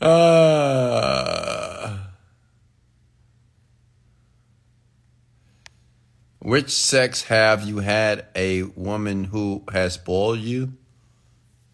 Uh, 0.02 1.96
which 6.40 6.70
sex 6.70 7.22
have 7.24 7.62
you 7.62 7.78
had 7.78 8.26
a 8.34 8.62
woman 8.62 9.24
who 9.24 9.62
has 9.72 9.94
spoiled 9.94 10.40
you? 10.40 10.72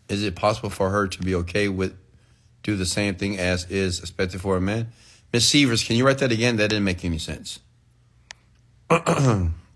Is 0.09 0.23
it 0.23 0.37
possible 0.37 0.71
for 0.71 0.91
her 0.91 1.09
to 1.09 1.23
be 1.23 1.35
okay 1.37 1.69
with 1.69 1.97
do 2.63 2.77
the 2.77 2.87
same 2.87 3.15
thing 3.15 3.39
as 3.39 3.71
is 3.71 4.01
expected 4.01 4.41
for 4.41 4.57
a 4.57 4.61
man? 4.61 4.93
Miss 5.33 5.47
Severs, 5.47 5.85
can 5.85 5.97
you 5.97 6.07
write 6.07 6.19
that 6.19 6.33
again? 6.33 6.57
That 6.57 6.69
didn't 6.69 6.85
make 6.85 7.05
any 7.05 7.19
sense. 7.19 7.61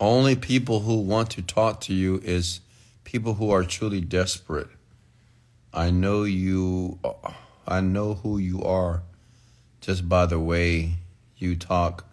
Only 0.00 0.36
people 0.36 0.80
who 0.80 1.00
want 1.00 1.30
to 1.30 1.42
talk 1.42 1.80
to 1.82 1.94
you 1.94 2.20
is 2.22 2.60
people 3.04 3.34
who 3.34 3.50
are 3.50 3.64
truly 3.64 4.00
desperate. 4.00 4.68
I 5.72 5.90
know 5.90 6.22
you 6.22 6.98
uh, 7.04 7.32
I 7.66 7.80
know 7.80 8.14
who 8.14 8.38
you 8.38 8.62
are 8.62 9.02
just 9.80 10.08
by 10.08 10.26
the 10.26 10.38
way 10.38 10.94
you 11.36 11.56
talk 11.56 12.04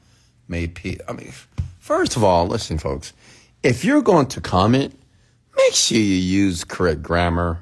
may 0.47 0.67
pe- 0.67 0.97
I 1.07 1.13
mean 1.13 1.31
first 1.79 2.15
of 2.15 2.23
all, 2.23 2.47
listen 2.47 2.77
folks, 2.77 3.13
if 3.61 3.85
you're 3.85 4.01
going 4.01 4.27
to 4.27 4.41
comment, 4.41 4.97
make 5.55 5.73
sure 5.73 5.97
you 5.97 6.03
use 6.03 6.63
correct 6.63 7.03
grammar. 7.03 7.59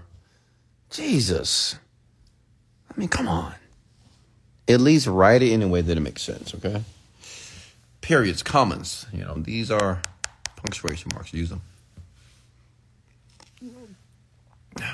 Jesus. 0.89 1.75
I 2.89 2.99
mean, 2.99 3.09
come 3.09 3.27
on. 3.27 3.53
At 4.67 4.79
least 4.79 5.07
write 5.07 5.41
it 5.41 5.51
in 5.51 5.61
a 5.61 5.67
way 5.67 5.81
that 5.81 5.97
it 5.97 5.99
makes 5.99 6.21
sense, 6.21 6.53
okay? 6.55 6.83
Periods, 8.03 8.43
commas, 8.43 9.05
you 9.13 9.23
know, 9.23 9.35
these 9.38 9.71
are 9.71 10.01
punctuation 10.57 11.09
marks. 11.13 11.34
Use 11.34 11.49
them. 11.49 11.61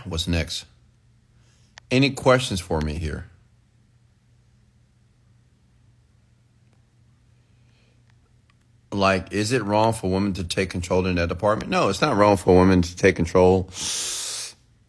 What's 0.05 0.27
next? 0.27 0.65
Any 1.89 2.11
questions 2.11 2.59
for 2.59 2.79
me 2.81 2.99
here? 2.99 3.25
Like, 8.91 9.33
is 9.33 9.53
it 9.53 9.63
wrong 9.63 9.93
for 9.93 10.11
women 10.11 10.33
to 10.33 10.43
take 10.43 10.69
control 10.69 11.07
in 11.07 11.15
that 11.15 11.29
department? 11.29 11.71
No, 11.71 11.89
it's 11.89 12.01
not 12.01 12.15
wrong 12.15 12.37
for 12.37 12.59
women 12.59 12.83
to 12.83 12.95
take 12.95 13.15
control 13.15 13.71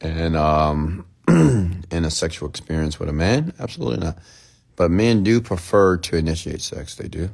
and 0.02 0.36
um, 0.36 1.06
in 1.28 2.04
a 2.04 2.10
sexual 2.10 2.50
experience 2.50 3.00
with 3.00 3.08
a 3.08 3.14
man. 3.14 3.54
Absolutely 3.58 4.04
not. 4.04 4.18
But 4.76 4.90
men 4.90 5.22
do 5.22 5.40
prefer 5.40 5.96
to 5.96 6.16
initiate 6.16 6.60
sex. 6.60 6.96
They 6.96 7.08
do. 7.08 7.30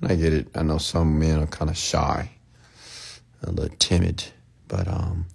And 0.00 0.12
I 0.12 0.14
get 0.16 0.32
it. 0.32 0.48
I 0.54 0.62
know 0.62 0.78
some 0.78 1.18
men 1.18 1.40
are 1.40 1.46
kind 1.46 1.70
of 1.70 1.76
shy 1.76 2.30
a 3.42 3.50
little 3.50 3.76
timid, 3.78 4.24
but 4.68 4.88
um, 4.88 5.26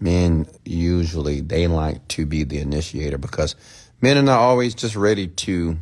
men 0.00 0.46
usually 0.64 1.40
they 1.40 1.66
like 1.66 2.06
to 2.08 2.26
be 2.26 2.44
the 2.44 2.58
initiator 2.58 3.18
because 3.18 3.56
men 4.00 4.16
are 4.16 4.22
not 4.22 4.38
always 4.38 4.74
just 4.74 4.96
ready 4.96 5.26
to 5.26 5.76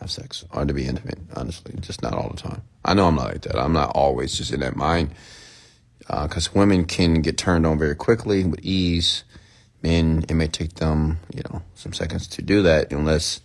have 0.00 0.10
sex 0.10 0.44
or 0.50 0.64
to 0.64 0.74
be 0.74 0.86
intimate. 0.86 1.18
Honestly, 1.34 1.74
just 1.80 2.02
not 2.02 2.14
all 2.14 2.30
the 2.30 2.40
time. 2.40 2.62
I 2.84 2.94
know 2.94 3.08
I'm 3.08 3.16
not 3.16 3.28
like 3.28 3.42
that. 3.42 3.58
I'm 3.58 3.72
not 3.72 3.90
always 3.94 4.36
just 4.36 4.52
in 4.52 4.60
that 4.60 4.76
mind 4.76 5.10
because 5.98 6.48
uh, 6.48 6.52
women 6.54 6.84
can 6.84 7.22
get 7.22 7.38
turned 7.38 7.66
on 7.66 7.78
very 7.78 7.94
quickly 7.94 8.44
with 8.44 8.60
ease. 8.62 9.24
Men, 9.82 10.24
it 10.28 10.34
may 10.34 10.48
take 10.48 10.74
them, 10.74 11.18
you 11.34 11.42
know, 11.50 11.62
some 11.74 11.92
seconds 11.92 12.26
to 12.28 12.42
do 12.42 12.62
that 12.62 12.92
unless 12.92 13.40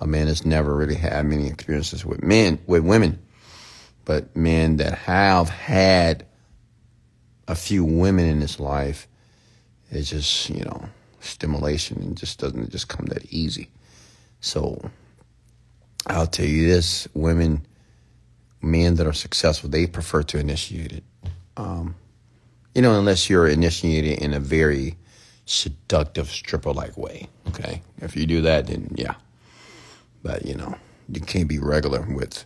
a 0.00 0.06
man 0.06 0.26
has 0.26 0.44
never 0.44 0.74
really 0.74 0.94
had 0.94 1.26
many 1.26 1.46
experiences 1.46 2.04
with 2.04 2.22
men, 2.22 2.58
with 2.66 2.82
women. 2.82 3.18
But 4.04 4.34
men 4.34 4.76
that 4.78 4.94
have 4.94 5.48
had 5.50 6.26
a 7.46 7.54
few 7.54 7.84
women 7.84 8.26
in 8.26 8.40
his 8.40 8.58
life, 8.58 9.06
it's 9.90 10.10
just, 10.10 10.48
you 10.48 10.64
know, 10.64 10.88
stimulation 11.20 11.98
and 12.02 12.16
just 12.16 12.38
doesn't 12.38 12.70
just 12.70 12.88
come 12.88 13.06
that 13.06 13.30
easy. 13.32 13.68
So 14.40 14.90
I'll 16.06 16.26
tell 16.26 16.46
you 16.46 16.66
this 16.66 17.06
women, 17.12 17.66
men 18.62 18.94
that 18.94 19.06
are 19.06 19.12
successful, 19.12 19.68
they 19.68 19.86
prefer 19.86 20.22
to 20.24 20.38
initiate 20.38 20.92
it. 20.92 21.04
Um, 21.56 21.94
you 22.74 22.80
know, 22.82 22.98
unless 22.98 23.28
you're 23.28 23.48
initiated 23.48 24.20
in 24.20 24.32
a 24.32 24.40
very 24.40 24.96
seductive 25.44 26.30
stripper 26.30 26.72
like 26.72 26.96
way. 26.96 27.28
Okay. 27.48 27.82
If 27.98 28.16
you 28.16 28.26
do 28.26 28.40
that, 28.42 28.68
then 28.68 28.94
yeah. 28.96 29.14
But, 30.22 30.44
you 30.44 30.54
know, 30.54 30.76
you 31.08 31.20
can't 31.20 31.48
be 31.48 31.58
regular 31.58 32.02
with 32.02 32.44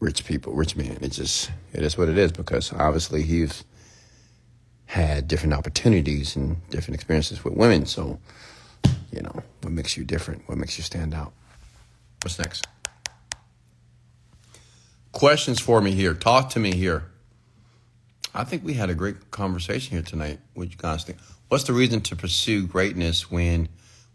rich 0.00 0.24
people, 0.24 0.52
rich 0.54 0.76
men. 0.76 0.98
It 1.00 1.10
just, 1.12 1.50
it 1.72 1.82
is 1.82 1.96
what 1.96 2.08
it 2.08 2.18
is 2.18 2.32
because 2.32 2.72
obviously 2.72 3.22
he's 3.22 3.64
had 4.86 5.28
different 5.28 5.54
opportunities 5.54 6.36
and 6.36 6.66
different 6.70 6.94
experiences 6.94 7.44
with 7.44 7.54
women. 7.54 7.86
So, 7.86 8.18
you 9.12 9.22
know, 9.22 9.42
what 9.62 9.72
makes 9.72 9.96
you 9.96 10.04
different? 10.04 10.48
What 10.48 10.58
makes 10.58 10.78
you 10.78 10.84
stand 10.84 11.14
out? 11.14 11.32
What's 12.22 12.38
next? 12.38 12.66
Questions 15.12 15.60
for 15.60 15.80
me 15.80 15.92
here. 15.92 16.14
Talk 16.14 16.50
to 16.50 16.60
me 16.60 16.74
here. 16.74 17.04
I 18.34 18.44
think 18.44 18.64
we 18.64 18.74
had 18.74 18.90
a 18.90 18.94
great 18.94 19.30
conversation 19.30 19.96
here 19.96 20.02
tonight. 20.02 20.40
What 20.54 20.70
you 20.70 20.76
guys 20.76 21.04
think? 21.04 21.18
What's 21.48 21.64
the 21.64 21.72
reason 21.72 22.00
to 22.02 22.16
pursue 22.16 22.66
greatness 22.66 23.30
when 23.30 23.68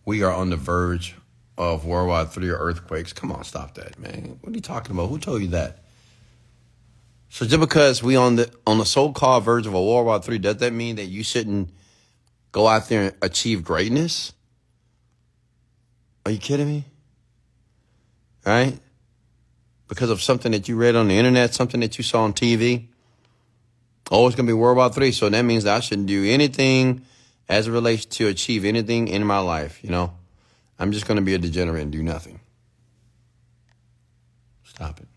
we 0.06 0.22
are 0.22 0.32
on 0.32 0.52
the 0.52 0.58
verge 0.58 1.16
of 1.58 1.86
worldwide 1.86 2.32
three 2.32 2.50
earthquakes? 2.50 3.14
Come 3.14 3.32
on, 3.32 3.44
stop 3.44 3.76
that, 3.76 4.00
man. 4.00 4.40
What 4.42 4.52
are 4.52 4.56
you 4.56 4.62
talking 4.62 4.96
about? 4.96 5.08
Who 5.08 5.20
told 5.20 5.42
you 5.42 5.50
that? 5.50 5.84
So 7.30 7.46
just 7.46 7.62
because 7.62 8.04
we 8.04 8.18
on 8.18 8.36
the 8.36 8.52
on 8.68 8.78
the 8.78 8.86
so-called 8.86 9.46
verge 9.46 9.66
of 9.66 9.74
a 9.74 9.82
World 9.82 10.06
War 10.06 10.20
Three, 10.20 10.38
does 10.38 10.58
that 10.58 10.74
mean 10.74 10.98
that 10.98 11.06
you 11.06 11.24
shouldn't 11.24 11.70
go 12.52 12.68
out 12.68 12.90
there 12.90 13.04
and 13.04 13.16
achieve 13.22 13.64
greatness? 13.64 14.34
Are 16.26 16.32
you 16.32 16.40
kidding 16.40 16.68
me? 16.68 16.86
Right? 18.46 18.78
Because 19.88 20.10
of 20.10 20.22
something 20.22 20.52
that 20.52 20.68
you 20.68 20.76
read 20.76 20.96
on 20.96 21.08
the 21.08 21.18
internet, 21.18 21.54
something 21.54 21.80
that 21.80 21.98
you 21.98 22.04
saw 22.04 22.24
on 22.24 22.34
TV. 22.34 22.88
Oh, 24.12 24.28
it's 24.28 24.36
gonna 24.36 24.48
be 24.48 24.54
World 24.54 24.76
War 24.76 24.90
Three, 24.90 25.14
so 25.14 25.30
that 25.30 25.44
means 25.44 25.64
that 25.64 25.78
I 25.78 25.80
shouldn't 25.80 26.08
do 26.08 26.26
anything 26.26 27.06
as 27.48 27.70
it 27.70 27.72
relates 27.72 28.06
to 28.06 28.28
achieve 28.28 28.66
anything 28.66 29.08
in 29.08 29.26
my 29.26 29.40
life. 29.40 29.82
You 29.84 29.92
know, 29.92 30.14
I'm 30.82 30.92
just 30.92 31.06
gonna 31.08 31.22
be 31.22 31.36
a 31.36 31.38
degenerate 31.38 31.84
and 31.84 31.92
do 31.92 32.02
nothing. 32.02 32.40
Stop 34.64 35.00
it. 35.00 35.08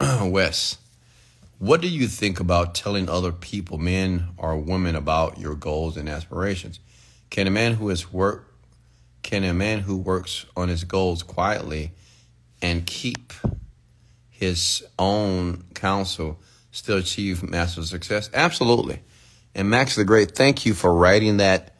Wes, 0.32 0.78
what 1.60 1.80
do 1.80 1.86
you 1.86 2.08
think 2.08 2.40
about 2.40 2.74
telling 2.74 3.08
other 3.08 3.30
people, 3.30 3.78
men 3.78 4.30
or 4.36 4.56
women, 4.56 4.96
about 4.96 5.38
your 5.38 5.54
goals 5.54 5.96
and 5.96 6.08
aspirations? 6.08 6.80
Can 7.30 7.46
a 7.46 7.50
man 7.52 7.74
who 7.74 7.90
has 7.90 8.12
worked 8.12 8.52
can 9.22 9.44
a 9.44 9.54
man 9.54 9.80
who 9.80 9.96
works 9.96 10.46
on 10.56 10.68
his 10.68 10.82
goals 10.82 11.22
quietly 11.22 11.92
and 12.60 12.84
keep 12.86 13.32
his 14.30 14.84
own 14.98 15.62
counsel 15.74 16.40
still 16.76 16.98
achieve 16.98 17.42
massive 17.42 17.86
success? 17.86 18.28
Absolutely. 18.34 19.00
And 19.54 19.70
Max 19.70 19.96
the 19.96 20.04
Great, 20.04 20.32
thank 20.32 20.66
you 20.66 20.74
for 20.74 20.94
writing 20.94 21.38
that 21.38 21.74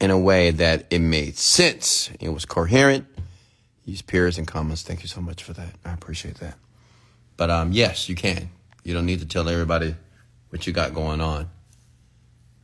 in 0.00 0.10
a 0.10 0.18
way 0.18 0.50
that 0.50 0.86
it 0.90 0.98
made 0.98 1.38
sense. 1.38 2.10
It 2.20 2.28
was 2.28 2.44
coherent. 2.44 3.06
Use 3.86 4.02
periods 4.02 4.38
and 4.38 4.46
commas. 4.46 4.82
Thank 4.82 5.02
you 5.02 5.08
so 5.08 5.20
much 5.20 5.42
for 5.42 5.54
that. 5.54 5.70
I 5.84 5.92
appreciate 5.92 6.36
that. 6.36 6.56
But 7.36 7.50
um, 7.50 7.72
yes, 7.72 8.08
you 8.08 8.14
can. 8.14 8.50
You 8.82 8.92
don't 8.92 9.06
need 9.06 9.20
to 9.20 9.26
tell 9.26 9.48
everybody 9.48 9.94
what 10.50 10.66
you 10.66 10.72
got 10.72 10.94
going 10.94 11.20
on. 11.20 11.48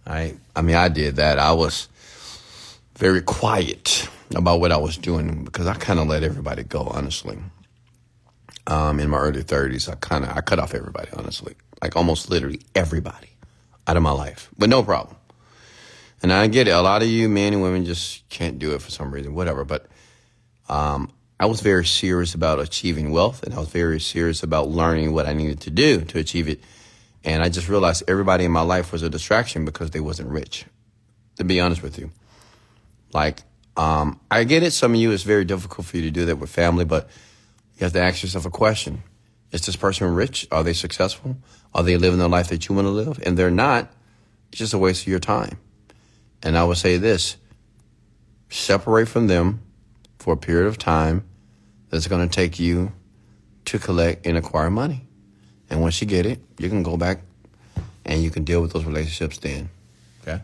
I 0.06 0.34
I 0.54 0.62
mean, 0.62 0.76
I 0.76 0.88
did 0.88 1.16
that. 1.16 1.38
I 1.38 1.52
was 1.52 1.88
very 2.96 3.22
quiet 3.22 4.08
about 4.34 4.60
what 4.60 4.72
I 4.72 4.76
was 4.76 4.96
doing 4.96 5.44
because 5.44 5.66
I 5.66 5.74
kind 5.74 5.98
of 5.98 6.06
let 6.06 6.22
everybody 6.22 6.62
go, 6.62 6.82
honestly. 6.82 7.38
Um, 8.70 9.00
in 9.00 9.10
my 9.10 9.18
early 9.18 9.42
30s, 9.42 9.90
I 9.90 9.96
kind 9.96 10.24
of 10.24 10.36
I 10.36 10.40
cut 10.40 10.60
off 10.60 10.74
everybody, 10.74 11.08
honestly, 11.16 11.54
like 11.82 11.96
almost 11.96 12.30
literally 12.30 12.60
everybody 12.74 13.30
out 13.86 13.96
of 13.96 14.02
my 14.02 14.12
life, 14.12 14.48
but 14.56 14.68
no 14.68 14.82
problem. 14.82 15.16
And 16.22 16.32
I 16.32 16.46
get 16.46 16.68
it. 16.68 16.70
A 16.70 16.80
lot 16.80 17.02
of 17.02 17.08
you 17.08 17.28
men 17.28 17.52
and 17.52 17.62
women 17.62 17.84
just 17.84 18.28
can't 18.28 18.58
do 18.58 18.74
it 18.74 18.82
for 18.82 18.90
some 18.90 19.12
reason, 19.12 19.34
whatever. 19.34 19.64
But 19.64 19.86
um, 20.68 21.10
I 21.40 21.46
was 21.46 21.62
very 21.62 21.84
serious 21.86 22.34
about 22.34 22.60
achieving 22.60 23.10
wealth 23.10 23.42
and 23.42 23.54
I 23.54 23.58
was 23.58 23.70
very 23.70 23.98
serious 23.98 24.42
about 24.42 24.68
learning 24.68 25.14
what 25.14 25.26
I 25.26 25.32
needed 25.32 25.62
to 25.62 25.70
do 25.70 26.02
to 26.02 26.18
achieve 26.18 26.48
it. 26.48 26.60
And 27.24 27.42
I 27.42 27.48
just 27.48 27.68
realized 27.68 28.04
everybody 28.06 28.44
in 28.44 28.52
my 28.52 28.60
life 28.60 28.92
was 28.92 29.02
a 29.02 29.10
distraction 29.10 29.64
because 29.64 29.90
they 29.90 30.00
wasn't 30.00 30.28
rich. 30.28 30.64
To 31.36 31.44
be 31.44 31.58
honest 31.58 31.82
with 31.82 31.98
you. 31.98 32.10
Like, 33.12 33.42
um, 33.76 34.20
I 34.30 34.44
get 34.44 34.62
it. 34.62 34.72
Some 34.72 34.92
of 34.92 35.00
you, 35.00 35.10
it's 35.10 35.22
very 35.22 35.44
difficult 35.44 35.86
for 35.86 35.96
you 35.96 36.02
to 36.02 36.10
do 36.10 36.26
that 36.26 36.36
with 36.36 36.50
family, 36.50 36.84
but 36.84 37.08
You 37.80 37.84
have 37.84 37.94
to 37.94 38.00
ask 38.00 38.22
yourself 38.22 38.44
a 38.44 38.50
question. 38.50 39.02
Is 39.52 39.64
this 39.64 39.74
person 39.74 40.14
rich? 40.14 40.46
Are 40.52 40.62
they 40.62 40.74
successful? 40.74 41.38
Are 41.74 41.82
they 41.82 41.96
living 41.96 42.18
the 42.18 42.28
life 42.28 42.48
that 42.48 42.68
you 42.68 42.74
want 42.74 42.84
to 42.86 42.90
live? 42.90 43.18
And 43.24 43.38
they're 43.38 43.50
not, 43.50 43.90
it's 44.50 44.58
just 44.58 44.74
a 44.74 44.78
waste 44.78 45.02
of 45.02 45.08
your 45.08 45.18
time. 45.18 45.58
And 46.42 46.58
I 46.58 46.64
would 46.64 46.76
say 46.76 46.98
this 46.98 47.38
separate 48.50 49.06
from 49.06 49.28
them 49.28 49.62
for 50.18 50.34
a 50.34 50.36
period 50.36 50.66
of 50.66 50.76
time 50.76 51.24
that's 51.88 52.06
going 52.06 52.28
to 52.28 52.32
take 52.32 52.60
you 52.60 52.92
to 53.64 53.78
collect 53.78 54.26
and 54.26 54.36
acquire 54.36 54.68
money. 54.68 55.06
And 55.70 55.80
once 55.80 56.02
you 56.02 56.06
get 56.06 56.26
it, 56.26 56.38
you 56.58 56.68
can 56.68 56.82
go 56.82 56.98
back 56.98 57.22
and 58.04 58.22
you 58.22 58.30
can 58.30 58.44
deal 58.44 58.60
with 58.60 58.74
those 58.74 58.84
relationships 58.84 59.38
then. 59.38 59.70
Okay? 60.22 60.42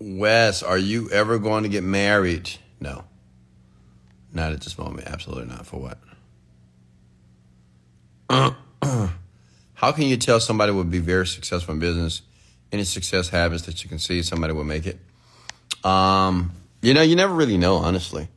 Wes, 0.00 0.64
are 0.64 0.78
you 0.78 1.08
ever 1.10 1.38
going 1.38 1.62
to 1.62 1.68
get 1.68 1.84
married? 1.84 2.50
No. 2.80 3.04
Not 4.32 4.52
at 4.52 4.60
this 4.60 4.78
moment. 4.78 5.06
Absolutely 5.06 5.46
not. 5.46 5.66
For 5.66 5.80
what? 5.80 5.98
How 9.74 9.92
can 9.92 10.04
you 10.04 10.16
tell 10.16 10.40
somebody 10.40 10.72
would 10.72 10.90
be 10.90 10.98
very 10.98 11.26
successful 11.26 11.74
in 11.74 11.80
business? 11.80 12.22
Any 12.70 12.84
success 12.84 13.28
habits 13.30 13.62
that 13.66 13.82
you 13.82 13.88
can 13.88 13.98
see 13.98 14.22
somebody 14.22 14.52
will 14.52 14.64
make 14.64 14.86
it? 14.86 14.98
Um, 15.84 16.52
you 16.82 16.94
know, 16.94 17.02
you 17.02 17.16
never 17.16 17.32
really 17.32 17.56
know, 17.56 17.76
honestly. 17.76 18.28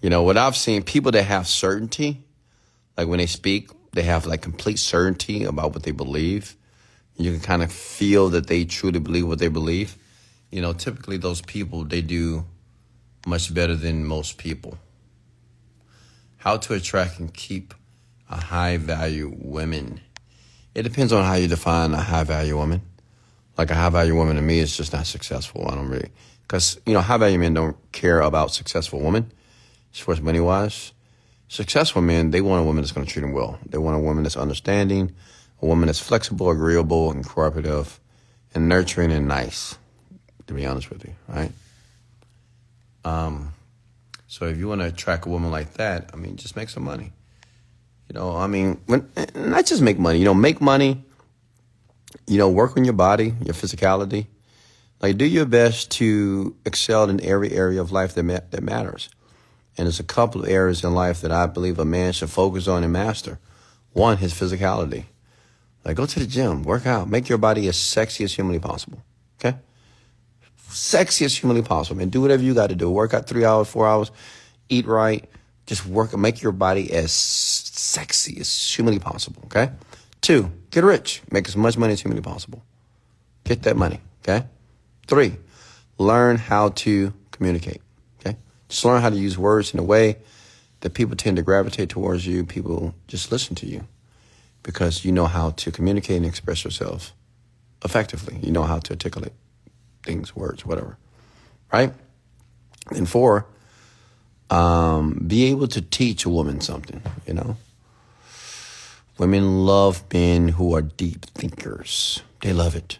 You 0.00 0.10
know, 0.10 0.22
what 0.22 0.36
I've 0.36 0.56
seen, 0.56 0.82
people 0.82 1.10
that 1.12 1.24
have 1.24 1.48
certainty, 1.48 2.22
like 2.96 3.08
when 3.08 3.18
they 3.18 3.26
speak, 3.26 3.70
they 3.92 4.02
have 4.02 4.26
like 4.26 4.42
complete 4.42 4.78
certainty 4.78 5.44
about 5.44 5.72
what 5.72 5.82
they 5.82 5.90
believe. 5.90 6.54
You 7.16 7.32
can 7.32 7.40
kind 7.40 7.62
of 7.62 7.72
feel 7.72 8.28
that 8.30 8.46
they 8.46 8.64
truly 8.64 9.00
believe 9.00 9.26
what 9.26 9.38
they 9.38 9.48
believe. 9.48 9.96
You 10.50 10.60
know, 10.60 10.72
typically 10.72 11.16
those 11.16 11.40
people, 11.40 11.84
they 11.84 12.02
do 12.02 12.44
much 13.26 13.52
better 13.52 13.74
than 13.74 14.04
most 14.04 14.38
people. 14.38 14.78
How 16.38 16.56
to 16.56 16.74
attract 16.74 17.18
and 17.18 17.34
keep 17.34 17.74
a 18.30 18.40
high 18.40 18.76
value 18.76 19.34
woman. 19.36 20.00
It 20.74 20.82
depends 20.82 21.12
on 21.12 21.24
how 21.24 21.34
you 21.34 21.48
define 21.48 21.92
a 21.92 22.00
high 22.00 22.24
value 22.24 22.56
woman. 22.56 22.82
Like 23.58 23.70
a 23.70 23.74
high 23.74 23.88
value 23.88 24.14
woman 24.14 24.36
to 24.36 24.42
me 24.42 24.58
is 24.58 24.76
just 24.76 24.92
not 24.92 25.06
successful. 25.06 25.66
I 25.66 25.74
don't 25.74 25.88
really, 25.88 26.10
because, 26.42 26.78
you 26.86 26.92
know, 26.92 27.00
high 27.00 27.16
value 27.16 27.38
men 27.38 27.54
don't 27.54 27.76
care 27.92 28.20
about 28.20 28.52
successful 28.52 29.00
women 29.00 29.32
as 29.92 30.00
far 30.00 30.14
as 30.14 30.20
money 30.20 30.40
wise. 30.40 30.92
Successful 31.48 32.02
men, 32.02 32.30
they 32.30 32.40
want 32.40 32.62
a 32.62 32.64
woman 32.64 32.82
that's 32.82 32.92
going 32.92 33.06
to 33.06 33.12
treat 33.12 33.22
them 33.22 33.32
well. 33.32 33.58
They 33.66 33.78
want 33.78 33.96
a 33.96 34.00
woman 34.00 34.24
that's 34.24 34.36
understanding, 34.36 35.14
a 35.62 35.66
woman 35.66 35.86
that's 35.86 36.00
flexible, 36.00 36.50
agreeable, 36.50 37.10
and 37.10 37.26
cooperative, 37.26 37.98
and 38.54 38.68
nurturing 38.68 39.12
and 39.12 39.26
nice, 39.26 39.78
to 40.46 40.54
be 40.54 40.66
honest 40.66 40.90
with 40.90 41.04
you, 41.04 41.14
right? 41.28 41.52
Um, 43.06 43.54
so 44.26 44.46
if 44.46 44.58
you 44.58 44.66
want 44.66 44.80
to 44.80 44.88
attract 44.88 45.26
a 45.26 45.28
woman 45.28 45.52
like 45.52 45.74
that, 45.74 46.10
I 46.12 46.16
mean, 46.16 46.36
just 46.36 46.56
make 46.56 46.68
some 46.68 46.82
money. 46.82 47.12
You 48.08 48.14
know, 48.14 48.36
I 48.36 48.48
mean, 48.48 48.80
when, 48.86 49.08
not 49.34 49.64
just 49.64 49.80
make 49.80 49.96
money, 49.98 50.18
you 50.18 50.24
know, 50.24 50.34
make 50.34 50.60
money, 50.60 51.04
you 52.26 52.36
know, 52.36 52.50
work 52.50 52.76
on 52.76 52.84
your 52.84 52.94
body, 52.94 53.32
your 53.44 53.54
physicality. 53.54 54.26
Like, 55.00 55.18
do 55.18 55.24
your 55.24 55.44
best 55.44 55.92
to 55.92 56.56
excel 56.64 57.08
in 57.08 57.24
every 57.24 57.52
area 57.52 57.80
of 57.80 57.92
life 57.92 58.14
that, 58.14 58.24
ma- 58.24 58.40
that 58.50 58.62
matters. 58.62 59.08
And 59.78 59.86
there's 59.86 60.00
a 60.00 60.04
couple 60.04 60.42
of 60.42 60.48
areas 60.48 60.82
in 60.82 60.92
life 60.92 61.20
that 61.20 61.30
I 61.30 61.46
believe 61.46 61.78
a 61.78 61.84
man 61.84 62.12
should 62.12 62.30
focus 62.30 62.66
on 62.66 62.82
and 62.82 62.92
master. 62.92 63.38
One, 63.92 64.16
his 64.16 64.32
physicality. 64.32 65.04
Like, 65.84 65.96
go 65.96 66.06
to 66.06 66.18
the 66.18 66.26
gym, 66.26 66.64
work 66.64 66.86
out, 66.86 67.08
make 67.08 67.28
your 67.28 67.38
body 67.38 67.68
as 67.68 67.76
sexy 67.76 68.24
as 68.24 68.34
humanly 68.34 68.58
possible. 68.58 69.02
Okay? 69.38 69.58
Sexy 70.68 71.24
as 71.24 71.36
humanly 71.36 71.62
possible, 71.62 71.96
man. 71.96 72.08
do 72.08 72.20
whatever 72.20 72.42
you 72.42 72.54
got 72.54 72.68
to 72.68 72.74
do. 72.74 72.90
Work 72.90 73.14
out 73.14 73.26
three 73.26 73.44
hours, 73.44 73.68
four 73.68 73.86
hours, 73.86 74.10
eat 74.68 74.86
right. 74.86 75.24
Just 75.66 75.86
work, 75.86 76.16
make 76.16 76.42
your 76.42 76.52
body 76.52 76.92
as 76.92 77.12
sexy 77.12 78.38
as 78.40 78.74
humanly 78.74 79.00
possible. 79.00 79.42
Okay? 79.46 79.70
Two, 80.20 80.50
get 80.70 80.84
rich. 80.84 81.22
Make 81.30 81.48
as 81.48 81.56
much 81.56 81.76
money 81.76 81.92
as 81.92 82.00
humanly 82.00 82.22
possible. 82.22 82.64
Get 83.44 83.62
that 83.62 83.76
money. 83.76 84.00
Okay? 84.22 84.46
Three, 85.06 85.36
learn 85.98 86.36
how 86.36 86.70
to 86.70 87.12
communicate. 87.30 87.80
Okay? 88.20 88.36
Just 88.68 88.84
learn 88.84 89.02
how 89.02 89.10
to 89.10 89.16
use 89.16 89.38
words 89.38 89.72
in 89.72 89.80
a 89.80 89.84
way 89.84 90.16
that 90.80 90.94
people 90.94 91.16
tend 91.16 91.36
to 91.36 91.42
gravitate 91.42 91.88
towards 91.88 92.26
you. 92.26 92.44
People 92.44 92.94
just 93.08 93.32
listen 93.32 93.54
to 93.56 93.66
you 93.66 93.86
because 94.62 95.04
you 95.04 95.12
know 95.12 95.26
how 95.26 95.50
to 95.50 95.70
communicate 95.70 96.16
and 96.16 96.26
express 96.26 96.64
yourself 96.64 97.14
effectively. 97.84 98.38
You 98.42 98.52
know 98.52 98.64
how 98.64 98.78
to 98.80 98.92
articulate 98.92 99.32
things, 100.06 100.34
words, 100.34 100.64
whatever. 100.64 100.96
Right? 101.72 101.92
And 102.90 103.08
four, 103.08 103.46
um, 104.48 105.24
be 105.26 105.44
able 105.46 105.68
to 105.68 105.82
teach 105.82 106.24
a 106.24 106.30
woman 106.30 106.60
something, 106.60 107.02
you 107.26 107.34
know? 107.34 107.56
Women 109.18 109.66
love 109.66 110.04
men 110.12 110.48
who 110.48 110.74
are 110.74 110.82
deep 110.82 111.26
thinkers. 111.26 112.22
They 112.42 112.52
love 112.52 112.76
it. 112.76 112.98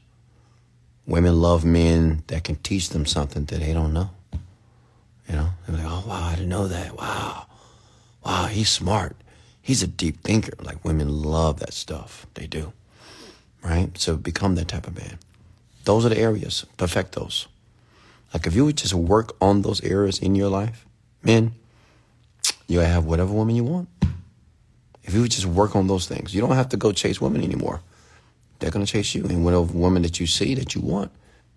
Women 1.06 1.40
love 1.40 1.64
men 1.64 2.24
that 2.26 2.42
can 2.42 2.56
teach 2.56 2.88
them 2.88 3.06
something 3.06 3.44
that 3.44 3.60
they 3.60 3.72
don't 3.72 3.92
know. 3.92 4.10
You 5.28 5.36
know, 5.36 5.50
they're 5.66 5.76
like, 5.76 5.86
oh, 5.86 6.04
wow, 6.06 6.24
I 6.24 6.34
didn't 6.34 6.48
know 6.48 6.68
that. 6.68 6.96
Wow. 6.96 7.46
Wow, 8.24 8.46
he's 8.46 8.68
smart. 8.68 9.16
He's 9.60 9.82
a 9.82 9.86
deep 9.86 10.22
thinker. 10.22 10.52
Like 10.60 10.84
women 10.84 11.22
love 11.22 11.60
that 11.60 11.74
stuff. 11.74 12.26
They 12.34 12.46
do. 12.46 12.72
Right? 13.62 13.96
So 13.98 14.16
become 14.16 14.54
that 14.54 14.68
type 14.68 14.86
of 14.86 14.96
man. 14.96 15.18
Those 15.86 16.04
are 16.04 16.10
the 16.10 16.18
areas. 16.18 16.66
Perfect 16.76 17.14
those. 17.14 17.48
Like 18.34 18.46
if 18.46 18.54
you 18.54 18.66
would 18.66 18.76
just 18.76 18.92
work 18.92 19.34
on 19.40 19.62
those 19.62 19.80
areas 19.82 20.18
in 20.18 20.34
your 20.34 20.50
life, 20.50 20.84
men, 21.22 21.54
you'll 22.68 22.84
have 22.84 23.06
whatever 23.06 23.32
woman 23.32 23.56
you 23.56 23.64
want. 23.64 23.88
If 25.04 25.14
you 25.14 25.22
would 25.22 25.30
just 25.30 25.46
work 25.46 25.74
on 25.74 25.86
those 25.86 26.06
things, 26.06 26.34
you 26.34 26.42
don't 26.42 26.56
have 26.56 26.68
to 26.70 26.76
go 26.76 26.92
chase 26.92 27.20
women 27.20 27.42
anymore. 27.42 27.80
They're 28.58 28.70
gonna 28.70 28.84
chase 28.84 29.14
you, 29.14 29.24
and 29.24 29.44
whatever 29.44 29.62
woman 29.62 30.02
that 30.02 30.20
you 30.20 30.26
see 30.26 30.54
that 30.56 30.74
you 30.74 30.82
want, 30.82 31.10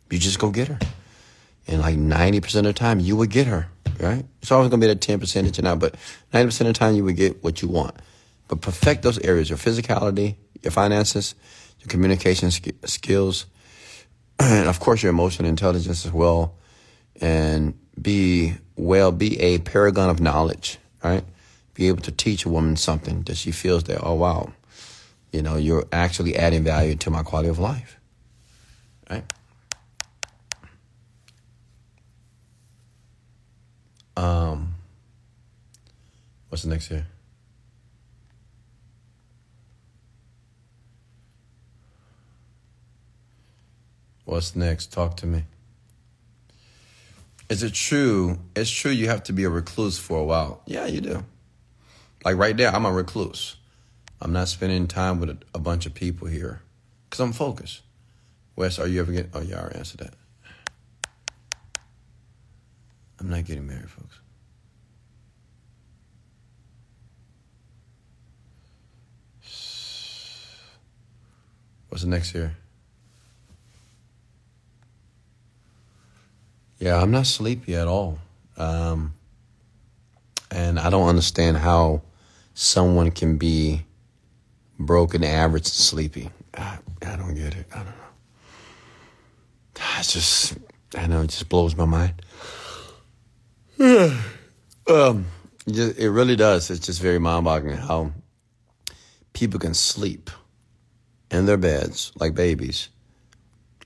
you 0.10 0.20
just 0.20 0.40
go 0.40 0.52
get 0.52 0.70
her 0.70 0.80
and 1.70 1.82
like 1.82 1.98
90% 1.98 2.56
of 2.56 2.64
the 2.64 2.74
time 2.74 3.00
you 3.00 3.16
would 3.16 3.30
get 3.30 3.48
her, 3.48 3.68
right? 4.00 4.26
It's 4.42 4.52
always 4.52 4.72
to 4.72 4.78
be 4.78 4.88
that 4.88 5.02
10% 5.02 5.20
that 5.44 5.58
you're 5.58 5.64
not, 5.64 5.80
but 5.80 5.96
90% 6.34 6.62
of 6.62 6.68
the 6.68 6.74
time 6.74 6.96
you 6.96 7.04
would 7.04 7.16
get 7.16 7.44
what 7.44 7.62
you 7.62 7.68
want. 7.68 7.96
But 8.48 8.62
perfect 8.62 9.04
those 9.04 9.20
areas, 9.20 9.50
your 9.50 9.60
physicality, 9.60 10.36
your 10.64 10.72
finances, 10.72 11.36
your 11.80 11.88
communication 11.88 12.50
sk- 12.50 12.74
skills, 12.86 13.46
and 14.40 14.70
of 14.70 14.80
course 14.80 15.04
your 15.04 15.12
emotional 15.12 15.48
intelligence 15.48 16.06
as 16.06 16.12
well. 16.12 16.56
And 17.22 17.78
be, 18.02 18.56
well, 18.76 19.12
be 19.12 19.40
a 19.40 19.60
paragon 19.60 20.10
of 20.10 20.22
knowledge, 20.22 20.78
right? 21.04 21.24
Be 21.74 21.90
able 21.90 22.02
to 22.04 22.12
teach 22.12 22.46
a 22.46 22.50
woman 22.50 22.78
something 22.78 23.24
that 23.24 23.36
she 23.36 23.52
feels 23.52 23.84
that, 23.86 24.00
oh, 24.02 24.14
wow, 24.14 24.54
you 25.32 25.42
know, 25.42 25.58
you're 25.58 25.86
actually 25.92 26.38
adding 26.38 26.64
value 26.64 26.96
to 26.96 27.10
my 27.10 27.24
quality 27.24 27.50
of 27.50 27.60
life, 27.60 28.00
right? 29.10 29.24
Um, 34.16 34.76
what's 36.50 36.64
the 36.64 36.70
next 36.70 36.88
here? 36.88 37.06
What's 44.30 44.56
next? 44.56 44.94
Talk 44.94 45.18
to 45.18 45.26
me. 45.26 45.46
Is 47.50 47.64
it 47.64 47.74
true? 47.74 48.38
It's 48.56 48.70
true 48.70 48.92
you 48.92 49.08
have 49.08 49.24
to 49.24 49.34
be 49.34 49.44
a 49.44 49.50
recluse 49.50 49.98
for 49.98 50.20
a 50.20 50.24
while. 50.24 50.62
Yeah, 50.68 50.86
you 50.86 51.02
do. 51.02 51.26
Like 52.24 52.38
right 52.38 52.56
there, 52.56 52.70
I'm 52.70 52.86
a 52.86 52.92
recluse. 52.92 53.56
I'm 54.22 54.32
not 54.32 54.48
spending 54.48 54.86
time 54.86 55.20
with 55.20 55.32
a, 55.32 55.38
a 55.56 55.60
bunch 55.60 55.88
of 55.88 55.96
people 55.96 56.28
here 56.28 56.62
because 57.10 57.20
I'm 57.22 57.34
focused. 57.34 57.82
Wes, 58.56 58.78
are 58.78 58.86
you 58.86 59.00
ever 59.02 59.12
getting? 59.12 59.32
Oh, 59.34 59.42
yeah, 59.42 59.68
I 59.74 59.76
answered 59.76 60.02
that. 60.02 60.14
I'm 63.20 63.32
not 63.32 63.46
getting 63.46 63.66
married, 63.66 63.90
folks. 63.90 64.20
What's 71.90 72.04
the 72.04 72.10
next 72.12 72.36
year? 72.36 72.56
Yeah, 76.80 77.02
I'm 77.02 77.12
not 77.12 77.28
sleepy 77.28 77.76
at 77.76 77.88
all. 77.88 78.20
Um, 78.58 79.14
and 80.50 80.80
I 80.80 80.90
don't 80.90 81.08
understand 81.08 81.58
how 81.58 82.02
someone 82.54 83.12
can 83.12 83.38
be 83.38 83.86
broken, 84.80 85.24
average, 85.24 85.64
and 85.66 85.74
sleepy. 85.74 86.30
I, 86.54 86.80
I 87.06 87.16
don't 87.18 87.36
get 87.36 87.56
it. 87.56 87.68
I 87.74 87.78
don't 87.78 87.86
know. 87.88 87.94
It's 90.00 90.14
just, 90.14 90.58
I 90.98 91.08
know, 91.08 91.22
it 91.22 91.30
just 91.30 91.50
blows 91.50 91.76
my 91.76 91.86
mind. 91.86 92.22
um, 94.88 95.26
it 95.68 96.12
really 96.12 96.36
does. 96.36 96.70
It's 96.70 96.86
just 96.86 97.02
very 97.02 97.20
mind-boggling 97.20 97.78
how 97.78 98.12
people 99.34 99.60
can 99.60 99.74
sleep 99.74 100.30
in 101.32 101.46
their 101.46 101.58
beds 101.58 102.12
like 102.16 102.34
babies, 102.34 102.90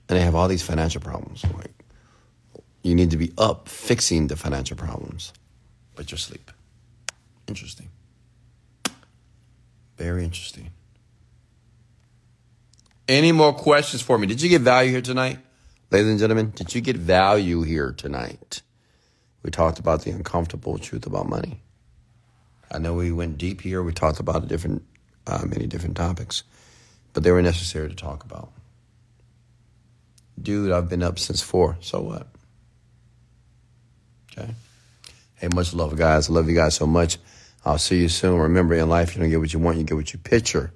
and 0.08 0.18
they 0.18 0.22
have 0.22 0.34
all 0.34 0.48
these 0.48 0.62
financial 0.62 1.00
problems. 1.00 1.44
Like 1.44 1.73
you 2.84 2.94
need 2.94 3.10
to 3.10 3.16
be 3.16 3.32
up 3.36 3.68
fixing 3.68 4.28
the 4.28 4.36
financial 4.36 4.76
problems. 4.76 5.32
but 5.96 6.10
your 6.10 6.18
sleep. 6.18 6.50
Interesting. 7.48 7.88
Very 9.96 10.24
interesting. 10.24 10.70
Any 13.08 13.32
more 13.32 13.52
questions 13.52 14.02
for 14.02 14.18
me? 14.18 14.26
Did 14.26 14.42
you 14.42 14.48
get 14.48 14.62
value 14.62 14.90
here 14.90 15.02
tonight? 15.02 15.38
Ladies 15.90 16.10
and 16.10 16.18
gentlemen, 16.18 16.52
did 16.56 16.74
you 16.74 16.80
get 16.80 16.96
value 16.96 17.62
here 17.62 17.92
tonight? 17.92 18.62
We 19.42 19.50
talked 19.50 19.78
about 19.78 20.02
the 20.02 20.10
uncomfortable 20.10 20.78
truth 20.78 21.06
about 21.06 21.28
money. 21.28 21.60
I 22.72 22.78
know 22.78 22.94
we 22.94 23.12
went 23.12 23.38
deep 23.38 23.60
here. 23.60 23.82
We 23.82 23.92
talked 23.92 24.18
about 24.18 24.48
different, 24.48 24.82
uh, 25.26 25.44
many 25.46 25.66
different 25.66 25.96
topics, 25.96 26.42
but 27.12 27.22
they 27.22 27.30
were 27.30 27.42
necessary 27.42 27.88
to 27.88 27.94
talk 27.94 28.24
about. 28.24 28.50
Dude, 30.40 30.72
I've 30.72 30.88
been 30.88 31.02
up 31.02 31.18
since 31.18 31.40
four. 31.40 31.76
So 31.80 32.00
what? 32.00 32.26
Okay. 34.36 34.50
Hey, 35.36 35.48
much 35.54 35.74
love, 35.74 35.96
guys. 35.96 36.28
I 36.28 36.32
love 36.32 36.48
you 36.48 36.54
guys 36.54 36.74
so 36.74 36.86
much. 36.86 37.18
I'll 37.64 37.78
see 37.78 38.00
you 38.00 38.08
soon. 38.08 38.38
Remember, 38.38 38.74
in 38.74 38.88
life, 38.88 39.14
you 39.14 39.20
don't 39.20 39.30
get 39.30 39.40
what 39.40 39.52
you 39.52 39.58
want, 39.58 39.78
you 39.78 39.84
get 39.84 39.94
what 39.94 40.12
you 40.12 40.18
picture. 40.18 40.72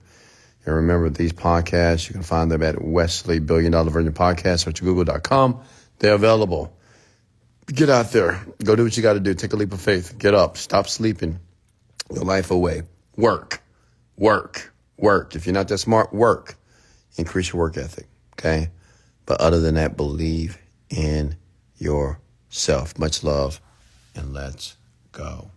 And 0.64 0.74
remember, 0.74 1.08
these 1.10 1.32
podcasts, 1.32 2.08
you 2.08 2.14
can 2.14 2.22
find 2.22 2.50
them 2.50 2.62
at 2.62 2.82
Wesley 2.82 3.38
Billion 3.38 3.72
Dollar 3.72 3.90
Virgin 3.90 4.12
Podcast. 4.12 4.64
Search 4.64 4.82
google.com. 4.82 5.62
They're 5.98 6.14
available. 6.14 6.76
Get 7.66 7.90
out 7.90 8.12
there. 8.12 8.44
Go 8.62 8.76
do 8.76 8.84
what 8.84 8.96
you 8.96 9.02
got 9.02 9.14
to 9.14 9.20
do. 9.20 9.34
Take 9.34 9.52
a 9.52 9.56
leap 9.56 9.72
of 9.72 9.80
faith. 9.80 10.18
Get 10.18 10.34
up. 10.34 10.56
Stop 10.56 10.88
sleeping 10.88 11.38
your 12.12 12.24
life 12.24 12.50
away. 12.50 12.82
Work. 13.16 13.62
Work. 14.16 14.72
Work. 14.96 15.36
If 15.36 15.46
you're 15.46 15.54
not 15.54 15.68
that 15.68 15.78
smart, 15.78 16.12
work. 16.12 16.56
Increase 17.16 17.52
your 17.52 17.60
work 17.60 17.76
ethic. 17.76 18.06
Okay? 18.34 18.70
But 19.26 19.40
other 19.40 19.60
than 19.60 19.74
that, 19.74 19.96
believe 19.96 20.58
in 20.88 21.36
yourself. 22.50 22.98
Much 22.98 23.22
love 23.22 23.60
and 24.14 24.32
let's 24.32 24.76
go. 25.12 25.50